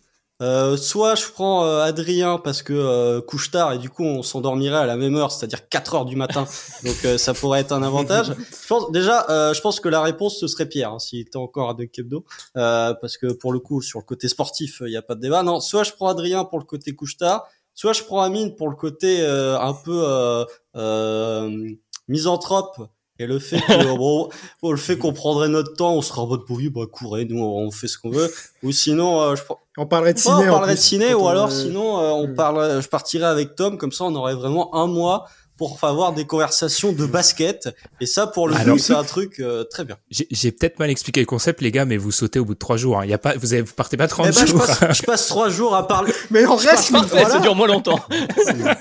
Euh, 0.43 0.77
soit 0.77 1.15
je 1.15 1.27
prends 1.31 1.65
euh, 1.65 1.81
Adrien 1.83 2.39
parce 2.39 2.63
que 2.63 2.73
euh, 2.73 3.21
couche 3.23 3.51
tard 3.51 3.73
et 3.73 3.79
du 3.79 3.89
coup 3.89 4.03
on 4.05 4.23
s'endormirait 4.23 4.79
à 4.79 4.87
la 4.87 4.97
même 4.97 5.17
heure, 5.17 5.33
c'est-à-dire 5.33 5.69
4 5.69 5.95
heures 5.95 6.05
du 6.05 6.17
matin. 6.17 6.47
Donc 6.85 6.97
euh, 7.05 7.17
ça 7.17 7.33
pourrait 7.33 7.61
être 7.61 7.73
un 7.73 7.83
avantage. 7.83 8.35
Je 8.63 8.67
pense 8.67 8.91
déjà, 8.91 9.27
euh, 9.31 9.55
je 9.55 9.61
pense 9.61 9.81
que 9.81 9.89
la 9.89 10.03
réponse 10.03 10.39
ce 10.39 10.49
serait 10.49 10.69
Pierre 10.69 10.93
hein, 10.93 10.99
s'il 10.99 11.21
était 11.21 11.37
encore 11.37 11.71
à 11.71 11.75
Dunk 11.75 11.99
Hebdo, 11.99 12.25
euh, 12.57 12.93
parce 13.01 13.17
que 13.17 13.33
pour 13.33 13.53
le 13.53 13.61
coup 13.61 13.81
sur 13.81 14.01
le 14.01 14.05
côté 14.05 14.29
sportif 14.29 14.83
il 14.85 14.91
n'y 14.91 14.97
a 14.97 15.03
pas 15.03 15.15
de 15.15 15.21
débat. 15.21 15.43
Non, 15.43 15.61
soit 15.61 15.85
je 15.85 15.93
prends 15.93 16.09
Adrien 16.09 16.45
pour 16.45 16.59
le 16.59 16.65
côté 16.65 16.95
couche 16.95 17.17
tard, 17.17 17.47
soit 17.75 17.93
je 17.93 18.03
prends 18.03 18.21
Amine 18.21 18.55
pour 18.55 18.69
le 18.69 18.77
côté 18.77 19.21
euh, 19.21 19.59
un 19.59 19.75
peu 19.75 20.03
euh, 20.05 20.45
euh, 20.77 21.71
misanthrope 22.09 22.77
Et 23.23 23.27
le 23.27 23.39
fait 23.39 23.61
que, 23.61 23.95
bon, 23.97 24.29
bon, 24.63 24.71
le 24.73 24.77
fait 24.77 24.99
qu'on 24.99 25.13
prendrait 25.13 25.49
notre 25.49 25.75
temps, 25.75 25.95
on 25.95 26.03
sera 26.03 26.23
en 26.23 26.27
mode 26.27 26.45
pourri, 26.45 26.69
bah, 26.71 26.83
courez, 26.91 27.25
nous, 27.25 27.41
on 27.41 27.71
fait 27.71 27.87
ce 27.87 27.97
qu'on 27.97 28.11
veut. 28.11 28.33
Ou 28.65 28.73
sinon, 28.73 29.23
euh, 29.23 29.37
je, 29.37 29.43
On 29.77 29.87
parlerait 29.87 30.13
de 30.13 30.19
Ouais, 30.19 30.25
ciné. 30.25 30.35
on 30.35 30.49
en 30.49 30.53
parlerait 30.53 30.75
de 30.75 30.81
ciné, 30.81 31.15
ou 31.15 31.21
on, 31.21 31.29
alors 31.29 31.53
sinon, 31.53 32.01
euh, 32.01 32.11
on 32.11 32.27
hmm. 32.27 32.35
parle, 32.35 32.83
je 32.83 32.89
partirais 32.89 33.27
avec 33.27 33.55
Tom, 33.55 33.79
comme 33.79 33.93
ça, 33.93 34.05
on 34.05 34.15
aurait 34.17 34.35
vraiment 34.35 34.75
un 34.75 34.89
mois 34.89 35.27
pour 35.57 35.79
avoir 35.83 36.13
des 36.13 36.25
conversations 36.27 36.93
de 36.93 37.07
basket. 37.07 37.69
Et 38.01 38.07
ça, 38.07 38.27
pour 38.27 38.49
le 38.49 38.55
Alors- 38.57 38.77
coup, 38.77 38.83
c'est 38.83 38.95
un 38.95 39.05
truc 39.05 39.39
euh, 39.41 39.65
très 39.65 39.85
bien. 39.85 39.97
J'ai 40.11 40.27
j'ai 40.31 40.51
peut-être 40.53 40.79
mal 40.79 40.91
expliqué 40.91 41.21
le 41.21 41.27
concept, 41.27 41.61
les 41.61 41.71
gars, 41.71 41.85
mais 41.85 41.97
vous 41.97 42.11
sautez 42.11 42.39
au 42.39 42.45
bout 42.45 42.55
de 42.55 42.59
trois 42.59 42.77
jours. 42.77 42.99
hein. 42.99 43.05
Il 43.05 43.11
Y 43.11 43.15
a 43.15 43.19
pas, 43.19 43.35
vous, 43.37 43.53
avez, 43.53 43.63
vous 43.63 43.75
partez 43.75 43.97
pas 43.97 44.09
30 44.09 44.27
Eh 44.29 44.33
ben, 44.35 44.41
je 44.47 44.51
jours. 44.53 44.67
passe, 44.67 44.97
je 44.99 45.03
passe 45.03 45.27
trois 45.29 45.49
jours 45.51 45.75
à 45.77 45.87
parler. 45.87 46.13
Mais 46.31 46.45
on 46.47 46.57
reste. 46.57 46.91
Parfait, 46.93 47.09
voilà. 47.11 47.31
ça 47.31 47.39
dure 47.41 47.55
moins 47.55 47.69
longtemps. 47.69 48.01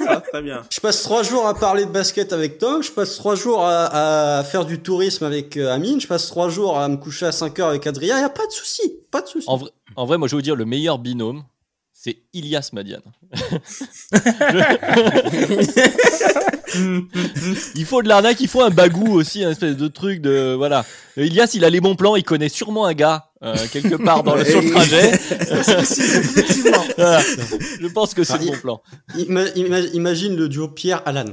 Ah, 0.07 0.21
très 0.21 0.41
bien. 0.41 0.61
Je 0.69 0.79
passe 0.79 1.03
trois 1.03 1.23
jours 1.23 1.47
à 1.47 1.53
parler 1.53 1.85
de 1.85 1.91
basket 1.91 2.33
avec 2.33 2.57
Tom, 2.57 2.81
je 2.83 2.91
passe 2.91 3.15
trois 3.15 3.35
jours 3.35 3.63
à, 3.63 4.39
à 4.39 4.43
faire 4.43 4.65
du 4.65 4.79
tourisme 4.81 5.23
avec 5.25 5.57
euh, 5.57 5.71
Amine, 5.73 5.99
je 6.01 6.07
passe 6.07 6.27
trois 6.27 6.49
jours 6.49 6.77
à 6.77 6.87
me 6.87 6.97
coucher 6.97 7.25
à 7.27 7.31
5 7.31 7.59
heures 7.59 7.69
avec 7.69 7.85
Adrien, 7.87 8.19
y 8.19 8.23
a 8.23 8.29
pas 8.29 8.45
de 8.47 8.51
souci, 8.51 8.81
pas 9.11 9.21
de 9.21 9.27
souci. 9.27 9.45
En 9.49 9.57
vrai, 9.57 9.69
en 9.95 10.05
vrai, 10.05 10.17
moi, 10.17 10.27
je 10.27 10.35
vais 10.35 10.37
vous 10.37 10.41
dire, 10.43 10.55
le 10.55 10.65
meilleur 10.65 10.99
binôme, 10.99 11.43
c'est 12.03 12.17
Ilias 12.33 12.71
Madiane. 12.73 13.03
il 17.75 17.85
faut 17.85 18.01
de 18.01 18.07
l'arnaque, 18.07 18.39
il 18.41 18.47
faut 18.47 18.63
un 18.63 18.71
bagou 18.71 19.13
aussi, 19.13 19.43
un 19.43 19.51
espèce 19.51 19.77
de 19.77 19.87
truc 19.87 20.19
de 20.19 20.55
voilà. 20.57 20.83
Ilias, 21.15 21.51
il 21.53 21.63
a 21.63 21.69
les 21.69 21.79
bons 21.79 21.95
plans, 21.95 22.15
il 22.15 22.23
connaît 22.23 22.49
sûrement 22.49 22.87
un 22.87 22.93
gars 22.95 23.29
euh, 23.43 23.55
quelque 23.71 23.95
part 24.03 24.23
dans 24.23 24.33
le, 24.33 24.45
sur 24.45 24.63
le 24.63 24.71
trajet. 24.71 25.11
Voilà. 26.97 27.19
Je 27.79 27.87
pense 27.87 28.15
que 28.15 28.23
c'est 28.23 28.33
Ah, 28.33 28.37
le 28.39 28.45
bon 28.47 28.57
plan. 28.57 28.81
Ima- 29.15 29.53
ima- 29.55 29.93
imagine 29.93 30.35
le 30.35 30.49
duo 30.49 30.69
Pierre-Alan. 30.69 31.25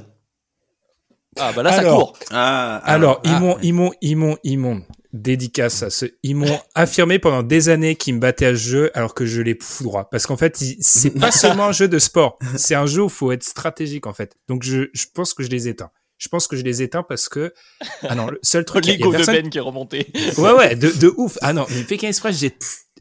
Ah 1.39 1.53
bah 1.57 1.63
là, 1.63 1.73
ça 1.73 1.79
Alors, 1.79 1.99
court. 1.99 2.19
Ah, 2.31 2.77
Alors, 2.85 3.21
ils 3.25 3.31
ah, 3.33 3.41
m'ont, 3.41 3.55
ouais. 3.55 3.61
ils 3.63 3.73
m'ont, 3.73 3.93
ils 4.03 4.17
m'ont, 4.17 4.37
ils 4.45 4.59
m'ont 4.59 4.83
dédicace 5.13 5.83
à 5.83 5.91
ce, 5.91 6.07
ils 6.23 6.35
m'ont 6.37 6.61
affirmé 6.75 7.19
pendant 7.19 7.43
des 7.43 7.69
années 7.69 7.97
qu'ils 7.97 8.15
me 8.15 8.21
battaient 8.21 8.47
à 8.47 8.51
ce 8.53 8.61
jeu 8.61 8.91
alors 8.95 9.15
que 9.15 9.27
je 9.27 9.41
les 9.43 9.57
foudroie. 9.61 10.09
Parce 10.11 10.27
qu'en 10.27 10.37
fait, 10.37 10.57
c'est 10.81 11.11
pas 11.11 11.31
seulement 11.33 11.67
un 11.67 11.73
jeu 11.73 11.89
de 11.89 11.99
sport. 11.99 12.39
C'est 12.57 12.75
un 12.75 12.87
jeu 12.87 13.03
où 13.03 13.09
faut 13.09 13.33
être 13.33 13.45
stratégique, 13.45 14.07
en 14.07 14.13
fait. 14.15 14.35
Donc, 14.49 14.63
je, 14.63 14.89
je 14.93 15.05
pense 15.15 15.35
que 15.35 15.43
je 15.43 15.49
les 15.49 15.69
éteins. 15.69 15.91
Je 16.19 16.27
pense 16.29 16.49
que 16.49 16.57
je 16.57 16.63
les 16.63 16.83
éteins 16.83 17.05
parce 17.05 17.29
que, 17.29 17.55
ah 18.03 18.17
non, 18.17 18.27
le 18.29 18.41
seul 18.43 18.65
truc, 18.65 18.85
il 18.87 18.95
il 18.95 18.99
L'ego 18.99 19.13
de 19.13 19.17
personne- 19.19 19.35
Ben 19.37 19.51
qui 19.51 19.59
est 19.59 19.61
remonté. 19.61 20.09
Ouais, 20.39 20.53
ouais, 20.53 20.75
de, 20.75 20.91
de 20.91 21.13
ouf. 21.17 21.39
Ah 21.43 21.53
non, 21.53 21.65
mais 21.71 21.85
Pékin 21.85 22.09
Express, 22.09 22.37
j'ai, 22.41 22.57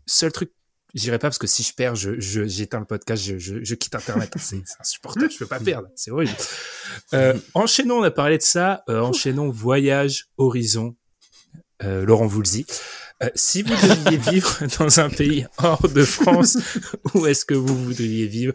seul 0.05 0.32
truc, 0.32 0.51
j'irai 0.93 1.18
pas 1.18 1.28
parce 1.30 1.39
que 1.39 1.47
si 1.47 1.64
je 1.64 1.74
perds, 1.74 1.95
je, 1.95 2.12
j'éteins 2.20 2.80
le 2.80 2.86
podcast, 2.86 3.24
je, 3.24 3.39
je, 3.39 3.64
je 3.64 3.74
quitte 3.76 3.95
Internet. 3.95 4.30
C'est, 4.36 4.62
c'est 4.66 4.80
insupportable, 4.80 5.32
je 5.32 5.38
peux 5.39 5.47
pas 5.47 5.60
perdre. 5.60 5.88
C'est 5.95 6.12
horrible. 6.12 6.32
Euh, 7.16 7.34
enchaînons, 7.55 8.01
on 8.01 8.03
a 8.03 8.12
parlé 8.12 8.38
de 8.38 8.43
ça. 8.43 8.84
Euh, 8.88 9.01
enchaînons 9.01 9.49
voyage, 9.49 10.28
horizon, 10.38 10.95
euh, 11.84 12.05
Laurent 12.05 12.28
Voulzy. 12.28 12.65
Euh, 13.23 13.30
si 13.36 13.63
vous 13.63 13.73
deviez 13.73 14.17
vivre 14.32 14.59
dans 14.80 14.99
un 14.99 15.09
pays 15.09 15.47
hors 15.57 15.88
de 15.88 16.03
France, 16.03 16.57
où 17.13 17.25
est-ce 17.25 17.45
que 17.45 17.53
vous 17.53 17.75
voudriez 17.75 18.28
vivre 18.28 18.53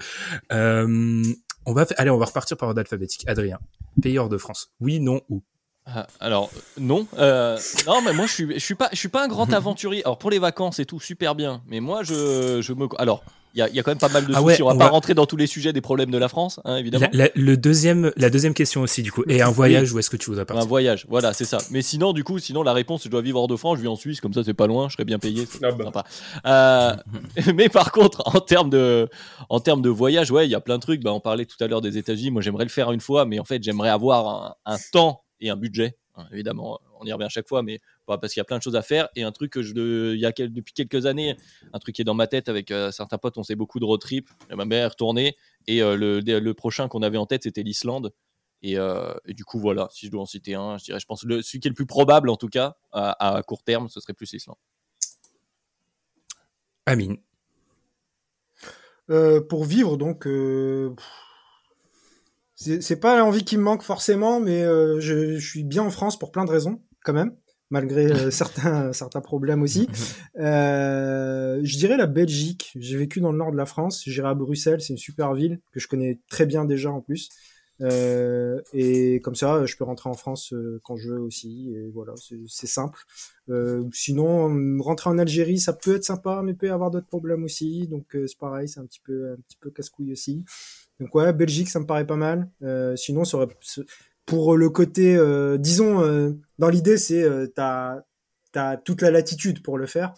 euh, 0.52 1.22
On 1.66 1.72
va, 1.72 1.86
allez, 1.96 2.10
on 2.10 2.18
va 2.18 2.26
repartir 2.26 2.56
par 2.56 2.68
ordre 2.68 2.80
alphabétique. 2.80 3.24
Adrien, 3.26 3.58
pays 4.00 4.18
hors 4.18 4.28
de 4.28 4.38
France. 4.38 4.72
Oui, 4.80 5.00
non, 5.00 5.20
ou 5.28 5.42
Ah, 5.84 6.06
Alors 6.20 6.50
non, 6.78 7.06
euh, 7.18 7.58
non 7.88 8.00
mais 8.02 8.12
moi 8.12 8.26
je 8.26 8.32
suis 8.32 8.52
je 8.54 8.58
suis 8.64 8.76
pas 8.76 8.88
je 8.92 8.98
suis 8.98 9.08
pas 9.08 9.24
un 9.24 9.28
grand 9.28 9.52
aventurier. 9.52 10.04
Alors 10.04 10.18
pour 10.18 10.30
les 10.30 10.38
vacances 10.38 10.78
et 10.78 10.84
tout 10.86 11.00
super 11.00 11.34
bien, 11.34 11.60
mais 11.66 11.80
moi 11.80 12.02
je 12.04 12.60
je 12.62 12.72
me 12.72 12.86
alors 12.98 13.22
il 13.54 13.58
y 13.58 13.62
a, 13.62 13.68
il 13.68 13.74
y 13.74 13.80
a 13.80 13.82
quand 13.82 13.90
même 13.90 13.98
pas 13.98 14.08
mal 14.08 14.24
de 14.24 14.32
Ah 14.32 14.36
soucis. 14.40 14.46
ouais, 14.46 14.62
on 14.62 14.68
va 14.68 14.74
on 14.74 14.78
pas 14.78 14.84
va- 14.84 14.90
rentrer 14.92 15.12
dans 15.12 15.26
tous 15.26 15.36
les 15.36 15.46
sujets 15.46 15.74
des 15.74 15.82
problèmes 15.82 16.10
de 16.10 16.16
la 16.16 16.28
France, 16.28 16.58
hein, 16.64 16.76
évidemment. 16.76 17.08
la, 17.12 17.24
la- 17.24 17.30
le 17.34 17.56
deuxième, 17.58 18.10
la 18.16 18.30
deuxième 18.30 18.54
question 18.54 18.80
aussi, 18.80 19.02
du 19.02 19.12
coup. 19.12 19.24
Et 19.28 19.42
un 19.42 19.50
voyage, 19.50 19.92
où 19.92 19.98
est-ce 19.98 20.08
que 20.08 20.16
tu 20.16 20.30
voudrais 20.30 20.44
Un 20.44 20.46
partir? 20.46 20.66
voyage, 20.66 21.04
voilà, 21.10 21.34
c'est 21.34 21.44
ça. 21.44 21.58
Mais 21.70 21.82
sinon, 21.82 22.14
du 22.14 22.24
coup, 22.24 22.38
sinon 22.38 22.62
la 22.62 22.72
réponse, 22.72 23.02
je 23.04 23.10
dois 23.10 23.20
vivre 23.20 23.38
hors 23.40 23.48
de 23.48 23.56
France, 23.56 23.76
je 23.76 23.82
vis 23.82 23.88
en 23.88 23.96
Suisse, 23.96 24.22
comme 24.22 24.32
ça 24.32 24.42
c'est 24.42 24.54
pas 24.54 24.66
loin, 24.66 24.88
je 24.88 24.94
serais 24.94 25.04
bien 25.04 25.18
payé, 25.18 25.44
c'est 25.44 25.62
Ah 25.62 25.70
bah. 25.72 25.84
sympa. 25.84 26.04
Euh, 26.46 26.96
mais 27.54 27.68
par 27.68 27.92
contre, 27.92 28.22
en 28.24 28.40
termes 28.40 28.70
de, 28.70 29.10
en 29.50 29.60
termes 29.60 29.82
de 29.82 29.90
voyage, 29.90 30.30
ouais, 30.30 30.46
il 30.46 30.50
y 30.50 30.54
a 30.54 30.60
plein 30.62 30.76
de 30.76 30.82
trucs. 30.82 31.02
Bah, 31.02 31.12
on 31.12 31.20
parlait 31.20 31.44
tout 31.44 31.62
à 31.62 31.66
l'heure 31.66 31.82
des 31.82 31.98
États-Unis. 31.98 32.30
Moi, 32.30 32.40
j'aimerais 32.40 32.64
le 32.64 32.70
faire 32.70 32.90
une 32.90 33.00
fois, 33.00 33.26
mais 33.26 33.38
en 33.38 33.44
fait, 33.44 33.62
j'aimerais 33.62 33.90
avoir 33.90 34.28
un, 34.64 34.74
un 34.74 34.78
temps 34.92 35.21
et 35.42 35.50
un 35.50 35.56
budget. 35.56 35.98
hein, 36.14 36.26
évidemment, 36.32 36.80
on 37.00 37.04
y 37.04 37.12
revient 37.12 37.24
à 37.24 37.28
chaque 37.28 37.48
fois, 37.48 37.62
mais 37.62 37.80
bah, 38.06 38.16
parce 38.16 38.32
qu'il 38.32 38.40
y 38.40 38.42
a 38.42 38.44
plein 38.44 38.58
de 38.58 38.62
choses 38.62 38.76
à 38.76 38.82
faire. 38.82 39.08
Et 39.16 39.22
un 39.22 39.32
truc 39.32 39.52
que 39.52 39.62
je, 39.62 40.14
il 40.14 40.20
y 40.20 40.24
a 40.24 40.32
quel- 40.32 40.52
depuis 40.52 40.72
quelques 40.72 41.04
années, 41.04 41.36
un 41.72 41.78
truc 41.78 41.94
qui 41.94 42.02
est 42.02 42.04
dans 42.04 42.14
ma 42.14 42.26
tête 42.26 42.48
avec 42.48 42.70
euh, 42.70 42.90
certains 42.90 43.18
potes, 43.18 43.36
on 43.36 43.42
s'est 43.42 43.56
beaucoup 43.56 43.80
de 43.80 43.84
road 43.84 44.00
trip. 44.00 44.30
Ma 44.50 44.64
mère 44.64 44.84
est 44.84 44.88
retournée 44.88 45.36
et 45.66 45.82
euh, 45.82 45.96
le, 45.96 46.20
le 46.20 46.54
prochain 46.54 46.88
qu'on 46.88 47.02
avait 47.02 47.18
en 47.18 47.26
tête, 47.26 47.42
c'était 47.42 47.62
l'Islande. 47.62 48.12
Et, 48.62 48.78
euh, 48.78 49.12
et 49.26 49.34
du 49.34 49.44
coup, 49.44 49.58
voilà, 49.58 49.88
si 49.90 50.06
je 50.06 50.12
dois 50.12 50.22
en 50.22 50.26
citer 50.26 50.54
un, 50.54 50.78
je 50.78 50.84
dirais, 50.84 51.00
je 51.00 51.06
pense, 51.06 51.24
le, 51.24 51.42
celui 51.42 51.58
qui 51.58 51.66
est 51.66 51.70
le 51.70 51.74
plus 51.74 51.86
probable, 51.86 52.30
en 52.30 52.36
tout 52.36 52.48
cas, 52.48 52.76
à, 52.92 53.36
à 53.36 53.42
court 53.42 53.64
terme, 53.64 53.88
ce 53.88 53.98
serait 53.98 54.14
plus 54.14 54.32
l'Islande. 54.32 54.56
Amine. 56.86 57.16
Euh, 59.10 59.40
pour 59.40 59.64
vivre, 59.64 59.96
donc, 59.96 60.28
euh, 60.28 60.94
pff, 60.96 61.06
c'est 62.54 63.00
pas 63.00 63.18
l'envie 63.18 63.44
qui 63.44 63.56
me 63.56 63.62
manque 63.62 63.82
forcément, 63.82 64.40
mais 64.40 64.62
euh, 64.62 65.00
je, 65.00 65.38
je 65.38 65.46
suis 65.46 65.64
bien 65.64 65.82
en 65.82 65.90
France 65.90 66.18
pour 66.18 66.30
plein 66.30 66.44
de 66.44 66.50
raisons, 66.50 66.80
quand 67.04 67.12
même, 67.12 67.34
malgré 67.70 68.06
euh, 68.06 68.30
certains, 68.30 68.92
certains 68.92 69.20
problèmes 69.20 69.62
aussi. 69.62 69.88
Euh, 70.38 71.60
je 71.62 71.76
dirais 71.76 71.98
la 71.98 72.06
Belgique. 72.06 72.72
J'ai 72.76 72.96
vécu 72.96 73.20
dans 73.20 73.32
le 73.32 73.38
nord 73.38 73.52
de 73.52 73.56
la 73.56 73.66
France. 73.66 74.02
J'irai 74.06 74.28
à 74.28 74.34
Bruxelles, 74.34 74.80
c'est 74.80 74.94
une 74.94 74.98
super 74.98 75.34
ville 75.34 75.60
que 75.72 75.78
je 75.78 75.86
connais 75.86 76.20
très 76.30 76.46
bien 76.46 76.64
déjà 76.64 76.90
en 76.90 77.02
plus. 77.02 77.28
Euh, 77.80 78.60
et 78.72 79.20
comme 79.20 79.34
ça, 79.34 79.66
je 79.66 79.76
peux 79.76 79.84
rentrer 79.84 80.08
en 80.08 80.14
France 80.14 80.52
euh, 80.52 80.80
quand 80.84 80.96
je 80.96 81.10
veux 81.10 81.20
aussi. 81.20 81.72
Et 81.74 81.90
voilà, 81.90 82.14
c'est 82.46 82.66
simple. 82.66 83.00
Euh, 83.48 83.84
sinon, 83.92 84.80
rentrer 84.80 85.10
en 85.10 85.18
Algérie, 85.18 85.58
ça 85.58 85.72
peut 85.72 85.96
être 85.96 86.04
sympa, 86.04 86.42
mais 86.44 86.54
peut 86.54 86.66
y 86.66 86.70
avoir 86.70 86.90
d'autres 86.90 87.06
problèmes 87.06 87.44
aussi. 87.44 87.88
Donc 87.88 88.14
euh, 88.14 88.26
c'est 88.26 88.38
pareil, 88.38 88.68
c'est 88.68 88.80
un 88.80 88.86
petit 88.86 89.00
peu, 89.00 89.32
un 89.32 89.36
petit 89.36 89.56
peu 89.60 89.70
casse-couille 89.70 90.12
aussi. 90.12 90.44
Donc 91.02 91.14
ouais, 91.16 91.32
Belgique, 91.32 91.68
ça 91.68 91.80
me 91.80 91.86
paraît 91.86 92.06
pas 92.06 92.16
mal. 92.16 92.48
Euh, 92.62 92.94
sinon, 92.94 93.24
pour 94.24 94.56
le 94.56 94.70
côté, 94.70 95.16
euh, 95.16 95.58
disons, 95.58 96.00
euh, 96.00 96.30
dans 96.58 96.68
l'idée, 96.68 96.96
c'est 96.96 97.22
euh, 97.22 97.48
t'as 97.48 98.02
t'as 98.52 98.76
toute 98.76 99.02
la 99.02 99.10
latitude 99.10 99.62
pour 99.62 99.78
le 99.78 99.86
faire. 99.86 100.14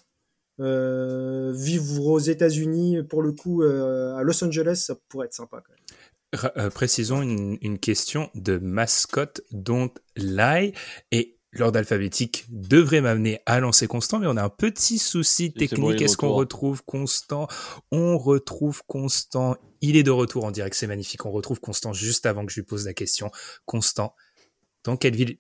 Euh, 0.61 1.53
vivre 1.57 2.07
aux 2.07 2.19
États-Unis, 2.19 3.03
pour 3.09 3.23
le 3.23 3.33
coup, 3.33 3.63
euh, 3.63 4.15
à 4.15 4.23
Los 4.23 4.45
Angeles, 4.45 4.85
ça 4.87 4.95
pourrait 5.09 5.27
être 5.27 5.35
sympa 5.35 5.63
quand 5.65 5.73
même. 5.73 6.51
Euh, 6.57 6.69
précisons 6.69 7.23
une, 7.23 7.59
une 7.63 7.79
question 7.79 8.29
de 8.35 8.59
mascotte 8.59 9.41
dont 9.53 9.91
lie 10.17 10.73
et 11.13 11.34
l'ordre 11.59 11.79
alphabétique 11.79 12.45
devrait 12.49 13.01
m'amener 13.01 13.41
à 13.47 13.61
lancer 13.61 13.87
Constant, 13.87 14.19
mais 14.19 14.27
on 14.27 14.37
a 14.37 14.43
un 14.43 14.49
petit 14.49 14.99
souci 14.99 15.53
technique. 15.53 16.01
est 16.01 16.05
Est-ce 16.05 16.17
qu'on 16.17 16.33
retrouve 16.33 16.85
Constant? 16.85 17.49
On 17.91 18.19
retrouve 18.19 18.83
Constant. 18.87 19.57
Il 19.81 19.97
est 19.97 20.03
de 20.03 20.11
retour 20.11 20.45
en 20.45 20.51
direct, 20.51 20.75
c'est 20.75 20.87
magnifique. 20.87 21.27
On 21.27 21.31
retrouve 21.31 21.61
Constant 21.61 21.93
juste 21.93 22.27
avant 22.27 22.45
que 22.47 22.53
je 22.53 22.61
lui 22.61 22.67
pose 22.67 22.87
la 22.87 22.95
question. 22.95 23.31
Constant, 23.67 24.15
dans 24.85 24.97
quelle 24.97 25.17
ville, 25.17 25.37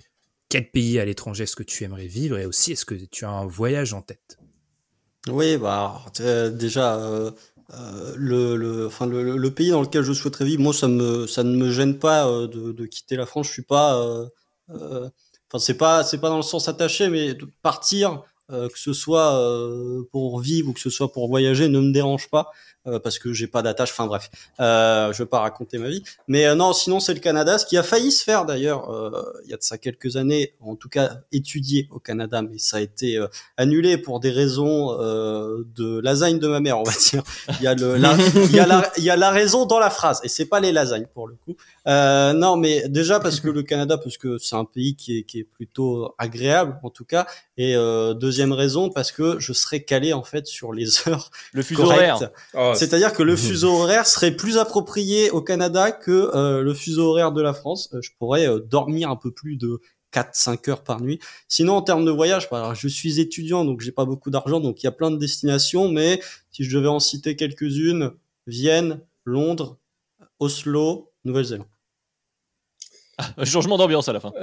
quel 0.48 0.70
pays 0.70 0.98
à 0.98 1.04
l'étranger 1.04 1.44
est-ce 1.44 1.56
que 1.56 1.62
tu 1.62 1.84
aimerais 1.84 2.06
vivre? 2.06 2.38
Et 2.38 2.46
aussi 2.46 2.72
est-ce 2.72 2.84
que 2.84 2.94
tu 2.94 3.24
as 3.24 3.30
un 3.30 3.46
voyage 3.46 3.92
en 3.94 4.02
tête? 4.02 4.38
Oui, 5.28 5.56
bah 5.56 6.04
déjà 6.50 6.96
euh, 6.96 7.30
euh, 7.72 8.14
le, 8.16 8.56
le, 8.56 8.86
enfin 8.86 9.06
le, 9.06 9.22
le- 9.24 9.36
le 9.38 9.54
pays 9.54 9.70
dans 9.70 9.80
lequel 9.80 10.02
je 10.02 10.12
souhaiterais 10.12 10.44
vivre, 10.44 10.62
moi 10.62 10.74
ça 10.74 10.86
me 10.86 11.26
ça 11.26 11.42
ne 11.42 11.56
me 11.56 11.70
gêne 11.70 11.98
pas 11.98 12.28
euh, 12.28 12.46
de, 12.46 12.72
de 12.72 12.86
quitter 12.86 13.16
la 13.16 13.24
France. 13.24 13.46
Je 13.48 13.52
suis 13.52 13.62
pas, 13.62 13.96
euh, 14.02 14.26
euh, 14.70 15.08
c'est 15.58 15.76
pas 15.76 16.04
c'est 16.04 16.18
pas 16.18 16.28
dans 16.28 16.36
le 16.36 16.42
sens 16.42 16.68
attaché, 16.68 17.08
mais 17.08 17.36
partir, 17.62 18.22
euh, 18.50 18.68
que 18.68 18.78
ce 18.78 18.92
soit 18.92 19.34
euh, 19.38 20.02
pour 20.12 20.40
vivre 20.40 20.70
ou 20.70 20.72
que 20.72 20.80
ce 20.80 20.90
soit 20.90 21.12
pour 21.12 21.28
voyager, 21.28 21.68
ne 21.68 21.80
me 21.80 21.92
dérange 21.92 22.28
pas 22.30 22.50
euh, 22.86 22.98
parce 22.98 23.18
que 23.18 23.32
j'ai 23.32 23.46
pas 23.46 23.62
d'attache. 23.62 23.90
Enfin 23.92 24.06
bref, 24.06 24.30
euh, 24.60 25.12
je 25.12 25.22
vais 25.22 25.28
pas 25.28 25.40
raconter 25.40 25.78
ma 25.78 25.88
vie. 25.88 26.02
Mais 26.28 26.46
euh, 26.46 26.54
non, 26.54 26.72
sinon 26.72 27.00
c'est 27.00 27.14
le 27.14 27.20
Canada, 27.20 27.58
ce 27.58 27.66
qui 27.66 27.76
a 27.76 27.82
failli 27.82 28.12
se 28.12 28.22
faire 28.24 28.44
d'ailleurs 28.44 28.90
euh, 28.90 29.10
il 29.44 29.50
y 29.50 29.54
a 29.54 29.56
de 29.56 29.62
ça 29.62 29.78
quelques 29.78 30.16
années, 30.16 30.54
en 30.60 30.76
tout 30.76 30.88
cas 30.88 31.18
étudié 31.32 31.88
au 31.90 31.98
Canada, 31.98 32.42
mais 32.42 32.58
ça 32.58 32.78
a 32.78 32.80
été 32.80 33.16
euh, 33.18 33.26
annulé 33.56 33.98
pour 33.98 34.20
des 34.20 34.30
raisons 34.30 34.96
euh, 35.00 35.64
de 35.76 36.00
lasagne 36.00 36.38
de 36.38 36.48
ma 36.48 36.60
mère, 36.60 36.78
on 36.78 36.82
va 36.84 36.92
dire. 36.92 37.22
Il 37.60 37.62
y 37.64 37.66
a 37.66 37.74
le, 37.74 37.96
la, 37.96 38.16
il 38.34 38.52
y 38.54 38.58
a 38.60 38.66
la, 38.66 38.90
il 38.96 39.04
y 39.04 39.10
a 39.10 39.16
la 39.16 39.30
raison 39.30 39.66
dans 39.66 39.78
la 39.78 39.90
phrase, 39.90 40.20
et 40.24 40.28
c'est 40.28 40.46
pas 40.46 40.60
les 40.60 40.72
lasagnes 40.72 41.06
pour 41.14 41.28
le 41.28 41.34
coup. 41.44 41.56
Euh, 41.86 42.32
non, 42.32 42.56
mais 42.56 42.88
déjà 42.88 43.20
parce 43.20 43.40
que 43.40 43.48
le 43.48 43.62
Canada, 43.62 43.98
parce 43.98 44.16
que 44.16 44.38
c'est 44.38 44.56
un 44.56 44.64
pays 44.64 44.96
qui 44.96 45.18
est, 45.18 45.22
qui 45.24 45.40
est 45.40 45.44
plutôt 45.44 46.14
agréable 46.18 46.78
en 46.82 46.90
tout 46.90 47.04
cas, 47.04 47.26
et 47.56 47.76
euh, 47.76 48.14
deuxième 48.14 48.52
raison 48.52 48.90
parce 48.90 49.12
que 49.12 49.38
je 49.38 49.52
serais 49.52 49.80
calé 49.84 50.12
en 50.12 50.22
fait 50.22 50.46
sur 50.46 50.72
les 50.72 51.08
heures 51.08 51.30
Le 51.52 51.62
fuseau 51.62 51.84
horaire. 51.84 52.14
correctes. 52.14 52.32
Oh, 52.54 52.72
C'est-à-dire 52.74 53.12
que 53.12 53.22
le 53.22 53.36
fuseau 53.36 53.72
horaire 53.72 54.06
serait 54.06 54.32
plus 54.32 54.58
approprié 54.58 55.30
au 55.30 55.40
Canada 55.40 55.92
que 55.92 56.30
euh, 56.34 56.62
le 56.62 56.74
fuseau 56.74 57.10
horaire 57.10 57.32
de 57.32 57.42
la 57.42 57.54
France. 57.54 57.90
Euh, 57.94 58.00
je 58.02 58.10
pourrais 58.18 58.48
euh, 58.48 58.58
dormir 58.58 59.10
un 59.10 59.16
peu 59.16 59.30
plus 59.30 59.56
de 59.56 59.80
4-5 60.12 60.70
heures 60.70 60.84
par 60.84 61.00
nuit. 61.00 61.18
Sinon, 61.48 61.74
en 61.74 61.82
termes 61.82 62.04
de 62.04 62.10
voyage, 62.10 62.48
bah, 62.50 62.58
alors, 62.58 62.74
je 62.74 62.88
suis 62.88 63.20
étudiant, 63.20 63.64
donc 63.64 63.80
j'ai 63.80 63.92
pas 63.92 64.04
beaucoup 64.04 64.30
d'argent, 64.30 64.60
donc 64.60 64.82
il 64.82 64.86
y 64.86 64.88
a 64.88 64.92
plein 64.92 65.10
de 65.10 65.16
destinations, 65.16 65.88
mais 65.88 66.20
si 66.50 66.64
je 66.64 66.76
devais 66.76 66.88
en 66.88 67.00
citer 67.00 67.36
quelques-unes, 67.36 68.12
Vienne, 68.46 69.00
Londres, 69.24 69.78
Oslo, 70.38 71.12
Nouvelle-Zélande. 71.24 71.66
Un 73.36 73.44
changement 73.44 73.78
d'ambiance 73.78 74.08
à 74.08 74.12
la 74.12 74.20
fin. 74.20 74.32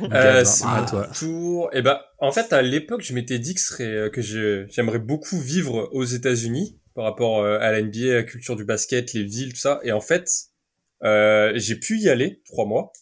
Euh, 0.00 0.08
Gabin, 0.08 0.44
c'est 0.44 0.64
à 0.64 0.80
mon 0.80 0.86
toi. 0.86 1.06
tour. 1.06 1.70
Et 1.72 1.80
ben, 1.80 1.98
en 2.18 2.30
fait, 2.30 2.52
à 2.52 2.62
l'époque, 2.62 3.00
je 3.02 3.14
m'étais 3.14 3.38
dit 3.38 3.54
que, 3.54 3.60
serait, 3.60 4.10
que 4.12 4.20
je, 4.20 4.66
j'aimerais 4.68 4.98
beaucoup 4.98 5.38
vivre 5.38 5.88
aux 5.92 6.04
États-Unis 6.04 6.78
par 6.94 7.04
rapport 7.04 7.40
euh, 7.40 7.58
à 7.60 7.72
la 7.72 7.82
NBA, 7.82 8.10
à 8.10 8.14
la 8.14 8.22
culture 8.22 8.56
du 8.56 8.64
basket, 8.64 9.12
les 9.12 9.24
villes, 9.24 9.52
tout 9.52 9.60
ça. 9.60 9.80
Et 9.82 9.92
en 9.92 10.00
fait, 10.00 10.28
euh, 11.02 11.52
j'ai 11.56 11.76
pu 11.76 11.98
y 11.98 12.08
aller 12.08 12.42
trois 12.44 12.66
mois. 12.66 12.92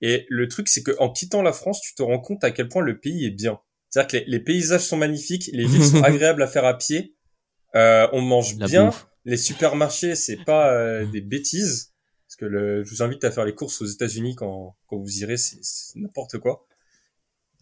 Et 0.00 0.26
le 0.28 0.48
truc, 0.48 0.68
c'est 0.68 0.82
que 0.82 0.92
en 0.98 1.10
quittant 1.10 1.42
la 1.42 1.52
France, 1.52 1.80
tu 1.80 1.94
te 1.94 2.02
rends 2.02 2.18
compte 2.20 2.42
à 2.44 2.50
quel 2.50 2.68
point 2.68 2.82
le 2.82 2.98
pays 2.98 3.26
est 3.26 3.30
bien. 3.30 3.60
C'est-à-dire 3.90 4.08
que 4.10 4.16
les, 4.18 4.24
les 4.38 4.40
paysages 4.40 4.82
sont 4.82 4.96
magnifiques, 4.96 5.48
les 5.52 5.66
villes 5.66 5.84
sont 5.84 6.02
agréables 6.02 6.42
à 6.42 6.46
faire 6.46 6.64
à 6.64 6.76
pied. 6.76 7.14
Euh, 7.74 8.08
on 8.12 8.20
mange 8.20 8.56
La 8.58 8.66
bien. 8.66 8.86
bouffe. 8.86 9.06
Les 9.24 9.36
supermarchés, 9.36 10.14
c'est 10.14 10.44
pas 10.44 10.72
euh, 10.74 11.06
des 11.06 11.20
bêtises. 11.20 11.92
Parce 12.26 12.36
que 12.36 12.44
le, 12.46 12.82
je 12.84 12.90
vous 12.90 13.02
invite 13.02 13.22
à 13.24 13.30
faire 13.30 13.44
les 13.44 13.54
courses 13.54 13.80
aux 13.80 13.86
États-Unis 13.86 14.34
quand, 14.34 14.76
quand 14.88 14.96
vous 14.98 15.18
irez, 15.22 15.36
c'est 15.36 15.58
n'importe 15.96 16.38
quoi. 16.38 16.66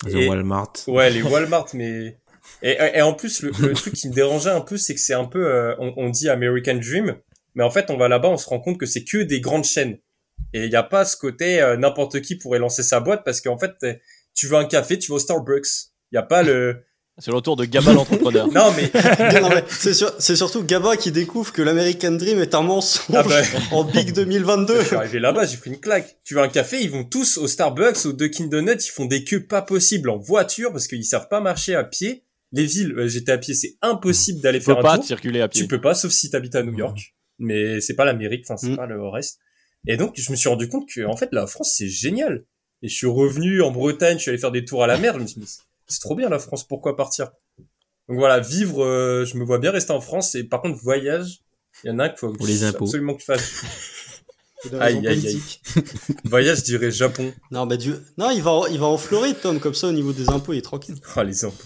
Et- 0.08 0.28
Walmart. 0.28 0.72
Ouais, 0.88 1.10
les 1.10 1.22
Walmart, 1.32 1.66
mais 1.74 2.18
et, 2.62 2.76
et 2.94 3.02
en 3.02 3.14
plus 3.14 3.42
le, 3.42 3.50
le 3.60 3.72
truc 3.74 3.94
qui 3.94 4.08
me 4.08 4.14
dérangeait 4.14 4.50
un 4.50 4.60
peu, 4.60 4.76
c'est 4.76 4.94
que 4.94 5.00
c'est 5.00 5.14
un 5.14 5.24
peu, 5.24 5.46
euh, 5.46 5.74
on, 5.78 5.92
on 5.96 6.10
dit 6.10 6.28
American 6.28 6.74
Dream, 6.74 7.16
mais 7.54 7.64
en 7.64 7.70
fait 7.70 7.90
on 7.90 7.96
va 7.96 8.08
là-bas, 8.08 8.28
on 8.28 8.36
se 8.38 8.48
rend 8.48 8.60
compte 8.60 8.78
que 8.78 8.86
c'est 8.86 9.04
que 9.04 9.18
des 9.18 9.40
grandes 9.40 9.64
chaînes 9.64 9.98
et 10.54 10.64
il 10.64 10.70
n'y 10.70 10.76
a 10.76 10.82
pas 10.82 11.04
ce 11.04 11.16
côté 11.16 11.60
euh, 11.60 11.76
n'importe 11.76 12.20
qui 12.20 12.36
pourrait 12.36 12.58
lancer 12.58 12.82
sa 12.82 13.00
boîte 13.00 13.22
parce 13.24 13.40
qu'en 13.40 13.58
fait 13.58 13.72
t'es- 13.80 14.00
tu 14.34 14.46
veux 14.46 14.56
un 14.56 14.64
café, 14.64 14.98
tu 14.98 15.10
vas 15.10 15.16
au 15.16 15.18
Starbucks, 15.20 15.66
il 16.10 16.14
y 16.16 16.18
a 16.18 16.22
pas 16.22 16.42
le 16.42 16.82
C'est 17.18 17.30
le 17.30 17.36
retour 17.36 17.56
de 17.56 17.64
Gabba 17.66 17.92
l'entrepreneur. 17.92 18.48
non 18.50 18.72
mais 18.76 18.90
Non, 19.40 19.50
mais 19.50 19.62
c'est 19.68 19.92
sûr- 19.94 20.12
c'est 20.18 20.36
surtout 20.36 20.64
Gaba 20.64 20.96
qui 20.96 21.12
découvre 21.12 21.52
que 21.52 21.60
l'American 21.62 22.12
Dream 22.12 22.40
est 22.40 22.54
un 22.54 22.62
mensonge 22.62 23.14
Ah 23.14 23.22
bah. 23.22 23.40
en 23.72 23.84
Big 23.84 24.12
2022. 24.12 24.80
je 24.80 24.86
suis 24.86 24.96
arrivé 24.96 25.18
là-bas, 25.20 25.44
j'ai 25.46 25.58
pris 25.58 25.70
une 25.70 25.80
claque. 25.80 26.16
Tu 26.24 26.34
veux 26.34 26.40
un 26.40 26.48
café, 26.48 26.80
ils 26.82 26.90
vont 26.90 27.04
tous 27.04 27.36
au 27.38 27.46
Starbucks, 27.46 28.06
au 28.06 28.12
Dunkin 28.12 28.46
Donuts, 28.46 28.72
ils 28.86 28.90
font 28.90 29.04
des 29.04 29.22
queues 29.24 29.44
pas 29.46 29.60
possibles 29.62 30.08
en 30.10 30.16
voiture 30.18 30.72
parce 30.72 30.86
qu'ils 30.86 31.04
savent 31.04 31.28
pas 31.28 31.40
marcher 31.40 31.74
à 31.74 31.84
pied. 31.84 32.24
Les 32.52 32.66
villes, 32.66 32.92
euh, 32.98 33.08
j'étais 33.08 33.32
à 33.32 33.38
pied, 33.38 33.54
c'est 33.54 33.76
impossible 33.82 34.40
d'aller 34.40 34.58
Tu 34.58 34.66
peux 34.66 34.72
faire 34.72 34.78
un 34.80 34.82
pas 34.82 34.96
tour. 34.96 35.04
circuler 35.06 35.40
à 35.40 35.48
pied. 35.48 35.62
Tu 35.62 35.68
peux 35.68 35.80
pas, 35.80 35.94
sauf 35.94 36.12
si 36.12 36.30
t'habites 36.30 36.54
à 36.54 36.62
New 36.62 36.76
York. 36.76 37.14
Mais 37.38 37.80
c'est 37.80 37.94
pas 37.94 38.04
l'Amérique, 38.04 38.44
enfin, 38.46 38.56
c'est 38.56 38.70
Mm. 38.72 38.76
pas 38.76 38.86
le 38.86 39.08
reste. 39.08 39.38
Et 39.86 39.96
donc, 39.96 40.12
je 40.16 40.30
me 40.30 40.36
suis 40.36 40.48
rendu 40.48 40.68
compte 40.68 40.88
que, 40.88 41.04
en 41.06 41.16
fait, 41.16 41.30
la 41.32 41.46
France, 41.46 41.74
c'est 41.76 41.88
génial. 41.88 42.44
Et 42.82 42.88
je 42.88 42.94
suis 42.94 43.06
revenu 43.06 43.62
en 43.62 43.70
Bretagne, 43.70 44.16
je 44.18 44.22
suis 44.22 44.28
allé 44.30 44.38
faire 44.38 44.52
des 44.52 44.64
tours 44.64 44.84
à 44.84 44.86
la 44.86 44.98
mer, 44.98 45.14
je 45.14 45.20
me 45.22 45.26
suis 45.26 45.40
dit, 45.40 45.48
c'est 45.86 46.00
trop 46.00 46.14
bien 46.14 46.28
la 46.28 46.38
France, 46.38 46.66
pourquoi 46.66 46.96
partir? 46.96 47.30
Donc 48.08 48.18
voilà, 48.18 48.38
vivre, 48.40 48.84
euh, 48.84 49.24
je 49.24 49.36
me 49.38 49.44
vois 49.44 49.58
bien 49.58 49.70
rester 49.70 49.92
en 49.92 50.00
France, 50.00 50.34
et 50.34 50.44
par 50.44 50.60
contre, 50.60 50.78
voyage, 50.82 51.38
il 51.84 51.88
y 51.88 51.90
en 51.90 51.98
a 52.00 52.04
un 52.04 52.08
qu'il 52.10 52.18
faut 52.18 52.32
Pour 52.32 52.46
les 52.46 52.64
impôts. 52.64 52.84
absolument 52.84 53.14
que 53.14 53.20
tu 53.20 53.26
fasses. 53.26 53.62
Aïe, 54.78 55.04
aïe, 55.08 55.26
aïe. 55.26 55.40
voyage, 56.24 56.58
je 56.58 56.62
dirais 56.64 56.92
Japon. 56.92 57.32
Non, 57.50 57.66
mais 57.66 57.76
Dieu. 57.76 58.00
Non, 58.16 58.30
il 58.30 58.42
va, 58.42 58.52
en- 58.52 58.66
il 58.66 58.78
va 58.78 58.86
en 58.86 58.96
Floride, 58.96 59.36
Tom, 59.42 59.58
comme 59.58 59.74
ça, 59.74 59.88
au 59.88 59.92
niveau 59.92 60.12
des 60.12 60.28
impôts, 60.30 60.52
il 60.52 60.58
est 60.58 60.62
tranquille. 60.62 60.94
Ah, 61.16 61.24
les 61.24 61.44
impôts. 61.44 61.64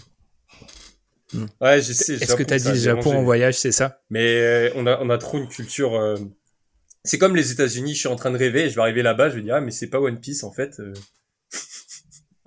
Ouais, 1.61 1.80
je 1.80 1.93
sais. 1.93 2.14
Est-ce 2.14 2.20
que 2.34 2.39
Japon, 2.39 2.45
t'as 2.49 2.59
dit 2.59 2.78
Japon 2.80 3.01
dérangé. 3.03 3.16
en 3.18 3.22
voyage, 3.22 3.59
c'est 3.59 3.72
ça? 3.72 4.01
Mais 4.11 4.41
euh, 4.41 4.70
on 4.76 4.87
a 4.87 4.99
on 5.01 5.11
a 5.11 5.18
trop 5.18 5.39
une 5.39 5.49
culture. 5.49 5.95
euh, 5.95 6.16
C'est 7.05 7.18
comme 7.18 7.37
les 7.37 7.53
États-Unis. 7.53 7.95
Je 7.95 7.99
suis 8.01 8.09
en 8.09 8.16
train 8.16 8.30
de 8.30 8.39
rêver. 8.39 8.64
et 8.64 8.70
Je 8.70 8.74
vais 8.76 8.82
arriver 8.82 9.03
là-bas. 9.03 9.30
Je 9.30 9.37
vais 9.37 9.43
dire 9.43 9.55
ah 9.57 9.61
mais 9.61 9.70
c'est 9.70 9.89
pas 9.89 10.01
One 10.01 10.18
Piece 10.20 10.45
en 10.45 10.53
fait. 10.53 10.78
euh. 10.80 10.93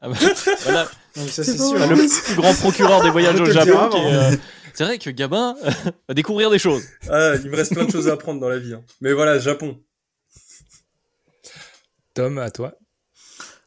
Ah 0.02 0.08
bah, 0.10 0.16
voilà, 0.64 0.90
Non, 1.18 1.28
ça, 1.28 1.44
c'est 1.44 1.58
sûr. 1.58 1.74
le 1.78 1.96
plus 1.96 2.36
grand 2.36 2.54
procureur 2.54 3.02
des 3.04 3.10
voyages 3.10 3.40
au 3.42 3.46
le 3.46 3.52
Japon. 3.52 3.90
euh, 3.96 4.32
C'est 4.74 4.86
vrai 4.86 4.98
que 4.98 5.10
Gabin 5.10 5.56
va 6.08 6.14
découvrir 6.14 6.50
des 6.50 6.60
choses. 6.60 6.84
Ah 7.10 7.34
il 7.44 7.50
me 7.50 7.56
reste 7.58 7.74
plein 7.74 7.84
de 7.86 7.92
choses 7.92 8.08
à 8.08 8.14
apprendre 8.14 8.40
dans 8.40 8.48
la 8.50 8.60
vie. 8.60 8.74
hein. 8.74 8.84
Mais 9.02 9.12
voilà 9.14 9.38
Japon. 9.40 9.78
Tom, 12.14 12.38
à 12.38 12.50
toi. 12.50 12.74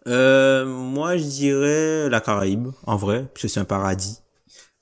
Euh, 0.08 0.64
moi, 0.64 1.16
je 1.16 1.22
dirais 1.24 2.08
la 2.08 2.20
Caraïbe, 2.20 2.68
en 2.86 2.96
vrai, 2.96 3.24
parce 3.32 3.42
que 3.42 3.48
c'est 3.48 3.60
un 3.60 3.64
paradis. 3.64 4.18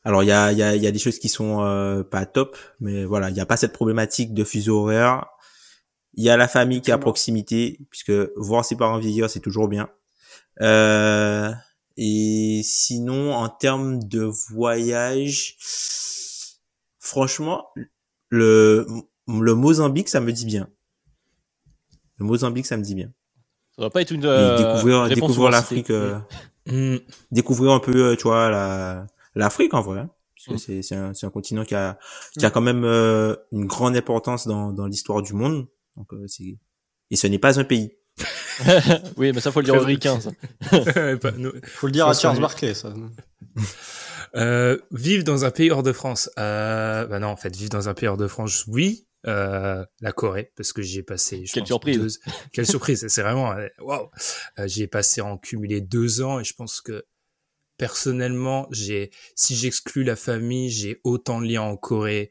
Alors, 0.05 0.23
il 0.23 0.27
y 0.27 0.33
a, 0.33 0.53
il 0.53 0.59
y, 0.59 0.63
a, 0.63 0.75
il 0.75 0.83
y 0.83 0.87
a 0.87 0.93
des 0.93 0.99
choses 0.99 1.19
qui 1.19 1.29
sont 1.29 1.63
euh, 1.63 2.03
pas 2.03 2.25
top, 2.27 2.57
mais 2.81 3.05
voilà, 3.05 3.29
il 3.29 3.35
n'y 3.35 3.41
a 3.41 3.47
pas 3.47 3.57
cette 3.57 3.73
problématique 3.73 4.33
de 4.33 4.45
fuseau 4.45 4.83
horaire. 4.83 5.27
Il 6.15 6.25
y 6.25 6.31
a 6.31 6.37
la 6.37 6.49
famille 6.49 6.81
qui 6.81 6.91
est 6.91 6.95
à 6.95 6.99
proximité, 6.99 7.79
puisque 7.91 8.13
voir 8.37 8.65
ses 8.65 8.77
parents 8.77 8.99
vieillir, 8.99 9.29
c'est 9.29 9.41
toujours 9.41 9.69
bien. 9.69 9.91
Euh, 10.61 11.53
et 11.97 12.63
sinon, 12.65 13.33
en 13.35 13.49
termes 13.49 14.03
de 14.03 14.23
voyage, 14.23 15.57
franchement, 16.99 17.69
le, 18.31 18.87
le 19.29 19.55
Mozambique, 19.55 20.09
ça 20.09 20.21
me 20.21 20.33
dit 20.33 20.47
bien. 20.47 20.69
Le 22.17 22.25
Mozambique, 22.25 22.67
ça 22.67 22.77
me 22.77 22.83
dit 22.83 22.95
bien. 22.95 23.13
Ça 23.77 23.83
va 23.83 23.91
pas 23.91 24.01
être 24.01 24.13
une 24.13 24.25
euh, 24.25 24.57
découvrir 24.57 25.09
découvrir 25.09 25.51
l'Afrique 25.51 25.91
euh, 25.91 26.19
Hmm, 26.67 26.99
découvrir 27.33 27.73
un 27.73 27.81
peu 27.81 28.11
euh, 28.11 28.17
tu 28.17 28.25
vois 28.25 28.51
la 28.51 29.07
l'Afrique 29.35 29.75
en 29.75 29.83
vrai 29.83 30.01
hein, 30.01 30.11
parce 30.37 30.47
que 30.49 30.55
Mm. 30.55 30.59
c'est 30.59 30.83
c'est 30.83 30.95
un, 30.97 31.15
c'est 31.15 31.27
un 31.27 31.31
continent 31.31 31.65
qui 31.65 31.75
a 31.75 31.99
qui 32.39 32.45
a 32.47 32.51
quand 32.51 32.61
même 32.61 32.85
euh, 32.85 33.37
une 33.53 33.67
grande 33.67 33.97
importance 33.97 34.47
dans 34.47 34.73
dans 34.73 34.87
l'histoire 34.87 35.23
du 35.23 35.33
monde 35.35 35.67
donc 35.97 36.13
euh, 36.15 36.25
c'est 36.29 36.59
et 37.11 37.17
ce 37.17 37.27
n'est 37.27 37.39
pas 37.39 37.59
un 37.61 37.65
pays 37.65 37.93
oui, 39.17 39.33
mais 39.33 39.41
ça 39.41 39.51
faut 39.51 39.61
le 39.61 39.65
dire 39.65 39.75
aux 39.77 39.85
ricains. 39.85 40.21
ça. 40.21 40.31
Faut 40.71 41.87
le 41.87 41.91
dire 41.93 42.07
à 42.07 42.13
Charles 42.13 42.39
Barkley, 42.41 42.75
ça. 42.75 42.93
Euh, 44.37 44.79
vivre 44.93 45.25
dans 45.25 45.45
un 45.45 45.51
pays 45.51 45.71
hors 45.71 45.83
de 45.83 45.93
France. 45.93 46.31
Euh, 46.39 47.05
bah 47.07 47.19
non, 47.19 47.29
en 47.29 47.37
fait, 47.37 47.55
vivre 47.57 47.71
dans 47.71 47.89
un 47.89 47.95
pays 47.95 48.09
hors 48.09 48.17
de 48.17 48.29
France, 48.29 48.65
oui. 48.69 49.07
Euh, 49.27 49.85
la 50.01 50.13
Corée, 50.13 50.53
parce 50.57 50.73
que 50.73 50.81
j'y 50.83 50.99
ai 51.01 51.03
passé. 51.03 51.45
Je 51.47 51.53
Quelle 51.53 51.63
pense, 51.63 51.69
surprise. 51.69 51.99
deux- 51.99 52.33
Quelle 52.53 52.67
surprise 52.67 53.07
C'est 53.09 53.23
vraiment 53.23 53.53
euh, 53.53 53.67
waouh. 53.81 54.09
Euh, 54.59 54.67
J'y 54.69 54.83
ai 54.83 54.87
passé 54.87 55.21
en 55.21 55.37
cumulé 55.37 55.81
deux 55.81 56.23
ans 56.23 56.39
et 56.41 56.45
je 56.45 56.55
pense 56.55 56.81
que 56.81 57.05
personnellement, 57.81 58.69
j'ai, 58.71 59.11
si 59.35 59.57
j'exclus 59.57 60.05
la 60.05 60.15
famille, 60.15 60.69
j'ai 60.69 61.01
autant 61.03 61.41
de 61.41 61.47
liens 61.47 61.63
en 61.63 61.79
Corée 61.79 62.31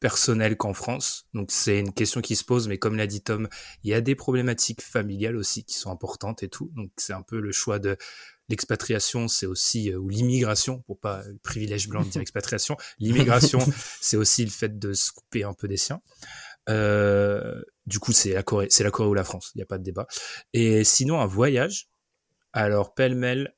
personnel 0.00 0.56
qu'en 0.56 0.74
France. 0.74 1.28
Donc 1.32 1.52
c'est 1.52 1.78
une 1.78 1.92
question 1.92 2.20
qui 2.20 2.34
se 2.34 2.42
pose, 2.42 2.66
mais 2.66 2.76
comme 2.76 2.96
l'a 2.96 3.06
dit 3.06 3.22
Tom, 3.22 3.48
il 3.84 3.90
y 3.90 3.94
a 3.94 4.00
des 4.00 4.16
problématiques 4.16 4.82
familiales 4.82 5.36
aussi 5.36 5.62
qui 5.62 5.74
sont 5.74 5.92
importantes 5.92 6.42
et 6.42 6.48
tout. 6.48 6.72
Donc 6.74 6.90
c'est 6.96 7.12
un 7.12 7.22
peu 7.22 7.38
le 7.38 7.52
choix 7.52 7.78
de 7.78 7.96
l'expatriation, 8.48 9.28
c'est 9.28 9.46
aussi 9.46 9.92
euh, 9.92 9.96
ou 9.96 10.08
l'immigration 10.08 10.80
pour 10.80 10.98
pas 10.98 11.22
le 11.24 11.38
privilège 11.38 11.88
blanc 11.88 12.02
de 12.02 12.08
dire 12.08 12.20
expatriation. 12.20 12.76
L'immigration, 12.98 13.60
c'est 14.00 14.16
aussi 14.16 14.44
le 14.44 14.50
fait 14.50 14.76
de 14.76 14.92
se 14.92 15.12
couper 15.12 15.44
un 15.44 15.54
peu 15.54 15.68
des 15.68 15.76
siens. 15.76 16.00
Euh, 16.68 17.62
du 17.86 18.00
coup, 18.00 18.10
c'est 18.10 18.32
la 18.32 18.42
Corée, 18.42 18.66
c'est 18.70 18.82
la 18.82 18.90
Corée 18.90 19.08
ou 19.08 19.14
la 19.14 19.22
France, 19.22 19.52
il 19.54 19.58
n'y 19.58 19.62
a 19.62 19.66
pas 19.66 19.78
de 19.78 19.84
débat. 19.84 20.08
Et 20.52 20.82
sinon, 20.82 21.20
un 21.20 21.26
voyage. 21.26 21.86
Alors 22.52 22.94
pêle-mêle, 22.94 23.54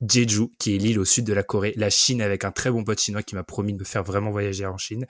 Jeju, 0.00 0.48
qui 0.58 0.74
est 0.74 0.78
l'île 0.78 0.98
au 0.98 1.04
sud 1.04 1.24
de 1.24 1.32
la 1.32 1.42
Corée, 1.42 1.72
la 1.76 1.90
Chine 1.90 2.22
avec 2.22 2.44
un 2.44 2.52
très 2.52 2.70
bon 2.70 2.84
pote 2.84 3.00
chinois 3.00 3.22
qui 3.22 3.34
m'a 3.34 3.44
promis 3.44 3.72
de 3.72 3.78
me 3.78 3.84
faire 3.84 4.04
vraiment 4.04 4.30
voyager 4.30 4.66
en 4.66 4.78
Chine, 4.78 5.06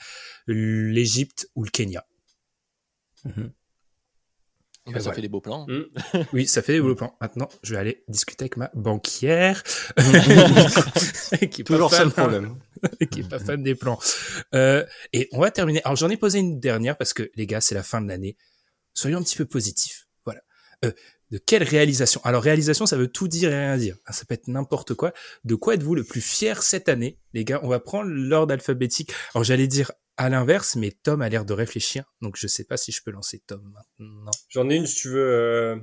l'Égypte 0.46 1.48
ou 1.54 1.64
le 1.64 1.70
Kenya. 1.70 2.04
Bah, 4.86 4.92
ça 4.94 4.98
voilà. 5.00 5.14
fait 5.14 5.22
des 5.22 5.28
beaux 5.28 5.40
plans. 5.40 5.66
Oui, 6.34 6.46
ça 6.46 6.60
fait 6.60 6.74
des 6.74 6.80
beaux 6.82 6.94
plans. 6.94 7.16
Maintenant, 7.20 7.48
je 7.62 7.72
vais 7.74 7.80
aller 7.80 8.04
discuter 8.08 8.42
avec 8.44 8.58
ma 8.58 8.70
banquière. 8.74 9.62
qui 9.96 10.02
est 10.02 11.64
pas 11.64 11.64
Toujours 11.64 11.90
ça 11.90 12.04
le 12.04 12.10
problème. 12.10 12.58
hein, 12.82 13.06
qui 13.10 13.20
est 13.20 13.28
pas 13.28 13.38
fan 13.38 13.62
des 13.62 13.74
plans. 13.74 13.98
Euh, 14.54 14.84
et 15.14 15.28
on 15.32 15.40
va 15.40 15.50
terminer. 15.50 15.80
Alors, 15.84 15.96
j'en 15.96 16.10
ai 16.10 16.18
posé 16.18 16.38
une 16.38 16.60
dernière 16.60 16.98
parce 16.98 17.14
que, 17.14 17.30
les 17.34 17.46
gars, 17.46 17.62
c'est 17.62 17.74
la 17.74 17.82
fin 17.82 18.02
de 18.02 18.08
l'année. 18.08 18.36
Soyons 18.92 19.18
un 19.18 19.22
petit 19.22 19.36
peu 19.36 19.46
positifs. 19.46 20.06
Voilà. 20.26 20.42
Euh, 20.84 20.92
de 21.34 21.38
quelle 21.44 21.64
réalisation? 21.64 22.20
Alors, 22.22 22.42
réalisation, 22.44 22.86
ça 22.86 22.96
veut 22.96 23.08
tout 23.08 23.26
dire 23.26 23.50
et 23.50 23.58
rien 23.58 23.76
dire. 23.76 23.96
Ça 24.08 24.24
peut 24.24 24.34
être 24.34 24.46
n'importe 24.46 24.94
quoi. 24.94 25.12
De 25.42 25.56
quoi 25.56 25.74
êtes-vous 25.74 25.96
le 25.96 26.04
plus 26.04 26.20
fier 26.20 26.62
cette 26.62 26.88
année? 26.88 27.18
Les 27.32 27.44
gars, 27.44 27.58
on 27.64 27.68
va 27.68 27.80
prendre 27.80 28.08
l'ordre 28.08 28.52
alphabétique. 28.54 29.12
Alors, 29.34 29.42
j'allais 29.42 29.66
dire 29.66 29.90
à 30.16 30.28
l'inverse, 30.28 30.76
mais 30.76 30.92
Tom 31.02 31.22
a 31.22 31.28
l'air 31.28 31.44
de 31.44 31.52
réfléchir. 31.52 32.04
Donc, 32.22 32.36
je 32.38 32.46
sais 32.46 32.62
pas 32.62 32.76
si 32.76 32.92
je 32.92 33.02
peux 33.04 33.10
lancer 33.10 33.42
Tom 33.48 33.62
maintenant. 33.98 34.30
J'en 34.48 34.70
ai 34.70 34.76
une 34.76 34.86
si 34.86 34.94
tu 34.94 35.08
veux. 35.08 35.26
euh, 35.26 35.76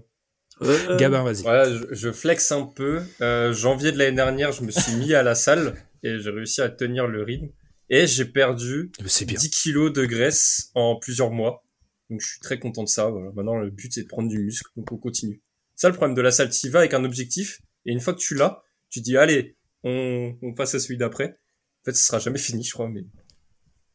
Euh, 0.62 0.96
Gabin, 0.98 1.24
vas-y. 1.24 1.42
Voilà, 1.42 1.70
je, 1.70 1.84
je 1.92 2.12
flex 2.14 2.50
un 2.54 2.64
peu. 2.66 3.02
Euh, 3.20 3.52
janvier 3.52 3.92
de 3.92 3.98
l'année 3.98 4.16
dernière, 4.16 4.54
je 4.54 4.64
me 4.64 4.72
suis 4.72 4.94
mis 4.96 5.14
à 5.14 5.22
la 5.24 5.36
salle 5.36 5.76
et 6.04 6.18
j'ai 6.20 6.30
réussi 6.30 6.62
à 6.62 6.70
tenir 6.70 7.08
le 7.08 7.24
rythme. 7.24 7.50
Et 7.90 8.08
j'ai 8.08 8.24
perdu 8.24 8.92
C'est 9.06 9.26
bien. 9.26 9.38
10 9.38 9.50
kilos 9.50 9.92
de 9.92 10.06
graisse 10.06 10.72
en 10.76 10.96
plusieurs 10.96 11.32
mois. 11.32 11.66
Donc 12.12 12.22
je 12.22 12.28
suis 12.28 12.40
très 12.42 12.60
content 12.60 12.84
de 12.84 12.90
ça. 12.90 13.10
Voilà. 13.10 13.32
Maintenant, 13.34 13.58
le 13.58 13.72
but 13.72 13.92
c'est 13.92 14.04
de 14.04 14.08
prendre 14.08 14.30
du 14.30 14.38
muscle, 14.38 14.70
donc 14.76 14.92
on 14.92 14.98
continue. 14.98 15.42
Ça, 15.76 15.90
le 15.90 15.96
problème 15.96 16.14
de 16.16 16.22
la 16.22 16.30
salle, 16.32 16.50
tu 16.52 16.70
vas 16.70 16.80
avec 16.80 16.94
un 16.94 17.04
objectif, 17.04 17.62
et 17.88 17.92
une 17.92 18.00
fois 18.00 18.14
que 18.14 18.20
tu 18.20 18.36
l'as, 18.36 18.62
tu 18.92 19.02
dis 19.02 19.18
allez, 19.18 19.56
on, 19.84 20.36
on 20.44 20.54
passe 20.54 20.76
à 20.76 20.80
celui 20.80 20.98
d'après. 20.98 21.40
En 21.82 21.86
fait, 21.86 21.94
ce 21.96 22.06
sera 22.06 22.20
jamais 22.20 22.38
fini, 22.38 22.64
je 22.64 22.72
crois, 22.74 22.88
mais 22.90 23.04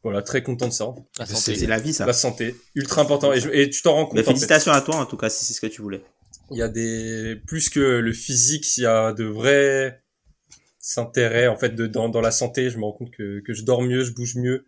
voilà, 0.03 0.23
très 0.23 0.43
content 0.43 0.67
de 0.67 0.73
ça. 0.73 0.87
La 1.19 1.27
C'est- 1.27 1.35
santé. 1.35 1.55
c'est 1.57 1.67
la 1.67 1.79
vie 1.79 1.93
ça 1.93 2.07
La 2.07 2.13
santé, 2.13 2.57
ultra 2.75 3.03
important, 3.03 3.33
et, 3.33 3.41
je- 3.41 3.51
et 3.51 3.71
tu 3.71 3.83
t'en 3.83 3.93
rends 3.95 4.07
compte. 4.07 4.15
Mais 4.15 4.21
en 4.21 4.25
fait. 4.25 4.29
félicitations 4.31 4.73
à 4.73 4.81
toi 4.81 4.97
en 4.97 5.07
tout 5.07 5.17
cas 5.17 5.29
si 5.29 5.45
c'est 5.45 5.53
ce 5.55 5.61
que 5.61 5.67
tu 5.69 5.83
voulais 5.83 6.03
Il 6.51 6.57
y 6.59 6.63
a 6.63 6.69
des 6.69 7.37
plus 7.47 7.69
que 7.69 7.81
le 7.81 8.13
physique, 8.13 8.77
il 8.79 8.83
y 8.83 8.87
a 8.87 9.13
de 9.13 9.25
vrais 9.25 10.03
intérêts 10.97 11.49
en 11.49 11.57
fait 11.57 11.75
de, 11.75 11.87
dans, 11.87 12.09
dans 12.09 12.21
la 12.21 12.31
santé. 12.31 12.71
Je 12.71 12.79
me 12.79 12.85
rends 12.85 12.93
compte 12.93 13.11
que, 13.11 13.41
que 13.41 13.53
je 13.53 13.63
dors 13.65 13.83
mieux, 13.83 14.05
je 14.05 14.13
bouge 14.13 14.37
mieux, 14.37 14.65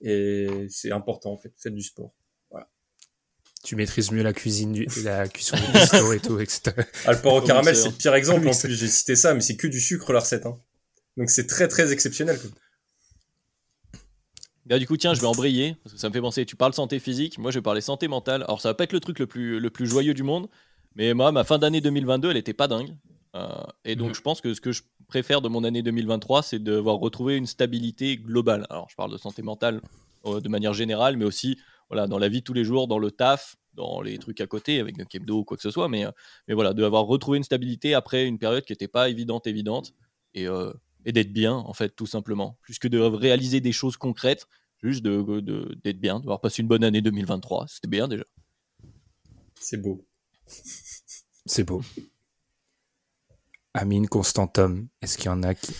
et 0.00 0.66
c'est 0.68 0.90
important 0.92 1.32
en 1.32 1.38
fait. 1.38 1.52
Faites 1.56 1.74
du 1.74 1.82
sport. 1.82 2.12
Tu 3.64 3.76
maîtrises 3.76 4.10
mieux 4.10 4.22
la 4.24 4.32
cuisine, 4.32 4.72
du, 4.72 4.86
la 5.04 5.28
cuisson 5.28 5.56
du 5.56 5.72
bistrot 5.72 6.12
et 6.12 6.20
tout, 6.20 6.40
etc. 6.40 6.72
Ah, 7.06 7.12
le 7.12 7.20
porc 7.20 7.34
au 7.34 7.40
caramel, 7.42 7.76
c'est 7.76 7.90
le 7.90 7.94
pire 7.94 8.14
exemple. 8.14 8.48
En 8.48 8.50
plus, 8.50 8.68
j'ai 8.74 8.88
cité 8.88 9.14
ça, 9.14 9.34
mais 9.34 9.40
c'est 9.40 9.56
que 9.56 9.68
du 9.68 9.80
sucre 9.80 10.12
la 10.12 10.18
recette. 10.20 10.46
Hein. 10.46 10.58
Donc 11.16 11.30
c'est 11.30 11.46
très 11.46 11.68
très 11.68 11.92
exceptionnel. 11.92 12.38
quoi. 12.40 12.50
Bah, 14.66 14.78
du 14.78 14.86
coup, 14.86 14.96
tiens, 14.96 15.14
je 15.14 15.20
vais 15.20 15.26
embrayer, 15.26 15.76
parce 15.82 15.94
que 15.94 16.00
ça 16.00 16.08
me 16.08 16.12
fait 16.14 16.20
penser, 16.20 16.46
tu 16.46 16.56
parles 16.56 16.72
santé 16.74 16.98
physique, 17.00 17.38
moi 17.38 17.50
je 17.50 17.58
vais 17.58 17.62
parler 17.62 17.80
santé 17.80 18.06
mentale. 18.08 18.42
Alors 18.44 18.60
ça 18.60 18.68
va 18.70 18.74
pas 18.74 18.84
être 18.84 18.92
le 18.92 19.00
truc 19.00 19.18
le 19.18 19.26
plus, 19.26 19.58
le 19.60 19.70
plus 19.70 19.86
joyeux 19.86 20.14
du 20.14 20.22
monde, 20.22 20.48
mais 20.94 21.14
moi, 21.14 21.32
ma 21.32 21.44
fin 21.44 21.58
d'année 21.58 21.80
2022, 21.80 22.30
elle 22.30 22.36
était 22.36 22.52
pas 22.54 22.68
dingue. 22.68 22.94
Euh, 23.34 23.48
et 23.84 23.96
donc 23.96 24.08
Mhm. 24.10 24.14
je 24.14 24.20
pense 24.20 24.40
que 24.40 24.54
ce 24.54 24.60
que 24.60 24.72
je 24.72 24.82
préfère 25.08 25.40
de 25.40 25.48
mon 25.48 25.64
année 25.64 25.82
2023, 25.82 26.42
c'est 26.42 26.58
devoir 26.58 26.96
retrouver 26.96 27.36
une 27.36 27.46
stabilité 27.46 28.16
globale. 28.18 28.66
Alors 28.70 28.88
je 28.90 28.94
parle 28.94 29.10
de 29.10 29.16
santé 29.18 29.42
mentale 29.42 29.80
de 30.24 30.48
manière 30.48 30.74
générale, 30.74 31.16
mais 31.16 31.24
aussi 31.24 31.58
voilà, 31.88 32.06
dans 32.06 32.18
la 32.18 32.28
vie 32.28 32.40
de 32.40 32.44
tous 32.44 32.54
les 32.54 32.64
jours, 32.64 32.88
dans 32.88 32.98
le 32.98 33.10
taf, 33.10 33.56
dans 33.74 34.00
les 34.00 34.18
trucs 34.18 34.40
à 34.40 34.46
côté, 34.46 34.80
avec 34.80 34.96
le 34.96 35.04
kebdo 35.04 35.38
ou 35.40 35.44
quoi 35.44 35.56
que 35.56 35.62
ce 35.62 35.70
soit. 35.70 35.88
Mais, 35.88 36.06
euh, 36.06 36.10
mais 36.48 36.54
voilà, 36.54 36.72
d'avoir 36.74 37.04
retrouvé 37.04 37.38
une 37.38 37.44
stabilité 37.44 37.94
après 37.94 38.26
une 38.26 38.38
période 38.38 38.64
qui 38.64 38.72
n'était 38.72 38.88
pas 38.88 39.08
évidente, 39.08 39.46
évidente, 39.46 39.94
et, 40.34 40.46
euh, 40.46 40.72
et 41.04 41.12
d'être 41.12 41.32
bien, 41.32 41.54
en 41.54 41.72
fait, 41.74 41.90
tout 41.96 42.06
simplement. 42.06 42.58
Plus 42.62 42.78
que 42.78 42.88
de 42.88 42.98
réaliser 42.98 43.60
des 43.60 43.72
choses 43.72 43.96
concrètes, 43.96 44.46
juste 44.82 45.02
de, 45.02 45.40
de- 45.40 45.76
d'être 45.84 46.00
bien, 46.00 46.18
d'avoir 46.20 46.40
passé 46.40 46.62
une 46.62 46.68
bonne 46.68 46.84
année 46.84 47.00
2023. 47.02 47.66
C'était 47.68 47.88
bien 47.88 48.08
déjà. 48.08 48.24
C'est 49.58 49.80
beau. 49.80 50.04
C'est 51.46 51.64
beau. 51.64 51.82
Amine, 53.74 54.08
Constantum, 54.08 54.88
est-ce 55.00 55.16
qu'il 55.16 55.26
y 55.26 55.30
en 55.30 55.42
a 55.42 55.54
qui... 55.54 55.72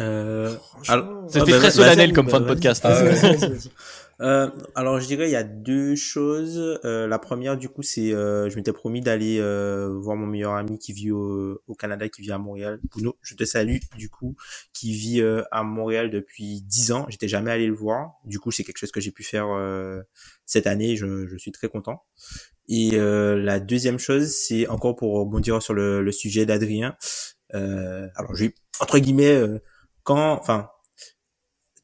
Euh, 0.00 0.54
alors- 0.88 1.24
C'était 1.28 1.40
Ah, 1.40 1.44
bah, 1.44 1.52
très 1.52 1.58
vas-y, 1.60 1.72
solennel 1.72 2.12
comme 2.12 2.26
bah, 2.26 2.32
fin 2.32 2.40
de 2.40 2.46
podcast. 2.46 2.82
Ah 2.84 3.02
vas-y. 3.02 3.58
Euh, 4.20 4.48
alors 4.76 5.00
je 5.00 5.06
dirais 5.06 5.26
il 5.28 5.32
y 5.32 5.36
a 5.36 5.42
deux 5.42 5.96
choses. 5.96 6.78
Euh, 6.84 7.08
la 7.08 7.18
première 7.18 7.56
du 7.56 7.68
coup 7.68 7.82
c'est 7.82 8.12
euh, 8.12 8.48
je 8.48 8.54
m'étais 8.56 8.72
promis 8.72 9.00
d'aller 9.00 9.38
euh, 9.40 9.88
voir 9.98 10.16
mon 10.16 10.26
meilleur 10.26 10.52
ami 10.54 10.78
qui 10.78 10.92
vit 10.92 11.10
au, 11.10 11.60
au 11.66 11.74
Canada, 11.74 12.08
qui 12.08 12.22
vit 12.22 12.30
à 12.30 12.38
Montréal. 12.38 12.78
Bruno, 12.90 13.16
je 13.22 13.34
te 13.34 13.42
salue 13.44 13.78
du 13.96 14.10
coup, 14.10 14.36
qui 14.72 14.92
vit 14.92 15.20
euh, 15.22 15.42
à 15.50 15.64
Montréal 15.64 16.10
depuis 16.10 16.62
10 16.62 16.92
ans. 16.92 17.06
J'étais 17.08 17.26
jamais 17.26 17.50
allé 17.50 17.66
le 17.66 17.74
voir. 17.74 18.12
Du 18.24 18.38
coup 18.38 18.52
c'est 18.52 18.62
quelque 18.62 18.78
chose 18.78 18.92
que 18.92 19.00
j'ai 19.00 19.10
pu 19.10 19.24
faire 19.24 19.48
euh, 19.48 20.02
cette 20.46 20.68
année. 20.68 20.94
Je, 20.96 21.26
je 21.26 21.36
suis 21.36 21.50
très 21.50 21.68
content. 21.68 22.04
Et 22.68 22.90
euh, 22.94 23.36
la 23.42 23.58
deuxième 23.58 23.98
chose 23.98 24.28
c'est 24.28 24.68
encore 24.68 24.94
pour 24.94 25.14
rebondir 25.18 25.60
sur 25.62 25.74
le, 25.74 26.00
le 26.00 26.12
sujet 26.12 26.46
d'Adrien. 26.46 26.94
Euh, 27.54 28.06
alors 28.14 28.36
j'ai 28.36 28.54
entre 28.78 28.98
guillemets 29.00 29.34
euh, 29.34 29.58
quand 30.04 30.32
enfin 30.38 30.68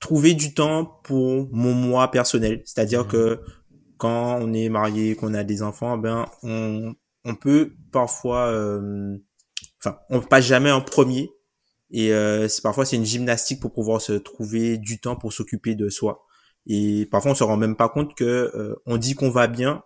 trouver 0.01 0.35
du 0.35 0.55
temps 0.55 0.85
pour 1.05 1.49
mon 1.53 1.75
moi 1.75 2.11
personnel. 2.11 2.63
C'est-à-dire 2.65 3.05
Mhm. 3.05 3.09
que 3.09 3.41
quand 3.99 4.39
on 4.41 4.53
est 4.53 4.69
marié, 4.69 5.17
qu'on 5.17 5.35
a 5.35 5.45
des 5.45 5.63
enfants, 5.63 5.99
ben 5.99 6.27
on, 6.43 6.95
on 7.25 7.35
peut 7.35 7.73
parfois, 7.93 8.47
euh, 8.49 9.17
enfin, 9.81 9.99
on 10.11 10.21
passe 10.21 10.45
jamais 10.47 10.71
en 10.71 10.81
premier. 10.81 11.31
Et 11.91 12.13
euh, 12.13 12.49
c'est 12.49 12.63
parfois 12.63 12.85
c'est 12.87 12.97
une 12.97 13.05
gymnastique 13.07 13.61
pour 13.61 13.73
pouvoir 13.73 14.01
se 14.03 14.13
trouver 14.15 14.79
du 14.79 15.01
temps 15.01 15.17
pour 15.17 15.33
s'occuper 15.33 15.75
de 15.75 15.89
soi. 15.89 16.27
Et 16.67 17.07
parfois 17.11 17.33
on 17.33 17.35
se 17.35 17.45
rend 17.45 17.57
même 17.57 17.77
pas 17.77 17.89
compte 17.89 18.15
que 18.15 18.25
euh, 18.55 18.77
on 18.87 18.99
dit 18.99 19.15
qu'on 19.15 19.31
va 19.31 19.47
bien, 19.49 19.83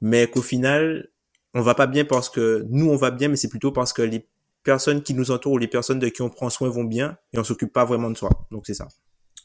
mais 0.00 0.28
qu'au 0.30 0.42
final 0.42 1.08
on 1.54 1.62
va 1.62 1.74
pas 1.74 1.88
bien 1.88 2.04
parce 2.04 2.30
que 2.30 2.64
nous 2.70 2.88
on 2.90 2.96
va 2.96 3.10
bien, 3.10 3.28
mais 3.28 3.36
c'est 3.36 3.48
plutôt 3.48 3.72
parce 3.72 3.92
que 3.92 4.02
les 4.02 4.29
personnes 4.62 5.02
qui 5.02 5.14
nous 5.14 5.30
entourent 5.30 5.52
ou 5.54 5.58
les 5.58 5.68
personnes 5.68 5.98
de 5.98 6.08
qui 6.08 6.22
on 6.22 6.28
prend 6.30 6.50
soin 6.50 6.68
vont 6.68 6.84
bien 6.84 7.16
et 7.32 7.38
on 7.38 7.44
s'occupe 7.44 7.72
pas 7.72 7.84
vraiment 7.84 8.10
de 8.10 8.16
soi. 8.16 8.30
Donc 8.50 8.66
c'est 8.66 8.74
ça. 8.74 8.88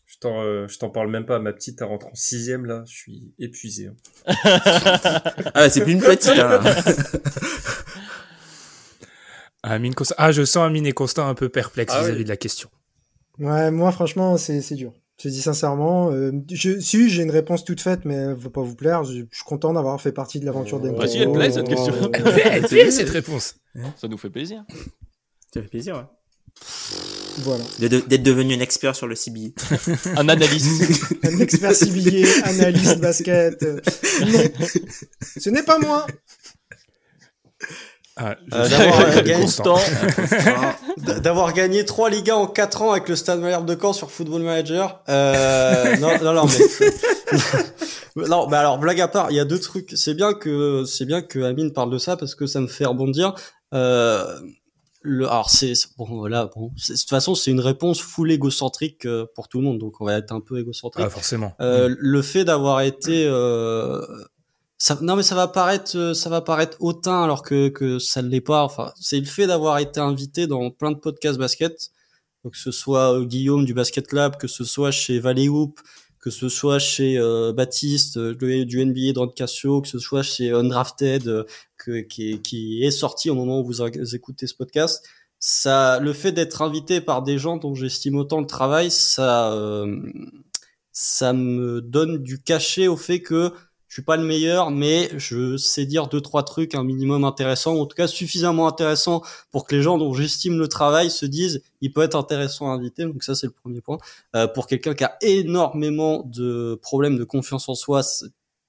Je 0.06 0.18
t'en, 0.20 0.42
euh, 0.44 0.68
je 0.68 0.78
t'en 0.78 0.90
parle 0.90 1.10
même 1.10 1.26
pas. 1.26 1.40
Ma 1.40 1.52
petite, 1.52 1.82
elle 1.82 1.88
rentre 1.88 2.08
en 2.08 2.16
sixième 2.16 2.66
là. 2.66 2.84
Je 2.88 2.94
suis 2.96 3.34
épuisé. 3.40 3.88
hein. 3.88 3.96
Ah, 5.54 5.70
c'est 5.70 5.82
plus 5.82 5.94
une 5.94 6.02
petite. 6.02 6.30
Hein. 6.38 6.62
Amine, 9.64 9.96
Constant... 9.96 10.16
Ah, 10.18 10.32
je 10.32 10.46
sens 10.46 10.66
Amine 10.66 10.86
et 10.86 10.92
Constant 10.92 11.28
un 11.28 11.34
peu 11.34 11.50
perplexes 11.50 11.94
Ah 11.96 12.02
vis-à-vis 12.02 12.18
oui. 12.20 12.24
de 12.24 12.30
la 12.30 12.38
question. 12.38 12.70
Ouais, 13.40 13.72
moi, 13.72 13.92
franchement, 13.92 14.38
c'est 14.38 14.62
c'est 14.62 14.76
dur. 14.76 14.94
Je 15.18 15.24
te 15.24 15.28
dis 15.30 15.42
sincèrement, 15.42 16.12
euh, 16.12 16.32
je, 16.52 16.78
si 16.80 17.10
j'ai 17.10 17.24
une 17.24 17.32
réponse 17.32 17.64
toute 17.64 17.80
faite, 17.80 18.02
mais 18.04 18.16
elle 18.16 18.34
va 18.34 18.50
pas 18.50 18.62
vous 18.62 18.76
plaire. 18.76 19.06
Je, 19.06 19.14
je 19.32 19.36
suis 19.36 19.46
content 19.46 19.72
d'avoir 19.72 20.02
fait 20.02 20.12
partie 20.12 20.42
de 20.42 20.46
l'aventure 20.46 20.82
des. 20.82 20.92
Bah 20.92 21.08
si, 21.08 21.18
elle 21.20 21.32
plaît, 21.32 21.52
cette 21.52 21.68
question. 21.70 21.94
Elle 22.14 22.68
fait 22.68 22.92
cette 22.92 23.10
réponse. 23.10 23.56
Ça 23.98 24.08
nous 24.10 24.18
fait 24.18 24.30
plaisir. 24.30 24.66
Ça 25.54 25.62
fait 25.62 25.70
plaisir, 25.70 25.96
ouais. 25.96 26.04
Voilà. 27.40 27.64
De- 27.80 27.88
de- 27.90 28.00
D'être 28.00 28.24
devenu 28.24 28.56
un 28.56 28.60
expert 28.60 28.96
sur 28.96 29.08
le 29.08 29.16
CBI. 29.16 29.54
Un 30.18 30.28
analyste. 30.30 31.04
Un 31.24 31.38
expert 31.40 31.74
cibilier, 31.76 32.26
analyste 32.44 33.00
basket. 33.00 33.62
non, 34.22 34.40
ce 35.38 35.50
n'est 35.50 35.64
pas 35.64 35.78
moi. 35.80 36.08
Ah, 38.18 38.36
Euh, 38.54 38.70
d'avoir, 38.70 39.24
gagné- 39.24 39.46
D'avoir 41.22 41.54
gagné 41.54 41.84
trois 41.86 42.10
Ligas 42.10 42.36
en 42.36 42.48
4 42.48 42.82
ans 42.82 42.92
avec 42.92 43.10
le 43.10 43.16
Stade 43.16 43.40
Malherbe 43.42 43.66
de 43.66 43.78
Caen 43.80 43.92
sur 43.94 44.10
Football 44.12 44.42
Manager. 44.44 45.02
Euh, 45.10 45.98
non, 45.98 46.12
non, 46.24 46.34
non, 46.34 46.46
mais... 46.46 48.26
non, 48.28 48.48
mais 48.48 48.58
alors, 48.58 48.78
blague 48.78 49.02
à 49.02 49.08
part, 49.10 49.32
il 49.32 49.36
y 49.36 49.40
a 49.40 49.46
deux 49.46 49.60
trucs. 49.60 49.92
C'est 49.96 50.14
bien 50.14 50.34
que, 50.34 50.86
c'est 50.86 51.06
bien 51.06 51.22
que 51.22 51.40
Amine 51.40 51.74
parle 51.74 51.92
de 51.92 51.98
ça 51.98 52.16
parce 52.16 52.36
que 52.36 52.46
ça 52.48 52.62
me 52.62 52.68
fait 52.68 52.86
rebondir. 52.86 53.34
Euh, 53.74 54.24
le, 55.02 55.28
alors 55.28 55.52
c'est 55.52 55.74
bon 56.00 56.06
voilà 56.06 56.50
bon 56.56 56.72
de 56.76 56.96
toute 56.96 57.10
façon 57.10 57.36
c'est 57.36 57.52
une 57.52 57.60
réponse 57.60 58.02
full 58.02 58.32
égocentrique 58.32 59.06
euh, 59.06 59.28
pour 59.36 59.48
tout 59.48 59.60
le 59.60 59.64
monde 59.66 59.78
donc 59.78 60.02
on 60.02 60.06
va 60.06 60.18
être 60.18 60.32
un 60.32 60.40
peu 60.40 60.58
égocentrique 60.60 61.06
Ah, 61.06 61.12
forcément. 61.12 61.54
euh, 61.62 61.94
le 62.00 62.22
fait 62.24 62.44
d'avoir 62.44 62.82
été 62.82 63.26
euh, 63.28 64.02
ça, 64.78 64.98
non 65.02 65.16
mais 65.16 65.24
ça 65.24 65.36
va 65.36 65.48
paraître 65.48 65.98
euh, 65.98 66.14
ça 66.14 66.30
va 66.30 66.42
paraître 66.42 66.78
hautain 66.82 67.24
alors 67.24 67.44
que 67.44 67.70
que 67.70 68.00
ça 68.00 68.22
ne 68.22 68.30
l'est 68.30 68.42
pas. 68.42 68.64
Enfin 68.64 68.94
c'est 69.00 69.20
le 69.20 69.26
fait 69.26 69.48
d'avoir 69.48 69.80
été 69.80 70.00
invité 70.00 70.48
dans 70.48 70.70
plein 70.72 70.92
de 70.92 70.98
podcasts 70.98 71.40
basket 71.40 71.92
donc 72.44 72.54
que 72.54 72.60
ce 72.60 72.72
soit 72.72 73.14
euh, 73.20 73.26
Guillaume 73.26 73.66
du 73.66 73.74
Basket 73.74 74.14
Lab 74.14 74.38
que 74.38 74.48
ce 74.48 74.64
soit 74.64 74.92
chez 74.92 75.20
Valley 75.20 75.50
Hoop 75.50 75.80
que 76.26 76.32
ce 76.32 76.50
soit 76.50 76.80
chez 76.80 77.20
euh, 77.20 77.54
Baptiste 77.54 78.18
euh, 78.18 78.66
du 78.66 78.84
NBA 78.84 79.14
Drone 79.14 79.32
Cassio 79.32 79.82
que 79.82 79.88
ce 79.88 80.00
soit 80.00 80.24
chez 80.24 80.52
Undrafted 80.52 81.28
euh, 81.28 81.44
que, 81.78 82.02
qui, 82.02 82.42
qui 82.42 82.84
est 82.84 82.90
sorti 82.90 83.30
au 83.30 83.36
moment 83.36 83.60
où 83.60 83.66
vous, 83.66 83.84
écoutez 84.16 84.48
ce 84.48 84.56
podcast 84.56 85.06
ça 85.38 86.00
le 86.00 86.14
fait 86.14 86.32
d'être 86.32 86.64
invité 86.64 87.00
par 87.00 87.22
des 87.22 87.38
gens 87.38 87.58
dont 87.58 87.76
j'estime 87.76 88.16
autant 88.16 88.40
le 88.40 88.48
travail 88.48 88.90
ça 88.90 89.56
ça 90.92 91.34
me 91.34 91.82
donne 91.82 92.24
du 92.24 92.42
cachet 92.42 92.88
au 92.88 92.98
fait 92.98 93.22
que 93.22 93.52
je 93.96 94.02
suis 94.02 94.06
pas 94.06 94.18
le 94.18 94.26
meilleur, 94.26 94.72
mais 94.72 95.10
je 95.18 95.56
sais 95.56 95.86
dire 95.86 96.08
deux 96.08 96.20
trois 96.20 96.44
trucs 96.44 96.76
un 96.76 96.84
minimum 96.84 97.24
intéressants, 97.24 97.76
ou 97.76 97.80
en 97.80 97.86
tout 97.86 97.96
cas 97.96 98.08
suffisamment 98.08 98.68
intéressants 98.68 99.22
pour 99.52 99.66
que 99.66 99.74
les 99.74 99.82
gens 99.82 99.98
dont 99.98 100.14
j'estime 100.14 100.60
le 100.60 100.68
travail 100.68 101.10
se 101.10 101.26
disent 101.26 101.62
il 101.80 101.94
peut 101.94 102.02
être 102.02 102.16
intéressant 102.18 102.70
à 102.70 102.74
inviter. 102.74 103.04
Donc 103.06 103.24
ça 103.24 103.36
c'est 103.36 103.48
le 103.48 103.54
premier 103.54 103.80
point. 103.80 103.98
Euh, 104.36 104.48
pour 104.50 104.68
quelqu'un 104.68 104.96
qui 104.96 105.06
a 105.06 105.16
énormément 105.22 106.24
de 106.26 106.78
problèmes 106.82 107.18
de 107.18 107.24
confiance 107.24 107.70
en 107.70 107.76
soi 107.76 108.02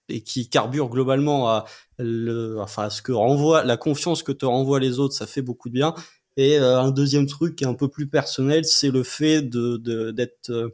et 0.08 0.20
qui 0.20 0.48
carbure 0.48 0.88
globalement 0.90 1.48
à 1.50 1.64
le, 1.98 2.60
enfin 2.60 2.84
à 2.84 2.90
ce 2.90 3.02
que 3.02 3.10
renvoie 3.10 3.64
la 3.64 3.76
confiance 3.76 4.22
que 4.22 4.30
te 4.30 4.46
renvoient 4.46 4.78
les 4.78 5.00
autres, 5.00 5.14
ça 5.16 5.26
fait 5.26 5.42
beaucoup 5.42 5.70
de 5.70 5.74
bien. 5.74 5.92
Et 6.36 6.60
euh, 6.60 6.78
un 6.78 6.92
deuxième 6.92 7.26
truc 7.26 7.56
qui 7.56 7.64
est 7.64 7.66
un 7.66 7.74
peu 7.74 7.88
plus 7.88 8.06
personnel, 8.08 8.64
c'est 8.64 8.90
le 8.90 9.02
fait 9.02 9.42
de 9.42 9.76
de- 9.78 10.12
d'être 10.12 10.50
euh, 10.50 10.68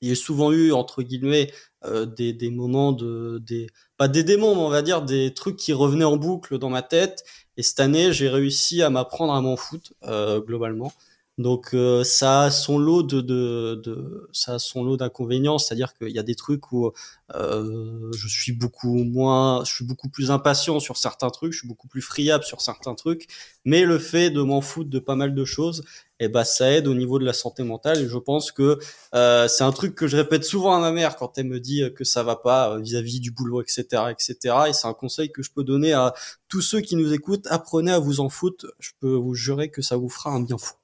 il 0.00 0.08
y 0.08 0.12
a 0.12 0.14
souvent 0.14 0.52
eu 0.52 0.72
entre 0.72 1.02
guillemets 1.02 1.52
euh, 1.84 2.06
des, 2.06 2.32
des 2.32 2.50
moments 2.50 2.92
de 2.92 3.38
des 3.44 3.68
pas 3.96 4.08
des 4.08 4.24
démons 4.24 4.54
mais 4.54 4.62
on 4.62 4.68
va 4.68 4.82
dire 4.82 5.02
des 5.02 5.34
trucs 5.34 5.56
qui 5.56 5.72
revenaient 5.72 6.04
en 6.04 6.16
boucle 6.16 6.58
dans 6.58 6.70
ma 6.70 6.82
tête. 6.82 7.24
Et 7.56 7.62
cette 7.62 7.80
année 7.80 8.12
j'ai 8.12 8.28
réussi 8.28 8.82
à 8.82 8.90
m'apprendre 8.90 9.32
à 9.34 9.40
m'en 9.40 9.56
foutre 9.56 9.92
euh, 10.04 10.40
globalement 10.40 10.92
donc 11.38 11.72
euh, 11.72 12.04
ça 12.04 12.42
a 12.42 12.50
son 12.50 12.78
lot 12.78 13.02
de, 13.02 13.20
de, 13.20 13.80
de 13.82 14.28
ça 14.32 14.54
a 14.54 14.58
son 14.58 14.84
lot 14.84 14.96
d'inconvénients 14.96 15.58
c'est-à-dire 15.58 15.94
qu'il 15.94 16.10
y 16.10 16.18
a 16.18 16.22
des 16.22 16.34
trucs 16.34 16.72
où 16.72 16.92
euh, 17.34 18.10
je 18.14 18.28
suis 18.28 18.52
beaucoup 18.52 19.04
moins 19.04 19.64
je 19.64 19.72
suis 19.72 19.84
beaucoup 19.84 20.08
plus 20.08 20.30
impatient 20.30 20.80
sur 20.80 20.96
certains 20.96 21.30
trucs 21.30 21.52
je 21.52 21.60
suis 21.60 21.68
beaucoup 21.68 21.88
plus 21.88 22.02
friable 22.02 22.44
sur 22.44 22.60
certains 22.60 22.94
trucs 22.94 23.28
mais 23.64 23.84
le 23.84 23.98
fait 23.98 24.30
de 24.30 24.42
m'en 24.42 24.60
foutre 24.60 24.90
de 24.90 24.98
pas 24.98 25.14
mal 25.14 25.34
de 25.34 25.44
choses 25.44 25.84
et 26.20 26.28
ben 26.28 26.44
ça 26.44 26.72
aide 26.72 26.88
au 26.88 26.94
niveau 26.94 27.18
de 27.18 27.24
la 27.24 27.32
santé 27.32 27.62
mentale 27.62 28.02
et 28.02 28.08
je 28.08 28.18
pense 28.18 28.50
que 28.50 28.78
euh, 29.14 29.48
c'est 29.48 29.64
un 29.64 29.72
truc 29.72 29.94
que 29.94 30.06
je 30.08 30.16
répète 30.16 30.44
souvent 30.44 30.74
à 30.74 30.80
ma 30.80 30.90
mère 30.90 31.16
quand 31.16 31.38
elle 31.38 31.46
me 31.46 31.60
dit 31.60 31.82
que 31.94 32.04
ça 32.04 32.22
va 32.22 32.36
pas 32.36 32.72
euh, 32.72 32.78
vis-à-vis 32.80 33.20
du 33.20 33.30
boulot, 33.30 33.62
etc., 33.62 33.84
etc. 34.10 34.56
Et 34.68 34.72
c'est 34.72 34.88
un 34.88 34.94
conseil 34.94 35.30
que 35.30 35.42
je 35.42 35.50
peux 35.50 35.64
donner 35.64 35.92
à 35.92 36.14
tous 36.48 36.60
ceux 36.60 36.80
qui 36.80 36.96
nous 36.96 37.12
écoutent. 37.12 37.46
Apprenez 37.48 37.92
à 37.92 37.98
vous 37.98 38.20
en 38.20 38.28
foutre. 38.28 38.66
Je 38.80 38.90
peux 39.00 39.14
vous 39.14 39.34
jurer 39.34 39.70
que 39.70 39.82
ça 39.82 39.96
vous 39.96 40.08
fera 40.08 40.30
un 40.30 40.40
bien 40.40 40.58
fou. 40.58 40.74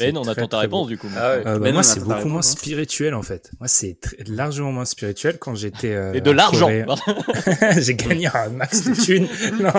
Ben, 0.00 0.16
on 0.16 0.22
très, 0.22 0.32
attend 0.32 0.48
ta 0.48 0.58
réponse 0.58 0.86
beau. 0.86 0.88
du 0.88 0.98
coup. 0.98 1.08
Ah 1.16 1.30
ouais. 1.36 1.36
Euh, 1.38 1.42
bah, 1.44 1.58
Mais 1.60 1.68
non, 1.68 1.74
moi, 1.74 1.80
on 1.80 1.82
c'est 1.84 2.00
beaucoup 2.00 2.28
moins 2.28 2.38
hein. 2.40 2.42
spirituel 2.42 3.14
en 3.14 3.22
fait. 3.22 3.50
Moi, 3.60 3.68
c'est 3.68 3.96
largement 4.26 4.72
moins 4.72 4.84
spirituel 4.84 5.38
quand 5.38 5.54
j'étais. 5.54 5.92
euh, 5.94 6.12
Et 6.14 6.20
de 6.20 6.30
l'argent. 6.30 6.68
J'ai 7.78 7.94
gagné 7.94 8.26
un 8.34 8.48
max 8.50 8.84
de 8.84 8.94
thunes. 8.94 9.28
non, 9.60 9.70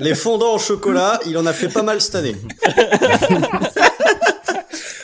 Les 0.00 0.14
fondants 0.14 0.54
au 0.54 0.58
chocolat, 0.58 1.18
il 1.26 1.36
en 1.38 1.46
a 1.46 1.52
fait 1.52 1.68
pas 1.68 1.82
mal 1.82 2.00
cette 2.00 2.14
année. 2.14 2.36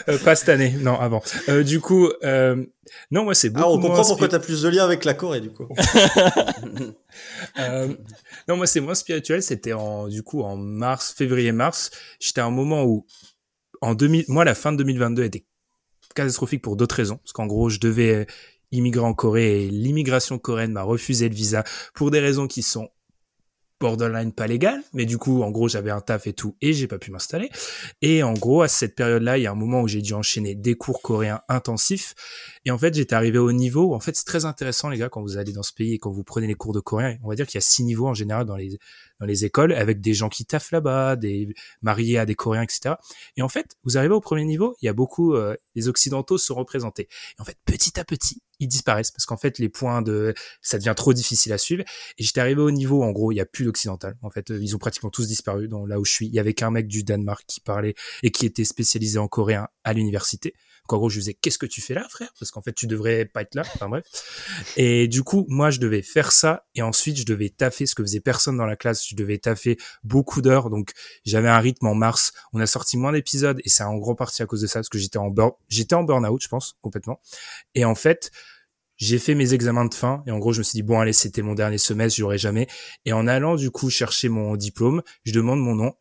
Euh, 0.08 0.18
pas 0.18 0.34
cette 0.34 0.48
année, 0.48 0.74
non, 0.80 0.98
avant. 0.98 1.22
Euh, 1.48 1.62
du 1.62 1.78
coup, 1.80 2.08
euh, 2.24 2.56
non, 3.10 3.24
moi, 3.24 3.34
c'est 3.34 3.50
beaucoup 3.50 3.64
Ah, 3.64 3.70
on 3.70 3.76
moins 3.78 3.88
comprend 3.90 4.04
pourquoi 4.04 4.26
spiri- 4.28 4.30
t'as 4.30 4.38
plus 4.38 4.62
de 4.62 4.68
lien 4.68 4.82
avec 4.84 5.04
la 5.04 5.14
Corée, 5.14 5.40
du 5.40 5.50
coup. 5.50 5.68
Euh, 7.58 7.88
non, 8.48 8.56
moi, 8.56 8.66
c'est 8.66 8.80
moins 8.80 8.94
spirituel. 8.94 9.42
C'était 9.42 9.72
en, 9.72 10.08
du 10.08 10.22
coup, 10.22 10.42
en 10.42 10.56
mars, 10.56 11.12
février-mars. 11.16 11.90
J'étais 12.18 12.40
à 12.40 12.46
un 12.46 12.50
moment 12.50 12.84
où, 12.84 13.04
en 13.80 13.94
2000, 13.94 14.26
moi, 14.28 14.44
la 14.44 14.54
fin 14.54 14.72
de 14.72 14.78
2022 14.78 15.24
était 15.24 15.44
catastrophique 16.14 16.62
pour 16.62 16.76
d'autres 16.76 16.96
raisons. 16.96 17.16
Parce 17.16 17.32
qu'en 17.32 17.46
gros, 17.46 17.68
je 17.70 17.78
devais 17.78 18.26
immigrer 18.72 19.04
en 19.04 19.14
Corée 19.14 19.64
et 19.64 19.70
l'immigration 19.70 20.38
coréenne 20.38 20.72
m'a 20.72 20.82
refusé 20.82 21.28
le 21.28 21.34
visa 21.34 21.64
pour 21.94 22.10
des 22.10 22.20
raisons 22.20 22.46
qui 22.46 22.62
sont 22.62 22.88
borderline 23.80 24.32
pas 24.32 24.46
légales. 24.46 24.82
Mais 24.92 25.06
du 25.06 25.16
coup, 25.16 25.42
en 25.42 25.50
gros, 25.50 25.66
j'avais 25.66 25.90
un 25.90 26.00
taf 26.00 26.26
et 26.26 26.34
tout 26.34 26.56
et 26.60 26.72
j'ai 26.72 26.86
pas 26.86 26.98
pu 26.98 27.10
m'installer. 27.10 27.50
Et 28.02 28.22
en 28.22 28.34
gros, 28.34 28.62
à 28.62 28.68
cette 28.68 28.94
période-là, 28.94 29.38
il 29.38 29.42
y 29.42 29.46
a 29.46 29.50
un 29.50 29.56
moment 29.56 29.80
où 29.80 29.88
j'ai 29.88 30.02
dû 30.02 30.12
enchaîner 30.12 30.54
des 30.54 30.74
cours 30.74 31.00
coréens 31.00 31.40
intensifs. 31.48 32.14
Et 32.66 32.70
en 32.70 32.78
fait, 32.78 32.94
j'étais 32.94 33.14
arrivé 33.14 33.38
au 33.38 33.52
niveau 33.52 33.86
où, 33.86 33.94
en 33.94 34.00
fait, 34.00 34.14
c'est 34.14 34.26
très 34.26 34.44
intéressant, 34.44 34.90
les 34.90 34.98
gars, 34.98 35.08
quand 35.08 35.22
vous 35.22 35.38
allez 35.38 35.52
dans 35.52 35.62
ce 35.62 35.72
pays 35.72 35.94
et 35.94 35.98
quand 35.98 36.10
vous 36.10 36.24
prenez 36.24 36.46
les 36.46 36.54
cours 36.54 36.74
de 36.74 36.80
coréen. 36.80 37.16
On 37.24 37.28
va 37.30 37.34
dire 37.34 37.46
qu'il 37.46 37.56
y 37.56 37.58
a 37.58 37.62
six 37.62 37.82
niveaux 37.82 38.06
en 38.06 38.14
général 38.14 38.44
dans 38.44 38.56
les, 38.56 38.78
dans 39.20 39.26
les 39.26 39.44
écoles 39.44 39.72
avec 39.72 40.00
des 40.00 40.14
gens 40.14 40.28
qui 40.28 40.44
taffent 40.44 40.72
là-bas, 40.72 41.16
des 41.16 41.54
mariés 41.82 42.18
à 42.18 42.26
des 42.26 42.34
coréens, 42.34 42.62
etc. 42.62 42.94
Et 43.36 43.42
en 43.42 43.48
fait, 43.48 43.76
vous 43.84 43.98
arrivez 43.98 44.14
au 44.14 44.20
premier 44.20 44.44
niveau, 44.44 44.76
il 44.82 44.86
y 44.86 44.88
a 44.88 44.92
beaucoup, 44.92 45.34
euh, 45.34 45.54
les 45.74 45.88
occidentaux 45.88 46.38
sont 46.38 46.54
représentés. 46.54 47.08
Et 47.38 47.40
en 47.40 47.44
fait, 47.44 47.58
petit 47.64 48.00
à 48.00 48.04
petit, 48.04 48.42
ils 48.58 48.68
disparaissent 48.68 49.10
parce 49.10 49.26
qu'en 49.26 49.36
fait, 49.36 49.58
les 49.58 49.68
points 49.68 50.02
de, 50.02 50.34
ça 50.62 50.78
devient 50.78 50.94
trop 50.96 51.12
difficile 51.12 51.52
à 51.52 51.58
suivre. 51.58 51.84
Et 52.18 52.24
j'étais 52.24 52.40
arrivé 52.40 52.60
au 52.60 52.70
niveau, 52.70 53.02
en 53.02 53.10
gros, 53.10 53.32
il 53.32 53.36
y 53.36 53.40
a 53.40 53.46
plus 53.46 53.64
d'occidental. 53.64 54.16
En 54.22 54.30
fait, 54.30 54.50
euh, 54.50 54.58
ils 54.60 54.74
ont 54.74 54.78
pratiquement 54.78 55.10
tous 55.10 55.26
disparu 55.26 55.68
dans 55.68 55.86
là 55.86 56.00
où 56.00 56.04
je 56.04 56.12
suis. 56.12 56.26
Il 56.26 56.34
y 56.34 56.38
avait 56.38 56.54
qu'un 56.54 56.70
mec 56.70 56.88
du 56.88 57.02
Danemark 57.04 57.44
qui 57.46 57.60
parlait 57.60 57.94
et 58.22 58.30
qui 58.30 58.46
était 58.46 58.64
spécialisé 58.64 59.18
en 59.18 59.28
coréen 59.28 59.68
à 59.84 59.92
l'université. 59.92 60.54
Donc 60.82 60.94
en 60.94 60.98
gros, 60.98 61.08
je 61.08 61.16
lui 61.16 61.20
disais, 61.20 61.34
qu'est-ce 61.34 61.58
que 61.58 61.66
tu 61.66 61.80
fais 61.80 61.94
là, 61.94 62.06
frère? 62.08 62.32
Parce 62.38 62.50
qu'en 62.50 62.62
fait, 62.62 62.72
tu 62.72 62.86
devrais 62.86 63.24
pas 63.24 63.42
être 63.42 63.54
là. 63.54 63.62
Enfin 63.74 63.88
bref. 63.88 64.04
Et 64.76 65.08
du 65.08 65.22
coup, 65.22 65.46
moi, 65.48 65.70
je 65.70 65.78
devais 65.78 66.02
faire 66.02 66.32
ça 66.32 66.66
et 66.74 66.82
ensuite, 66.82 67.16
je 67.16 67.24
devais 67.24 67.50
taffer 67.50 67.86
ce 67.86 67.94
que 67.94 68.02
faisait 68.02 68.20
personne 68.20 68.56
dans 68.56 68.66
la 68.66 68.76
classe. 68.76 69.06
Je 69.08 69.14
devais 69.14 69.38
taffer 69.38 69.78
beaucoup 70.04 70.42
d'heures. 70.42 70.70
Donc, 70.70 70.92
j'avais 71.24 71.48
un 71.48 71.58
rythme 71.58 71.86
en 71.86 71.94
mars. 71.94 72.32
On 72.52 72.60
a 72.60 72.66
sorti 72.66 72.96
moins 72.96 73.12
d'épisodes 73.12 73.60
et 73.64 73.68
c'est 73.68 73.82
en 73.82 73.96
grande 73.96 74.18
partie 74.18 74.42
à 74.42 74.46
cause 74.46 74.60
de 74.60 74.66
ça 74.66 74.80
parce 74.80 74.88
que 74.88 74.98
j'étais 74.98 75.18
en 75.18 75.28
burn, 75.28 75.52
j'étais 75.68 75.94
en 75.94 76.02
burn-out, 76.02 76.42
je 76.42 76.48
pense, 76.48 76.76
complètement. 76.80 77.20
Et 77.74 77.84
en 77.84 77.94
fait, 77.94 78.30
j'ai 78.96 79.18
fait 79.18 79.34
mes 79.34 79.54
examens 79.54 79.86
de 79.86 79.94
fin 79.94 80.22
et 80.26 80.30
en 80.30 80.38
gros, 80.38 80.52
je 80.52 80.58
me 80.58 80.62
suis 80.62 80.76
dit, 80.76 80.82
bon, 80.82 81.00
allez, 81.00 81.12
c'était 81.12 81.42
mon 81.42 81.54
dernier 81.54 81.78
semestre, 81.78 82.18
j'aurai 82.18 82.38
jamais. 82.38 82.66
Et 83.06 83.12
en 83.12 83.26
allant, 83.26 83.56
du 83.56 83.70
coup, 83.70 83.88
chercher 83.90 84.28
mon 84.28 84.56
diplôme, 84.56 85.02
je 85.24 85.32
demande 85.32 85.60
mon 85.60 85.74
nom 85.74 85.94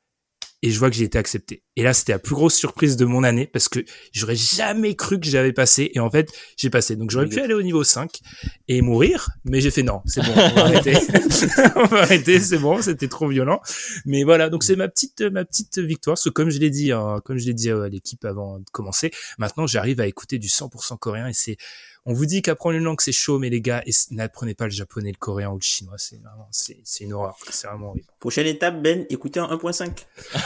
et 0.62 0.72
je 0.72 0.80
vois 0.80 0.90
que 0.90 0.96
j'ai 0.96 1.06
été 1.06 1.18
accepté. 1.18 1.64
Et 1.76 1.84
là, 1.84 1.94
c'était 1.94 2.12
la 2.12 2.20
plus 2.20 2.36
grosse 2.36 2.56
surprise 2.56 2.98
de 2.98 3.06
mon 3.06 3.24
année 3.24 3.48
parce 3.48 3.70
que 3.70 3.80
j'aurais 4.12 4.36
jamais 4.36 4.96
cru 4.96 5.20
que 5.20 5.26
j'avais 5.26 5.54
passé. 5.54 5.92
Et 5.94 6.00
en 6.00 6.10
fait, 6.10 6.30
j'ai 6.58 6.70
passé. 6.70 6.98
Donc, 6.98 7.12
j'aurais 7.12 7.28
pu 7.28 7.40
aller 7.40 7.54
au 7.54 7.62
niveau 7.62 7.84
5 7.84 8.20
et 8.68 8.82
mourir, 8.82 9.30
mais 9.46 9.62
j'ai 9.62 9.72
fait 9.72 9.84
non, 9.84 10.02
c'est 10.06 10.22
bon, 10.22 10.32
on 10.32 10.36
va 10.36 10.62
arrêter. 10.66 10.94
on 11.76 11.86
va 11.86 12.02
arrêter, 12.02 12.40
c'est 12.40 12.58
bon, 12.58 12.82
c'était 12.82 13.08
trop 13.08 13.30
violent. 13.30 13.62
Mais 14.06 14.24
voilà, 14.24 14.50
donc 14.50 14.64
c'est 14.64 14.76
ma 14.76 14.90
petite, 14.90 15.22
ma 15.22 15.46
petite 15.46 15.80
victoire. 15.80 16.16
Parce 16.16 16.26
que 16.26 16.30
comme 16.30 16.50
je 16.50 16.60
l'ai 16.60 16.70
dit, 16.70 16.92
hein, 16.92 17.22
comme 17.24 17.38
je 17.38 17.46
l'ai 17.46 17.54
dit 17.54 17.72
à 17.72 17.88
l'équipe 17.88 18.26
avant 18.26 18.60
de 18.60 18.66
commencer, 18.72 19.12
maintenant, 19.38 19.68
j'arrive 19.68 20.02
à 20.02 20.08
écouter 20.08 20.40
du 20.40 20.50
100% 20.50 20.98
coréen 20.98 21.28
et 21.28 21.34
c'est, 21.34 21.58
on 22.06 22.14
vous 22.14 22.26
dit 22.26 22.42
qu'apprendre 22.42 22.76
une 22.76 22.84
langue 22.84 23.02
c'est 23.02 23.12
chaud, 23.12 23.40
mais 23.40 23.50
les 23.50 23.62
gars, 23.62 23.84
n'apprenez 24.12 24.54
pas 24.54 24.66
le 24.66 24.72
japonais, 24.72 25.12
le 25.12 25.18
coréen 25.18 25.50
ou 25.52 25.56
le 25.56 25.62
chinois, 25.62 25.96
c'est 25.98 26.18
vraiment, 26.18 26.48
c'est, 26.52 26.82
une 27.02 27.14
horreur, 27.14 27.38
c'est 27.50 27.68
vraiment 27.68 27.90
horrible. 27.90 28.08
Prochaine 28.20 28.48
étape, 28.48 28.82
Ben, 28.82 29.06
écoutez 29.10 29.40
en 29.40 29.48
1.5. 29.48 29.92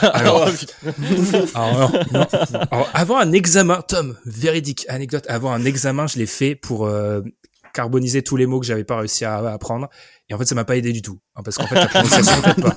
Alors, 0.00 0.48
alors, 1.54 1.92
non, 2.12 2.26
non. 2.52 2.60
Alors, 2.70 2.90
avant 2.92 3.18
un 3.18 3.32
examen, 3.32 3.82
Tom, 3.82 4.16
véridique 4.26 4.86
anecdote, 4.88 5.24
avant 5.28 5.52
un 5.52 5.64
examen, 5.64 6.06
je 6.06 6.18
l'ai 6.18 6.26
fait 6.26 6.54
pour 6.54 6.86
euh, 6.86 7.22
carboniser 7.72 8.22
tous 8.22 8.36
les 8.36 8.46
mots 8.46 8.60
que 8.60 8.66
j'avais 8.66 8.84
pas 8.84 8.98
réussi 8.98 9.24
à, 9.24 9.36
à 9.36 9.52
apprendre. 9.52 9.88
Et 10.28 10.34
en 10.34 10.38
fait, 10.38 10.46
ça 10.46 10.54
m'a 10.54 10.64
pas 10.64 10.76
aidé 10.76 10.92
du 10.92 11.02
tout, 11.02 11.20
hein, 11.34 11.42
parce 11.42 11.56
qu'en 11.56 11.66
fait, 11.66 11.74
la 11.74 11.88
prononciation 11.88 12.40
pas. 12.62 12.76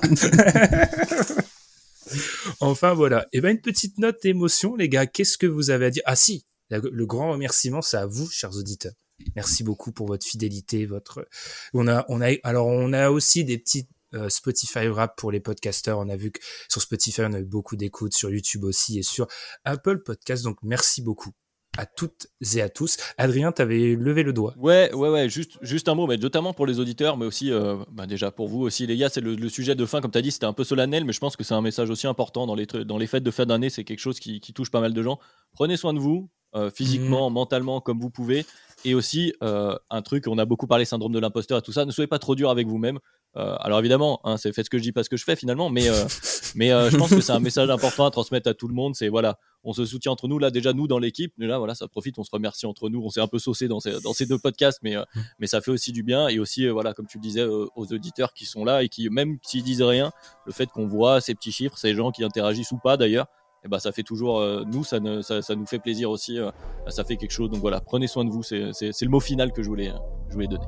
enfin, 2.60 2.92
voilà. 2.92 3.26
Et 3.32 3.40
ben, 3.40 3.50
une 3.50 3.60
petite 3.60 3.98
note 3.98 4.24
émotion, 4.24 4.76
les 4.76 4.88
gars. 4.88 5.06
Qu'est-ce 5.06 5.38
que 5.38 5.46
vous 5.46 5.70
avez 5.70 5.86
à 5.86 5.90
dire? 5.90 6.02
Ah 6.04 6.16
si, 6.16 6.44
le 6.70 7.06
grand 7.06 7.32
remerciement, 7.32 7.82
c'est 7.82 7.96
à 7.96 8.06
vous, 8.06 8.28
chers 8.30 8.56
auditeurs. 8.56 8.94
Merci 9.34 9.64
beaucoup 9.64 9.92
pour 9.92 10.06
votre 10.06 10.26
fidélité, 10.26 10.86
votre. 10.86 11.26
On 11.74 11.88
a, 11.88 12.04
on 12.08 12.20
a, 12.20 12.30
alors 12.44 12.66
on 12.66 12.92
a 12.92 13.10
aussi 13.10 13.44
des 13.44 13.58
petites 13.58 13.88
euh, 14.14 14.28
Spotify 14.28 14.88
rap 14.88 15.16
pour 15.16 15.32
les 15.32 15.40
podcasteurs. 15.40 15.98
On 15.98 16.08
a 16.08 16.16
vu 16.16 16.30
que 16.30 16.40
sur 16.68 16.80
Spotify, 16.80 17.22
on 17.24 17.32
a 17.32 17.40
eu 17.40 17.44
beaucoup 17.44 17.76
d'écoutes, 17.76 18.14
sur 18.14 18.30
YouTube 18.30 18.64
aussi 18.64 18.98
et 18.98 19.02
sur 19.02 19.26
Apple 19.64 20.02
Podcast. 20.02 20.44
Donc 20.44 20.58
merci 20.62 21.02
beaucoup 21.02 21.32
à 21.76 21.84
toutes 21.84 22.28
et 22.54 22.62
à 22.62 22.68
tous. 22.68 22.96
Adrien, 23.18 23.52
t'avais 23.52 23.94
levé 23.94 24.22
le 24.22 24.32
doigt. 24.32 24.54
Ouais, 24.56 24.92
ouais, 24.94 25.10
ouais, 25.10 25.28
juste, 25.28 25.58
juste 25.62 25.88
un 25.88 25.94
mot, 25.94 26.06
mais 26.06 26.16
notamment 26.16 26.52
pour 26.52 26.66
les 26.66 26.80
auditeurs, 26.80 27.16
mais 27.16 27.26
aussi, 27.26 27.52
euh, 27.52 27.76
bah, 27.92 28.06
déjà 28.06 28.32
pour 28.32 28.48
vous 28.48 28.62
aussi, 28.62 28.86
les 28.86 28.96
gars, 28.96 29.08
c'est 29.08 29.20
le, 29.20 29.48
sujet 29.48 29.76
de 29.76 29.86
fin, 29.86 30.00
comme 30.00 30.10
tu 30.10 30.18
as 30.18 30.22
dit, 30.22 30.32
c'était 30.32 30.46
un 30.46 30.52
peu 30.52 30.64
solennel, 30.64 31.04
mais 31.04 31.12
je 31.12 31.20
pense 31.20 31.36
que 31.36 31.44
c'est 31.44 31.54
un 31.54 31.60
message 31.60 31.90
aussi 31.90 32.08
important 32.08 32.46
dans 32.46 32.56
les, 32.56 32.66
dans 32.66 32.98
les 32.98 33.06
fêtes 33.06 33.22
de 33.22 33.30
fin 33.30 33.46
d'année, 33.46 33.70
c'est 33.70 33.84
quelque 33.84 34.00
chose 34.00 34.18
qui, 34.18 34.40
qui 34.40 34.52
touche 34.52 34.70
pas 34.70 34.80
mal 34.80 34.92
de 34.92 35.02
gens. 35.02 35.20
Prenez 35.52 35.76
soin 35.76 35.94
de 35.94 36.00
vous, 36.00 36.28
euh, 36.54 36.70
physiquement, 36.70 37.28
mentalement, 37.30 37.80
comme 37.80 38.00
vous 38.00 38.10
pouvez, 38.10 38.46
et 38.84 38.94
aussi, 38.94 39.34
euh, 39.42 39.76
un 39.90 40.02
truc, 40.02 40.26
on 40.28 40.38
a 40.38 40.46
beaucoup 40.46 40.66
parlé 40.66 40.84
syndrome 40.84 41.12
de 41.12 41.18
l'imposteur 41.18 41.58
et 41.58 41.62
tout 41.62 41.72
ça, 41.72 41.84
ne 41.84 41.90
soyez 41.90 42.06
pas 42.06 42.18
trop 42.18 42.34
dur 42.34 42.48
avec 42.48 42.66
vous-même. 42.66 42.98
Euh, 43.36 43.56
alors 43.60 43.78
évidemment, 43.80 44.20
hein, 44.24 44.38
c'est 44.38 44.52
faites 44.54 44.64
ce 44.64 44.70
que 44.70 44.78
je 44.78 44.82
dis, 44.82 44.92
pas 44.92 45.04
ce 45.04 45.10
que 45.10 45.18
je 45.18 45.24
fais 45.24 45.36
finalement, 45.36 45.68
mais, 45.68 45.86
mais 46.54 46.70
je 46.70 46.96
pense 46.96 47.10
que 47.10 47.20
c'est 47.20 47.32
un 47.32 47.40
message 47.40 47.68
important 47.68 48.06
à 48.06 48.10
transmettre 48.10 48.48
à 48.48 48.54
tout 48.54 48.66
le 48.66 48.74
monde. 48.74 48.94
C'est 48.94 49.08
voilà, 49.08 49.38
on 49.62 49.74
se 49.74 49.84
soutient 49.84 50.12
entre 50.12 50.26
nous. 50.26 50.38
Là 50.38 50.50
déjà 50.50 50.72
nous 50.72 50.86
dans 50.88 50.98
l'équipe, 50.98 51.34
là 51.36 51.58
voilà, 51.58 51.74
ça 51.74 51.86
profite, 51.86 52.18
on 52.18 52.24
se 52.24 52.30
remercie 52.32 52.64
entre 52.64 52.88
nous. 52.88 53.02
On 53.02 53.10
s'est 53.10 53.20
un 53.20 53.28
peu 53.28 53.38
saucé 53.38 53.68
dans 53.68 53.80
ces, 53.80 54.00
dans 54.00 54.14
ces 54.14 54.24
deux 54.24 54.38
podcasts, 54.38 54.78
mais 54.82 54.96
euh, 54.96 55.04
mais 55.38 55.46
ça 55.46 55.60
fait 55.60 55.70
aussi 55.70 55.92
du 55.92 56.02
bien 56.02 56.28
et 56.28 56.38
aussi 56.38 56.66
voilà, 56.68 56.94
comme 56.94 57.06
tu 57.06 57.18
le 57.18 57.22
disais 57.22 57.44
aux 57.44 57.92
auditeurs 57.92 58.32
qui 58.32 58.46
sont 58.46 58.64
là 58.64 58.82
et 58.82 58.88
qui 58.88 59.10
même 59.10 59.38
s'ils 59.42 59.62
disent 59.62 59.82
rien, 59.82 60.10
le 60.46 60.52
fait 60.52 60.66
qu'on 60.66 60.86
voit 60.86 61.20
ces 61.20 61.34
petits 61.34 61.52
chiffres, 61.52 61.76
ces 61.76 61.94
gens 61.94 62.10
qui 62.10 62.24
interagissent 62.24 62.72
ou 62.72 62.78
pas 62.78 62.96
d'ailleurs. 62.96 63.26
Et 63.64 63.68
ben 63.68 63.78
ça 63.78 63.90
fait 63.92 64.02
toujours 64.04 64.40
euh, 64.40 64.62
nous 64.66 64.84
ça, 64.84 65.00
ne, 65.00 65.20
ça, 65.20 65.42
ça 65.42 65.54
nous 65.56 65.66
fait 65.66 65.78
plaisir 65.80 66.10
aussi 66.10 66.38
euh, 66.38 66.50
ça 66.88 67.02
fait 67.04 67.16
quelque 67.16 67.32
chose 67.32 67.50
donc 67.50 67.60
voilà 67.60 67.80
prenez 67.80 68.06
soin 68.06 68.24
de 68.24 68.30
vous 68.30 68.42
c'est 68.44 68.70
c'est- 68.72 68.92
c'est 68.92 69.04
le 69.04 69.10
mot 69.10 69.20
final 69.20 69.52
que 69.52 69.62
je 69.64 69.68
voulais 69.68 69.88
euh, 69.90 69.98
je 70.28 70.34
voulais 70.34 70.46
donner 70.46 70.64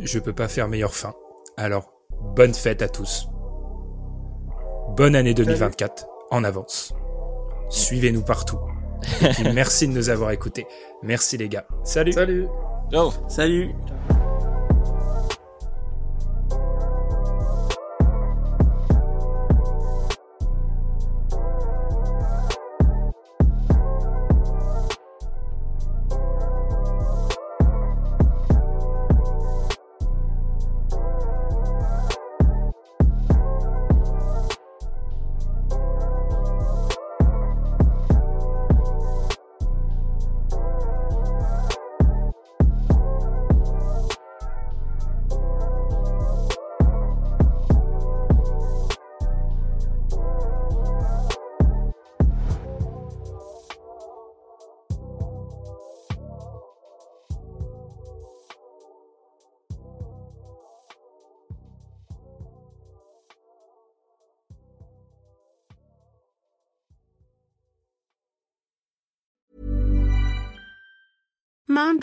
Je 0.00 0.18
peux 0.18 0.32
pas 0.32 0.48
faire 0.48 0.66
meilleure 0.68 0.94
fin. 0.94 1.12
Alors, 1.56 1.92
bonne 2.34 2.52
fête 2.54 2.82
à 2.82 2.88
tous. 2.88 3.28
Bonne 4.96 5.14
année 5.14 5.34
2024 5.34 6.06
en 6.30 6.42
avance. 6.44 6.94
Suivez-nous 7.68 8.22
partout. 8.24 8.58
Et 9.22 9.28
puis, 9.28 9.44
merci 9.54 9.86
de 9.86 9.92
nous 9.92 10.08
avoir 10.08 10.30
écoutés. 10.32 10.66
Merci 11.02 11.36
les 11.36 11.48
gars. 11.48 11.66
Salut. 11.84 12.12
Salut. 12.12 12.48
ciao 12.90 13.10
Salut 13.28 13.74